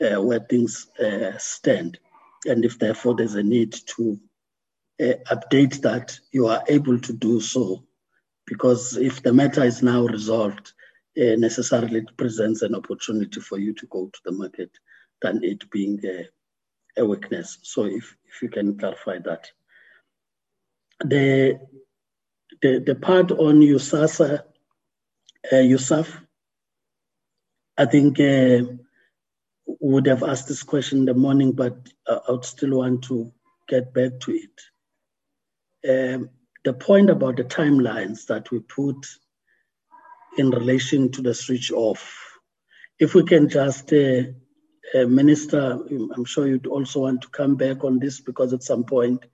uh, 0.00 0.22
where 0.22 0.40
things 0.40 0.86
stand. 1.38 1.98
And 2.46 2.64
if 2.64 2.78
therefore 2.78 3.16
there's 3.16 3.34
a 3.34 3.42
need 3.42 3.74
to 3.96 4.20
update 5.00 5.82
that, 5.82 6.18
you 6.32 6.46
are 6.46 6.62
able 6.68 6.98
to 7.00 7.12
do 7.12 7.40
so 7.40 7.84
because 8.46 8.96
if 8.96 9.22
the 9.22 9.32
matter 9.32 9.64
is 9.64 9.82
now 9.82 10.06
resolved, 10.06 10.72
uh, 11.18 11.34
necessarily 11.36 11.98
it 12.00 12.16
presents 12.16 12.62
an 12.62 12.74
opportunity 12.74 13.40
for 13.40 13.58
you 13.58 13.72
to 13.74 13.86
go 13.86 14.06
to 14.06 14.20
the 14.24 14.32
market 14.32 14.70
than 15.22 15.42
it 15.42 15.68
being 15.70 16.00
a, 16.04 16.26
a 17.00 17.04
weakness. 17.04 17.58
So 17.62 17.84
if, 17.86 18.16
if 18.26 18.42
you 18.42 18.48
can 18.48 18.78
clarify 18.78 19.18
that. 19.24 19.50
The, 21.00 21.58
the, 22.62 22.82
the 22.86 22.94
part 22.94 23.32
on 23.32 23.60
USAASA, 23.60 24.38
uh, 24.40 25.54
USAF, 25.54 26.08
I 27.78 27.84
think 27.84 28.18
uh, 28.20 28.72
would 29.66 30.06
have 30.06 30.22
asked 30.22 30.48
this 30.48 30.62
question 30.62 31.00
in 31.00 31.04
the 31.06 31.14
morning, 31.14 31.52
but 31.52 31.76
I 32.08 32.20
would 32.28 32.44
still 32.44 32.78
want 32.78 33.04
to 33.04 33.32
get 33.68 33.92
back 33.92 34.20
to 34.20 34.32
it. 34.32 34.60
Um, 35.88 36.30
the 36.64 36.72
point 36.72 37.10
about 37.10 37.36
the 37.36 37.44
timelines 37.44 38.26
that 38.26 38.50
we 38.50 38.60
put 38.60 39.06
in 40.36 40.50
relation 40.50 41.10
to 41.12 41.22
the 41.22 41.34
switch 41.34 41.70
off, 41.72 42.38
if 42.98 43.14
we 43.14 43.24
can 43.24 43.48
just, 43.48 43.92
uh, 43.92 44.22
uh, 44.94 45.06
Minister, 45.06 45.78
I'm 46.14 46.24
sure 46.24 46.46
you'd 46.46 46.66
also 46.66 47.00
want 47.00 47.22
to 47.22 47.28
come 47.28 47.56
back 47.56 47.84
on 47.84 47.98
this 47.98 48.20
because 48.20 48.52
at 48.52 48.62
some 48.62 48.84
point 48.84 49.24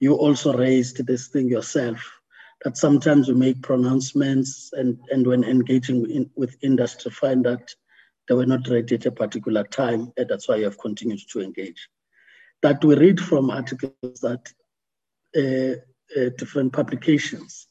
you 0.00 0.14
also 0.14 0.52
raised 0.52 1.06
this 1.06 1.28
thing 1.28 1.48
yourself 1.48 2.20
that 2.64 2.76
sometimes 2.76 3.28
we 3.28 3.34
make 3.34 3.62
pronouncements 3.62 4.70
and, 4.72 4.98
and 5.10 5.26
when 5.26 5.44
engaging 5.44 6.10
in, 6.10 6.30
with 6.34 6.56
industry 6.62 7.10
find 7.10 7.44
that 7.44 7.74
they 8.28 8.34
were 8.34 8.46
not 8.46 8.66
ready 8.68 8.94
at 8.94 9.06
a 9.06 9.10
particular 9.10 9.64
time 9.64 10.12
and 10.16 10.28
that's 10.28 10.48
why 10.48 10.56
you 10.56 10.64
have 10.64 10.78
continued 10.78 11.20
to 11.30 11.40
engage. 11.40 11.88
That 12.62 12.82
we 12.84 12.96
read 12.96 13.20
from 13.20 13.50
articles 13.50 14.20
that 14.22 14.50
different 15.34 16.72
publications 16.72 17.66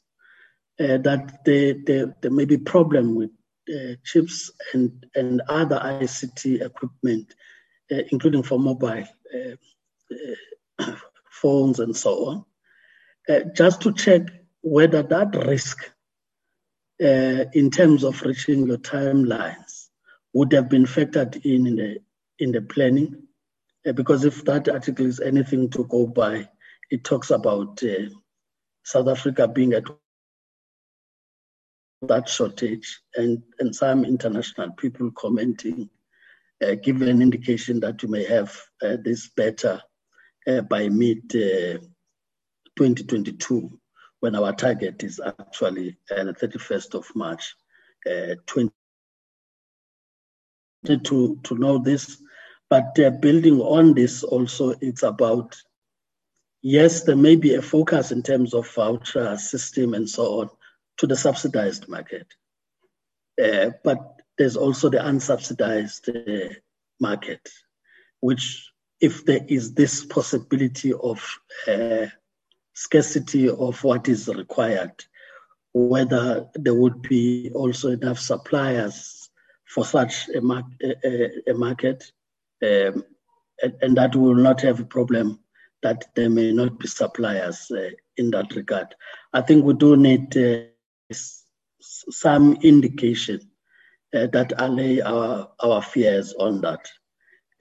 uh, 0.80 0.98
that 0.98 1.45
there, 1.45 2.31
may 2.31 2.45
be 2.45 2.57
problem 2.57 3.15
with 3.15 3.30
uh, 3.73 3.94
chips 4.03 4.52
and, 4.73 5.06
and 5.15 5.41
other 5.48 5.80
ICT 5.80 6.61
equipment, 6.61 7.34
including 8.11 8.44
for 8.44 8.60
mobile 8.60 9.06
phones 11.30 11.80
and 11.80 11.95
so 11.95 12.26
on, 12.26 12.45
just 13.56 13.81
to 13.81 13.94
check 13.94 14.23
whether 14.61 15.03
that 15.03 15.35
risk 15.45 15.91
uh, 17.02 17.45
in 17.53 17.69
terms 17.69 18.03
of 18.03 18.22
reaching 18.22 18.65
your 18.65 18.77
timelines 18.77 19.88
would 20.34 20.52
have 20.52 20.69
been 20.69 20.85
factored 20.85 21.35
in 21.45 21.68
in 21.68 21.76
the, 21.76 21.98
in 22.40 22.52
the 22.52 22.61
planning. 22.61 23.23
Uh, 23.85 23.91
because 23.91 24.23
if 24.26 24.44
that 24.45 24.69
article 24.69 25.06
is 25.06 25.19
anything 25.19 25.69
to 25.69 25.84
go 25.85 26.07
by, 26.07 26.48
it 26.89 27.03
talks 27.03 27.30
about 27.31 27.81
uh, 27.84 28.10
South 28.84 29.07
Africa 29.07 29.47
being 29.47 29.73
at 29.73 29.84
that 32.07 32.27
shortage 32.27 33.01
and, 33.15 33.41
and 33.60 33.76
some 33.76 34.05
international 34.05 34.72
people 34.72 35.11
commenting 35.11 35.89
uh, 36.64 36.76
give 36.76 37.01
an 37.01 37.22
indication 37.22 37.80
that 37.80 38.01
you 38.03 38.10
may 38.10 38.23
have 38.23 38.55
uh, 38.81 38.97
this 39.03 39.30
better 39.30 39.81
uh, 40.47 40.61
by 40.61 40.89
mid 40.89 41.19
uh, 41.35 41.80
2022 42.77 43.69
when 44.19 44.35
our 44.35 44.53
target 44.53 45.03
is 45.03 45.19
actually 45.26 45.97
uh, 46.11 46.23
the 46.23 46.34
31st 46.34 46.95
of 46.95 47.05
March 47.15 47.55
uh, 48.10 48.35
20 48.45 48.72
to, 51.03 51.39
to 51.43 51.55
know 51.57 51.77
this. 51.77 52.22
But 52.69 52.95
building 53.22 53.60
on 53.60 53.93
this 53.93 54.23
also 54.23 54.73
it's 54.81 55.03
about 55.03 55.55
yes, 56.64 57.03
there 57.03 57.15
may 57.15 57.35
be 57.35 57.53
a 57.53 57.61
focus 57.61 58.11
in 58.11 58.23
terms 58.23 58.53
of 58.56 58.68
voucher 58.73 59.38
system 59.38 59.94
and 59.94 60.10
so 60.10 60.41
on 60.41 60.49
to 60.98 61.06
the 61.06 61.15
subsidized 61.15 61.88
market. 61.88 62.26
Uh, 63.41 63.72
but 63.84 64.22
there's 64.38 64.56
also 64.56 64.90
the 64.90 64.98
unsubsidized 64.98 66.10
uh, 66.10 66.53
market, 66.99 67.49
which 68.22 68.72
if 68.99 69.26
there 69.26 69.41
is 69.48 69.73
this 69.73 70.06
possibility 70.06 70.94
of 70.94 71.40
uh, 71.68 72.07
scarcity 72.73 73.49
of 73.49 73.84
what 73.84 74.07
is 74.07 74.27
required, 74.27 75.03
whether 75.73 76.48
there 76.56 76.73
would 76.73 77.02
be 77.02 77.52
also 77.53 77.90
enough 77.90 78.19
suppliers 78.19 79.30
for 79.65 79.84
such 79.84 80.30
a, 80.30 80.40
mar- 80.40 80.64
a, 80.81 81.30
a 81.49 81.53
market, 81.53 82.11
um, 82.61 83.03
and, 83.61 83.73
and, 83.81 83.98
that 83.98 84.15
will 84.15 84.35
not 84.35 84.61
have 84.61 84.80
a 84.80 84.85
problem 84.85 85.40
that 85.84 86.05
there 86.15 86.30
may 86.30 86.51
not 86.51 86.80
be 86.80 86.88
suppliers 86.88 87.69
uh, 87.69 87.89
in 88.18 88.31
that 88.31 88.55
regard. 88.55 88.95
I 89.34 89.41
think 89.41 89.65
we 89.65 89.73
do 89.73 89.95
need 89.95 90.35
uh, 90.35 91.14
some 92.10 92.57
indication 92.64 93.51
uh, 94.14 94.27
that 94.27 94.53
allay 94.57 95.01
our, 95.01 95.49
our 95.60 95.81
fears 95.81 96.34
on 96.34 96.61
that. 96.61 96.89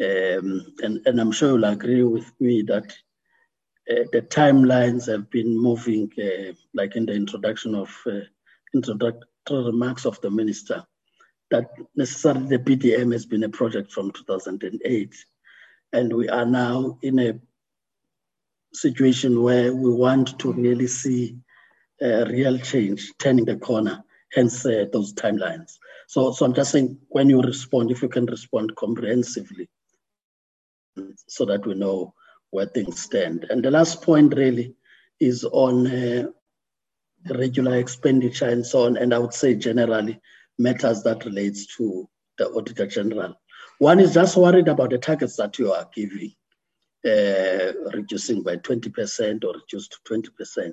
Um, 0.01 0.75
and, 0.83 1.01
and 1.07 1.21
I'm 1.21 1.33
sure 1.33 1.51
you'll 1.51 1.65
agree 1.65 2.05
with 2.05 2.33
me 2.41 2.63
that 2.63 2.93
uh, 3.91 4.05
the 4.13 4.23
timelines 4.23 5.11
have 5.11 5.29
been 5.31 5.59
moving, 5.59 6.11
uh, 6.19 6.53
like 6.75 6.95
in 6.97 7.07
the 7.07 7.15
introduction 7.15 7.75
of 7.75 7.91
uh, 8.07 8.21
introductory 8.75 9.27
remarks 9.51 10.07
of 10.07 10.21
the 10.21 10.31
minister, 10.31 10.85
that 11.51 11.71
necessarily 11.97 12.47
the 12.47 12.59
BDM 12.59 13.13
has 13.13 13.27
been 13.27 13.43
a 13.43 13.49
project 13.49 13.93
from 13.93 14.13
2008. 14.13 15.15
And 15.93 16.13
we 16.13 16.29
are 16.29 16.47
now 16.47 16.99
in 17.03 17.19
a 17.19 17.39
situation 18.73 19.43
where 19.43 19.75
we 19.75 19.91
want 19.93 20.39
to 20.39 20.53
really 20.53 20.87
see 20.87 21.37
a 22.01 22.25
real 22.27 22.59
change, 22.59 23.13
turning 23.19 23.45
the 23.45 23.57
corner, 23.57 24.03
hence 24.33 24.65
uh, 24.67 24.87
those 24.93 25.13
timelines. 25.15 25.79
So, 26.09 26.33
so 26.33 26.45
I'm 26.45 26.55
just 26.55 26.73
saying 26.73 26.99
when 27.09 27.31
you 27.31 27.41
respond, 27.41 27.91
if 27.91 28.03
you 28.03 28.09
can 28.09 28.27
respond 28.27 28.75
comprehensively 28.77 29.69
so 31.29 31.45
that 31.47 31.67
we 31.67 31.75
know 31.75 32.15
where 32.51 32.67
things 32.67 33.01
stand. 33.01 33.47
And 33.51 33.65
the 33.65 33.71
last 33.71 34.03
point 34.03 34.35
really 34.37 34.75
is 35.21 35.45
on 35.45 35.87
uh, 35.87 36.27
regular 37.31 37.77
expenditure 37.77 38.49
and 38.49 38.67
so 38.67 38.87
on, 38.87 38.97
and 38.97 39.15
I 39.15 39.19
would 39.19 39.33
say 39.33 39.55
generally 39.55 40.21
matters 40.59 41.03
that 41.05 41.25
relates 41.25 41.77
to 41.77 42.09
the 42.39 42.49
Auditor 42.51 42.87
General. 42.87 43.35
One 43.79 44.01
is 44.01 44.15
just 44.15 44.37
worried 44.37 44.69
about 44.69 44.91
the 44.91 44.99
targets 44.99 45.37
that 45.37 45.59
you 45.59 45.73
are 45.73 45.89
giving 45.95 46.35
uh, 47.05 47.73
reducing 47.93 48.43
by 48.43 48.57
20% 48.57 49.45
or 49.45 49.55
reduced 49.55 49.99
to 50.05 50.21
20%. 50.21 50.73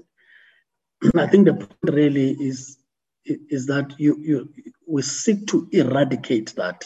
I 1.15 1.27
think 1.27 1.45
the 1.45 1.53
point 1.53 1.95
really 1.95 2.31
is 2.31 2.77
is 3.25 3.67
that 3.67 3.93
you, 3.99 4.17
you 4.19 4.49
we 4.87 5.01
seek 5.01 5.45
to 5.47 5.67
eradicate 5.71 6.55
that 6.55 6.83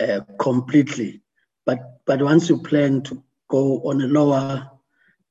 uh, 0.00 0.20
completely, 0.38 1.22
but 1.64 2.00
but 2.04 2.20
once 2.22 2.48
you 2.48 2.58
plan 2.58 3.02
to 3.02 3.22
go 3.48 3.80
on 3.82 4.02
a 4.02 4.06
lower 4.06 4.70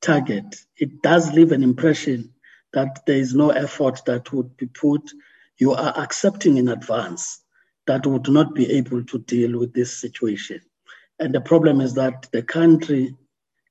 target, 0.01 0.55
it 0.77 1.01
does 1.01 1.31
leave 1.33 1.51
an 1.51 1.63
impression 1.63 2.33
that 2.73 3.01
there 3.05 3.17
is 3.17 3.35
no 3.35 3.49
effort 3.49 4.01
that 4.05 4.31
would 4.31 4.55
be 4.57 4.67
put. 4.67 5.11
You 5.57 5.73
are 5.73 5.93
accepting 5.97 6.57
in 6.57 6.69
advance 6.69 7.41
that 7.87 8.05
would 8.05 8.29
not 8.29 8.55
be 8.55 8.71
able 8.71 9.03
to 9.03 9.19
deal 9.19 9.59
with 9.59 9.73
this 9.73 9.99
situation. 9.99 10.61
And 11.19 11.35
the 11.35 11.41
problem 11.41 11.81
is 11.81 11.93
that 11.95 12.27
the 12.31 12.41
country 12.41 13.15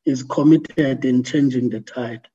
is 0.04 0.22
committed 0.22 1.04
in 1.04 1.22
changing 1.22 1.70
the 1.70 1.80
tide 1.80 2.28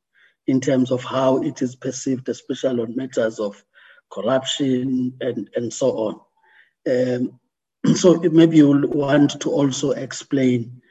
in 0.48 0.60
terms 0.60 0.92
of 0.92 1.04
how 1.04 1.42
it 1.44 1.62
is 1.62 1.76
perceived, 1.76 2.28
especially 2.30 2.82
on 2.82 2.96
matters 2.96 3.40
of 3.40 3.64
corruption 4.12 5.14
and, 5.22 5.50
and 5.56 5.72
so 5.72 5.92
on. 5.92 6.20
Um, 6.90 7.40
so 7.96 8.20
maybe 8.20 8.58
you'll 8.58 8.88
want 8.88 9.40
to 9.42 9.52
also 9.52 9.92
explain 9.92 10.82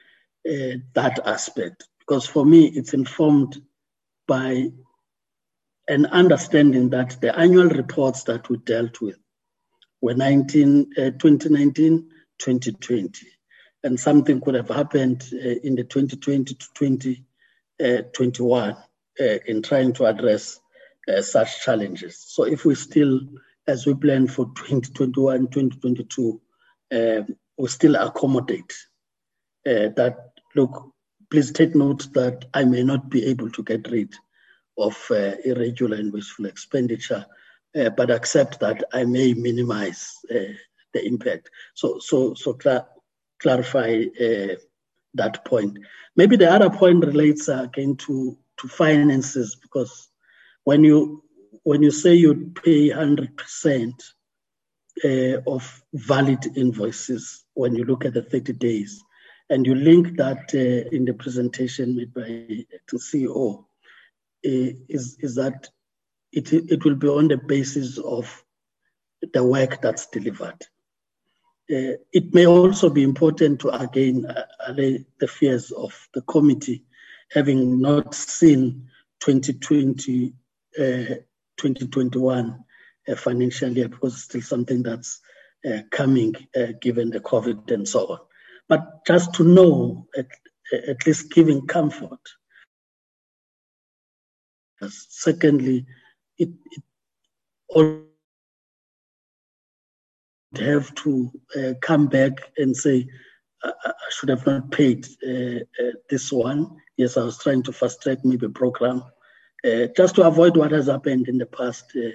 uh, 0.48 0.78
that 0.94 1.20
aspect, 1.24 1.84
because 1.98 2.26
for 2.26 2.44
me, 2.46 2.66
it's 2.66 2.94
informed 2.94 3.60
by 4.28 4.70
an 5.88 6.06
understanding 6.06 6.90
that 6.90 7.20
the 7.20 7.36
annual 7.36 7.68
reports 7.68 8.22
that 8.24 8.48
we 8.48 8.56
dealt 8.58 9.00
with 9.00 9.18
were 10.00 10.14
19, 10.14 10.92
uh, 10.96 11.10
2019, 11.10 12.08
2020 12.38 13.26
and 13.84 13.98
something 13.98 14.40
could 14.40 14.54
have 14.54 14.68
happened 14.68 15.28
uh, 15.32 15.56
in 15.62 15.74
the 15.74 15.84
2020 15.84 16.54
to 16.54 16.66
2021 16.74 18.70
uh, 18.70 18.76
uh, 19.20 19.38
in 19.46 19.62
trying 19.62 19.92
to 19.92 20.06
address 20.06 20.60
such 21.20 21.62
challenges. 21.64 22.16
So 22.16 22.44
if 22.44 22.64
we 22.64 22.76
still, 22.76 23.20
as 23.66 23.86
we 23.86 23.94
plan 23.94 24.28
for 24.28 24.46
2021, 24.54 25.48
2022, 25.48 26.40
uh, 26.92 27.22
we 27.58 27.68
still 27.68 27.96
accommodate 27.96 28.72
that, 29.64 30.30
look, 30.54 30.92
please 31.30 31.50
take 31.50 31.74
note 31.74 32.12
that 32.12 32.44
I 32.54 32.64
may 32.64 32.84
not 32.84 33.08
be 33.08 33.24
able 33.24 33.50
to 33.50 33.62
get 33.64 33.90
rid 33.90 34.14
of 34.78 34.96
uh, 35.10 35.32
irregular 35.44 35.96
and 35.96 36.12
wasteful 36.12 36.46
expenditure, 36.46 37.26
uh, 37.74 37.90
but 37.90 38.10
accept 38.10 38.60
that 38.60 38.84
I 38.92 39.04
may 39.04 39.34
minimize 39.34 40.18
uh, 40.30 40.54
the 40.92 41.04
impact. 41.04 41.50
So, 41.74 41.98
so, 41.98 42.34
so 42.34 42.52
clarify 43.42 44.04
that 45.14 45.44
point. 45.44 45.78
Maybe 46.16 46.36
the 46.36 46.50
other 46.50 46.70
point 46.70 47.04
relates 47.04 47.48
again 47.48 47.96
to, 47.96 48.36
to 48.58 48.68
finances 48.68 49.56
because 49.56 50.08
when 50.64 50.84
you 50.84 51.22
when 51.64 51.82
you 51.82 51.92
say 51.92 52.14
you 52.14 52.52
pay 52.64 52.90
100% 52.90 53.92
uh, 55.04 55.40
of 55.46 55.82
valid 55.94 56.56
invoices 56.56 57.44
when 57.54 57.76
you 57.76 57.84
look 57.84 58.04
at 58.04 58.14
the 58.14 58.22
30 58.22 58.54
days 58.54 59.00
and 59.48 59.64
you 59.64 59.76
link 59.76 60.16
that 60.16 60.50
uh, 60.54 60.88
in 60.94 61.04
the 61.04 61.14
presentation 61.14 61.94
made 61.94 62.12
by 62.12 62.22
the 62.22 62.66
CEO 62.96 63.60
uh, 63.60 63.64
is, 64.88 65.16
is 65.20 65.36
that 65.36 65.68
it, 66.32 66.52
it 66.52 66.84
will 66.84 66.96
be 66.96 67.06
on 67.06 67.28
the 67.28 67.36
basis 67.36 67.98
of 67.98 68.44
the 69.32 69.44
work 69.44 69.80
that's 69.80 70.06
delivered. 70.06 70.66
Uh, 71.72 71.96
it 72.12 72.34
may 72.34 72.46
also 72.46 72.90
be 72.90 73.02
important 73.02 73.60
to 73.60 73.70
again 73.70 74.26
uh, 74.26 74.44
allay 74.66 75.06
the 75.20 75.26
fears 75.26 75.70
of 75.70 76.08
the 76.12 76.20
committee, 76.22 76.84
having 77.30 77.80
not 77.80 78.14
seen 78.14 78.90
2020, 79.20 80.34
uh, 80.78 81.14
2021 81.56 82.62
uh, 83.08 83.14
financial 83.14 83.70
year, 83.70 83.88
because 83.88 84.12
it's 84.14 84.24
still 84.24 84.42
something 84.42 84.82
that's 84.82 85.22
uh, 85.64 85.78
coming 85.90 86.34
uh, 86.56 86.72
given 86.80 87.08
the 87.08 87.20
COVID 87.20 87.70
and 87.72 87.88
so 87.88 88.06
on. 88.06 88.18
But 88.68 89.06
just 89.06 89.32
to 89.34 89.44
know, 89.44 90.08
at, 90.14 90.26
at 90.88 91.06
least 91.06 91.32
giving 91.32 91.66
comfort. 91.66 92.20
Secondly, 94.88 95.86
it, 96.38 96.50
it 96.72 96.82
have 100.58 100.94
to 100.96 101.30
uh, 101.56 101.74
come 101.80 102.06
back 102.06 102.32
and 102.56 102.76
say, 102.76 103.08
I, 103.62 103.72
I, 103.84 103.92
should 104.10 104.28
have 104.28 104.46
not 104.46 104.70
paid 104.70 105.06
uh, 105.26 105.60
uh, 105.82 105.92
this 106.10 106.32
one. 106.32 106.76
Yes, 106.96 107.16
I 107.16 107.24
was 107.24 107.38
trying 107.38 107.62
to 107.64 107.72
fast 107.72 108.02
track 108.02 108.18
maybe 108.24 108.48
program, 108.48 109.02
uh, 109.64 109.86
just 109.96 110.14
to 110.16 110.26
avoid 110.26 110.56
what 110.56 110.72
has 110.72 110.86
happened 110.86 111.28
in 111.28 111.38
the 111.38 111.46
past 111.46 111.92
uh, 111.96 112.10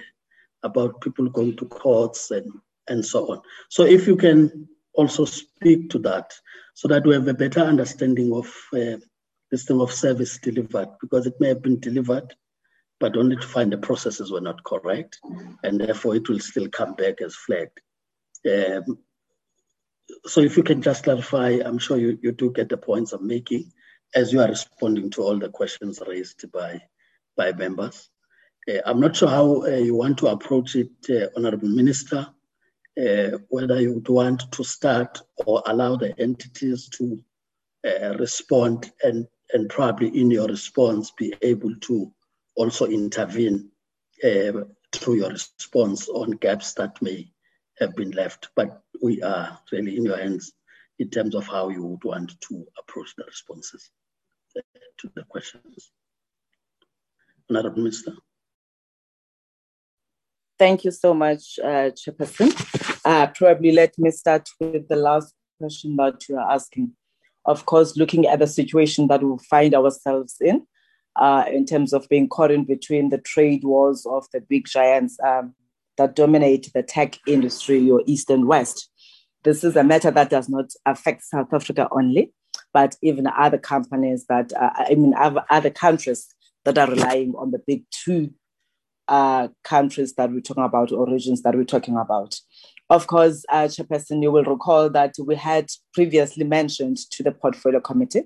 about 0.62 1.00
people 1.00 1.28
going 1.28 1.56
to 1.56 1.66
courts 1.66 2.30
and, 2.30 2.52
and 2.88 3.04
so 3.04 3.32
on. 3.32 3.40
So 3.68 3.84
if 3.84 4.06
you 4.06 4.16
can 4.16 4.68
also 4.94 5.24
speak 5.24 5.90
to 5.90 5.98
that 6.00 6.32
so 6.74 6.88
that 6.88 7.06
we 7.06 7.14
have 7.14 7.28
a 7.28 7.34
better 7.34 7.60
understanding 7.60 8.32
of 8.32 8.46
uh, 8.72 8.98
this 9.50 9.64
thing 9.64 9.80
of 9.80 9.92
service 9.92 10.38
delivered, 10.38 10.88
because 11.00 11.26
it 11.26 11.34
may 11.40 11.48
have 11.48 11.62
been 11.62 11.80
delivered, 11.80 12.34
but 13.00 13.16
only 13.16 13.36
to 13.36 13.46
find 13.46 13.72
the 13.72 13.78
processes 13.78 14.30
were 14.30 14.40
not 14.40 14.62
correct, 14.64 15.18
and 15.62 15.80
therefore 15.80 16.16
it 16.16 16.28
will 16.28 16.40
still 16.40 16.68
come 16.68 16.94
back 16.94 17.20
as 17.20 17.34
flagged. 17.34 17.80
Um, 18.46 18.98
so 20.24 20.40
if 20.40 20.56
you 20.56 20.62
can 20.62 20.82
just 20.82 21.04
clarify, 21.04 21.60
I'm 21.64 21.78
sure 21.78 21.96
you, 21.96 22.18
you 22.22 22.32
do 22.32 22.52
get 22.52 22.68
the 22.68 22.76
points 22.76 23.12
I'm 23.12 23.26
making 23.26 23.72
as 24.14 24.32
you 24.32 24.40
are 24.40 24.48
responding 24.48 25.10
to 25.10 25.22
all 25.22 25.38
the 25.38 25.50
questions 25.50 26.00
raised 26.06 26.50
by, 26.52 26.80
by 27.36 27.52
members. 27.52 28.08
Uh, 28.68 28.80
I'm 28.84 29.00
not 29.00 29.16
sure 29.16 29.28
how 29.28 29.62
uh, 29.64 29.76
you 29.76 29.94
want 29.94 30.18
to 30.18 30.28
approach 30.28 30.76
it, 30.76 30.90
uh, 31.10 31.28
Honorable 31.36 31.68
Minister, 31.68 32.28
uh, 32.98 33.38
whether 33.48 33.80
you 33.80 33.94
would 33.94 34.08
want 34.08 34.50
to 34.52 34.64
start 34.64 35.20
or 35.46 35.62
allow 35.66 35.96
the 35.96 36.18
entities 36.18 36.88
to 36.90 37.22
uh, 37.86 38.16
respond 38.18 38.90
and, 39.02 39.26
and 39.52 39.68
probably 39.68 40.08
in 40.08 40.30
your 40.30 40.48
response 40.48 41.10
be 41.12 41.34
able 41.42 41.74
to 41.80 42.12
also 42.56 42.86
intervene 42.86 43.70
uh, 44.24 44.52
through 44.92 45.14
your 45.14 45.30
response 45.30 46.08
on 46.08 46.32
gaps 46.32 46.74
that 46.74 47.00
may 47.00 47.30
have 47.78 47.94
been 47.94 48.10
left, 48.12 48.48
but 48.56 48.82
we 49.02 49.22
are 49.22 49.58
really 49.72 49.96
in 49.96 50.04
your 50.04 50.16
hands 50.16 50.52
in 50.98 51.10
terms 51.10 51.34
of 51.34 51.46
how 51.46 51.68
you 51.68 51.84
would 51.84 52.04
want 52.04 52.32
to 52.40 52.66
approach 52.78 53.14
the 53.16 53.24
responses 53.24 53.90
to 54.98 55.10
the 55.14 55.22
questions. 55.24 55.92
Honorable 57.48 57.82
Minister. 57.82 58.14
Thank 60.58 60.84
you 60.84 60.90
so 60.90 61.14
much, 61.14 61.58
uh, 61.62 61.90
Chairperson. 61.90 62.50
Uh, 63.04 63.28
probably 63.28 63.72
let 63.72 63.96
me 63.96 64.10
start 64.10 64.48
with 64.58 64.88
the 64.88 64.96
last 64.96 65.32
question 65.58 65.94
that 65.96 66.28
you 66.28 66.36
are 66.36 66.52
asking. 66.52 66.92
Of 67.44 67.64
course, 67.64 67.96
looking 67.96 68.26
at 68.26 68.40
the 68.40 68.46
situation 68.46 69.06
that 69.06 69.22
we 69.22 69.36
find 69.48 69.74
ourselves 69.74 70.36
in, 70.40 70.66
uh, 71.14 71.44
in 71.50 71.64
terms 71.64 71.92
of 71.92 72.08
being 72.08 72.28
caught 72.28 72.50
in 72.50 72.64
between 72.64 73.10
the 73.10 73.18
trade 73.18 73.62
wars 73.62 74.04
of 74.04 74.26
the 74.32 74.40
big 74.40 74.66
giants, 74.66 75.16
um, 75.24 75.54
that 75.98 76.16
dominate 76.16 76.70
the 76.72 76.82
tech 76.82 77.18
industry 77.26 77.90
or 77.90 78.02
East 78.06 78.30
and 78.30 78.46
West. 78.46 78.90
This 79.44 79.62
is 79.62 79.76
a 79.76 79.84
matter 79.84 80.10
that 80.10 80.30
does 80.30 80.48
not 80.48 80.70
affect 80.86 81.22
South 81.24 81.52
Africa 81.52 81.88
only, 81.90 82.32
but 82.72 82.96
even 83.02 83.26
other 83.26 83.58
companies 83.58 84.26
that, 84.28 84.52
uh, 84.54 84.70
I 84.74 84.94
mean, 84.94 85.14
other 85.16 85.70
countries 85.70 86.26
that 86.64 86.78
are 86.78 86.88
relying 86.88 87.34
on 87.36 87.50
the 87.50 87.60
big 87.66 87.84
two 87.90 88.32
uh, 89.06 89.48
countries 89.64 90.14
that 90.14 90.30
we're 90.30 90.40
talking 90.40 90.64
about 90.64 90.92
or 90.92 91.06
regions 91.06 91.42
that 91.42 91.54
we're 91.54 91.64
talking 91.64 91.96
about. 91.96 92.38
Of 92.90 93.06
course, 93.06 93.44
uh, 93.48 93.64
Chairperson, 93.64 94.22
you 94.22 94.30
will 94.30 94.44
recall 94.44 94.90
that 94.90 95.14
we 95.24 95.34
had 95.34 95.70
previously 95.92 96.44
mentioned 96.44 96.98
to 97.12 97.22
the 97.22 97.32
Portfolio 97.32 97.80
Committee 97.80 98.24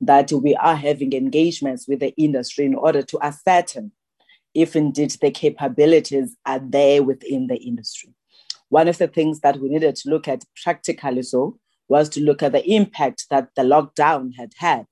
that 0.00 0.32
we 0.32 0.54
are 0.56 0.76
having 0.76 1.12
engagements 1.12 1.86
with 1.86 2.00
the 2.00 2.14
industry 2.16 2.64
in 2.64 2.74
order 2.74 3.02
to 3.02 3.18
ascertain 3.22 3.92
if 4.54 4.76
indeed 4.76 5.10
the 5.20 5.30
capabilities 5.30 6.36
are 6.46 6.58
there 6.58 7.02
within 7.02 7.46
the 7.46 7.56
industry. 7.56 8.14
One 8.68 8.88
of 8.88 8.98
the 8.98 9.08
things 9.08 9.40
that 9.40 9.60
we 9.60 9.68
needed 9.68 9.96
to 9.96 10.10
look 10.10 10.28
at 10.28 10.44
practically 10.62 11.22
so 11.22 11.58
was 11.88 12.08
to 12.10 12.20
look 12.20 12.42
at 12.42 12.52
the 12.52 12.64
impact 12.70 13.26
that 13.30 13.48
the 13.56 13.62
lockdown 13.62 14.30
had 14.36 14.52
had 14.56 14.86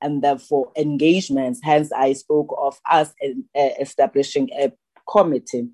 and 0.00 0.22
therefore 0.22 0.70
engagements. 0.76 1.60
Hence, 1.62 1.90
I 1.92 2.12
spoke 2.12 2.54
of 2.58 2.78
us 2.88 3.12
uh, 3.24 3.68
establishing 3.80 4.50
a 4.52 4.72
committee 5.10 5.68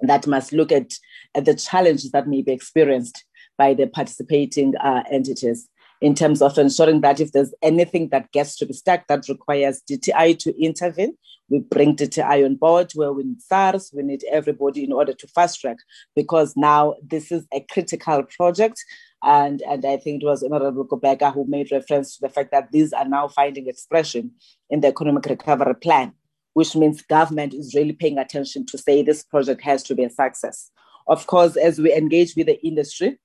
that 0.00 0.26
must 0.26 0.52
look 0.52 0.72
at, 0.72 0.92
at 1.34 1.44
the 1.44 1.54
challenges 1.54 2.10
that 2.12 2.28
may 2.28 2.42
be 2.42 2.52
experienced 2.52 3.24
by 3.56 3.74
the 3.74 3.86
participating 3.86 4.76
uh, 4.76 5.02
entities 5.10 5.68
in 6.04 6.14
terms 6.14 6.42
of 6.42 6.58
ensuring 6.58 7.00
that 7.00 7.18
if 7.18 7.32
there's 7.32 7.54
anything 7.62 8.10
that 8.10 8.30
gets 8.30 8.56
to 8.56 8.66
be 8.66 8.74
stuck 8.74 9.06
that 9.06 9.26
requires 9.26 9.80
DTI 9.90 10.38
to 10.38 10.54
intervene, 10.62 11.16
we 11.48 11.60
bring 11.60 11.96
DTI 11.96 12.44
on 12.44 12.56
board 12.56 12.92
where 12.94 13.10
we 13.10 13.22
need 13.22 13.40
SARS, 13.40 13.90
we 13.90 14.02
need 14.02 14.22
everybody 14.30 14.84
in 14.84 14.92
order 14.92 15.14
to 15.14 15.26
fast 15.28 15.62
track 15.62 15.78
because 16.14 16.52
now 16.58 16.94
this 17.02 17.32
is 17.32 17.46
a 17.54 17.60
critical 17.70 18.22
project. 18.24 18.84
And, 19.22 19.62
and 19.62 19.86
I 19.86 19.96
think 19.96 20.22
it 20.22 20.26
was 20.26 20.42
Honorable 20.42 20.86
Kubeka 20.86 21.32
who 21.32 21.46
made 21.48 21.72
reference 21.72 22.16
to 22.16 22.20
the 22.20 22.28
fact 22.28 22.50
that 22.50 22.70
these 22.70 22.92
are 22.92 23.08
now 23.08 23.28
finding 23.28 23.66
expression 23.66 24.32
in 24.68 24.82
the 24.82 24.88
economic 24.88 25.24
recovery 25.24 25.74
plan, 25.74 26.12
which 26.52 26.76
means 26.76 27.00
government 27.00 27.54
is 27.54 27.74
really 27.74 27.94
paying 27.94 28.18
attention 28.18 28.66
to 28.66 28.76
say 28.76 29.02
this 29.02 29.22
project 29.22 29.62
has 29.62 29.82
to 29.84 29.94
be 29.94 30.04
a 30.04 30.10
success. 30.10 30.70
Of 31.08 31.26
course, 31.26 31.56
as 31.56 31.78
we 31.78 31.94
engage 31.94 32.36
with 32.36 32.48
the 32.48 32.62
industry, 32.62 33.16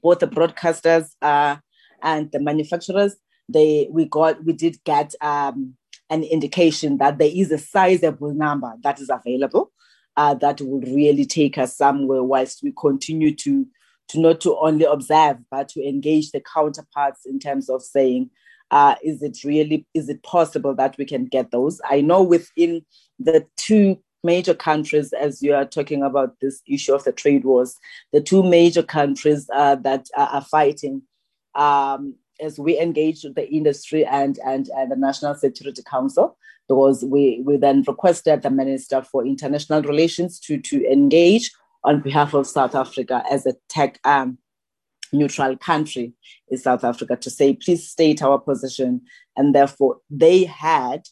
both 0.00 0.20
the 0.20 0.28
broadcasters 0.28 1.08
uh, 1.20 1.56
and 2.04 2.30
the 2.30 2.38
manufacturers, 2.38 3.16
they 3.48 3.88
we 3.90 4.04
got 4.04 4.44
we 4.44 4.52
did 4.52 4.82
get 4.84 5.14
um, 5.20 5.74
an 6.10 6.22
indication 6.22 6.98
that 6.98 7.18
there 7.18 7.30
is 7.32 7.50
a 7.50 7.58
sizable 7.58 8.32
number 8.32 8.72
that 8.82 9.00
is 9.00 9.10
available 9.10 9.72
uh, 10.16 10.34
that 10.34 10.60
will 10.60 10.80
really 10.80 11.24
take 11.24 11.58
us 11.58 11.76
somewhere 11.76 12.22
whilst 12.22 12.62
we 12.62 12.72
continue 12.78 13.34
to 13.34 13.66
to 14.08 14.20
not 14.20 14.40
to 14.40 14.56
only 14.58 14.84
observe 14.84 15.38
but 15.50 15.68
to 15.68 15.82
engage 15.82 16.30
the 16.30 16.42
counterparts 16.54 17.26
in 17.26 17.38
terms 17.38 17.68
of 17.68 17.82
saying 17.82 18.30
uh, 18.70 18.94
is 19.02 19.22
it 19.22 19.44
really 19.44 19.86
is 19.94 20.08
it 20.08 20.22
possible 20.22 20.74
that 20.74 20.96
we 20.98 21.04
can 21.04 21.26
get 21.26 21.50
those? 21.50 21.80
I 21.88 22.00
know 22.00 22.22
within 22.22 22.84
the 23.18 23.46
two 23.56 23.98
major 24.22 24.54
countries 24.54 25.12
as 25.12 25.42
you 25.42 25.54
are 25.54 25.66
talking 25.66 26.02
about 26.02 26.34
this 26.40 26.62
issue 26.66 26.94
of 26.94 27.04
the 27.04 27.12
trade 27.12 27.44
wars 27.44 27.76
the 28.10 28.22
two 28.22 28.42
major 28.42 28.82
countries 28.82 29.50
uh, 29.54 29.74
that 29.74 30.06
are 30.16 30.40
fighting 30.40 31.02
um, 31.54 32.14
as 32.40 32.58
we 32.58 32.78
engaged 32.78 33.24
with 33.24 33.34
the 33.34 33.48
industry 33.48 34.04
and, 34.04 34.38
and, 34.44 34.68
and 34.76 34.90
the 34.90 34.96
National 34.96 35.34
Security 35.34 35.82
Council, 35.82 36.36
because 36.68 37.04
we, 37.04 37.42
we 37.44 37.56
then 37.56 37.82
requested 37.86 38.42
the 38.42 38.50
Minister 38.50 39.02
for 39.02 39.26
International 39.26 39.82
Relations 39.82 40.40
to, 40.40 40.58
to 40.58 40.84
engage 40.90 41.52
on 41.84 42.00
behalf 42.00 42.34
of 42.34 42.46
South 42.46 42.74
Africa 42.74 43.22
as 43.30 43.46
a 43.46 43.54
tech 43.68 44.00
um, 44.04 44.38
neutral 45.12 45.56
country 45.56 46.12
in 46.48 46.58
South 46.58 46.82
Africa 46.84 47.16
to 47.16 47.30
say, 47.30 47.54
please 47.54 47.88
state 47.88 48.22
our 48.22 48.38
position. 48.38 49.02
And 49.36 49.54
therefore, 49.54 49.98
they 50.10 50.44
had 50.44 51.02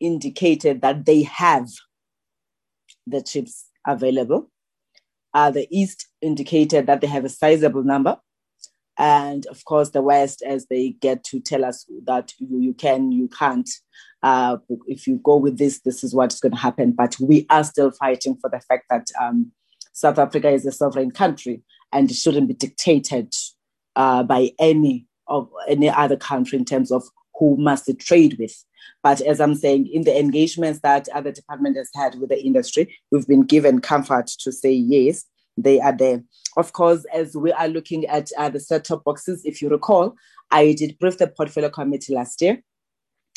indicated 0.00 0.82
that 0.82 1.06
they 1.06 1.22
have 1.22 1.68
the 3.06 3.22
chips 3.22 3.66
available. 3.86 4.50
Uh, 5.34 5.50
the 5.50 5.66
East 5.70 6.08
indicated 6.20 6.86
that 6.86 7.00
they 7.00 7.06
have 7.06 7.24
a 7.24 7.28
sizable 7.28 7.82
number. 7.82 8.18
And 8.98 9.46
of 9.46 9.64
course, 9.64 9.90
the 9.90 10.02
West, 10.02 10.42
as 10.46 10.66
they 10.66 10.90
get 11.00 11.24
to 11.24 11.40
tell 11.40 11.64
us 11.64 11.86
that 12.04 12.32
you, 12.38 12.60
you 12.60 12.74
can, 12.74 13.12
you 13.12 13.28
can't. 13.28 13.68
Uh, 14.22 14.58
if 14.86 15.06
you 15.06 15.20
go 15.24 15.36
with 15.36 15.58
this, 15.58 15.80
this 15.80 16.04
is 16.04 16.14
what's 16.14 16.40
going 16.40 16.52
to 16.52 16.58
happen. 16.58 16.92
But 16.92 17.16
we 17.18 17.46
are 17.50 17.64
still 17.64 17.90
fighting 17.90 18.36
for 18.40 18.50
the 18.50 18.60
fact 18.60 18.84
that 18.90 19.08
um, 19.20 19.50
South 19.92 20.18
Africa 20.18 20.50
is 20.50 20.66
a 20.66 20.72
sovereign 20.72 21.10
country 21.10 21.62
and 21.92 22.10
it 22.10 22.14
shouldn't 22.14 22.48
be 22.48 22.54
dictated 22.54 23.34
uh, 23.96 24.22
by 24.22 24.50
any 24.58 25.06
of 25.28 25.48
any 25.68 25.88
other 25.88 26.16
country 26.16 26.58
in 26.58 26.64
terms 26.64 26.90
of 26.90 27.04
who 27.38 27.56
must 27.56 27.90
trade 27.98 28.36
with. 28.38 28.64
But 29.02 29.20
as 29.20 29.40
I'm 29.40 29.54
saying, 29.54 29.88
in 29.88 30.02
the 30.02 30.18
engagements 30.18 30.80
that 30.80 31.08
other 31.10 31.32
department 31.32 31.76
has 31.76 31.90
had 31.94 32.16
with 32.20 32.30
the 32.30 32.42
industry, 32.42 32.94
we've 33.10 33.26
been 33.26 33.42
given 33.42 33.80
comfort 33.80 34.26
to 34.40 34.52
say 34.52 34.72
yes, 34.72 35.24
they 35.56 35.80
are 35.80 35.96
there. 35.96 36.22
Of 36.56 36.72
course, 36.72 37.04
as 37.14 37.36
we 37.36 37.52
are 37.52 37.68
looking 37.68 38.06
at 38.06 38.30
uh, 38.36 38.48
the 38.48 38.60
set-top 38.60 39.04
boxes, 39.04 39.42
if 39.44 39.62
you 39.62 39.68
recall, 39.68 40.14
I 40.50 40.72
did 40.72 40.98
brief 40.98 41.18
the 41.18 41.28
portfolio 41.28 41.70
committee 41.70 42.14
last 42.14 42.42
year 42.42 42.62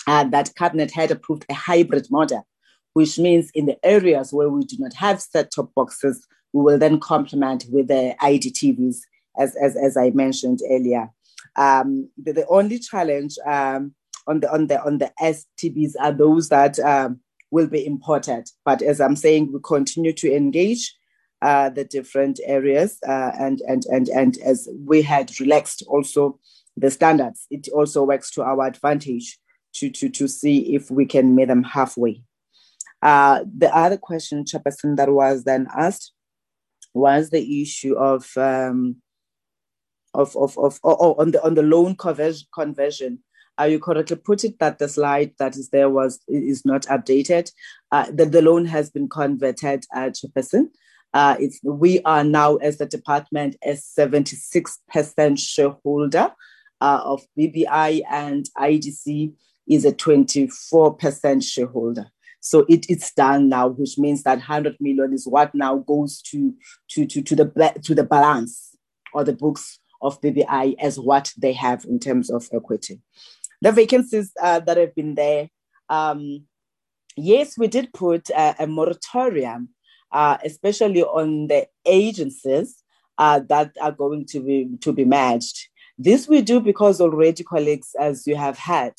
uh, 0.08 0.26
that 0.26 0.54
cabinet 0.56 0.92
had 0.92 1.12
approved 1.12 1.46
a 1.50 1.54
hybrid 1.54 2.08
model, 2.12 2.46
which 2.94 3.18
means 3.18 3.50
in 3.54 3.66
the 3.66 3.78
areas 3.86 4.34
where 4.34 4.50
we 4.50 4.64
do 4.66 4.76
not 4.80 4.94
have 4.94 5.22
set-top 5.22 5.74
boxes, 5.76 6.26
we 6.54 6.64
will 6.64 6.78
then 6.78 7.00
complement 7.00 7.66
with 7.70 7.88
the 7.88 8.16
IDTVs, 8.22 8.98
as, 9.38 9.56
as, 9.56 9.76
as 9.76 9.98
I 9.98 10.12
mentioned 10.12 10.60
earlier. 10.70 11.10
Um, 11.56 12.10
the, 12.18 12.34
the, 12.34 12.48
only 12.48 12.80
challenge 12.80 13.36
um, 13.46 13.94
on 14.28 14.42
the 14.42 14.52
on 14.52 14.68
the 14.68 14.84
on 14.84 14.98
the 14.98 15.12
STBs 15.22 15.94
are 16.02 16.12
those 16.12 16.50
that 16.50 16.78
um, 16.80 17.22
will 17.52 17.68
be 17.68 17.86
imported. 17.86 18.50
But 18.66 18.82
as 18.82 19.00
I'm 19.00 19.16
saying, 19.16 19.54
we 19.54 19.60
continue 19.64 20.12
to 20.14 20.36
engage 20.36 20.94
uh, 21.42 21.70
the 21.70 21.84
different 21.84 22.40
areas, 22.46 22.98
uh, 23.08 23.32
and 23.40 23.62
and 23.68 23.86
and 23.86 24.08
and 24.10 24.38
as 24.40 24.68
we 24.86 25.02
had 25.02 25.32
relaxed 25.40 25.84
also 25.88 26.40
the 26.78 26.92
standards, 26.92 27.46
it 27.50 27.68
also 27.74 28.04
works 28.04 28.32
to 28.32 28.44
our 28.44 28.66
advantage 28.66 29.38
to 29.74 29.90
to 29.90 30.10
to 30.10 30.28
see 30.28 30.76
if 30.76 30.90
we 30.90 31.06
can 31.06 31.36
meet 31.36 31.48
them 31.48 31.64
halfway. 31.64 32.22
Uh, 33.02 33.44
the 33.58 33.74
other 33.76 33.98
question, 33.98 34.44
Chairperson, 34.44 34.96
that 34.98 35.10
was 35.10 35.44
then 35.44 35.68
asked 35.78 36.14
was 36.96 37.30
the 37.30 37.62
issue 37.62 37.94
of 37.96 38.26
um, 38.38 38.96
of 40.14 40.36
of 40.36 40.58
of 40.58 40.80
oh, 40.84 40.98
oh, 41.00 41.16
on 41.20 41.32
the 41.32 41.44
on 41.44 41.54
the 41.54 41.62
loan 41.62 41.96
conversion 41.96 42.48
conversion. 42.54 43.20
You 43.64 43.80
correctly 43.80 44.18
put 44.18 44.44
it 44.44 44.60
that 44.60 44.80
the 44.80 44.90
slide 44.90 45.32
that 45.40 45.56
is 45.56 45.70
there 45.70 45.90
was 45.90 46.20
is 46.28 46.66
not 46.66 46.82
updated. 46.84 47.52
Uh, 47.92 48.12
that 48.12 48.32
the 48.32 48.42
loan 48.42 48.66
has 48.66 48.90
been 48.90 49.08
converted 49.08 49.86
uh, 49.96 50.10
to 50.14 50.28
person. 50.30 50.72
Uh, 51.16 51.38
it's, 51.40 51.62
we 51.64 52.02
are 52.02 52.26
now, 52.26 52.58
as 52.58 52.78
the 52.78 52.86
department, 52.86 53.56
a 53.64 53.72
76% 53.72 55.40
shareholder 55.40 56.34
uh, 56.82 57.02
of 57.06 57.24
BBI, 57.40 58.02
and 58.12 58.50
IDC 58.58 59.34
is 59.66 59.86
a 59.86 59.94
24% 59.94 61.42
shareholder. 61.42 62.08
So 62.42 62.66
it, 62.68 62.86
it's 62.90 63.14
done 63.14 63.48
now, 63.48 63.70
which 63.70 63.98
means 63.98 64.24
that 64.24 64.40
100 64.40 64.76
million 64.82 65.14
is 65.14 65.26
what 65.26 65.56
now 65.56 65.78
goes 65.78 66.22
to, 66.24 66.54
to, 66.90 67.06
to, 67.06 67.22
to, 67.22 67.36
the, 67.36 67.82
to 67.86 67.96
the 67.96 68.04
balance 68.04 68.76
or 69.14 69.24
the 69.24 69.34
books 69.34 69.80
of 70.02 70.20
BBI 70.20 70.76
as 70.80 71.00
what 71.00 71.32
they 71.38 71.54
have 71.54 71.86
in 71.86 71.98
terms 71.98 72.30
of 72.30 72.50
equity. 72.54 73.00
The 73.62 73.72
vacancies 73.72 74.34
uh, 74.44 74.60
that 74.60 74.76
have 74.76 74.94
been 74.94 75.16
there, 75.16 75.50
um, 75.90 76.46
yes, 77.16 77.58
we 77.58 77.68
did 77.68 77.94
put 77.94 78.30
a, 78.32 78.64
a 78.64 78.68
moratorium, 78.68 79.70
uh, 80.16 80.38
especially 80.46 81.04
on 81.04 81.48
the 81.48 81.68
agencies 81.86 82.82
uh, 83.18 83.42
that 83.50 83.76
are 83.82 83.92
going 83.92 84.26
to 84.26 84.40
be 84.40 84.70
to 84.80 84.94
be 84.94 85.04
merged. 85.04 85.68
This 85.98 86.28
we 86.28 86.42
do 86.42 86.62
because 86.62 87.02
already, 87.02 87.44
colleagues, 87.44 87.94
as 88.00 88.26
you 88.26 88.38
have 88.38 88.58
had, 88.58 88.94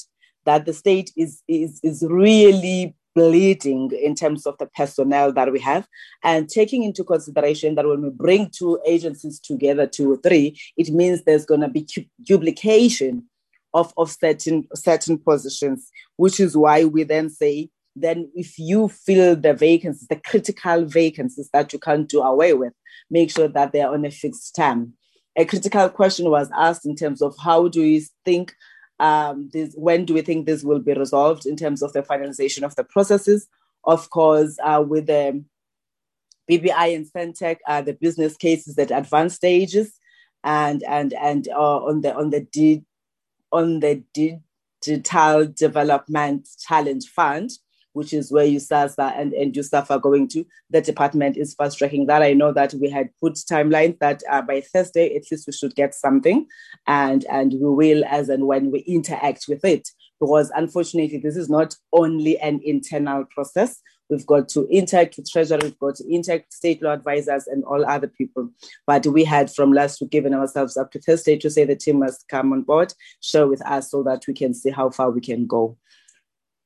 that 0.44 0.66
the 0.66 0.74
state 0.74 1.10
is 1.16 1.43
is, 1.48 1.80
is 1.82 2.05
really 2.06 2.94
bleeding 3.14 3.90
in 3.93 4.14
terms 4.14 4.44
of 4.44 4.59
the 4.59 4.66
personnel 4.66 5.32
that 5.32 5.51
we 5.51 5.59
have 5.59 5.88
and 6.22 6.51
taking 6.51 6.82
into 6.82 7.02
consideration 7.02 7.74
that 7.74 7.86
when 7.86 8.02
we 8.02 8.10
bring 8.10 8.51
two 8.51 8.78
agencies 8.86 9.40
together 9.40 9.86
two 9.86 10.12
or 10.12 10.18
three 10.18 10.55
it 10.76 10.90
means 10.90 11.22
there's 11.22 11.47
going 11.47 11.62
to 11.62 11.68
be 11.68 11.88
duplication 12.24 13.24
of, 13.72 13.90
of 13.97 14.10
certain 14.10 14.68
certain 14.74 15.16
positions 15.16 15.90
which 16.16 16.38
is 16.38 16.59
why 16.59 16.84
we 16.84 17.05
then 17.05 17.30
say 17.30 17.70
then 17.97 18.31
if 18.35 18.59
you 18.59 18.89
fill 18.89 19.35
the 19.35 19.55
vacancies 19.55 20.09
the 20.09 20.16
critical 20.16 20.85
vacancies 20.85 21.48
that 21.52 21.73
you 21.73 21.78
can't 21.78 22.09
do 22.09 22.20
away 22.20 22.52
with 22.52 22.73
make 23.10 23.31
sure 23.31 23.48
that 23.48 23.73
they're 23.73 23.90
on 23.90 24.05
a 24.05 24.10
fixed 24.10 24.55
term 24.55 24.93
a 25.36 25.44
critical 25.44 25.89
question 25.89 26.31
was 26.31 26.51
asked 26.56 26.86
in 26.86 26.97
terms 26.97 27.20
of 27.20 27.35
how 27.39 27.68
do 27.68 27.82
you 27.82 28.02
think 28.24 28.55
um, 28.98 29.51
this, 29.52 29.74
when 29.77 30.05
do 30.05 30.14
we 30.14 30.23
think 30.23 30.47
this 30.47 30.62
will 30.62 30.78
be 30.78 30.94
resolved 30.94 31.47
in 31.47 31.56
terms 31.56 31.82
of 31.82 31.93
the 31.93 32.02
finalization 32.02 32.62
of 32.62 32.74
the 32.77 32.85
processes? 32.85 33.47
Of 33.85 34.10
course, 34.10 34.59
uh, 34.64 34.82
with 34.86 35.06
the 35.06 35.44
BBI 36.51 36.97
and 36.97 37.06
Sentech, 37.06 37.59
uh, 37.66 37.82
the 37.82 37.93
business 37.93 38.36
cases 38.36 38.78
at 38.78 38.90
advanced 38.90 39.36
stages, 39.36 39.93
and 40.43 40.82
and 40.85 41.12
and 41.14 41.48
uh, 41.48 41.85
on 41.85 42.01
the 42.01 42.14
on 42.14 42.31
the 42.31 42.82
on 43.52 43.81
the 43.81 44.02
digital 44.14 45.47
development 45.47 46.48
challenge 46.66 47.06
fund, 47.06 47.51
which 47.97 48.12
is 48.12 48.31
where 48.31 48.44
USAASA 48.44 49.18
and, 49.18 49.32
and 49.32 49.55
USAF 49.55 49.90
are 49.90 49.98
going 49.98 50.28
to. 50.28 50.44
The 50.68 50.82
department 50.82 51.39
is 51.39 51.55
fast 51.55 51.78
tracking 51.78 52.05
that. 52.06 52.20
I 52.20 52.35
know 52.35 52.52
that 52.52 52.74
we 52.74 52.90
had 52.90 53.09
put 53.23 53.36
timelines 53.36 53.98
that 54.01 54.23
uh, 54.31 54.43
by 54.43 54.60
Thursday, 54.60 55.16
at 55.16 55.23
least 55.31 55.47
we 55.47 55.55
should 55.55 55.74
get 55.74 55.94
something. 55.94 56.47
And, 56.86 57.24
and 57.31 57.52
we 57.52 57.70
will 57.70 58.05
as 58.05 58.28
and 58.28 58.47
when 58.47 58.70
we 58.70 58.81
interact 58.81 59.47
with 59.48 59.64
it. 59.64 59.89
Because 60.20 60.52
unfortunately, 60.55 61.16
this 61.18 61.39
is 61.39 61.48
not 61.48 61.74
only 61.90 62.39
an 62.40 62.60
internal 62.62 63.24
process. 63.35 63.81
We've 64.10 64.27
got 64.27 64.51
to 64.51 64.68
interact 64.68 65.16
with 65.16 65.31
Treasury, 65.31 65.60
we've 65.62 65.78
got 65.78 65.97
to 65.97 66.05
interact 66.12 66.48
with 66.48 66.55
state 66.55 66.82
law 66.82 66.93
advisors 66.93 67.47
and 67.47 67.64
all 67.64 67.85
other 67.86 68.09
people. 68.09 68.51
But 68.86 69.06
we 69.06 69.24
had 69.24 69.51
from 69.51 69.73
last 69.73 70.02
week 70.02 70.10
given 70.10 70.35
ourselves 70.35 70.77
up 70.77 70.93
to 70.93 71.01
Thursday 71.01 71.39
to 71.39 71.51
say 71.51 71.64
the 71.64 71.77
team 71.77 72.01
must 72.01 72.28
come 72.28 72.52
on 72.52 72.62
board, 72.62 72.93
share 73.23 73.47
with 73.47 73.64
us 73.66 73.90
so 73.90 74.02
that 74.02 74.27
we 74.28 74.35
can 74.35 74.52
see 74.52 74.70
how 74.70 74.90
far 74.90 75.10
we 75.10 75.23
can 75.23 75.47
go. 75.47 75.78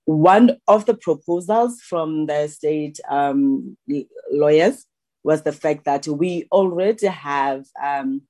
One 0.04 0.56
of 0.66 0.86
the 0.86 0.94
proposals 0.94 1.80
from 1.80 2.26
the 2.26 2.48
state 2.48 2.98
um, 3.08 3.76
lawyers 4.32 4.86
was 5.22 5.42
the 5.42 5.52
fact 5.52 5.84
that 5.84 6.06
we 6.08 6.48
already 6.50 7.06
have 7.06 7.66
um, 7.82 8.22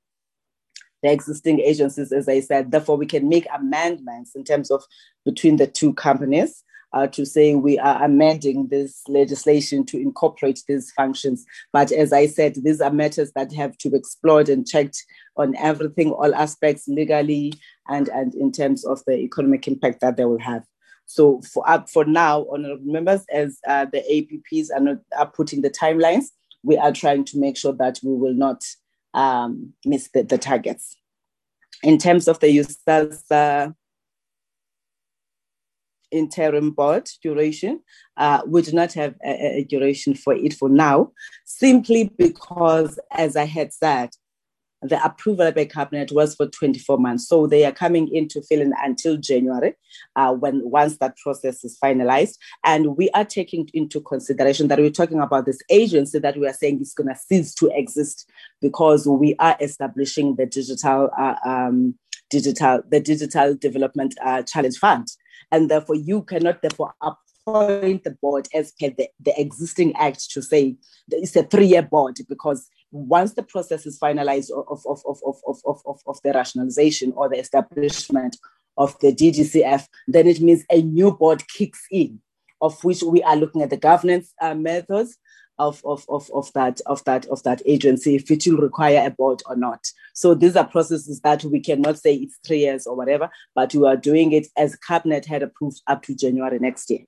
the 1.01 1.11
existing 1.11 1.59
agencies, 1.59 2.11
as 2.11 2.27
I 2.27 2.41
said. 2.41 2.71
Therefore, 2.71 2.97
we 2.97 3.05
can 3.05 3.27
make 3.29 3.47
amendments 3.53 4.35
in 4.35 4.43
terms 4.43 4.69
of 4.69 4.83
between 5.25 5.57
the 5.57 5.67
two 5.67 5.93
companies 5.93 6.63
uh, 6.93 7.07
to 7.07 7.25
say 7.25 7.55
we 7.55 7.79
are 7.79 8.03
amending 8.03 8.67
this 8.67 9.01
legislation 9.07 9.85
to 9.85 9.97
incorporate 9.99 10.61
these 10.67 10.91
functions. 10.91 11.45
But 11.71 11.91
as 11.91 12.11
I 12.11 12.27
said, 12.27 12.55
these 12.55 12.81
are 12.81 12.91
matters 12.91 13.31
that 13.35 13.53
have 13.53 13.77
to 13.79 13.89
be 13.89 13.97
explored 13.97 14.49
and 14.49 14.67
checked 14.67 15.03
on 15.37 15.55
everything, 15.55 16.11
all 16.11 16.35
aspects 16.35 16.87
legally 16.87 17.53
and, 17.87 18.09
and 18.09 18.35
in 18.35 18.51
terms 18.51 18.85
of 18.85 19.01
the 19.05 19.13
economic 19.13 19.67
impact 19.67 20.01
that 20.01 20.17
they 20.17 20.25
will 20.25 20.39
have. 20.39 20.63
So 21.11 21.41
for 21.41 21.65
for 21.89 22.05
now, 22.05 22.45
honorable 22.49 22.89
members, 22.89 23.25
as 23.33 23.59
uh, 23.67 23.85
the 23.91 24.01
APPs 24.09 24.67
are 24.73 24.79
not 24.79 24.99
are 25.17 25.29
putting 25.29 25.61
the 25.61 25.69
timelines, 25.69 26.27
we 26.63 26.77
are 26.77 26.93
trying 26.93 27.25
to 27.25 27.37
make 27.37 27.57
sure 27.57 27.73
that 27.73 27.99
we 28.01 28.13
will 28.13 28.33
not 28.33 28.63
um, 29.13 29.73
miss 29.85 30.09
the, 30.13 30.23
the, 30.23 30.37
targets. 30.37 30.95
In 31.83 31.97
terms 31.97 32.29
of 32.29 32.39
the 32.39 32.65
uh, 33.29 33.71
interim 36.11 36.71
board 36.71 37.09
duration, 37.21 37.81
uh, 38.15 38.43
we 38.47 38.61
do 38.61 38.71
not 38.71 38.93
have 38.93 39.15
a, 39.25 39.57
a 39.57 39.63
duration 39.65 40.13
for 40.13 40.33
it 40.33 40.53
for 40.53 40.69
now, 40.69 41.11
simply 41.43 42.09
because, 42.17 42.97
as 43.11 43.35
I 43.35 43.43
had 43.43 43.73
said, 43.73 44.11
the 44.81 45.03
approval 45.03 45.51
by 45.51 45.65
cabinet 45.65 46.11
was 46.11 46.35
for 46.35 46.47
24 46.47 46.97
months. 46.97 47.27
So 47.27 47.45
they 47.45 47.65
are 47.65 47.71
coming 47.71 48.13
into 48.13 48.41
filling 48.41 48.73
until 48.81 49.17
January, 49.17 49.75
uh, 50.15 50.33
when 50.33 50.61
once 50.69 50.97
that 50.97 51.17
process 51.17 51.63
is 51.63 51.77
finalized. 51.83 52.37
And 52.65 52.97
we 52.97 53.09
are 53.11 53.25
taking 53.25 53.69
into 53.73 54.01
consideration 54.01 54.67
that 54.69 54.79
we're 54.79 54.89
talking 54.89 55.19
about 55.19 55.45
this 55.45 55.59
agency 55.69 56.19
that 56.19 56.37
we 56.37 56.47
are 56.47 56.53
saying 56.53 56.81
is 56.81 56.93
going 56.93 57.09
to 57.09 57.15
cease 57.15 57.53
to 57.55 57.69
exist 57.77 58.29
because 58.59 59.07
we 59.07 59.35
are 59.39 59.55
establishing 59.61 60.35
the 60.35 60.45
digital 60.45 61.09
uh, 61.17 61.35
um, 61.45 61.95
digital 62.29 62.81
the 62.89 62.99
digital 62.99 63.55
development 63.55 64.15
uh, 64.23 64.41
challenge 64.41 64.77
fund, 64.77 65.07
and 65.51 65.69
therefore 65.69 65.95
you 65.95 66.23
cannot 66.23 66.61
therefore 66.61 66.93
appoint 67.01 68.03
the 68.03 68.17
board 68.21 68.47
as 68.53 68.71
per 68.79 68.89
the, 68.89 69.07
the 69.19 69.39
existing 69.39 69.95
act 69.95 70.31
to 70.31 70.41
say 70.41 70.75
it's 71.09 71.35
a 71.35 71.43
three-year 71.43 71.81
board 71.81 72.17
because 72.29 72.67
once 72.91 73.33
the 73.33 73.43
process 73.43 73.85
is 73.85 73.99
finalized 73.99 74.51
of, 74.51 74.85
of, 74.85 75.01
of, 75.05 75.19
of, 75.25 75.37
of, 75.65 75.81
of, 75.85 76.01
of 76.05 76.21
the 76.23 76.33
rationalization 76.33 77.13
or 77.15 77.29
the 77.29 77.39
establishment 77.39 78.37
of 78.77 78.97
the 78.99 79.13
DGCF, 79.13 79.87
then 80.07 80.27
it 80.27 80.41
means 80.41 80.63
a 80.69 80.81
new 80.81 81.11
board 81.11 81.43
kicks 81.47 81.85
in, 81.91 82.19
of 82.61 82.83
which 82.83 83.01
we 83.03 83.23
are 83.23 83.35
looking 83.35 83.61
at 83.61 83.69
the 83.69 83.77
governance 83.77 84.33
uh, 84.41 84.53
methods, 84.53 85.17
of, 85.61 85.81
of, 85.85 86.05
of, 86.09 86.29
of 86.33 86.51
that 86.53 86.81
of 86.87 87.03
that 87.03 87.27
of 87.27 87.43
that 87.43 87.61
agency 87.65 88.15
if 88.15 88.31
it 88.31 88.43
will 88.47 88.57
require 88.57 89.05
a 89.05 89.11
board 89.11 89.43
or 89.45 89.55
not. 89.55 89.85
So 90.13 90.33
these 90.33 90.55
are 90.55 90.65
processes 90.65 91.21
that 91.21 91.43
we 91.43 91.59
cannot 91.59 91.99
say 91.99 92.15
it's 92.15 92.39
three 92.45 92.59
years 92.59 92.87
or 92.87 92.95
whatever, 92.95 93.29
but 93.53 93.73
we 93.75 93.85
are 93.85 93.97
doing 93.97 94.31
it 94.31 94.47
as 94.57 94.75
cabinet 94.75 95.25
had 95.25 95.43
approved 95.43 95.81
up 95.87 96.01
to 96.03 96.15
January 96.15 96.57
next 96.57 96.89
year. 96.89 97.01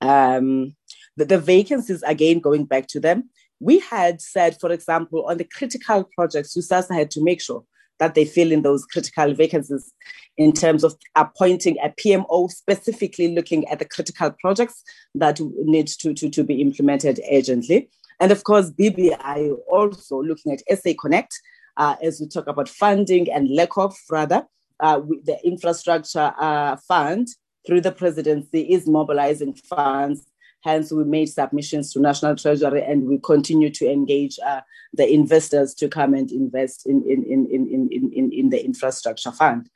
Um, 0.00 0.76
the, 1.16 1.24
the 1.24 1.38
vacancies 1.38 2.02
again 2.04 2.38
going 2.38 2.66
back 2.66 2.86
to 2.88 3.00
them, 3.00 3.30
we 3.60 3.78
had 3.78 4.20
said, 4.20 4.58
for 4.58 4.72
example, 4.72 5.26
on 5.26 5.36
the 5.36 5.44
critical 5.44 6.08
projects, 6.14 6.56
USAASA 6.56 6.94
had 6.94 7.10
to 7.12 7.22
make 7.22 7.40
sure 7.40 7.64
that 7.98 8.14
they 8.14 8.24
fill 8.24 8.50
in 8.50 8.62
those 8.62 8.86
critical 8.86 9.34
vacancies 9.34 9.92
in 10.38 10.52
terms 10.52 10.82
of 10.82 10.96
appointing 11.14 11.76
a 11.84 11.90
PMO 11.90 12.50
specifically 12.50 13.34
looking 13.34 13.68
at 13.68 13.78
the 13.78 13.84
critical 13.84 14.34
projects 14.40 14.82
that 15.14 15.38
need 15.64 15.86
to, 15.86 16.14
to, 16.14 16.30
to 16.30 16.42
be 16.42 16.62
implemented 16.62 17.20
urgently. 17.30 17.90
And 18.18 18.32
of 18.32 18.44
course, 18.44 18.70
BBI 18.70 19.54
also 19.70 20.22
looking 20.22 20.52
at 20.52 20.78
SA 20.78 20.92
Connect 20.98 21.38
uh, 21.76 21.96
as 22.02 22.20
we 22.20 22.26
talk 22.26 22.46
about 22.46 22.68
funding 22.68 23.30
and 23.30 23.54
lack 23.54 23.76
of, 23.76 23.94
rather, 24.10 24.46
uh, 24.80 25.00
the 25.24 25.38
infrastructure 25.44 26.32
uh, 26.38 26.76
fund 26.88 27.28
through 27.66 27.82
the 27.82 27.92
presidency 27.92 28.62
is 28.62 28.86
mobilizing 28.86 29.54
funds 29.54 30.24
Hence, 30.62 30.92
we 30.92 31.04
made 31.04 31.26
submissions 31.26 31.92
to 31.92 32.00
National 32.00 32.36
Treasury 32.36 32.82
and 32.82 33.06
we 33.06 33.18
continue 33.18 33.70
to 33.70 33.90
engage 33.90 34.38
uh, 34.44 34.60
the 34.92 35.10
investors 35.10 35.74
to 35.74 35.88
come 35.88 36.14
and 36.14 36.30
invest 36.30 36.86
in, 36.86 37.02
in, 37.08 37.24
in, 37.24 37.46
in, 37.46 37.68
in, 37.90 38.12
in, 38.12 38.32
in 38.32 38.50
the 38.50 38.62
infrastructure 38.62 39.32
fund. 39.32 39.70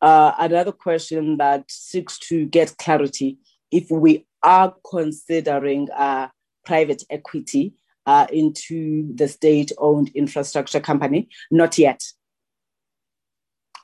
Uh, 0.00 0.32
another 0.38 0.72
question 0.72 1.36
that 1.36 1.64
seeks 1.70 2.18
to 2.18 2.44
get 2.46 2.76
clarity 2.78 3.38
if 3.70 3.90
we 3.90 4.26
are 4.42 4.74
considering 4.88 5.88
uh, 5.90 6.28
private 6.64 7.02
equity 7.08 7.74
uh, 8.06 8.26
into 8.32 9.14
the 9.14 9.28
state 9.28 9.72
owned 9.78 10.10
infrastructure 10.14 10.80
company, 10.80 11.28
not 11.50 11.78
yet. 11.78 12.02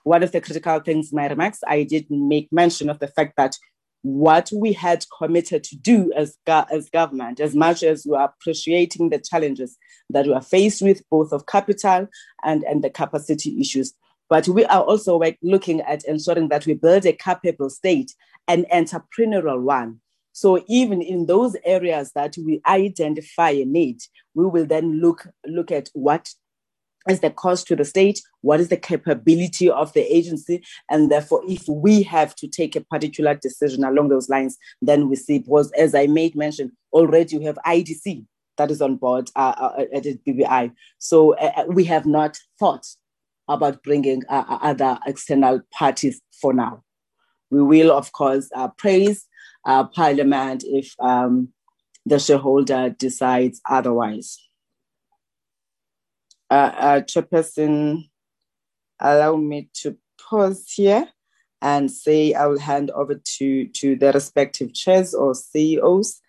One 0.05 0.23
of 0.23 0.33
the 0.33 0.41
critical 0.41 0.81
things 0.81 1.13
in 1.13 1.17
my 1.17 1.29
remarks, 1.29 1.61
I 1.67 1.85
did 1.85 2.07
make 2.11 2.49
mention 2.53 2.91
of 2.91 2.99
the 2.99 3.09
fact 3.09 3.35
that 3.37 3.57
what 4.03 4.51
we 4.55 4.73
had 4.73 5.05
committed 5.19 5.63
to 5.65 5.77
do 5.77 6.13
as, 6.17 6.37
go- 6.47 6.65
as 6.71 6.89
government, 6.91 7.41
as 7.41 7.55
much 7.55 7.83
as 7.83 8.07
we 8.09 8.17
are 8.17 8.33
appreciating 8.41 9.11
the 9.11 9.19
challenges 9.19 9.77
that 10.09 10.27
we 10.27 10.33
are 10.33 10.43
faced 10.43 10.83
with, 10.83 11.03
both 11.11 11.33
of 11.33 11.47
capital 11.47 12.09
and, 12.45 12.65
and 12.65 12.83
the 12.83 12.91
capacity 12.91 13.61
issues. 13.61 13.93
But 14.29 14.49
we 14.49 14.65
are 14.67 14.83
also 14.83 15.21
looking 15.43 15.81
at 15.83 16.05
ensuring 16.05 16.49
that 16.49 16.67
we 16.67 16.75
build 16.75 17.05
a 17.05 17.13
capable 17.13 17.69
state, 17.69 18.15
an 18.49 18.65
entrepreneurial 18.73 19.61
one. 19.61 20.01
So 20.33 20.65
even 20.69 21.03
in 21.03 21.27
those 21.27 21.57
areas 21.65 22.13
that 22.15 22.37
we 22.39 22.61
identify 22.67 23.51
a 23.51 23.65
need, 23.65 23.99
we 24.35 24.47
will 24.47 24.67
then 24.67 25.01
look, 25.01 25.27
look 25.45 25.73
at 25.73 25.91
what 25.93 26.33
is 27.09 27.21
the 27.21 27.31
cost 27.31 27.67
to 27.69 27.77
the 27.77 27.85
state? 27.85 28.21
What 28.43 28.61
is 28.61 28.69
the 28.69 28.77
capability 28.77 29.71
of 29.71 29.93
the 29.95 30.03
agency? 30.15 30.63
And 30.91 31.11
therefore, 31.11 31.43
if 31.49 31.67
we 31.69 32.03
have 32.03 32.35
to 32.37 32.49
take 32.49 32.77
a 32.77 32.83
particular 32.83 33.35
decision 33.35 33.85
along 33.85 34.09
those 34.09 34.29
lines, 34.29 34.59
then 34.83 35.09
we 35.09 35.17
see, 35.17 35.39
because 35.39 35.73
as 35.73 35.95
I 35.95 36.07
made 36.07 36.37
mention, 36.37 36.73
already 36.93 37.37
you 37.37 37.43
have 37.47 37.59
IDC 37.67 38.27
that 38.61 38.71
is 38.71 38.83
on 38.83 38.97
board 38.97 39.31
uh, 39.37 39.55
uh 39.59 39.85
at 39.95 40.05
BBI. 40.05 40.73
So 40.99 41.35
uh, 41.37 41.53
uh, 41.57 41.65
we 41.69 41.85
have 41.85 42.05
not 42.05 42.39
thought 42.59 42.87
about 43.49 43.83
bringing 43.83 44.23
uh, 44.29 44.45
uh, 44.49 44.59
other 44.61 44.99
external 45.07 45.63
parties 45.73 46.21
for 46.41 46.53
now. 46.53 46.85
We 47.51 47.63
will, 47.63 47.91
of 47.91 48.13
course, 48.13 48.51
praise 48.77 49.27
Parliament 49.65 50.63
if 50.67 50.95
um, 51.01 51.49
the 52.05 52.19
shareholder 52.19 52.91
decides 52.91 53.61
otherwise 53.69 54.39
uh, 56.51 56.73
uh, 56.77 57.01
Chairperson, 57.03 58.09
allow 59.01 59.37
me 59.37 59.71
to 59.75 59.97
pause 60.19 60.65
here 60.75 61.09
and 61.63 61.91
say 61.91 62.35
I 62.35 62.47
will 62.47 62.59
hand 62.59 62.91
over 62.91 63.15
to, 63.15 63.67
to 63.67 63.97
the 63.97 64.13
respective 64.13 64.75
chairs 64.75 65.15
or 65.15 65.35
CEOs. 65.35 66.21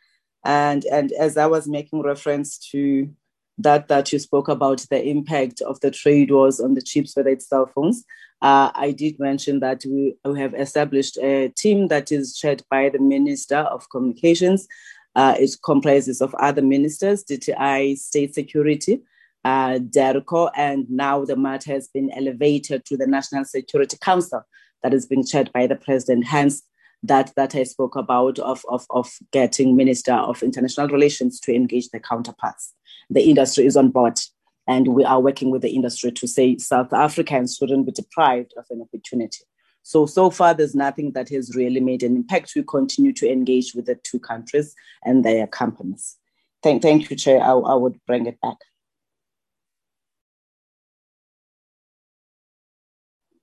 And, 0.43 0.85
and 0.85 1.11
as 1.14 1.38
I 1.38 1.48
was 1.48 1.68
making 1.68 2.02
reference 2.02 2.57
to 2.72 3.10
that, 3.57 3.88
that 3.88 4.11
you 4.11 4.19
spoke 4.19 4.48
about 4.48 4.85
the 4.89 5.03
impact 5.03 5.61
of 5.61 5.80
the 5.81 5.91
trade 5.91 6.31
wars 6.31 6.60
on 6.60 6.73
the 6.73 6.81
chips, 6.81 7.15
whether 7.15 7.30
it's 7.30 7.48
cell 7.48 7.68
phones, 7.73 8.03
uh, 8.41 8.72
I 8.73 8.91
did 8.91 9.19
mention 9.19 9.60
that 9.60 9.84
we, 9.85 10.15
we 10.26 10.39
have 10.39 10.56
established 10.56 11.18
a 11.18 11.49
team 11.49 11.88
that 11.89 12.11
is 12.11 12.35
chaired 12.35 12.64
by 12.72 12.89
the 12.89 12.99
Minister 12.99 13.57
of 13.57 13.89
Communications. 13.91 14.68
Uh, 15.15 15.35
it 15.38 15.56
comprises 15.64 16.22
of 16.22 16.34
other 16.35 16.61
ministers, 16.61 17.23
DTI, 17.23 17.98
State 17.98 18.34
Security, 18.34 19.02
uh, 19.43 19.80
DIRCO, 19.80 20.51
and 20.55 20.89
now 20.89 21.26
the 21.26 21.35
matter 21.35 21.72
has 21.72 21.88
been 21.88 22.11
elevated 22.11 22.85
to 22.85 22.97
the 22.97 23.07
National 23.07 23.45
Security 23.45 23.97
Council 24.01 24.41
that 24.84 24.93
is 24.93 25.05
being 25.05 25.26
chaired 25.26 25.51
by 25.53 25.68
the 25.68 25.76
president. 25.76 26.26
Hence, 26.26 26.63
that 27.03 27.34
that 27.35 27.55
I 27.55 27.63
spoke 27.63 27.95
about 27.95 28.39
of, 28.39 28.63
of, 28.69 28.85
of 28.89 29.11
getting 29.31 29.76
Minister 29.76 30.13
of 30.13 30.43
International 30.43 30.88
Relations 30.88 31.39
to 31.41 31.53
engage 31.53 31.89
the 31.89 31.99
counterparts. 31.99 32.73
The 33.09 33.23
industry 33.30 33.65
is 33.65 33.76
on 33.76 33.89
board, 33.89 34.19
and 34.68 34.89
we 34.89 35.03
are 35.03 35.19
working 35.19 35.51
with 35.51 35.63
the 35.63 35.72
industry 35.72 36.11
to 36.11 36.27
say 36.27 36.57
South 36.57 36.93
Africans 36.93 37.57
shouldn't 37.57 37.85
be 37.85 37.91
deprived 37.91 38.53
of 38.57 38.65
an 38.69 38.81
opportunity. 38.81 39.43
So, 39.84 40.05
so 40.05 40.30
far, 40.30 40.53
there's 40.53 40.76
nothing 40.76 41.13
that 41.13 41.30
has 41.30 41.55
really 41.55 41.80
made 41.80 42.03
an 42.03 42.15
impact. 42.15 42.53
We 42.55 42.63
continue 42.63 43.13
to 43.13 43.30
engage 43.30 43.73
with 43.73 43.88
the 43.88 43.95
two 43.95 44.19
countries 44.19 44.76
and 45.03 45.26
their 45.26 45.47
companies. 45.47 46.18
Thank, 46.61 46.84
thank 46.84 47.09
you, 47.09 47.15
Chair. 47.15 47.41
I, 47.41 47.51
I 47.53 47.73
would 47.73 47.99
bring 48.05 48.27
it 48.27 48.39
back. 48.41 48.57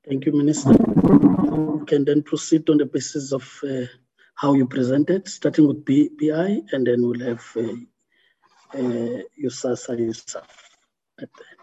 Thank 0.08 0.24
you, 0.24 0.32
Minister. 0.32 0.72
We 0.72 1.84
can 1.84 2.06
then 2.06 2.22
proceed 2.22 2.70
on 2.70 2.78
the 2.78 2.86
basis 2.86 3.30
of 3.32 3.44
uh, 3.62 3.84
how 4.36 4.54
you 4.54 4.66
presented, 4.66 5.28
starting 5.28 5.68
with 5.68 5.84
BI, 5.84 6.62
and 6.72 6.86
then 6.86 7.02
we'll 7.02 7.20
have 7.20 7.44
uh, 7.54 7.76
uh, 8.72 9.20
USAASA 9.44 10.42
at 11.20 11.28
that. 11.38 11.58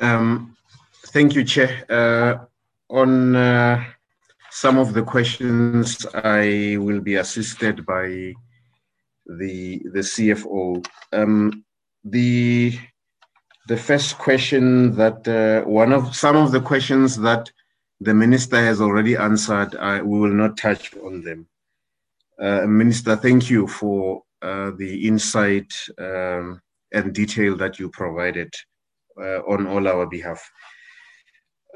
Um, 0.00 0.56
thank 1.06 1.34
you, 1.34 1.42
Chair. 1.42 1.84
Uh, 1.88 2.44
on 2.88 3.34
uh, 3.34 3.84
some 4.50 4.78
of 4.78 4.94
the 4.94 5.02
questions, 5.02 6.06
I 6.14 6.76
will 6.78 7.00
be 7.00 7.16
assisted 7.16 7.84
by 7.84 8.34
the 9.26 9.82
the 9.94 10.04
CFO. 10.12 10.86
Um, 11.12 11.64
the 12.04 12.78
the 13.68 13.76
first 13.76 14.18
question 14.18 14.94
that 14.96 15.26
uh, 15.28 15.68
one 15.68 15.92
of 15.92 16.14
some 16.14 16.36
of 16.36 16.52
the 16.52 16.60
questions 16.60 17.16
that 17.18 17.50
the 18.00 18.14
minister 18.14 18.56
has 18.56 18.80
already 18.80 19.16
answered, 19.16 19.74
uh, 19.76 20.00
we 20.02 20.18
will 20.18 20.32
not 20.32 20.56
touch 20.56 20.94
on 20.96 21.22
them. 21.22 21.46
Uh, 22.40 22.66
minister, 22.66 23.16
thank 23.16 23.50
you 23.50 23.66
for 23.66 24.22
uh, 24.40 24.70
the 24.78 25.06
insight 25.06 25.72
um, 25.98 26.60
and 26.92 27.14
detail 27.14 27.56
that 27.56 27.78
you 27.78 27.90
provided 27.90 28.52
uh, 29.20 29.40
on 29.40 29.66
all 29.66 29.86
our 29.86 30.06
behalf. 30.06 30.50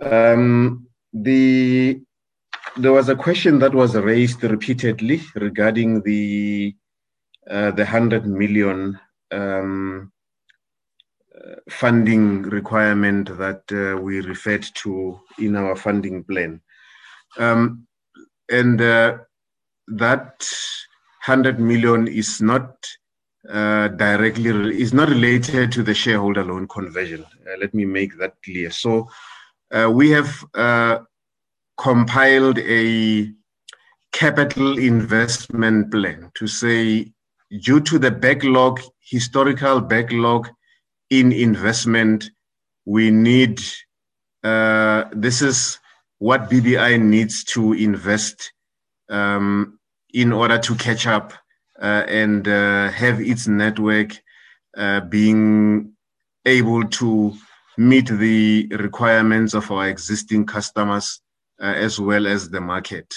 Um, 0.00 0.86
the 1.12 2.00
there 2.76 2.92
was 2.92 3.08
a 3.08 3.14
question 3.14 3.58
that 3.60 3.74
was 3.74 3.94
raised 3.94 4.42
repeatedly 4.42 5.20
regarding 5.36 6.02
the 6.02 6.74
uh, 7.48 7.70
the 7.72 7.84
hundred 7.84 8.26
million 8.26 8.98
um, 9.30 10.10
funding 11.68 12.42
requirement 12.42 13.36
that 13.38 13.62
uh, 13.72 14.00
we 14.00 14.20
referred 14.20 14.66
to 14.74 15.20
in 15.38 15.56
our 15.56 15.76
funding 15.76 16.24
plan. 16.24 16.60
Um, 17.38 17.86
and 18.50 18.80
uh, 18.80 19.18
that 19.88 20.46
100 21.26 21.58
million 21.58 22.06
is 22.08 22.40
not 22.40 22.76
uh, 23.50 23.88
directly 23.88 24.50
is 24.80 24.94
not 24.94 25.08
related 25.10 25.70
to 25.70 25.82
the 25.82 25.94
shareholder 25.94 26.42
loan 26.42 26.66
conversion. 26.66 27.24
Uh, 27.46 27.56
let 27.60 27.74
me 27.74 27.84
make 27.84 28.16
that 28.18 28.34
clear. 28.42 28.70
So 28.70 29.08
uh, 29.70 29.90
we 29.92 30.10
have 30.10 30.44
uh, 30.54 31.00
compiled 31.76 32.58
a 32.58 33.30
capital 34.12 34.78
investment 34.78 35.90
plan 35.90 36.30
to 36.34 36.46
say 36.46 37.12
due 37.60 37.80
to 37.80 37.98
the 37.98 38.10
backlog, 38.10 38.80
historical 39.00 39.80
backlog 39.80 40.48
in 41.10 41.32
investment, 41.32 42.30
we 42.84 43.10
need, 43.10 43.60
uh, 44.42 45.04
this 45.12 45.42
is 45.42 45.78
what 46.18 46.50
BBI 46.50 47.00
needs 47.00 47.44
to 47.44 47.72
invest 47.72 48.52
um, 49.10 49.78
in 50.12 50.32
order 50.32 50.58
to 50.58 50.74
catch 50.76 51.06
up 51.06 51.32
uh, 51.82 52.04
and 52.06 52.46
uh, 52.48 52.90
have 52.90 53.20
its 53.20 53.48
network 53.48 54.16
uh, 54.76 55.00
being 55.00 55.92
able 56.46 56.84
to 56.84 57.34
meet 57.76 58.06
the 58.06 58.66
requirements 58.78 59.54
of 59.54 59.70
our 59.70 59.88
existing 59.88 60.46
customers 60.46 61.20
uh, 61.60 61.66
as 61.66 61.98
well 61.98 62.26
as 62.26 62.50
the 62.50 62.60
market. 62.60 63.12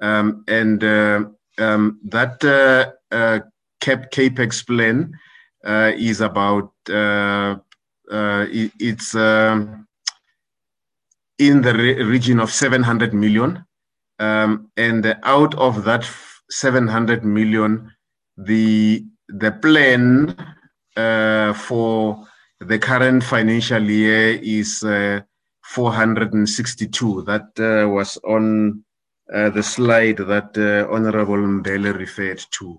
Um, 0.00 0.44
and 0.48 0.82
uh, 0.82 1.24
um, 1.58 2.00
that 2.04 2.40
cap 3.80 4.10
capex 4.10 4.66
plan 4.66 5.12
is 5.64 6.20
about 6.20 6.71
it, 6.88 8.72
it's 8.78 9.14
um, 9.14 9.86
in 11.38 11.62
the 11.62 11.74
re- 11.74 12.02
region 12.02 12.40
of 12.40 12.50
700 12.50 13.14
million, 13.14 13.64
um, 14.18 14.70
and 14.76 15.16
out 15.24 15.54
of 15.54 15.84
that 15.84 16.08
700 16.50 17.24
million, 17.24 17.90
the 18.36 19.04
the 19.28 19.52
plan 19.52 20.34
uh, 20.96 21.52
for 21.54 22.26
the 22.60 22.78
current 22.78 23.24
financial 23.24 23.82
year 23.82 24.38
is 24.42 24.82
uh, 24.84 25.20
462. 25.64 27.22
That 27.22 27.48
uh, 27.58 27.88
was 27.88 28.18
on 28.24 28.84
uh, 29.32 29.50
the 29.50 29.62
slide 29.62 30.18
that 30.18 30.56
uh, 30.56 30.92
Honorable 30.92 31.36
Mbele 31.36 31.96
referred 31.98 32.44
to. 32.52 32.78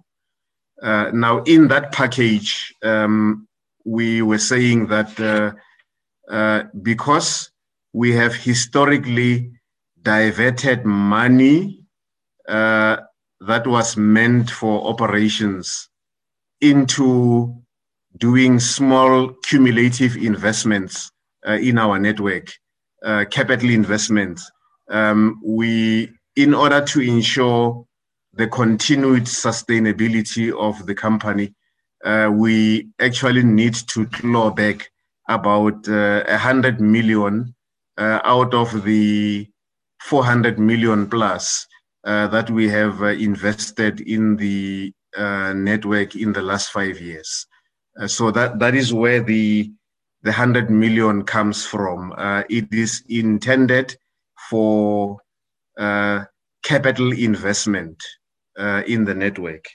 Uh, 0.81 1.09
now, 1.13 1.41
in 1.43 1.67
that 1.69 1.91
package, 1.91 2.73
um, 2.83 3.47
we 3.85 4.21
were 4.21 4.39
saying 4.39 4.87
that 4.87 5.55
because 6.81 7.51
we 7.93 8.13
have 8.13 8.33
historically 8.35 9.51
diverted 10.01 10.85
money 10.85 11.85
that 13.47 13.67
was 13.67 13.97
meant 13.97 14.49
for 14.49 14.87
operations 14.87 15.89
into 16.61 17.53
doing 18.17 18.59
small 18.59 19.33
cumulative 19.43 20.15
investments 20.15 21.11
uh, 21.47 21.53
in 21.53 21.77
our 21.77 21.99
network, 21.99 22.47
uh, 23.03 23.25
capital 23.29 23.69
investments. 23.69 24.49
Um, 24.89 25.41
we, 25.45 26.09
in 26.35 26.53
order 26.53 26.81
to 26.81 27.01
ensure 27.01 27.85
the 28.33 28.47
continued 28.47 29.23
sustainability 29.23 30.51
of 30.57 30.85
the 30.85 30.95
company, 30.95 31.53
uh, 32.03 32.29
we 32.31 32.87
actually 32.99 33.43
need 33.43 33.73
to 33.73 34.05
claw 34.07 34.51
back 34.51 34.89
about 35.29 35.87
uh, 35.87 36.23
a 36.27 36.37
hundred 36.37 36.81
million 36.81 37.55
uh, 37.97 38.19
out 38.23 38.53
of 38.53 38.83
the 38.83 39.47
400 40.01 40.59
million 40.59 41.09
plus 41.09 41.65
uh, 42.03 42.27
that 42.27 42.49
we 42.49 42.67
have 42.67 43.01
invested 43.01 44.01
in 44.01 44.35
the 44.35 44.91
network 45.55 46.15
in 46.15 46.33
the 46.33 46.41
last 46.41 46.71
five 46.71 46.99
years. 46.99 47.47
Uh, 47.99 48.07
so 48.07 48.31
that 48.31 48.59
that 48.59 48.75
is 48.75 48.93
where 48.93 49.21
the 49.21 49.71
the 50.23 50.31
hundred 50.31 50.69
million 50.69 51.23
comes 51.23 51.65
from. 51.65 52.13
Uh, 52.17 52.43
it 52.49 52.67
is 52.71 53.03
intended 53.09 53.95
for 54.49 55.17
uh, 55.77 56.23
capital 56.63 57.11
investment 57.11 58.01
uh, 58.57 58.83
in 58.87 59.03
the 59.03 59.13
network. 59.13 59.65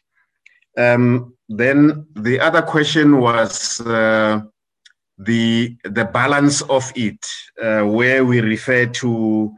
Um, 0.77 1.35
then 1.49 2.07
the 2.15 2.41
other 2.41 2.63
question 2.63 3.19
was 3.21 3.81
uh, 3.81 4.41
the 5.19 5.77
the 5.85 6.05
balance 6.05 6.63
of 6.63 6.93
it, 6.95 7.27
uh, 7.63 7.83
where 7.83 8.25
we 8.25 8.41
refer 8.41 8.87
to 8.87 9.53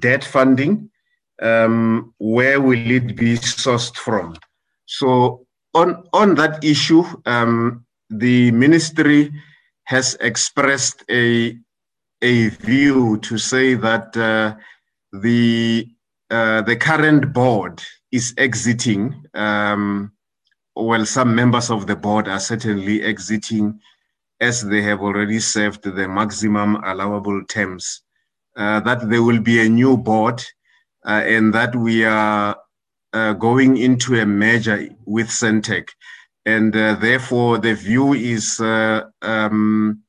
debt 0.00 0.24
funding. 0.24 0.88
Um, 1.40 2.14
where 2.18 2.60
will 2.60 2.90
it 2.90 3.16
be 3.16 3.36
sourced 3.36 3.96
from? 3.96 4.36
So 4.86 5.46
on 5.74 6.04
on 6.12 6.36
that 6.36 6.62
issue, 6.62 7.04
um, 7.26 7.84
the 8.08 8.52
ministry 8.52 9.32
has 9.84 10.16
expressed 10.20 11.02
a 11.10 11.58
a 12.22 12.48
view 12.50 13.18
to 13.18 13.36
say 13.36 13.74
that 13.74 14.16
uh, 14.16 14.54
the 15.12 15.88
uh, 16.30 16.62
the 16.62 16.76
current 16.76 17.32
board 17.32 17.82
is 18.12 18.32
exiting. 18.38 19.24
Um, 19.34 20.12
well, 20.74 21.04
some 21.06 21.34
members 21.34 21.70
of 21.70 21.86
the 21.86 21.96
board 21.96 22.28
are 22.28 22.40
certainly 22.40 23.02
exiting, 23.02 23.80
as 24.40 24.62
they 24.62 24.82
have 24.82 25.00
already 25.00 25.38
served 25.38 25.82
the 25.84 26.08
maximum 26.08 26.76
allowable 26.84 27.44
terms. 27.44 28.02
Uh, 28.56 28.80
that 28.80 29.08
there 29.08 29.22
will 29.22 29.40
be 29.40 29.60
a 29.60 29.68
new 29.68 29.96
board, 29.96 30.44
uh, 31.06 31.22
and 31.24 31.54
that 31.54 31.74
we 31.74 32.04
are 32.04 32.56
uh, 33.12 33.32
going 33.34 33.76
into 33.76 34.14
a 34.20 34.26
merger 34.26 34.88
with 35.06 35.28
Sentech. 35.28 35.88
and 36.44 36.74
uh, 36.76 36.94
therefore 36.96 37.58
the 37.58 37.74
view 37.74 38.14
is 38.14 38.60
uh, 38.60 39.02
um, 39.22 40.02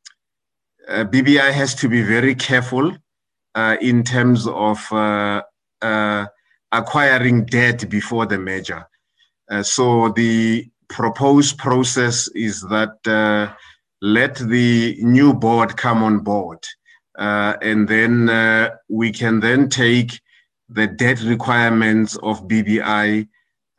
uh, 0.87 1.03
BBI 1.05 1.51
has 1.51 1.75
to 1.75 1.87
be 1.87 2.01
very 2.01 2.35
careful 2.35 2.95
in 3.81 4.03
terms 4.03 4.47
of 4.47 4.79
acquiring 6.71 7.45
debt 7.45 7.87
before 7.89 8.25
the 8.25 8.37
merger. 8.37 8.87
So 9.61 10.09
the 10.09 10.69
proposed 10.89 11.57
process 11.57 12.27
is 12.29 12.61
that 12.61 13.53
let 14.01 14.35
the 14.35 14.97
new 14.99 15.33
board 15.33 15.77
come 15.77 16.03
on 16.03 16.19
board, 16.19 16.59
and 17.17 17.87
then 17.87 18.69
we 18.89 19.11
can 19.11 19.39
then 19.39 19.69
take 19.69 20.19
the 20.69 20.87
debt 20.87 21.21
requirements 21.21 22.17
of 22.23 22.47
BBI 22.47 23.27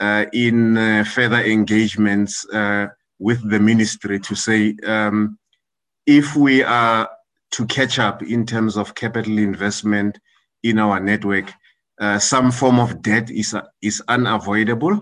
uh, 0.01 0.27
in 0.33 0.77
uh, 0.77 1.05
further 1.05 1.43
engagements 1.43 2.47
uh, 2.53 2.89
with 3.19 3.49
the 3.49 3.61
ministry 3.61 4.19
to 4.21 4.35
say 4.35 4.75
um, 4.87 5.39
if 6.07 6.37
we 6.37 6.63
are 6.63 7.09
to 7.53 7.65
catch 7.67 7.99
up 7.99 8.23
in 8.23 8.45
terms 8.45 8.77
of 8.77 8.95
capital 8.95 9.39
investment 9.39 10.19
in 10.63 10.79
our 10.79 10.99
network, 10.99 11.53
uh, 12.01 12.19
some 12.19 12.51
form 12.51 12.81
of 12.81 13.03
debt 13.03 13.31
is, 13.31 13.57
is 13.83 14.03
unavoidable. 14.09 15.01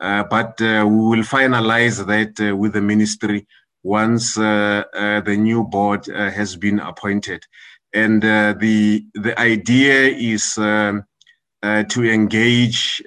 Uh, 0.00 0.24
but 0.24 0.60
uh, 0.60 0.86
we 0.88 1.16
will 1.16 1.24
finalize 1.24 2.06
that 2.06 2.56
with 2.56 2.72
the 2.72 2.80
ministry 2.80 3.46
once 3.82 4.34
the 4.34 5.36
new 5.38 5.64
board 5.64 6.06
has 6.06 6.56
been 6.56 6.78
appointed. 6.80 7.42
And 7.94 8.22
the, 8.22 9.04
the 9.14 9.38
idea 9.40 10.08
is 10.08 10.58
um, 10.58 11.04
to 11.62 12.04
engage 12.04 13.02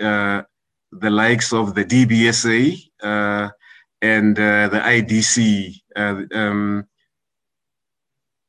the 0.92 1.10
likes 1.10 1.54
of 1.54 1.74
the 1.76 1.86
DBSA 1.86 2.92
uh, 3.02 3.50
and 4.02 4.38
uh, 4.38 4.68
the 4.68 4.80
IDC, 4.80 5.82
uh, 5.96 6.22
um, 6.34 6.88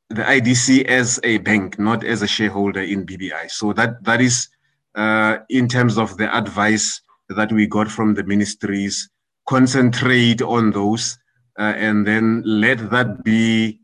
the 0.09 0.23
IDC 0.23 0.85
as 0.85 1.19
a 1.23 1.37
bank, 1.39 1.79
not 1.79 2.03
as 2.03 2.21
a 2.21 2.27
shareholder 2.27 2.81
in 2.81 3.05
BBI. 3.05 3.49
So 3.49 3.73
that 3.73 4.03
that 4.03 4.21
is 4.21 4.49
uh, 4.95 5.37
in 5.49 5.67
terms 5.67 5.97
of 5.97 6.17
the 6.17 6.35
advice 6.35 7.01
that 7.29 7.51
we 7.51 7.67
got 7.67 7.89
from 7.89 8.13
the 8.13 8.23
ministries. 8.23 9.09
Concentrate 9.47 10.41
on 10.41 10.71
those, 10.71 11.17
uh, 11.59 11.73
and 11.75 12.07
then 12.07 12.41
let 12.45 12.89
that 12.91 13.23
be 13.23 13.79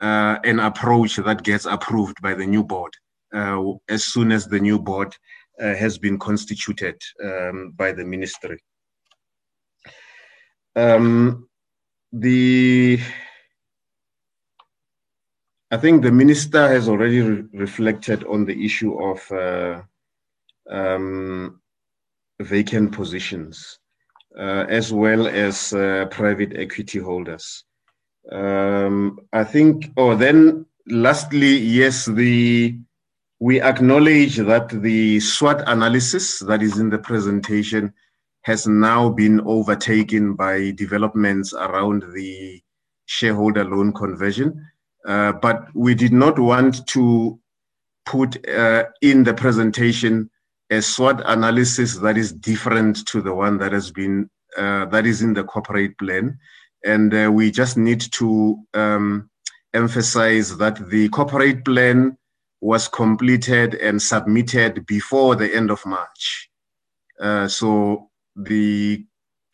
uh, 0.00 0.38
an 0.44 0.58
approach 0.60 1.16
that 1.16 1.42
gets 1.42 1.64
approved 1.64 2.20
by 2.20 2.34
the 2.34 2.46
new 2.46 2.64
board 2.64 2.92
as 3.88 4.04
soon 4.04 4.32
as 4.32 4.46
the 4.46 4.60
new 4.60 4.78
board 4.78 5.14
uh, 5.60 5.74
has 5.74 5.98
been 5.98 6.18
constituted 6.18 7.00
um, 7.22 7.72
by 7.76 7.92
the 7.92 8.04
ministry. 8.04 8.58
Um, 10.74 11.48
the 12.12 13.00
I 15.70 15.76
think 15.78 16.02
the 16.02 16.12
minister 16.12 16.68
has 16.68 16.88
already 16.88 17.20
re 17.20 17.44
reflected 17.52 18.24
on 18.24 18.44
the 18.44 18.64
issue 18.64 18.94
of 19.02 19.32
uh, 19.32 19.82
um, 20.70 21.60
vacant 22.40 22.92
positions, 22.92 23.78
uh, 24.38 24.64
as 24.68 24.92
well 24.92 25.26
as 25.26 25.72
uh, 25.72 26.06
private 26.10 26.56
equity 26.56 26.98
holders. 26.98 27.64
Um, 28.30 29.20
I 29.32 29.44
think, 29.44 29.92
oh, 29.96 30.16
then 30.16 30.66
lastly, 30.86 31.56
yes, 31.56 32.06
the 32.06 32.78
we 33.38 33.60
acknowledge 33.60 34.36
that 34.36 34.68
the 34.70 35.20
SWOT 35.20 35.62
analysis 35.66 36.38
that 36.40 36.62
is 36.62 36.78
in 36.78 36.88
the 36.88 36.98
presentation 36.98 37.92
has 38.42 38.66
now 38.66 39.10
been 39.10 39.40
overtaken 39.42 40.34
by 40.34 40.70
developments 40.70 41.52
around 41.52 42.02
the 42.14 42.62
shareholder 43.04 43.64
loan 43.64 43.92
conversion. 43.92 44.64
Uh, 45.06 45.32
but 45.32 45.66
we 45.74 45.94
did 45.94 46.12
not 46.12 46.38
want 46.38 46.86
to 46.86 47.38
put 48.06 48.48
uh, 48.48 48.84
in 49.02 49.22
the 49.22 49.34
presentation 49.34 50.30
a 50.70 50.82
SWOT 50.82 51.22
analysis 51.26 51.96
that 51.98 52.16
is 52.16 52.32
different 52.32 53.06
to 53.06 53.20
the 53.20 53.34
one 53.34 53.58
that 53.58 53.72
has 53.72 53.90
been 53.90 54.28
uh, 54.56 54.86
that 54.86 55.06
is 55.06 55.22
in 55.22 55.34
the 55.34 55.44
corporate 55.44 55.98
plan, 55.98 56.38
and 56.84 57.14
uh, 57.14 57.30
we 57.30 57.50
just 57.50 57.76
need 57.76 58.00
to 58.00 58.58
um, 58.74 59.28
emphasize 59.74 60.56
that 60.56 60.88
the 60.88 61.08
corporate 61.10 61.64
plan 61.64 62.16
was 62.60 62.88
completed 62.88 63.74
and 63.74 64.00
submitted 64.00 64.86
before 64.86 65.36
the 65.36 65.54
end 65.54 65.70
of 65.70 65.84
March. 65.84 66.50
Uh, 67.20 67.46
so 67.46 68.10
the 68.34 69.04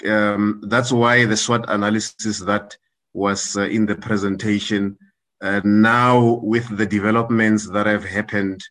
um, 0.06 0.62
that's 0.66 0.92
why 0.92 1.24
the 1.24 1.36
SWOT 1.36 1.64
analysis 1.68 2.40
that 2.40 2.76
was 3.14 3.56
uh, 3.56 3.62
in 3.62 3.86
the 3.86 3.94
presentation 3.94 4.96
uh, 5.42 5.60
now 5.64 6.40
with 6.42 6.76
the 6.76 6.86
developments 6.86 7.68
that 7.70 7.86
have 7.86 8.04
happened 8.04 8.62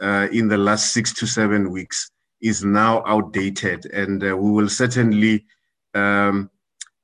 uh, 0.00 0.28
in 0.32 0.48
the 0.48 0.56
last 0.56 0.92
six 0.92 1.12
to 1.14 1.26
seven 1.26 1.70
weeks 1.70 2.10
is 2.40 2.64
now 2.64 3.02
outdated 3.06 3.86
and 3.86 4.22
uh, 4.22 4.36
we 4.36 4.50
will 4.50 4.68
certainly 4.68 5.44
um, 5.94 6.50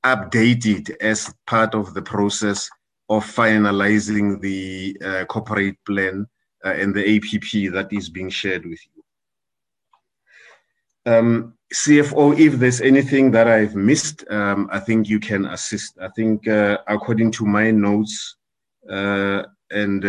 it 0.05 0.91
as 1.01 1.33
part 1.47 1.75
of 1.75 1.95
the 1.95 2.03
process 2.03 2.69
of 3.09 3.25
finalizing 3.25 4.41
the 4.41 4.97
uh, 5.05 5.25
corporate 5.27 5.77
plan 5.87 6.27
uh, 6.65 6.71
and 6.71 6.95
the 6.95 7.17
APP 7.17 7.73
that 7.73 7.89
is 7.93 8.09
being 8.09 8.31
shared 8.31 8.65
with 8.65 8.81
you. 8.95 9.03
Um, 11.05 11.55
CFO, 11.75 12.39
if 12.39 12.55
there's 12.55 12.81
anything 12.81 13.31
that 13.33 13.49
I've 13.49 13.75
missed, 13.75 14.25
um, 14.31 14.69
I 14.71 14.79
think 14.79 15.09
you 15.09 15.19
can 15.19 15.47
assist. 15.47 15.99
I 16.01 16.09
think, 16.09 16.47
uh, 16.47 16.79
according 16.87 17.33
to 17.33 17.47
my 17.47 17.71
notes, 17.71 18.37
uh, 18.89 19.43
and 19.71 20.05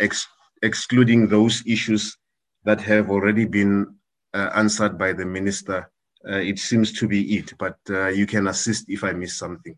ex- 0.00 0.26
excluding 0.62 1.28
those 1.28 1.62
issues 1.66 2.16
that 2.64 2.80
have 2.80 3.10
already 3.10 3.44
been 3.44 3.94
uh, 4.32 4.50
answered 4.54 4.98
by 4.98 5.12
the 5.12 5.24
minister, 5.24 5.90
uh, 6.28 6.36
it 6.36 6.58
seems 6.58 6.92
to 6.92 7.06
be 7.06 7.36
it. 7.36 7.52
But 7.58 7.76
uh, 7.90 8.08
you 8.08 8.26
can 8.26 8.48
assist 8.48 8.86
if 8.88 9.04
I 9.04 9.12
miss 9.12 9.36
something. 9.36 9.76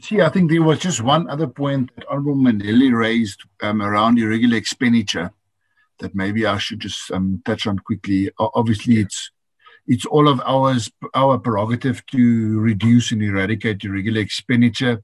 See, 0.00 0.20
I 0.20 0.28
think 0.28 0.50
there 0.50 0.62
was 0.62 0.80
just 0.80 1.02
one 1.02 1.30
other 1.30 1.46
point 1.46 1.90
that 1.94 2.06
Honorable 2.08 2.34
Mandeli 2.34 2.92
raised 2.92 3.42
um, 3.62 3.80
around 3.80 4.18
irregular 4.18 4.56
expenditure 4.56 5.30
that 6.00 6.14
maybe 6.14 6.46
I 6.46 6.58
should 6.58 6.80
just 6.80 7.10
um, 7.12 7.42
touch 7.44 7.66
on 7.66 7.78
quickly. 7.78 8.30
Obviously, 8.38 8.98
it's 8.98 9.30
it's 9.86 10.06
all 10.06 10.28
of 10.28 10.40
ours 10.40 10.90
our 11.14 11.38
prerogative 11.38 12.04
to 12.06 12.58
reduce 12.58 13.12
and 13.12 13.22
eradicate 13.22 13.84
irregular 13.84 14.20
expenditure, 14.20 15.02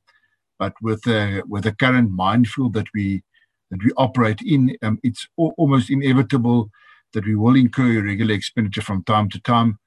but 0.61 0.75
with 0.83 1.03
the 1.03 1.43
with 1.49 1.67
a 1.67 1.73
current 1.73 2.13
minefield 2.13 2.75
that 2.75 2.87
we 2.95 3.23
that 3.71 3.83
we 3.83 3.91
operate 3.97 4.43
in, 4.43 4.77
um, 4.83 5.01
it's 5.03 5.27
almost 5.37 5.91
inevitable 5.91 6.71
that 7.15 7.25
we 7.25 7.35
will 7.35 7.57
incur 7.57 7.99
irregular 7.99 8.35
expenditure 8.35 8.83
from 8.83 9.03
time 9.05 9.29
to 9.31 9.41
time. 9.41 9.79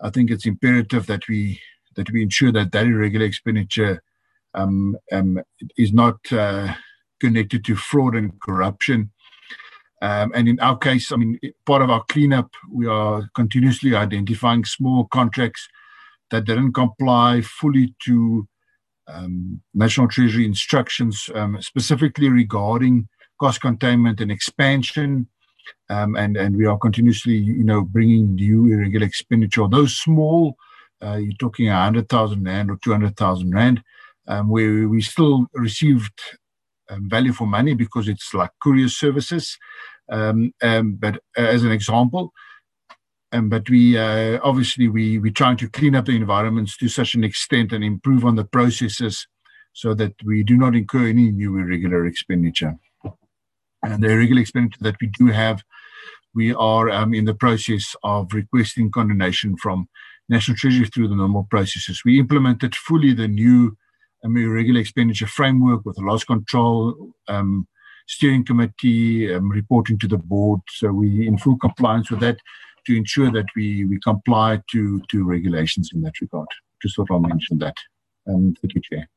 I 0.00 0.10
think 0.10 0.30
it's 0.30 0.46
imperative 0.46 1.06
that 1.06 1.28
we 1.28 1.60
that 1.96 2.10
we 2.10 2.22
ensure 2.22 2.50
that 2.52 2.72
that 2.72 2.86
irregular 2.86 3.26
expenditure 3.26 4.02
um, 4.54 4.96
um, 5.12 5.38
is 5.76 5.92
not 5.92 6.16
uh, 6.32 6.74
connected 7.20 7.64
to 7.66 7.76
fraud 7.76 8.16
and 8.16 8.40
corruption. 8.40 9.12
Um, 10.00 10.32
and 10.34 10.48
in 10.48 10.58
our 10.60 10.78
case, 10.78 11.12
I 11.12 11.16
mean, 11.16 11.38
part 11.64 11.82
of 11.82 11.90
our 11.90 12.02
cleanup, 12.08 12.50
we 12.72 12.86
are 12.86 13.28
continuously 13.34 13.94
identifying 13.94 14.64
small 14.64 15.04
contracts 15.04 15.68
that 16.30 16.44
didn't 16.44 16.72
comply 16.72 17.42
fully 17.42 17.94
to 18.06 18.48
National 19.74 20.08
Treasury 20.08 20.44
instructions, 20.44 21.28
um, 21.34 21.60
specifically 21.60 22.28
regarding 22.28 23.08
cost 23.38 23.60
containment 23.60 24.20
and 24.20 24.30
expansion. 24.30 25.26
Um, 25.88 26.16
and, 26.16 26.36
and 26.36 26.56
we 26.56 26.66
are 26.66 26.78
continuously, 26.78 27.34
you 27.34 27.64
know, 27.64 27.82
bringing 27.82 28.34
new 28.34 28.72
irregular 28.72 29.06
expenditure. 29.06 29.66
Those 29.68 29.96
small, 29.96 30.56
uh, 31.02 31.16
you're 31.16 31.34
talking 31.34 31.66
100,000 31.66 32.44
Rand 32.44 32.70
or 32.70 32.78
200,000 32.82 33.54
Rand, 33.54 33.82
um, 34.28 34.48
where 34.48 34.88
we 34.88 35.02
still 35.02 35.46
received 35.54 36.20
um, 36.88 37.08
value 37.08 37.32
for 37.32 37.46
money 37.46 37.74
because 37.74 38.08
it's 38.08 38.32
like 38.34 38.50
courier 38.62 38.88
services. 38.88 39.58
Um, 40.10 40.52
um, 40.62 40.94
but 40.94 41.16
uh, 41.36 41.42
as 41.42 41.64
an 41.64 41.72
example, 41.72 42.32
um, 43.32 43.48
but 43.48 43.68
we 43.68 43.96
uh, 43.96 44.38
obviously 44.42 44.88
we 44.88 45.18
we're 45.18 45.32
trying 45.32 45.56
to 45.56 45.68
clean 45.68 45.94
up 45.94 46.04
the 46.04 46.16
environments 46.16 46.76
to 46.76 46.88
such 46.88 47.14
an 47.14 47.24
extent 47.24 47.72
and 47.72 47.82
improve 47.82 48.24
on 48.24 48.36
the 48.36 48.44
processes 48.44 49.26
so 49.72 49.94
that 49.94 50.14
we 50.24 50.42
do 50.42 50.56
not 50.56 50.76
incur 50.76 51.08
any 51.08 51.30
new 51.30 51.56
irregular 51.56 52.06
expenditure. 52.06 52.76
And 53.82 54.02
the 54.02 54.10
irregular 54.10 54.42
expenditure 54.42 54.82
that 54.82 54.96
we 55.00 55.08
do 55.08 55.26
have, 55.28 55.64
we 56.34 56.54
are 56.54 56.90
um, 56.90 57.14
in 57.14 57.24
the 57.24 57.34
process 57.34 57.96
of 58.04 58.32
requesting 58.34 58.90
condonation 58.90 59.56
from 59.56 59.88
National 60.28 60.56
Treasury 60.56 60.86
through 60.86 61.08
the 61.08 61.16
normal 61.16 61.46
processes. 61.50 62.02
We 62.04 62.20
implemented 62.20 62.76
fully 62.76 63.12
the 63.12 63.28
new 63.28 63.76
um, 64.24 64.36
irregular 64.36 64.80
expenditure 64.80 65.26
framework 65.26 65.84
with 65.84 65.98
a 65.98 66.02
loss 66.02 66.22
control 66.22 67.14
um, 67.28 67.66
steering 68.06 68.44
committee 68.44 69.34
um, 69.34 69.48
reporting 69.48 69.98
to 69.98 70.06
the 70.06 70.18
board. 70.18 70.60
So 70.68 70.92
we 70.92 71.26
in 71.26 71.38
full 71.38 71.56
compliance 71.56 72.10
with 72.10 72.20
that 72.20 72.36
to 72.86 72.96
ensure 72.96 73.30
that 73.30 73.46
we, 73.56 73.84
we 73.84 73.98
comply 74.00 74.60
to, 74.70 75.00
to 75.10 75.24
regulations 75.24 75.90
in 75.94 76.02
that 76.02 76.20
regard. 76.20 76.48
Just 76.82 76.96
thought 76.96 77.10
I'll 77.10 77.20
mention 77.20 77.58
that. 77.58 77.76
Um, 78.28 78.54
thank 78.60 78.74
you, 78.74 78.80
Chair. 78.90 79.08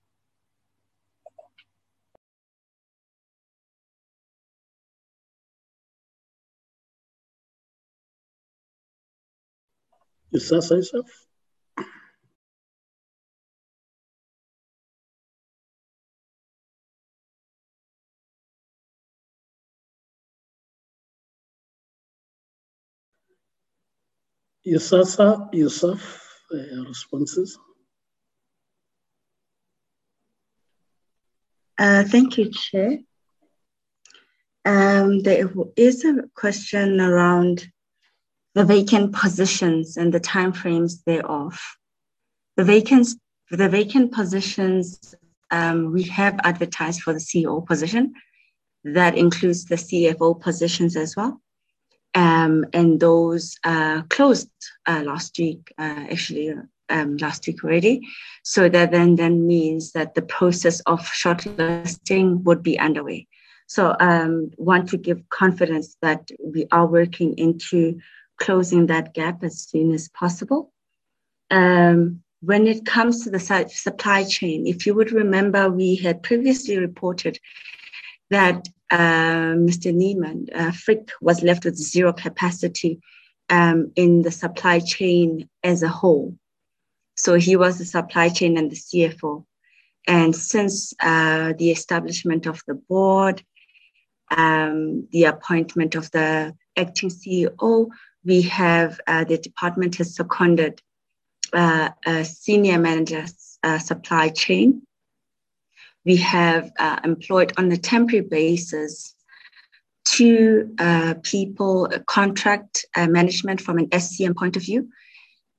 Is 10.31 10.49
that? 10.49 11.03
USAASA 24.67 25.53
USAF, 25.53 26.19
uh, 26.51 26.83
responses. 26.87 27.59
Uh, 31.77 32.03
thank 32.05 32.37
you, 32.37 32.49
Chair. 32.51 32.99
Um, 34.63 35.19
there 35.19 35.51
is 35.75 36.03
a 36.03 36.23
question 36.33 36.99
around 36.99 37.67
the 38.55 38.65
vacant 38.65 39.13
positions 39.13 39.97
and 39.97 40.11
the 40.11 40.19
timeframes 40.19 41.03
thereof. 41.05 41.59
The 42.57 42.63
vacant, 42.63 43.07
the 43.51 43.69
vacant 43.69 44.13
positions, 44.13 45.13
um, 45.51 45.91
we 45.91 46.03
have 46.03 46.39
advertised 46.43 47.01
for 47.01 47.13
the 47.13 47.19
CEO 47.19 47.63
position. 47.63 48.15
That 48.83 49.15
includes 49.15 49.65
the 49.65 49.75
CFO 49.75 50.41
positions 50.41 50.95
as 50.95 51.15
well 51.15 51.39
um, 52.15 52.65
and 52.73 52.99
those 52.99 53.57
uh, 53.63 54.01
closed 54.03 54.49
uh, 54.87 55.03
last 55.05 55.37
week, 55.37 55.73
uh, 55.77 56.05
actually 56.09 56.53
um, 56.89 57.17
last 57.17 57.45
week 57.45 57.63
already. 57.63 58.07
So 58.43 58.69
that 58.69 58.91
then 58.91 59.15
then 59.15 59.45
means 59.45 59.91
that 59.91 60.15
the 60.15 60.21
process 60.21 60.79
of 60.81 61.01
shortlisting 61.01 62.43
would 62.43 62.63
be 62.63 62.79
underway. 62.79 63.27
So 63.67 63.95
um, 63.99 64.51
want 64.57 64.89
to 64.89 64.97
give 64.97 65.27
confidence 65.29 65.97
that 66.01 66.29
we 66.43 66.67
are 66.71 66.85
working 66.85 67.37
into 67.37 67.99
closing 68.37 68.87
that 68.87 69.13
gap 69.13 69.43
as 69.43 69.59
soon 69.59 69.93
as 69.93 70.07
possible. 70.09 70.71
Um, 71.51 72.21
when 72.41 72.67
it 72.67 72.85
comes 72.85 73.23
to 73.23 73.31
the 73.31 73.39
supply 73.69 74.23
chain, 74.23 74.67
if 74.67 74.85
you 74.85 74.93
would 74.93 75.11
remember, 75.11 75.69
we 75.69 75.95
had 75.95 76.21
previously 76.21 76.77
reported 76.77 77.39
that 78.29 78.67
uh, 78.91 79.55
Mr. 79.55 79.93
Neiman, 79.93 80.49
uh, 80.53 80.71
Freek 80.71 81.09
was 81.21 81.43
left 81.43 81.65
with 81.65 81.75
zero 81.75 82.13
capacity 82.13 82.99
um, 83.49 83.91
in 83.95 84.21
the 84.21 84.31
supply 84.31 84.79
chain 84.79 85.49
as 85.63 85.83
a 85.83 85.87
whole. 85.87 86.35
So 87.17 87.35
he 87.35 87.55
was 87.55 87.77
the 87.77 87.85
supply 87.85 88.29
chain 88.29 88.57
and 88.57 88.71
the 88.71 88.75
CFO. 88.75 89.45
And 90.07 90.35
since 90.35 90.93
uh, 90.99 91.53
the 91.57 91.71
establishment 91.71 92.45
of 92.45 92.61
the 92.67 92.75
board, 92.75 93.43
um, 94.35 95.07
the 95.11 95.25
appointment 95.25 95.95
of 95.95 96.11
the 96.11 96.55
acting 96.77 97.09
CEO, 97.09 97.89
we 98.23 98.41
have 98.43 98.99
uh, 99.07 99.23
the 99.23 99.37
department 99.37 99.95
has 99.95 100.15
seconded 100.15 100.81
uh, 101.53 101.89
a 102.05 102.25
senior 102.25 102.79
manager 102.79 103.25
uh, 103.63 103.79
supply 103.79 104.29
chain 104.29 104.81
we 106.05 106.17
have 106.17 106.71
uh, 106.79 106.99
employed 107.03 107.53
on 107.57 107.71
a 107.71 107.77
temporary 107.77 108.21
basis 108.21 109.15
two 110.05 110.73
uh, 110.79 111.15
people, 111.23 111.89
contract 112.05 112.85
uh, 112.95 113.07
management 113.07 113.59
from 113.59 113.77
an 113.77 113.87
SCM 113.87 114.35
point 114.35 114.55
of 114.55 114.63
view, 114.63 114.87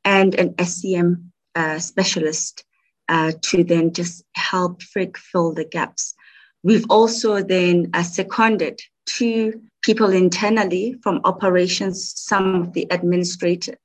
and 0.04 0.34
an 0.36 0.54
SCM 0.54 1.24
uh, 1.54 1.78
specialist 1.78 2.64
uh, 3.08 3.32
to 3.42 3.64
then 3.64 3.92
just 3.92 4.24
help 4.34 4.82
Freek 4.82 5.18
fill 5.18 5.52
the 5.52 5.64
gaps. 5.64 6.14
We've 6.62 6.86
also 6.88 7.42
then 7.42 7.92
seconded 8.02 8.80
two 9.04 9.60
people 9.82 10.10
internally 10.10 10.96
from 11.02 11.20
operations, 11.24 12.12
some 12.16 12.54
of 12.54 12.72
the 12.72 12.86
administrator, 12.90 13.76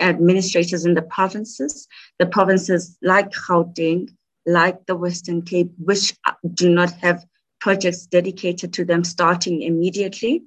administrators 0.00 0.84
in 0.84 0.94
the 0.94 1.02
provinces. 1.02 1.86
The 2.18 2.26
provinces 2.26 2.98
like 3.02 3.30
Gauteng, 3.30 4.10
like 4.46 4.86
the 4.86 4.96
Western 4.96 5.42
Cape, 5.42 5.72
which 5.78 6.14
do 6.54 6.68
not 6.68 6.92
have 6.92 7.24
projects 7.60 8.06
dedicated 8.06 8.72
to 8.72 8.84
them 8.84 9.04
starting 9.04 9.62
immediately. 9.62 10.42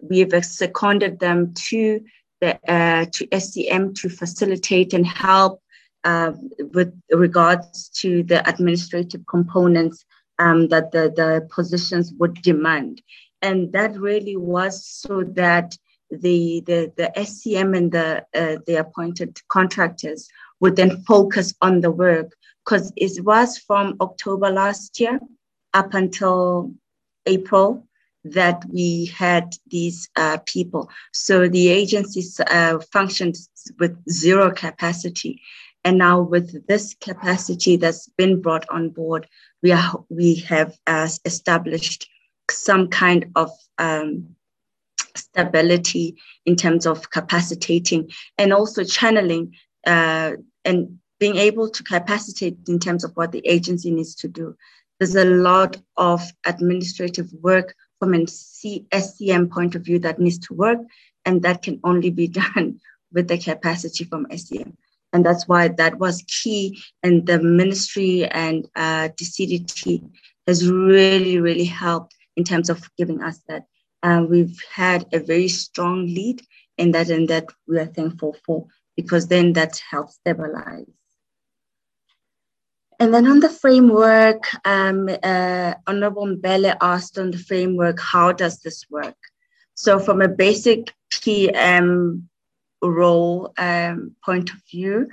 We've 0.00 0.44
seconded 0.44 1.20
them 1.20 1.54
to 1.68 2.00
the 2.40 2.58
uh, 2.70 3.06
to 3.12 3.26
SCM 3.28 3.94
to 3.96 4.08
facilitate 4.08 4.92
and 4.94 5.06
help 5.06 5.60
uh, 6.04 6.32
with 6.72 6.92
regards 7.10 7.88
to 8.00 8.22
the 8.24 8.46
administrative 8.48 9.26
components 9.26 10.04
um, 10.38 10.68
that 10.68 10.92
the, 10.92 11.12
the 11.14 11.48
positions 11.50 12.12
would 12.18 12.34
demand. 12.42 13.02
And 13.42 13.72
that 13.72 13.98
really 13.98 14.36
was 14.36 14.86
so 14.86 15.22
that 15.34 15.76
the, 16.10 16.62
the, 16.66 16.92
the 16.96 17.12
SCM 17.16 17.76
and 17.76 17.92
the, 17.92 18.24
uh, 18.34 18.56
the 18.66 18.76
appointed 18.76 19.40
contractors 19.48 20.28
would 20.60 20.76
then 20.76 21.02
focus 21.04 21.54
on 21.60 21.80
the 21.80 21.90
work 21.90 22.32
because 22.64 22.92
it 22.96 23.24
was 23.24 23.58
from 23.58 23.96
October 24.00 24.50
last 24.50 24.98
year 25.00 25.20
up 25.74 25.94
until 25.94 26.72
April 27.26 27.86
that 28.24 28.64
we 28.72 29.06
had 29.06 29.54
these 29.66 30.08
uh, 30.16 30.38
people. 30.46 30.88
So 31.12 31.46
the 31.46 31.68
agencies 31.68 32.40
uh, 32.40 32.78
functioned 32.90 33.36
with 33.78 33.96
zero 34.10 34.50
capacity. 34.50 35.42
And 35.84 35.98
now 35.98 36.22
with 36.22 36.66
this 36.66 36.94
capacity 36.94 37.76
that's 37.76 38.08
been 38.16 38.40
brought 38.40 38.66
on 38.70 38.88
board, 38.88 39.28
we, 39.62 39.72
are, 39.72 40.02
we 40.08 40.36
have 40.36 40.78
uh, 40.86 41.08
established 41.26 42.08
some 42.50 42.88
kind 42.88 43.26
of 43.36 43.50
um, 43.76 44.34
stability 45.14 46.16
in 46.46 46.56
terms 46.56 46.86
of 46.86 47.10
capacitating 47.10 48.10
and 48.38 48.52
also 48.52 48.84
channeling 48.84 49.54
uh, 49.86 50.32
and 50.64 50.98
being 51.24 51.36
able 51.36 51.70
to 51.70 51.82
capacitate 51.82 52.58
in 52.68 52.78
terms 52.78 53.02
of 53.02 53.10
what 53.14 53.32
the 53.32 53.40
agency 53.46 53.90
needs 53.90 54.14
to 54.14 54.28
do. 54.28 54.54
There's 54.98 55.16
a 55.16 55.24
lot 55.24 55.78
of 55.96 56.20
administrative 56.44 57.32
work 57.40 57.74
from 57.98 58.12
an 58.12 58.26
SCM 58.26 59.50
point 59.50 59.74
of 59.74 59.86
view 59.86 59.98
that 60.00 60.18
needs 60.18 60.38
to 60.40 60.52
work, 60.52 60.80
and 61.24 61.40
that 61.40 61.62
can 61.62 61.80
only 61.82 62.10
be 62.10 62.28
done 62.42 62.78
with 63.10 63.28
the 63.28 63.38
capacity 63.38 64.04
from 64.04 64.26
SCM. 64.26 64.74
And 65.14 65.24
that's 65.24 65.48
why 65.48 65.68
that 65.68 65.98
was 65.98 66.22
key. 66.28 66.82
And 67.02 67.26
the 67.26 67.38
ministry 67.42 68.26
and 68.26 68.68
uh, 68.76 69.08
the 69.16 69.24
CDT 69.24 70.06
has 70.46 70.68
really, 70.68 71.40
really 71.40 71.64
helped 71.64 72.14
in 72.36 72.44
terms 72.44 72.68
of 72.68 72.86
giving 72.98 73.22
us 73.22 73.40
that. 73.48 73.64
Uh, 74.02 74.26
we've 74.28 74.58
had 74.70 75.06
a 75.14 75.20
very 75.20 75.48
strong 75.48 76.04
lead 76.04 76.42
in 76.76 76.90
that, 76.90 77.08
and 77.08 77.28
that 77.30 77.46
we 77.66 77.78
are 77.78 77.86
thankful 77.86 78.36
for 78.44 78.66
because 78.94 79.28
then 79.28 79.54
that 79.54 79.80
helps 79.90 80.16
stabilize. 80.16 80.84
And 83.00 83.12
then 83.12 83.26
on 83.26 83.40
the 83.40 83.48
framework, 83.48 84.44
um, 84.64 85.08
uh, 85.22 85.74
Honorable 85.86 86.26
Mbele 86.26 86.76
asked 86.80 87.18
on 87.18 87.30
the 87.30 87.38
framework, 87.38 87.98
how 88.00 88.32
does 88.32 88.60
this 88.60 88.84
work? 88.90 89.16
So 89.74 89.98
from 89.98 90.22
a 90.22 90.28
basic 90.28 90.92
PM 91.10 92.28
role 92.82 93.52
um, 93.58 94.14
point 94.24 94.50
of 94.50 94.56
view, 94.70 95.08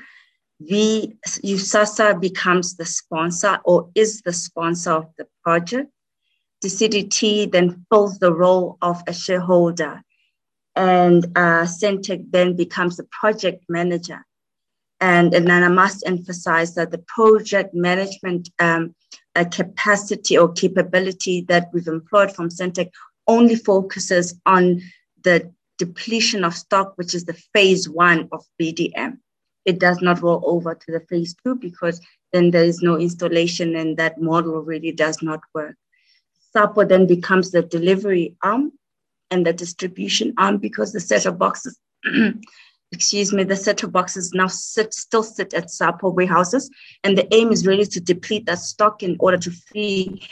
the 0.60 1.12
USAASA 1.28 2.22
becomes 2.22 2.76
the 2.76 2.86
sponsor 2.86 3.60
or 3.66 3.90
is 3.96 4.22
the 4.22 4.34
sponsor 4.34 4.92
of 4.92 5.08
the 5.18 5.28
project. 5.44 5.90
The 6.62 6.68
CDT 6.68 7.52
then 7.52 7.86
fills 7.90 8.20
the 8.20 8.32
role 8.32 8.78
of 8.82 9.02
a 9.08 9.14
shareholder 9.14 10.04
and 10.76 11.26
uh, 11.36 11.66
Sentech 11.66 12.26
then 12.30 12.56
becomes 12.56 12.98
the 12.98 13.06
project 13.06 13.66
manager. 13.68 14.24
And, 15.02 15.34
and 15.34 15.48
then 15.48 15.64
I 15.64 15.68
must 15.68 16.04
emphasize 16.06 16.76
that 16.76 16.92
the 16.92 17.00
project 17.00 17.74
management 17.74 18.50
um, 18.60 18.96
capacity 19.52 20.38
or 20.38 20.54
capability 20.54 21.42
that 21.50 21.70
we've 21.74 21.88
employed 21.88 22.32
from 22.34 22.50
Sentech 22.50 22.92
only 23.28 23.56
focuses 23.56 24.40
on 24.46 24.82
the 25.24 25.52
depletion 25.80 26.44
of 26.44 26.54
stock, 26.54 26.94
which 26.98 27.16
is 27.16 27.26
the 27.26 27.42
phase 27.54 27.90
one 27.90 28.30
of 28.32 28.46
BDM. 28.62 29.18
It 29.66 29.80
does 29.80 30.02
not 30.02 30.22
roll 30.22 30.44
over 30.46 30.76
to 30.76 30.92
the 30.92 31.00
phase 31.10 31.36
two 31.44 31.56
because 31.56 32.00
then 32.32 32.52
there 32.52 32.64
is 32.64 32.82
no 32.82 32.98
installation 32.98 33.76
and 33.76 33.98
that 33.98 34.22
model 34.22 34.62
really 34.62 34.92
does 34.92 35.22
not 35.24 35.42
work. 35.54 35.76
SAPO 36.56 36.88
then 36.88 37.08
becomes 37.08 37.52
the 37.52 37.64
delivery 37.64 38.36
arm 38.44 38.74
and 39.32 39.46
the 39.46 39.54
distribution 39.54 40.34
arm 40.38 40.58
because 40.58 40.92
the 40.92 41.00
set-top 41.00 41.38
boxes 41.38 41.80
excuse 42.92 43.32
me, 43.32 43.44
the 43.44 43.56
set-top 43.56 43.92
boxes 43.92 44.34
now 44.34 44.48
sit, 44.48 44.94
still 44.94 45.24
sit 45.24 45.54
at 45.54 45.70
SAPO 45.70 46.14
warehouses. 46.14 46.70
And 47.04 47.18
the 47.18 47.34
aim 47.34 47.52
is 47.52 47.66
really 47.66 47.86
to 47.86 48.02
deplete 48.02 48.46
that 48.46 48.60
stock 48.60 49.02
in 49.02 49.16
order 49.20 49.38
to 49.38 49.52
free 49.52 50.28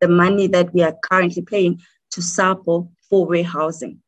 the 0.00 0.08
money 0.08 0.46
that 0.48 0.72
we 0.72 0.82
are 0.82 0.96
currently 1.02 1.42
paying 1.42 1.80
to 2.12 2.20
SAPO 2.20 2.90
for 3.08 3.26
warehousing. 3.26 4.00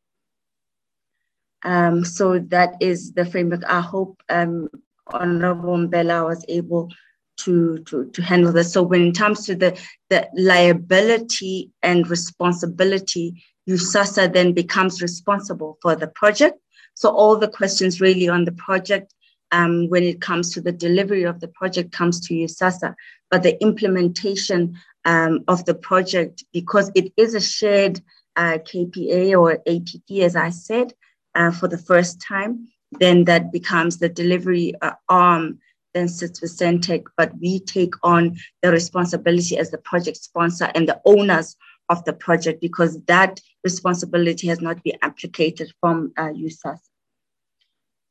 Um, 1.62 2.04
so 2.04 2.38
that 2.38 2.74
is 2.80 3.12
the 3.12 3.24
framework. 3.24 3.64
I 3.64 3.80
hope 3.80 4.22
um, 4.28 4.68
Honorable 5.08 5.76
Mbele 5.76 6.24
was 6.24 6.44
able 6.48 6.90
to, 7.38 7.78
to, 7.80 8.06
to 8.10 8.22
handle 8.22 8.52
this. 8.52 8.72
So 8.72 8.82
when 8.82 9.08
it 9.08 9.18
comes 9.18 9.46
to 9.46 9.54
the, 9.54 9.78
the 10.10 10.28
liability 10.34 11.70
and 11.82 12.08
responsibility, 12.08 13.42
USAASA 13.68 14.32
then 14.32 14.52
becomes 14.52 15.02
responsible 15.02 15.78
for 15.82 15.96
the 15.96 16.08
project 16.08 16.58
so 17.00 17.08
all 17.08 17.34
the 17.34 17.48
questions 17.48 17.98
really 17.98 18.28
on 18.28 18.44
the 18.44 18.52
project 18.52 19.14
um, 19.52 19.88
when 19.88 20.02
it 20.02 20.20
comes 20.20 20.52
to 20.52 20.60
the 20.60 20.70
delivery 20.70 21.22
of 21.22 21.40
the 21.40 21.48
project 21.48 21.92
comes 21.92 22.20
to 22.20 22.34
USAASA, 22.34 22.94
but 23.30 23.42
the 23.42 23.58
implementation 23.62 24.76
um, 25.06 25.42
of 25.48 25.64
the 25.64 25.74
project, 25.74 26.44
because 26.52 26.92
it 26.94 27.10
is 27.16 27.34
a 27.34 27.40
shared 27.40 28.02
uh, 28.36 28.58
KPA 28.58 29.32
or 29.40 29.52
APP, 29.66 30.20
as 30.20 30.36
I 30.36 30.50
said, 30.50 30.92
uh, 31.34 31.50
for 31.52 31.68
the 31.68 31.78
first 31.78 32.20
time, 32.20 32.68
then 32.92 33.24
that 33.24 33.50
becomes 33.50 33.96
the 33.96 34.10
delivery 34.10 34.74
uh, 34.82 34.92
arm 35.08 35.58
then 35.94 36.06
sits 36.06 36.42
with 36.42 36.56
Sentech, 36.56 37.04
but 37.16 37.32
we 37.40 37.60
take 37.60 37.94
on 38.02 38.36
the 38.62 38.70
responsibility 38.70 39.56
as 39.56 39.70
the 39.70 39.78
project 39.78 40.18
sponsor 40.18 40.70
and 40.74 40.86
the 40.86 41.00
owners 41.06 41.56
of 41.88 42.04
the 42.04 42.12
project 42.12 42.60
because 42.60 43.00
that 43.06 43.40
responsibility 43.64 44.46
has 44.46 44.60
not 44.60 44.82
been 44.84 44.96
applicated 45.02 45.68
from 45.80 46.12
uh, 46.16 46.28
USAASA. 46.28 46.89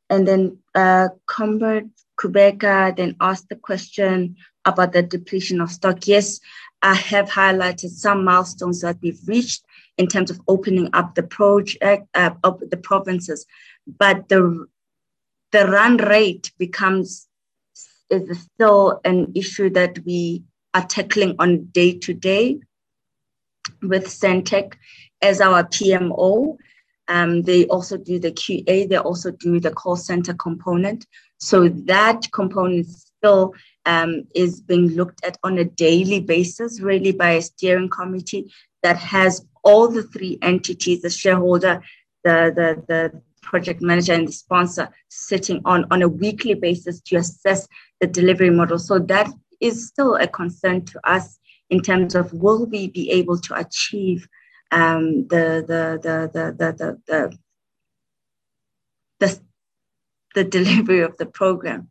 And 0.10 0.28
then 0.28 0.58
uh, 0.76 1.10
Comrade 1.28 1.90
Kubeka 2.20 2.96
then 2.96 3.16
asked 3.22 3.50
the 3.50 3.56
question 3.56 4.36
about 4.66 4.94
the 4.94 5.04
depletion 5.04 5.62
of 5.62 5.72
stock. 5.72 6.08
Yes, 6.08 6.40
I 6.82 6.96
have 6.96 7.30
highlighted 7.30 7.90
some 7.90 8.24
milestones 8.24 8.82
that 8.82 8.98
we've 9.02 9.20
reached 9.28 9.64
in 9.98 10.08
terms 10.08 10.32
of 10.32 10.40
opening 10.48 10.90
up 10.94 11.16
the 11.16 11.24
project, 11.24 12.08
uh, 12.14 12.32
of 12.44 12.62
the 12.70 12.78
provinces, 12.78 13.46
but 13.86 14.30
the 14.30 14.68
the 15.52 15.68
run 15.68 15.98
rate 15.98 16.52
becomes 16.58 17.28
is 18.10 18.48
still 18.54 19.02
an 19.04 19.32
issue 19.36 19.70
that 19.70 20.00
we 20.06 20.44
are 20.74 20.86
tackling 20.86 21.36
on 21.40 21.66
day 21.66 21.98
to 21.98 22.14
day 22.14 22.60
with 23.82 24.06
Sentech 24.06 24.74
as 25.22 25.42
our 25.42 25.64
PMO. 25.64 26.58
Um, 27.10 27.42
they 27.42 27.66
also 27.66 27.98
do 27.98 28.20
the 28.20 28.32
QA, 28.32 28.88
they 28.88 28.98
also 28.98 29.32
do 29.32 29.60
the 29.60 29.72
call 29.72 29.96
center 29.96 30.34
component. 30.34 31.06
So 31.40 31.68
that 31.68 32.32
component 32.32 32.88
still 32.88 33.54
um, 33.86 34.28
is 34.36 34.62
being 34.62 34.90
looked 34.90 35.26
at 35.26 35.38
on 35.44 35.58
a 35.58 35.66
daily 35.66 36.20
basis, 36.22 36.80
really 36.80 37.12
by 37.12 37.32
a 37.32 37.42
steering 37.42 37.90
committee 37.90 38.54
that 38.84 38.98
has 38.98 39.46
all 39.64 39.88
the 39.88 40.04
three 40.04 40.38
entities, 40.42 41.02
the 41.02 41.10
shareholder, 41.10 41.82
the, 42.24 42.54
the, 42.56 42.84
the 42.88 43.22
project 43.42 43.82
manager 43.82 44.14
and 44.14 44.28
the 44.28 44.32
sponsor 44.32 44.88
sitting 45.10 45.60
on 45.66 45.86
on 45.90 46.04
a 46.04 46.08
weekly 46.08 46.54
basis 46.54 47.02
to 47.02 47.16
assess 47.16 47.68
the 48.00 48.08
delivery 48.08 48.52
model. 48.52 48.78
So 48.78 49.00
that 49.00 49.28
is 49.60 49.88
still 49.88 50.16
a 50.16 50.28
concern 50.28 50.86
to 50.86 51.00
us 51.10 51.40
in 51.70 51.82
terms 51.82 52.16
of 52.16 52.32
will 52.34 52.66
we 52.68 52.88
be 52.88 53.10
able 53.12 53.40
to 53.40 53.56
achieve 53.56 54.28
um, 54.72 55.28
the, 55.28 55.64
the, 55.68 56.00
the, 56.02 56.30
the, 56.34 56.56
the, 56.58 57.00
the, 57.08 57.38
the, 59.20 59.40
the, 60.36 60.44
delivery 60.44 61.02
of 61.02 61.18
the 61.18 61.26
program 61.26 61.90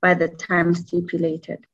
by 0.00 0.14
the 0.14 0.28
time 0.28 0.74
stipulated. 0.74 1.64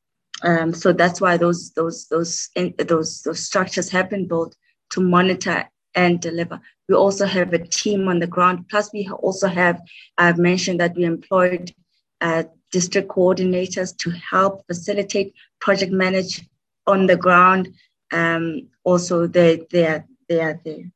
Um, 0.42 0.72
so 0.74 0.92
that's 0.92 1.20
why 1.20 1.36
those 1.36 1.72
those 1.72 2.06
those 2.08 2.50
those 2.78 3.22
those 3.22 3.40
structures 3.40 3.90
have 3.90 4.10
been 4.10 4.26
built 4.26 4.56
to 4.90 5.00
monitor 5.00 5.68
and 5.94 6.20
deliver. 6.20 6.60
We 6.88 6.94
also 6.94 7.26
have 7.26 7.52
a 7.52 7.58
team 7.58 8.08
on 8.08 8.18
the 8.18 8.26
ground. 8.26 8.68
Plus, 8.68 8.92
we 8.92 9.08
also 9.08 9.48
have 9.48 9.80
I've 10.18 10.38
mentioned 10.38 10.80
that 10.80 10.94
we 10.96 11.04
employed 11.04 11.72
uh, 12.20 12.44
district 12.72 13.08
coordinators 13.08 13.96
to 13.98 14.10
help 14.10 14.66
facilitate 14.66 15.34
project 15.60 15.92
manage 15.92 16.46
on 16.86 17.06
the 17.06 17.16
ground. 17.16 17.72
Um, 18.12 18.68
also, 18.84 19.26
they 19.26 19.66
they 19.70 19.86
are 19.86 20.04
they 20.28 20.40
are 20.40 20.60
there. 20.64 20.90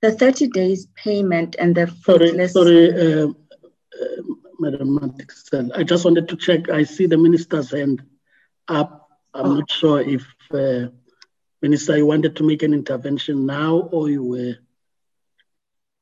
The 0.00 0.12
30 0.12 0.48
days 0.48 0.86
payment 0.94 1.56
and 1.58 1.74
the 1.74 1.86
fruitless... 1.86 2.52
Sorry, 2.52 2.90
sorry 2.90 3.22
uh, 3.22 3.28
uh, 3.28 4.22
Madam 4.60 5.14
I 5.74 5.82
just 5.82 6.04
wanted 6.04 6.28
to 6.28 6.36
check. 6.36 6.68
I 6.68 6.84
see 6.84 7.06
the 7.06 7.16
minister's 7.16 7.72
hand 7.72 8.02
up. 8.68 9.08
I'm 9.34 9.46
oh. 9.46 9.54
not 9.56 9.70
sure 9.70 10.00
if, 10.00 10.24
uh, 10.52 10.90
Minister, 11.62 11.96
you 11.96 12.06
wanted 12.06 12.36
to 12.36 12.44
make 12.44 12.62
an 12.62 12.74
intervention 12.74 13.46
now 13.46 13.76
or 13.76 14.08
you 14.08 14.22
were 14.22 14.54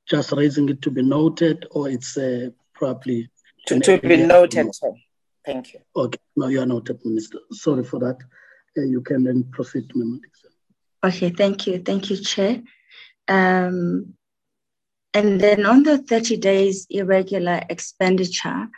just 0.07 0.33
raising 0.33 0.69
it 0.69 0.83
to 0.83 0.91
be 0.91 1.03
noted 1.03 1.67
or 1.71 1.89
it's 1.89 2.17
uh, 2.19 2.51
probably... 2.75 3.31
To, 3.69 3.81
to 3.81 3.99
be 3.99 4.19
noted, 4.19 4.75
sir. 4.75 4.93
Thank 5.45 5.75
you. 5.75 5.81
Okay, 5.95 6.19
now 6.37 6.49
you 6.49 6.61
are 6.61 6.67
noted, 6.67 7.01
Minister. 7.05 7.39
Sorry 7.51 7.83
for 7.83 7.99
that. 8.01 8.19
Uh, 8.77 8.83
you 8.83 9.01
can 9.01 9.25
then 9.25 9.45
proceed, 9.45 9.91
Madam 9.95 10.21
Okay, 11.05 11.31
thank 11.31 11.67
you. 11.67 11.79
Thank 11.79 12.11
you, 12.11 12.17
Chair. 12.17 12.63
Um, 13.29 14.15
and 15.15 15.41
then 15.41 15.65
on 15.65 15.83
the 15.83 15.99
30 15.99 16.37
days 16.37 16.87
irregular 16.91 17.63
expenditure, 17.71 18.69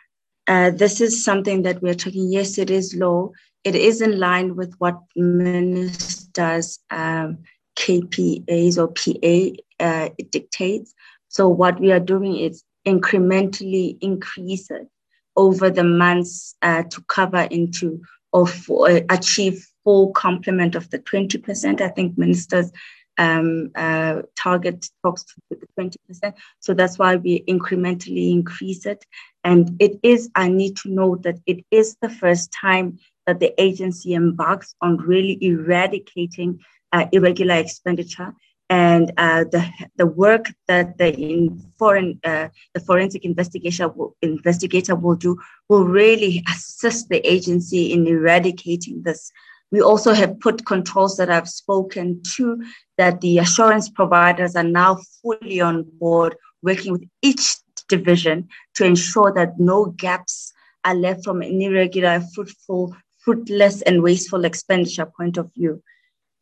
uh, 0.47 0.70
this 0.70 1.01
is 1.01 1.24
something 1.24 1.62
that 1.62 1.82
we're 1.82 1.95
talking. 1.95 2.31
Yes, 2.31 2.59
it 2.59 2.70
is 2.70 2.95
low. 2.95 3.32
It 3.65 3.74
is 3.74 4.01
in 4.01 4.19
line 4.19 4.57
with 4.57 4.74
what 4.78 4.99
ministers' 5.16 6.78
um, 6.90 7.39
KPAs 7.77 8.78
or 8.78 8.89
PA 8.89 9.85
uh, 9.85 10.09
dictates. 10.31 10.95
So 11.28 11.49
what 11.49 11.81
we 11.81 11.93
are 11.93 12.01
doing 12.01 12.36
is 12.36 12.65
incrementally 12.86 13.99
increase 14.01 14.70
it 14.70 14.89
over 15.36 15.70
the 15.70 15.85
months 15.85 16.55
uh, 16.62 16.82
to 16.85 17.03
cover 17.09 17.43
into 17.51 18.01
or 18.32 18.47
for, 18.47 18.90
uh, 18.90 19.01
achieve 19.11 19.66
full 19.89 20.10
complement 20.12 20.74
of 20.74 20.90
the 20.90 20.98
20%. 20.98 21.81
I 21.81 21.89
think 21.89 22.19
ministers 22.19 22.70
um, 23.16 23.70
uh, 23.74 24.20
target 24.36 24.85
talks 25.02 25.24
to 25.24 25.35
the 25.48 25.66
20%. 25.81 26.35
So 26.60 26.74
that's 26.74 26.98
why 26.98 27.16
we 27.16 27.43
incrementally 27.48 28.31
increase 28.31 28.85
it. 28.85 29.02
And 29.44 29.81
it 29.81 29.98
is, 30.02 30.28
I 30.35 30.48
need 30.48 30.77
to 30.82 30.90
note 30.90 31.23
that 31.23 31.39
it 31.47 31.65
is 31.70 31.97
the 32.02 32.10
first 32.10 32.52
time 32.52 32.98
that 33.27 33.40
the 33.40 33.55
agency 33.59 34.12
embarks 34.12 34.74
on 34.82 34.98
really 34.98 35.39
eradicating 35.40 36.60
uh, 36.93 37.06
irregular 37.10 37.55
expenditure. 37.55 38.35
And 38.69 39.12
uh, 39.16 39.44
the, 39.44 39.66
the 39.97 40.05
work 40.06 40.52
that 40.66 40.98
the 40.98 41.19
in 41.19 41.59
foreign 41.78 42.20
uh, 42.23 42.48
the 42.74 42.81
forensic 42.81 43.24
investigator 43.24 43.89
will, 43.89 44.15
investigator 44.20 44.94
will 44.94 45.16
do 45.16 45.39
will 45.70 45.86
really 45.86 46.44
assist 46.52 47.09
the 47.09 47.27
agency 47.27 47.94
in 47.94 48.06
eradicating 48.06 49.02
this 49.05 49.32
we 49.70 49.82
also 49.82 50.12
have 50.12 50.40
put 50.40 50.66
controls 50.66 51.16
that 51.16 51.31
I've 51.31 51.49
spoken 51.49 52.23
to 52.36 52.65
that 52.97 53.20
the 53.20 53.39
assurance 53.39 53.89
providers 53.89 54.57
are 54.57 54.62
now 54.62 54.99
fully 55.23 55.61
on 55.61 55.86
board 55.99 56.36
working 56.62 56.93
with 56.93 57.05
each 57.23 57.57
division 57.89 58.49
to 58.74 58.85
ensure 58.85 59.32
that 59.35 59.59
no 59.59 59.86
gaps 59.86 60.53
are 60.85 60.95
left 60.95 61.24
from 61.24 61.43
an 61.43 61.61
irregular, 61.61 62.23
fruitful, 62.35 62.97
fruitless, 63.19 63.82
and 63.82 64.03
wasteful 64.03 64.45
expenditure 64.45 65.07
point 65.07 65.36
of 65.36 65.53
view. 65.55 65.82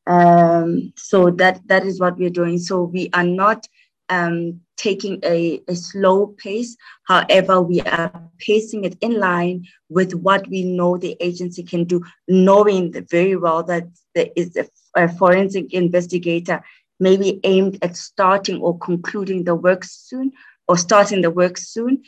Um, 0.07 0.93
so 0.97 1.31
that 1.31 1.67
that 1.67 1.85
is 1.85 1.99
what 1.99 2.17
we're 2.17 2.31
doing. 2.31 2.59
So 2.59 2.83
we 2.83 3.11
are 3.13 3.25
not 3.25 3.67
um, 4.09 4.61
taking 4.77 5.19
a, 5.25 5.61
a 5.69 5.75
slow 5.75 6.29
pace. 6.29 6.77
However, 7.05 7.61
we 7.61 7.81
are 7.81 8.31
pacing 8.39 8.85
it 8.85 8.97
in 9.01 9.19
line 9.19 9.67
with 9.89 10.15
what 10.15 10.47
we 10.49 10.65
know 10.65 10.97
the 10.97 11.17
agency 11.21 11.63
can 11.63 11.85
do, 11.85 12.03
knowing 12.29 12.93
very 13.11 13.37
well 13.37 13.63
that 13.65 13.85
there 14.15 14.29
is 14.37 14.57
a, 14.57 14.67
a 14.95 15.09
forensic 15.09 15.73
investigator 15.73 16.63
maybe 16.99 17.41
aimed 17.45 17.79
at 17.83 17.97
starting 17.97 18.61
or 18.61 18.79
concluding 18.79 19.45
the 19.45 19.55
work 19.55 19.85
soon 19.85 20.33
or 20.69 20.77
starting 20.77 21.21
the 21.21 21.31
work 21.31 21.59
soon. 21.59 22.03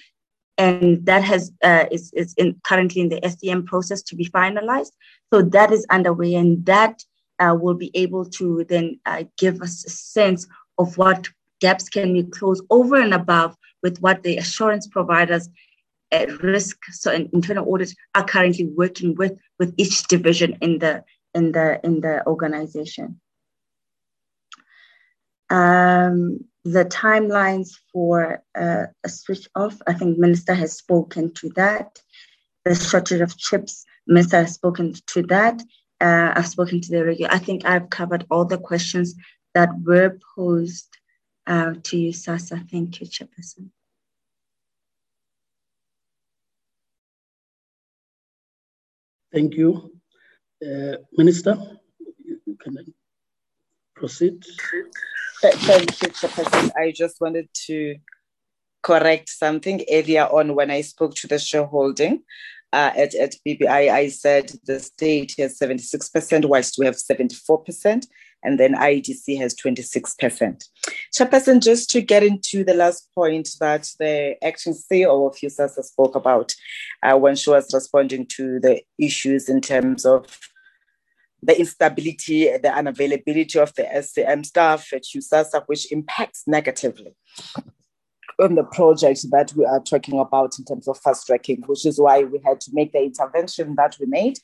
And 0.57 1.05
that 1.07 1.23
has 1.23 1.53
uh, 1.62 1.85
is, 1.93 2.12
is 2.15 2.35
in, 2.36 2.61
currently 2.65 3.01
in 3.03 3.11
the 3.11 3.20
SDM 3.20 3.66
process 3.66 4.03
to 4.03 4.16
be 4.16 4.27
finalized. 4.27 4.90
So 5.32 5.43
that 5.43 5.73
is 5.73 5.86
underway, 5.89 6.35
and 6.35 6.66
that 6.66 7.01
uh, 7.39 7.57
will 7.59 7.74
be 7.74 7.93
able 7.95 8.24
to 8.24 8.65
then 8.69 8.99
uh, 9.07 9.24
give 9.36 9.62
us 9.62 9.85
a 9.86 9.90
sense 9.90 10.49
of 10.77 10.99
what 10.99 11.28
gaps 11.60 11.89
can 11.89 12.12
be 12.12 12.22
closed 12.24 12.64
over 12.70 12.97
and 12.97 13.14
above 13.14 13.56
with 13.82 13.98
what 13.98 14.22
the 14.22 14.36
assurance 14.36 14.86
providers 14.86 15.48
at 16.10 16.43
risk 16.43 16.78
so 16.90 17.12
in 17.12 17.28
internal 17.32 17.68
audit 17.68 17.94
are 18.14 18.24
currently 18.24 18.66
working 18.76 19.14
with 19.16 19.39
with 19.59 19.74
each 19.76 20.06
division 20.09 20.56
in 20.60 20.78
the 20.78 21.05
in 21.35 21.52
the 21.52 21.80
in 21.85 22.01
the 22.01 22.26
organization. 22.26 23.20
Um, 25.51 26.44
the 26.64 26.85
timelines 26.85 27.70
for 27.93 28.43
uh, 28.55 28.85
a 29.02 29.09
switch 29.09 29.48
off 29.55 29.80
i 29.86 29.94
think 29.94 30.18
minister 30.18 30.55
has 30.55 30.76
spoken 30.76 31.32
to 31.35 31.48
that. 31.51 32.01
The 32.64 32.74
shortage 32.74 33.20
of 33.20 33.36
chips 33.39 33.85
minister 34.06 34.39
has 34.39 34.55
spoken 34.55 34.94
to 35.09 35.22
that. 35.24 35.62
Uh, 36.01 36.32
i've 36.36 36.47
spoken 36.47 36.80
to 36.80 36.90
the 36.90 37.05
regular 37.05 37.32
i 37.32 37.39
think 37.39 37.64
i've 37.64 37.90
covered 37.90 38.24
all 38.30 38.44
the 38.44 38.59
questions 38.59 39.16
that 39.55 39.70
were 39.82 40.16
posed 40.36 40.98
uh, 41.49 41.73
to 41.83 41.97
USAASA. 41.97 42.70
Thank 42.70 43.01
you, 43.01 43.07
Chairperson. 43.07 43.70
Thank 49.33 49.55
you. 49.55 49.93
Uh, 50.62 50.97
Minister, 51.16 51.57
you 52.25 52.57
can 52.61 52.77
proceed. 53.97 54.45
Thank 55.43 56.03
you, 56.03 56.09
Chairperson. 56.09 56.70
I 56.77 56.93
just 56.93 57.20
wanted 57.20 57.49
to 57.66 57.97
correct 58.83 59.31
something 59.31 59.85
earlier 59.91 60.25
on 60.25 60.55
when 60.55 60.70
I 60.70 60.83
spoke 60.83 61.15
to 61.16 61.27
the 61.27 61.39
shareholding. 61.39 62.23
Uh, 62.70 62.91
at, 62.97 63.15
at 63.15 63.35
BBI, 63.47 63.91
I 63.91 64.09
said 64.09 64.53
the 64.66 64.79
state 64.79 65.35
has 65.39 65.59
76%, 65.59 66.45
whilst 66.45 66.77
we 66.79 66.85
have 66.85 66.97
74% 66.97 68.07
and 68.43 68.59
then 68.59 68.74
IDC 68.74 69.39
has 69.39 69.55
26%. 69.55 70.65
Chairperson, 71.16 71.62
just 71.62 71.90
to 71.90 72.01
get 72.01 72.23
into 72.23 72.65
the 72.65 72.74
last 72.74 73.09
point 73.15 73.48
that 73.60 73.89
the 73.98 74.36
acting 74.44 74.74
CEO 74.74 75.27
of 75.27 75.36
USAASA 75.36 75.82
spoke 75.85 76.15
about 76.15 76.55
uh, 77.02 77.16
when 77.16 77.36
she 77.36 77.51
was 77.51 77.73
responding 77.74 78.27
to 78.36 78.60
the 78.60 78.82
issues 78.98 79.48
in 79.48 79.60
terms 79.60 80.05
of 80.05 80.27
the 81.43 81.59
instability, 81.59 82.44
the 82.44 82.69
unavailability 82.69 83.56
of 83.56 83.74
the 83.74 83.85
SCM 83.85 84.44
staff 84.44 84.93
at 84.93 85.05
USAASA, 85.15 85.65
which 85.66 85.90
impacts 85.93 86.44
negatively 86.47 87.15
on 88.40 88.55
the 88.55 88.65
project 88.65 89.27
that 89.31 89.52
we 89.56 89.65
are 89.65 89.81
talking 89.81 90.19
about 90.19 90.59
in 90.59 90.65
terms 90.65 90.86
of 90.86 90.98
fast 90.98 91.27
tracking, 91.27 91.62
which 91.66 91.85
is 91.85 92.01
why 92.01 92.23
we 92.23 92.40
had 92.44 92.60
to 92.60 92.70
make 92.73 92.93
the 92.93 93.02
intervention 93.02 93.74
that 93.77 93.97
we 93.98 94.06
made 94.06 94.39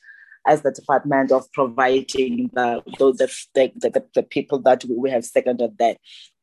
as 0.47 0.61
the 0.61 0.71
department 0.71 1.31
of 1.31 1.51
providing 1.53 2.49
the, 2.53 2.81
the, 2.97 3.11
the, 3.53 3.71
the, 3.75 4.03
the 4.13 4.23
people 4.23 4.59
that 4.59 4.83
we 4.89 5.09
have 5.09 5.25
seconded 5.25 5.77
there, 5.77 5.95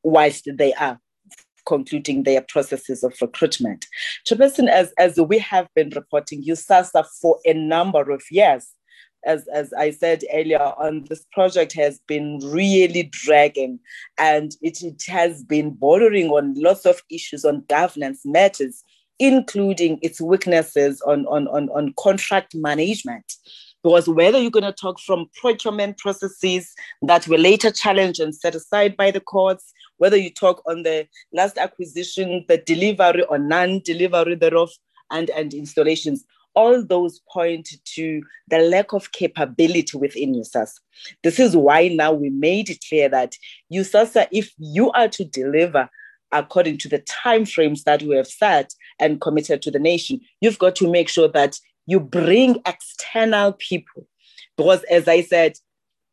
whilst 0.03 0.49
they 0.55 0.73
are 0.75 0.99
concluding 1.67 2.25
their 2.25 2.43
processes 2.43 3.05
of 3.05 3.15
recruitment. 3.21 3.87
Chairperson, 4.27 4.69
as, 4.69 4.93
as 4.99 5.19
we 5.21 5.39
have 5.39 5.69
been 5.75 5.91
reporting, 5.91 6.45
USAASA 6.45 7.07
for 7.21 7.39
a 7.45 7.55
number 7.55 8.11
of 8.11 8.23
years, 8.31 8.69
as, 9.25 9.47
as 9.55 9.73
I 9.73 9.91
said 9.91 10.25
earlier 10.33 10.59
on, 10.59 11.05
this 11.09 11.25
project 11.33 11.73
has 11.75 12.01
been 12.09 12.41
really 12.43 13.05
dragging 13.05 13.79
and 14.19 14.53
it, 14.63 14.83
it 14.83 15.03
has 15.07 15.45
been 15.45 15.71
bordering 15.71 16.29
on 16.31 16.55
lots 16.57 16.87
of 16.87 17.03
issues 17.11 17.45
on 17.45 17.65
governance 17.69 18.23
matters, 18.25 18.83
including 19.19 19.99
its 20.03 20.21
weaknesses 20.21 21.01
on, 21.03 21.27
on, 21.27 21.47
on, 21.49 21.69
on 21.71 21.95
contract 21.99 22.55
management. 22.57 23.35
Because 23.83 24.09
whether 24.09 24.39
you're 24.39 24.51
going 24.51 24.65
to 24.65 24.73
talk 24.73 25.01
from 25.01 25.27
procurement 25.41 25.99
processes 25.99 26.73
that 27.03 27.27
were 27.27 27.39
later 27.39 27.71
challenged 27.71 28.21
and 28.21 28.35
set 28.35 28.55
aside 28.55 28.97
by 28.97 29.11
the 29.11 29.21
courts, 29.21 29.73
whether 29.99 30.17
you 30.17 30.31
talk 30.31 30.63
on 30.67 30.85
the 30.85 31.07
last 31.33 31.59
acquisition, 31.59 32.45
the 32.49 32.59
delivery 32.59 33.25
or 33.25 33.39
non-delivery 33.39 34.37
thereof, 34.37 34.71
and, 35.11 35.31
and 35.31 35.53
installations, 35.53 36.25
all 36.55 36.85
those 36.85 37.21
point 37.31 37.69
to 37.85 38.23
the 38.49 38.59
lack 38.59 38.93
of 38.93 39.13
capability 39.13 39.97
within 39.97 40.35
USAASA. 40.35 40.79
This 41.23 41.39
is 41.39 41.57
why 41.57 41.89
now 41.89 42.13
we 42.13 42.31
made 42.31 42.71
it 42.71 42.85
clear 42.89 43.09
that 43.09 43.37
USAASA, 43.73 44.29
if 44.33 44.53
you 44.59 44.91
are 44.93 45.09
to 45.09 45.25
deliver 45.25 45.89
according 46.33 46.79
to 46.79 46.89
the 46.89 47.01
timeframes 47.01 47.85
that 47.85 48.03
we 48.03 48.17
have 48.17 48.27
set 48.27 48.73
and 48.99 49.21
committed 49.21 49.61
to 49.63 49.71
the 49.71 49.79
nation, 49.79 50.21
you've 50.41 50.59
got 50.59 50.75
to 50.77 50.91
make 50.91 51.09
sure 51.09 51.29
that 51.29 51.59
you 51.87 52.01
bring 52.01 52.61
external 52.67 53.53
people 53.55 54.07
because 54.57 54.83
as 54.85 55.09
i 55.09 55.21
said 55.21 55.57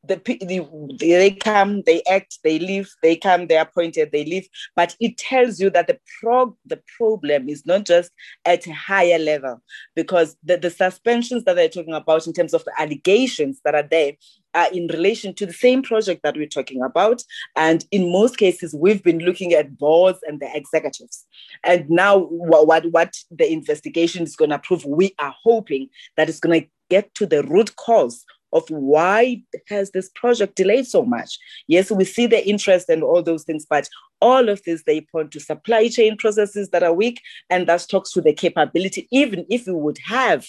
the, 0.04 0.16
the, 0.16 0.98
they 1.00 1.32
come, 1.32 1.84
they 1.86 2.02
act, 2.10 2.40
they 2.44 2.58
leave, 2.58 2.90
they 3.04 3.16
come, 3.16 3.48
they 3.48 3.58
are 3.58 3.66
appointed, 3.66 4.12
they 4.12 4.24
leave. 4.24 4.48
But 4.76 4.96
it 5.00 5.18
tells 5.18 5.60
you 5.60 5.70
that 5.72 5.88
the 5.88 6.00
pro- 6.20 6.58
the 6.66 6.82
problem 6.98 7.50
is 7.50 7.66
not 7.66 7.86
just 7.86 8.12
at 8.46 8.66
a 8.66 8.74
higher 8.74 9.20
level, 9.20 9.62
because 9.96 10.38
the, 10.44 10.58
the 10.58 10.70
suspensions 10.70 11.44
that 11.44 11.56
they're 11.56 11.70
talking 11.70 11.94
about 11.94 12.28
in 12.28 12.34
terms 12.34 12.54
of 12.54 12.64
the 12.64 12.74
allegations 12.80 13.60
that 13.66 13.76
are 13.76 13.84
there 13.84 14.14
are 14.54 14.72
in 14.72 14.88
relation 14.88 15.34
to 15.36 15.46
the 15.46 15.54
same 15.54 15.82
project 15.82 16.22
that 16.24 16.36
we're 16.36 16.48
talking 16.48 16.82
about. 16.82 17.24
And 17.56 17.86
in 17.92 18.12
most 18.12 18.38
cases, 18.38 18.76
we've 18.78 19.04
been 19.04 19.20
looking 19.20 19.54
at 19.54 19.78
boards 19.78 20.20
and 20.28 20.40
the 20.40 20.50
executives. 20.56 21.26
And 21.64 21.90
now, 21.90 22.18
what, 22.18 22.68
what, 22.68 22.86
what 22.92 23.16
the 23.32 23.52
investigation 23.52 24.24
is 24.24 24.36
going 24.36 24.52
to 24.52 24.60
prove, 24.60 24.86
we 24.86 25.14
are 25.20 25.34
hoping 25.44 25.90
that 26.18 26.30
it's 26.30 26.40
going 26.40 26.62
to 26.62 26.68
get 26.90 27.14
to 27.16 27.26
the 27.26 27.44
root 27.44 27.76
cause 27.76 28.26
of 28.52 28.68
why 28.70 29.42
has 29.68 29.92
this 29.92 30.10
project 30.16 30.56
delayed 30.56 30.88
so 30.88 31.06
much 31.06 31.38
yes 31.68 31.92
we 31.92 32.04
see 32.04 32.26
the 32.26 32.48
interest 32.48 32.90
and 32.90 33.04
all 33.04 33.22
those 33.22 33.44
things 33.44 33.64
but 33.70 33.88
all 34.22 34.50
of 34.50 34.62
this 34.64 34.84
they 34.88 35.02
point 35.02 35.32
to 35.32 35.40
supply 35.40 35.88
chain 35.88 36.18
processes 36.18 36.70
that 36.70 36.82
are 36.82 36.94
weak 36.94 37.22
and 37.50 37.68
that 37.68 37.86
talks 37.90 38.12
to 38.12 38.22
the 38.22 38.34
capability 38.34 39.08
even 39.12 39.46
if 39.50 39.68
we 39.68 39.74
would 39.74 40.00
have 40.04 40.48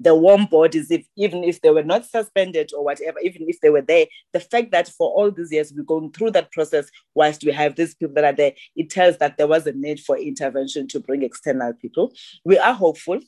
the 0.00 0.14
warm 0.14 0.46
bodies, 0.46 0.90
if 0.90 1.06
even 1.16 1.44
if 1.44 1.60
they 1.60 1.70
were 1.70 1.82
not 1.82 2.04
suspended 2.04 2.70
or 2.76 2.84
whatever, 2.84 3.18
even 3.20 3.48
if 3.48 3.60
they 3.60 3.70
were 3.70 3.82
there, 3.82 4.06
the 4.32 4.40
fact 4.40 4.70
that 4.70 4.88
for 4.88 5.10
all 5.10 5.30
these 5.30 5.52
years 5.52 5.72
we're 5.74 5.82
going 5.82 6.12
through 6.12 6.30
that 6.32 6.52
process 6.52 6.88
whilst 7.14 7.44
we 7.44 7.52
have 7.52 7.76
these 7.76 7.94
people 7.94 8.14
that 8.14 8.24
are 8.24 8.36
there, 8.36 8.52
it 8.76 8.90
tells 8.90 9.18
that 9.18 9.36
there 9.36 9.46
was 9.46 9.66
a 9.66 9.72
need 9.72 10.00
for 10.00 10.16
intervention 10.16 10.86
to 10.88 11.00
bring 11.00 11.22
external 11.22 11.72
people. 11.72 12.12
We 12.44 12.58
are 12.58 12.74
hopeful 12.74 13.20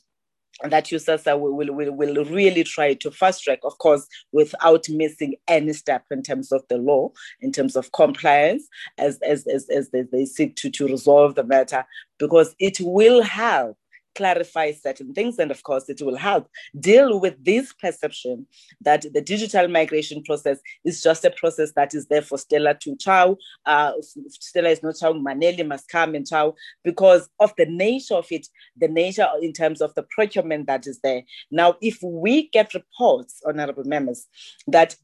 that 0.63 0.85
USAASA 0.85 1.39
will, 1.39 1.55
will, 1.55 1.73
will, 1.73 1.93
will 1.95 2.25
really 2.25 2.63
try 2.63 2.93
to 2.93 3.11
fast 3.11 3.43
track, 3.43 3.59
of 3.63 3.77
course, 3.77 4.05
without 4.31 4.87
missing 4.89 5.35
any 5.47 5.73
step 5.73 6.03
in 6.11 6.21
terms 6.21 6.51
of 6.51 6.61
the 6.69 6.77
law, 6.77 7.09
in 7.39 7.51
terms 7.51 7.75
of 7.75 7.91
compliance, 7.93 8.67
as, 8.97 9.17
as, 9.21 9.47
as, 9.47 9.69
as 9.69 9.89
they, 9.89 10.03
they 10.03 10.25
seek 10.25 10.55
to, 10.57 10.69
to 10.69 10.87
resolve 10.87 11.35
the 11.35 11.43
matter, 11.43 11.85
because 12.19 12.55
it 12.59 12.77
will 12.81 13.23
help 13.23 13.77
clarify 14.15 14.71
certain 14.71 15.13
things. 15.13 15.39
And 15.39 15.51
of 15.51 15.63
course, 15.63 15.89
it 15.89 16.01
will 16.01 16.15
help 16.15 16.49
deal 16.79 17.19
with 17.19 17.43
this 17.43 17.73
perception 17.73 18.45
that 18.81 19.05
the 19.13 19.21
digital 19.21 19.67
migration 19.67 20.23
process 20.23 20.59
is 20.83 21.01
just 21.01 21.25
a 21.25 21.31
process 21.31 21.71
that 21.75 21.93
is 21.93 22.07
there 22.07 22.21
for 22.21 22.37
Stella 22.37 22.75
to 22.75 22.95
chow. 22.97 23.37
Uh, 23.65 23.93
Stella 24.29 24.69
is 24.69 24.83
not 24.83 24.95
chow, 24.99 25.13
Maneli 25.13 25.65
must 25.65 25.89
come 25.89 26.15
and 26.15 26.27
chow 26.27 26.55
because 26.83 27.29
of 27.39 27.53
the 27.57 27.65
nature 27.65 28.15
of 28.15 28.27
it, 28.31 28.47
the 28.77 28.87
nature 28.87 29.27
in 29.41 29.53
terms 29.53 29.81
of 29.81 29.93
the 29.95 30.03
procurement 30.03 30.67
that 30.67 30.87
is 30.87 30.99
there. 31.01 31.23
Now, 31.49 31.75
if 31.81 31.99
we 32.03 32.49
get 32.49 32.73
reports, 32.73 33.41
honorable 33.45 33.83
members, 33.85 34.27
that 34.67 34.95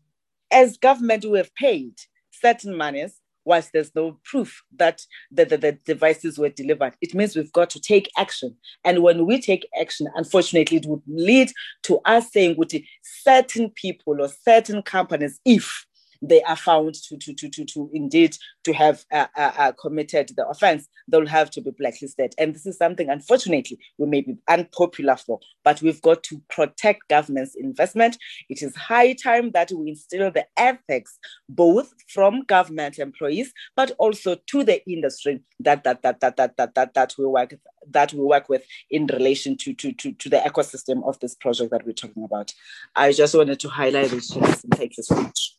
as 0.52 0.78
government 0.78 1.26
we 1.26 1.38
have 1.38 1.54
paid 1.56 1.94
certain 2.32 2.76
monies 2.76 3.20
whilst 3.48 3.72
there's 3.72 3.96
no 3.96 4.20
proof 4.26 4.62
that 4.76 5.02
the, 5.32 5.46
the, 5.46 5.58
the, 5.58 5.72
devices 5.86 6.38
were 6.38 6.50
delivered. 6.50 6.94
It 7.02 7.16
means 7.16 7.36
we've 7.36 7.52
got 7.54 7.70
to 7.72 7.80
take 7.80 8.12
action. 8.18 8.56
And 8.84 9.02
when 9.02 9.26
we 9.26 9.42
take 9.42 9.66
action, 9.80 10.08
unfortunately, 10.16 10.78
it 10.78 10.86
would 10.86 11.02
lead 11.08 11.52
to 11.84 12.00
us 12.06 12.32
saying, 12.32 12.58
certain 13.02 13.70
people 13.72 14.22
or 14.22 14.28
certain 14.44 14.82
companies, 14.82 15.40
if 15.46 15.87
they 16.22 16.42
are 16.44 16.56
found 16.56 16.96
to, 16.96 17.18
to, 17.18 17.34
to, 17.34 17.50
to, 17.50 17.66
to 17.66 17.90
indeed 17.94 18.38
to 18.64 18.74
have 18.74 19.04
uh, 19.12 19.28
uh, 19.36 19.52
uh, 19.58 19.72
committed 19.74 20.32
the 20.36 20.48
offense, 20.48 20.88
they'll 21.08 21.26
have 21.26 21.50
to 21.52 21.62
be 21.62 21.72
blacklisted. 21.72 22.34
And 22.38 22.54
this 22.54 22.66
is 22.66 22.78
something, 22.78 23.10
unfortunately, 23.10 23.80
we 23.98 24.08
may 24.08 24.22
be 24.22 24.38
unpopular 24.48 25.16
for, 25.16 25.40
but 25.64 25.82
we've 25.82 26.02
got 26.02 26.24
to 26.24 26.42
protect 26.50 27.08
government's 27.10 27.56
investment. 27.56 28.18
It 28.50 28.62
is 28.62 28.76
high 28.76 29.14
time 29.14 29.52
that 29.52 29.72
we 29.72 29.90
instill 29.90 30.32
the 30.32 30.46
ethics, 30.58 31.18
both 31.50 31.94
from 32.10 32.44
government 32.44 33.00
employees, 33.00 33.54
but 33.76 33.92
also 34.00 34.36
to 34.36 34.64
the 34.64 34.86
industry 34.90 35.42
that 35.60 35.84
that 35.84 36.02
that 36.04 36.20
that 36.20 36.38
that 36.38 36.58
that 36.58 36.76
that, 36.76 36.94
that 36.94 37.14
we 37.18 37.26
work 37.26 37.54
that 37.90 38.14
we 38.14 38.20
work 38.20 38.50
with 38.50 38.64
in 38.90 39.08
relation 39.08 39.56
to, 39.58 39.74
to, 39.74 39.94
to, 39.94 40.12
to 40.14 40.30
the 40.30 40.38
ecosystem 40.38 41.08
of 41.08 41.20
this 41.20 41.36
project 41.36 41.72
that 41.72 41.86
we're 41.86 41.94
talking 41.94 42.24
about. 42.24 42.54
I 42.96 43.12
just 43.12 43.36
wanted 43.36 43.60
to 43.62 43.70
highlight 43.70 44.10
this. 44.10 44.32
Thank 44.32 44.98
you 44.98 45.04
so 45.04 45.16
much. 45.16 45.57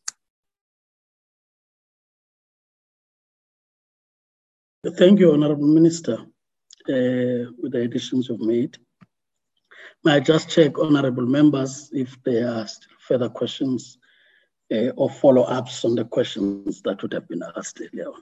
Thank 4.97 5.21
you, 5.21 5.33
Honorable 5.33 5.67
Minister, 5.67 6.15
uh, 6.15 7.51
with 7.61 7.73
the 7.73 7.81
additions 7.83 8.29
you've 8.29 8.41
made. 8.41 8.79
May 10.05 10.13
I 10.15 10.21
just 10.21 10.49
check, 10.49 10.79
Honorable 10.79 11.27
Members, 11.27 11.91
if 11.93 12.17
there 12.23 12.49
are 12.49 12.67
further 13.01 13.29
questions 13.29 13.99
uh, 14.73 14.91
or 14.97 15.11
follow-ups 15.11 15.85
on 15.85 15.95
the 15.97 16.05
questions 16.05 16.81
that 16.83 17.03
would 17.03 17.13
have 17.13 17.29
been 17.29 17.43
asked 17.57 17.81
earlier 17.81 18.13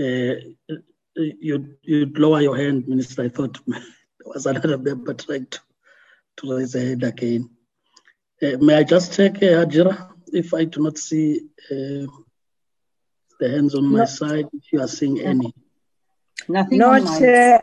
Uh, 0.00 0.34
you 1.14 1.76
you'd 1.82 2.18
lower 2.18 2.40
your 2.40 2.56
hand, 2.56 2.88
Minister. 2.88 3.24
I 3.24 3.28
thought 3.28 3.58
there 3.66 3.82
was 4.24 4.46
another 4.46 4.78
member 4.78 5.12
trying 5.12 5.46
to, 5.46 5.60
to 6.38 6.56
raise 6.56 6.74
a 6.74 6.80
hand 6.80 7.02
again. 7.02 7.50
Uh, 8.42 8.56
may 8.58 8.76
I 8.76 8.84
just 8.84 9.14
check, 9.14 9.36
uh, 9.36 9.64
Ajira, 9.64 10.12
if 10.32 10.54
I 10.54 10.64
do 10.64 10.82
not 10.82 10.96
see 10.96 11.40
uh, 11.70 12.06
the 13.38 13.50
hands 13.50 13.74
on 13.74 13.84
my 13.86 14.06
side, 14.06 14.46
if 14.52 14.72
you 14.72 14.80
are 14.80 14.88
seeing 14.88 15.20
any? 15.20 15.54
Nothing 16.48 16.78
Not, 16.78 17.22
uh, 17.22 17.58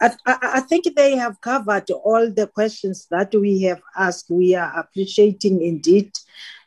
I, 0.00 0.10
I, 0.26 0.60
think 0.60 0.94
they 0.94 1.16
have 1.16 1.40
covered 1.40 1.90
all 1.90 2.30
the 2.30 2.46
questions 2.46 3.06
that 3.10 3.34
we 3.34 3.62
have 3.62 3.80
asked. 3.96 4.30
We 4.30 4.54
are 4.54 4.78
appreciating 4.78 5.62
indeed. 5.62 6.12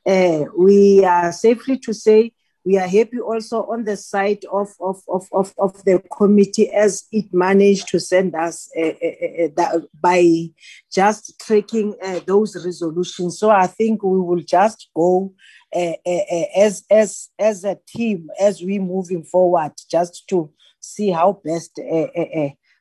Uh, 0.06 0.45
we 0.58 1.06
are 1.06 1.32
safely 1.32 1.78
to 1.80 1.94
say 1.94 2.34
we 2.63 2.77
are 2.77 2.88
happy 2.88 3.19
also 3.19 3.63
on 3.63 3.83
the 3.83 3.97
side 3.97 4.43
of, 4.51 4.69
of, 4.79 5.01
of, 5.07 5.27
of, 5.31 5.53
of 5.57 5.83
the 5.83 6.01
committee 6.15 6.69
as 6.71 7.05
it 7.11 7.25
managed 7.33 7.88
to 7.90 7.99
send 7.99 8.35
us 8.35 8.69
uh, 8.77 8.91
uh, 9.03 9.61
uh, 9.61 9.80
by 9.99 10.48
just 10.91 11.40
tracking 11.40 11.95
those 12.25 12.56
resolutions. 12.64 13.40
So 13.40 13.49
I 13.49 13.67
think 13.67 14.03
we 14.03 14.19
will 14.19 14.41
just 14.41 14.90
go 14.95 15.33
as, 15.73 16.83
as, 16.90 17.30
as 17.40 17.64
a 17.64 17.77
team 17.88 18.30
as 18.40 18.61
we 18.61 18.77
moving 18.80 19.23
forward 19.23 19.72
just 19.90 20.27
to 20.30 20.51
see 20.80 21.11
how 21.11 21.41
best 21.43 21.80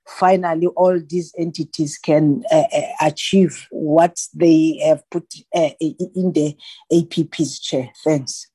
finally 0.07 0.67
all 0.67 0.99
these 1.09 1.33
entities 1.39 1.99
can 1.99 2.43
uh, 2.51 2.65
achieve 3.01 3.67
what 3.71 4.19
they 4.35 4.81
have 4.85 5.09
put 5.11 5.33
uh, 5.55 5.71
in 5.81 6.33
the 6.33 6.57
APP's 6.93 7.61
chair. 7.61 7.91
Thanks. 8.05 8.50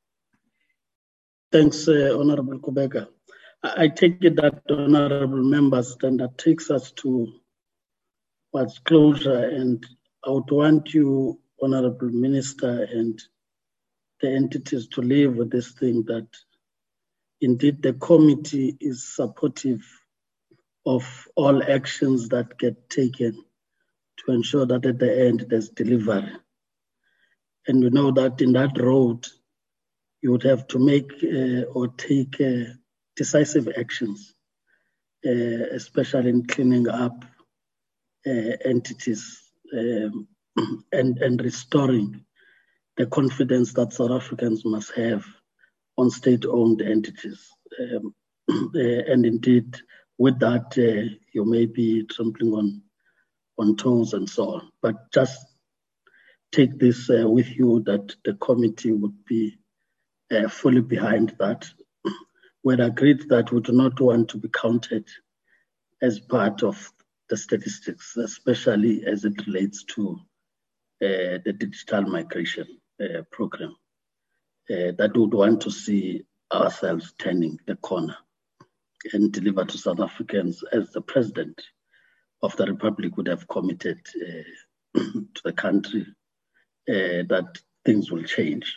Thanks, 1.55 1.87
uh, 1.87 2.17
Honorable 2.19 2.59
Kubeka. 2.59 3.07
I, 3.63 3.83
I 3.83 3.87
take 3.87 4.21
it 4.25 4.35
that 4.35 4.63
honorable 4.69 5.41
members, 5.41 5.95
then 6.01 6.17
that 6.17 6.37
takes 6.37 6.69
us 6.69 6.91
to 6.97 7.31
what's 8.51 8.79
closure. 8.79 9.45
And 9.45 9.81
I 10.25 10.31
would 10.31 10.51
want 10.51 10.93
you, 10.93 11.39
Honorable 11.63 12.09
Minister, 12.09 12.83
and 12.91 13.17
the 14.19 14.35
entities 14.35 14.89
to 14.89 15.01
leave 15.01 15.37
with 15.37 15.49
this 15.49 15.71
thing 15.71 16.03
that 16.07 16.27
indeed 17.39 17.81
the 17.81 17.93
committee 17.93 18.75
is 18.81 19.15
supportive 19.15 19.79
of 20.85 21.05
all 21.37 21.63
actions 21.63 22.27
that 22.29 22.59
get 22.59 22.89
taken 22.89 23.45
to 24.17 24.33
ensure 24.33 24.65
that 24.65 24.85
at 24.85 24.99
the 24.99 25.27
end 25.27 25.45
there's 25.47 25.69
delivery. 25.69 26.33
And 27.65 27.81
we 27.81 27.91
know 27.91 28.11
that 28.11 28.41
in 28.41 28.51
that 28.53 28.77
road, 28.77 29.25
you 30.25 30.31
would 30.31 30.41
have 30.41 30.67
to 30.67 30.79
make 30.79 31.11
uh, 31.23 31.65
or 31.75 31.87
take 31.89 32.41
uh, 32.41 32.73
decisive 33.15 33.69
actions, 33.77 34.33
uh, 35.23 35.65
especially 35.79 36.31
in 36.31 36.47
cleaning 36.47 36.87
up 36.89 37.23
entities 38.25 39.39
um, 39.71 40.27
and, 40.91 41.19
and 41.19 41.41
restoring 41.41 42.25
the 42.97 43.05
confidence 43.05 43.73
that 43.73 43.93
South 43.93 44.09
Africans 44.09 44.65
must 44.65 44.95
have 44.95 45.23
on 45.95 46.09
state-owned 46.09 46.81
entities. 46.81 47.47
Um, 47.79 48.15
and 48.73 49.27
indeed, 49.27 49.77
with 50.17 50.39
that, 50.39 50.75
uh, 50.75 51.15
you 51.33 51.45
may 51.45 51.67
be 51.67 52.03
trampling 52.07 52.53
on, 52.53 52.81
on 53.59 53.77
toes 53.77 54.13
and 54.13 54.27
so 54.27 54.55
on. 54.55 54.71
But 54.81 54.95
just 55.13 55.39
take 56.51 56.79
this 56.79 57.11
uh, 57.11 57.29
with 57.29 57.55
you 57.55 57.83
that 57.85 58.15
the 58.25 58.33
committee 58.33 58.91
would 58.91 59.23
be 59.25 59.59
uh, 60.35 60.47
fully 60.47 60.81
behind 60.81 61.35
that. 61.39 61.69
We 62.63 62.73
agreed 62.75 63.29
that 63.29 63.51
we 63.51 63.61
do 63.61 63.71
not 63.71 63.99
want 64.01 64.29
to 64.29 64.37
be 64.37 64.49
counted 64.49 65.07
as 66.01 66.19
part 66.19 66.63
of 66.63 66.91
the 67.29 67.37
statistics, 67.37 68.17
especially 68.17 69.05
as 69.05 69.23
it 69.23 69.45
relates 69.45 69.83
to 69.95 70.19
uh, 71.01 71.39
the 71.45 71.55
digital 71.57 72.03
migration 72.03 72.67
uh, 73.01 73.21
program. 73.31 73.75
Uh, 74.69 74.91
that 74.97 75.11
we 75.13 75.21
would 75.21 75.33
want 75.33 75.61
to 75.61 75.69
see 75.69 76.25
ourselves 76.51 77.13
turning 77.19 77.59
the 77.67 77.75
corner 77.75 78.17
and 79.13 79.31
deliver 79.31 79.63
to 79.63 79.77
South 79.77 79.99
Africans 79.99 80.63
as 80.71 80.89
the 80.91 81.01
president 81.01 81.61
of 82.41 82.55
the 82.57 82.65
republic 82.65 83.15
would 83.15 83.27
have 83.27 83.47
committed 83.47 83.99
uh, 84.15 84.99
to 84.99 85.41
the 85.43 85.53
country 85.53 86.07
uh, 86.89 87.21
that 87.29 87.59
things 87.85 88.11
will 88.11 88.23
change 88.23 88.75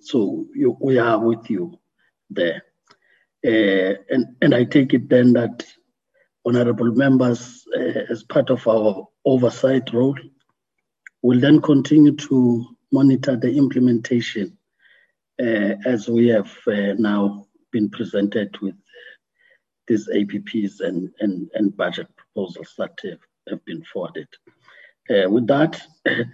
so 0.00 0.46
you, 0.54 0.76
we 0.80 0.98
are 0.98 1.18
with 1.18 1.50
you 1.50 1.78
there. 2.30 2.62
Uh, 3.44 3.94
and, 4.10 4.36
and 4.40 4.54
I 4.54 4.64
take 4.64 4.94
it 4.94 5.08
then 5.08 5.32
that 5.32 5.64
honorable 6.46 6.92
members, 6.92 7.64
uh, 7.76 8.02
as 8.10 8.22
part 8.22 8.50
of 8.50 8.66
our 8.66 9.08
oversight 9.24 9.92
role, 9.92 10.18
will 11.22 11.40
then 11.40 11.60
continue 11.60 12.14
to 12.16 12.66
monitor 12.92 13.36
the 13.36 13.56
implementation 13.56 14.56
uh, 15.40 15.74
as 15.86 16.08
we 16.08 16.28
have 16.28 16.52
uh, 16.66 16.94
now 16.98 17.46
been 17.70 17.88
presented 17.90 18.56
with 18.60 18.74
these 19.88 20.08
APPs 20.08 20.80
and, 20.80 21.10
and, 21.20 21.50
and 21.54 21.76
budget 21.76 22.08
proposals 22.16 22.74
that 22.78 22.98
have, 23.02 23.18
have 23.48 23.64
been 23.64 23.82
forwarded. 23.92 24.28
Uh, 25.10 25.28
with 25.28 25.46
that, 25.48 25.82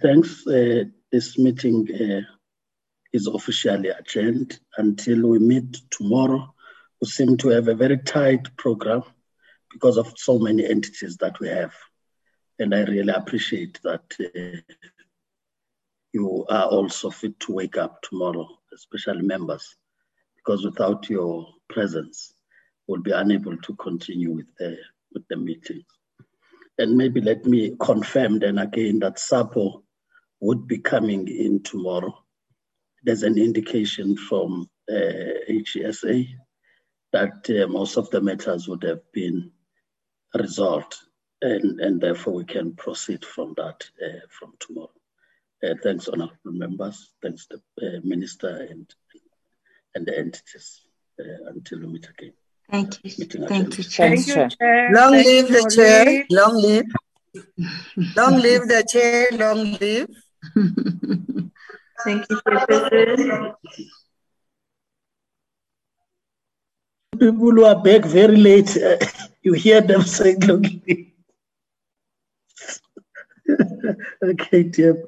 thanks. 0.01 0.45
Uh, 0.45 0.83
this 1.11 1.39
meeting 1.39 1.87
is 3.11 3.27
officially 3.27 3.89
adjourned 3.89 4.59
until 4.77 5.27
we 5.27 5.39
meet 5.39 5.77
tomorrow 5.89 6.53
We 7.01 7.07
seem 7.07 7.37
to 7.37 7.49
have 7.49 7.67
a 7.69 7.75
very 7.75 7.97
tight 7.97 8.55
program 8.57 9.03
because 9.71 9.97
of 9.97 10.13
so 10.17 10.37
many 10.37 10.65
entities 10.65 11.17
that 11.17 11.39
we 11.39 11.47
have. 11.47 11.73
And 12.59 12.75
I 12.75 12.83
really 12.83 13.13
appreciate 13.13 13.79
that 13.83 14.03
uh, 14.19 14.75
you 16.11 16.45
are 16.49 16.65
also 16.65 17.09
fit 17.09 17.39
to 17.41 17.53
wake 17.53 17.77
up 17.77 18.01
tomorrow, 18.01 18.47
especially 18.73 19.21
members, 19.21 19.75
because 20.35 20.65
without 20.65 21.09
your 21.09 21.47
presence, 21.69 22.33
we'll 22.87 23.01
be 23.01 23.11
unable 23.11 23.55
to 23.55 23.75
continue 23.75 24.31
with 24.31 24.47
the, 24.57 24.77
with 25.13 25.25
the 25.29 25.37
meetings. 25.37 25.85
And 26.77 26.97
maybe 26.97 27.21
let 27.21 27.45
me 27.45 27.75
confirm 27.79 28.39
then 28.39 28.57
again 28.57 28.99
that 28.99 29.19
SAPO 29.19 29.83
would 30.41 30.67
be 30.67 30.79
coming 30.79 31.27
in 31.27 31.63
tomorrow. 31.63 32.25
There's 33.03 33.23
an 33.23 33.37
indication 33.37 34.17
from 34.17 34.69
uh, 34.89 35.45
HESA 35.49 36.27
that 37.13 37.49
uh, 37.49 37.67
most 37.67 37.97
of 37.97 38.09
the 38.09 38.21
matters 38.21 38.67
would 38.67 38.83
have 38.83 39.01
been 39.13 39.51
resolved, 40.33 40.95
and, 41.41 41.79
and 41.79 42.01
therefore 42.01 42.33
we 42.33 42.45
can 42.45 42.75
proceed 42.75 43.25
from 43.25 43.53
that 43.57 43.83
uh, 44.03 44.19
from 44.29 44.53
tomorrow. 44.59 44.91
Uh, 45.63 45.75
thanks, 45.83 46.07
honorable 46.07 46.35
members. 46.45 47.11
Thanks, 47.21 47.47
the 47.47 47.57
uh, 47.85 47.99
minister 48.03 48.67
and 48.69 48.93
and 49.95 50.05
the 50.05 50.17
entities. 50.17 50.81
Uh, 51.19 51.49
until 51.49 51.79
we 51.79 51.87
meet 51.87 52.07
again. 52.09 52.31
Thank 52.71 53.03
you. 53.03 53.11
Meeting 53.17 53.47
Thank 53.47 53.77
you, 53.77 53.83
adjourned. 53.83 53.91
Chair. 53.91 54.07
Thank 54.07 54.27
you, 54.27 54.49
Chair. 54.57 54.91
Long 54.93 55.11
Thank 55.11 55.27
live 55.27 55.47
the 55.49 55.71
chair. 55.75 56.05
Wale. 56.05 56.25
Long 56.29 56.61
live. 56.61 56.85
Long 58.15 58.35
live 58.39 58.67
the 58.69 58.85
chair. 58.89 59.27
Long 59.33 59.77
live. 59.81 61.45
Thank 62.03 62.25
you. 62.29 62.39
People 67.19 67.51
who 67.51 67.65
are 67.65 67.81
back 67.83 68.05
very 68.05 68.37
late, 68.37 68.77
uh, 68.77 68.97
you 69.41 69.53
hear 69.53 69.81
them 69.81 70.03
saying, 70.03 70.39
"Look." 70.41 70.63
okay, 74.23 74.63
dear. 74.63 75.03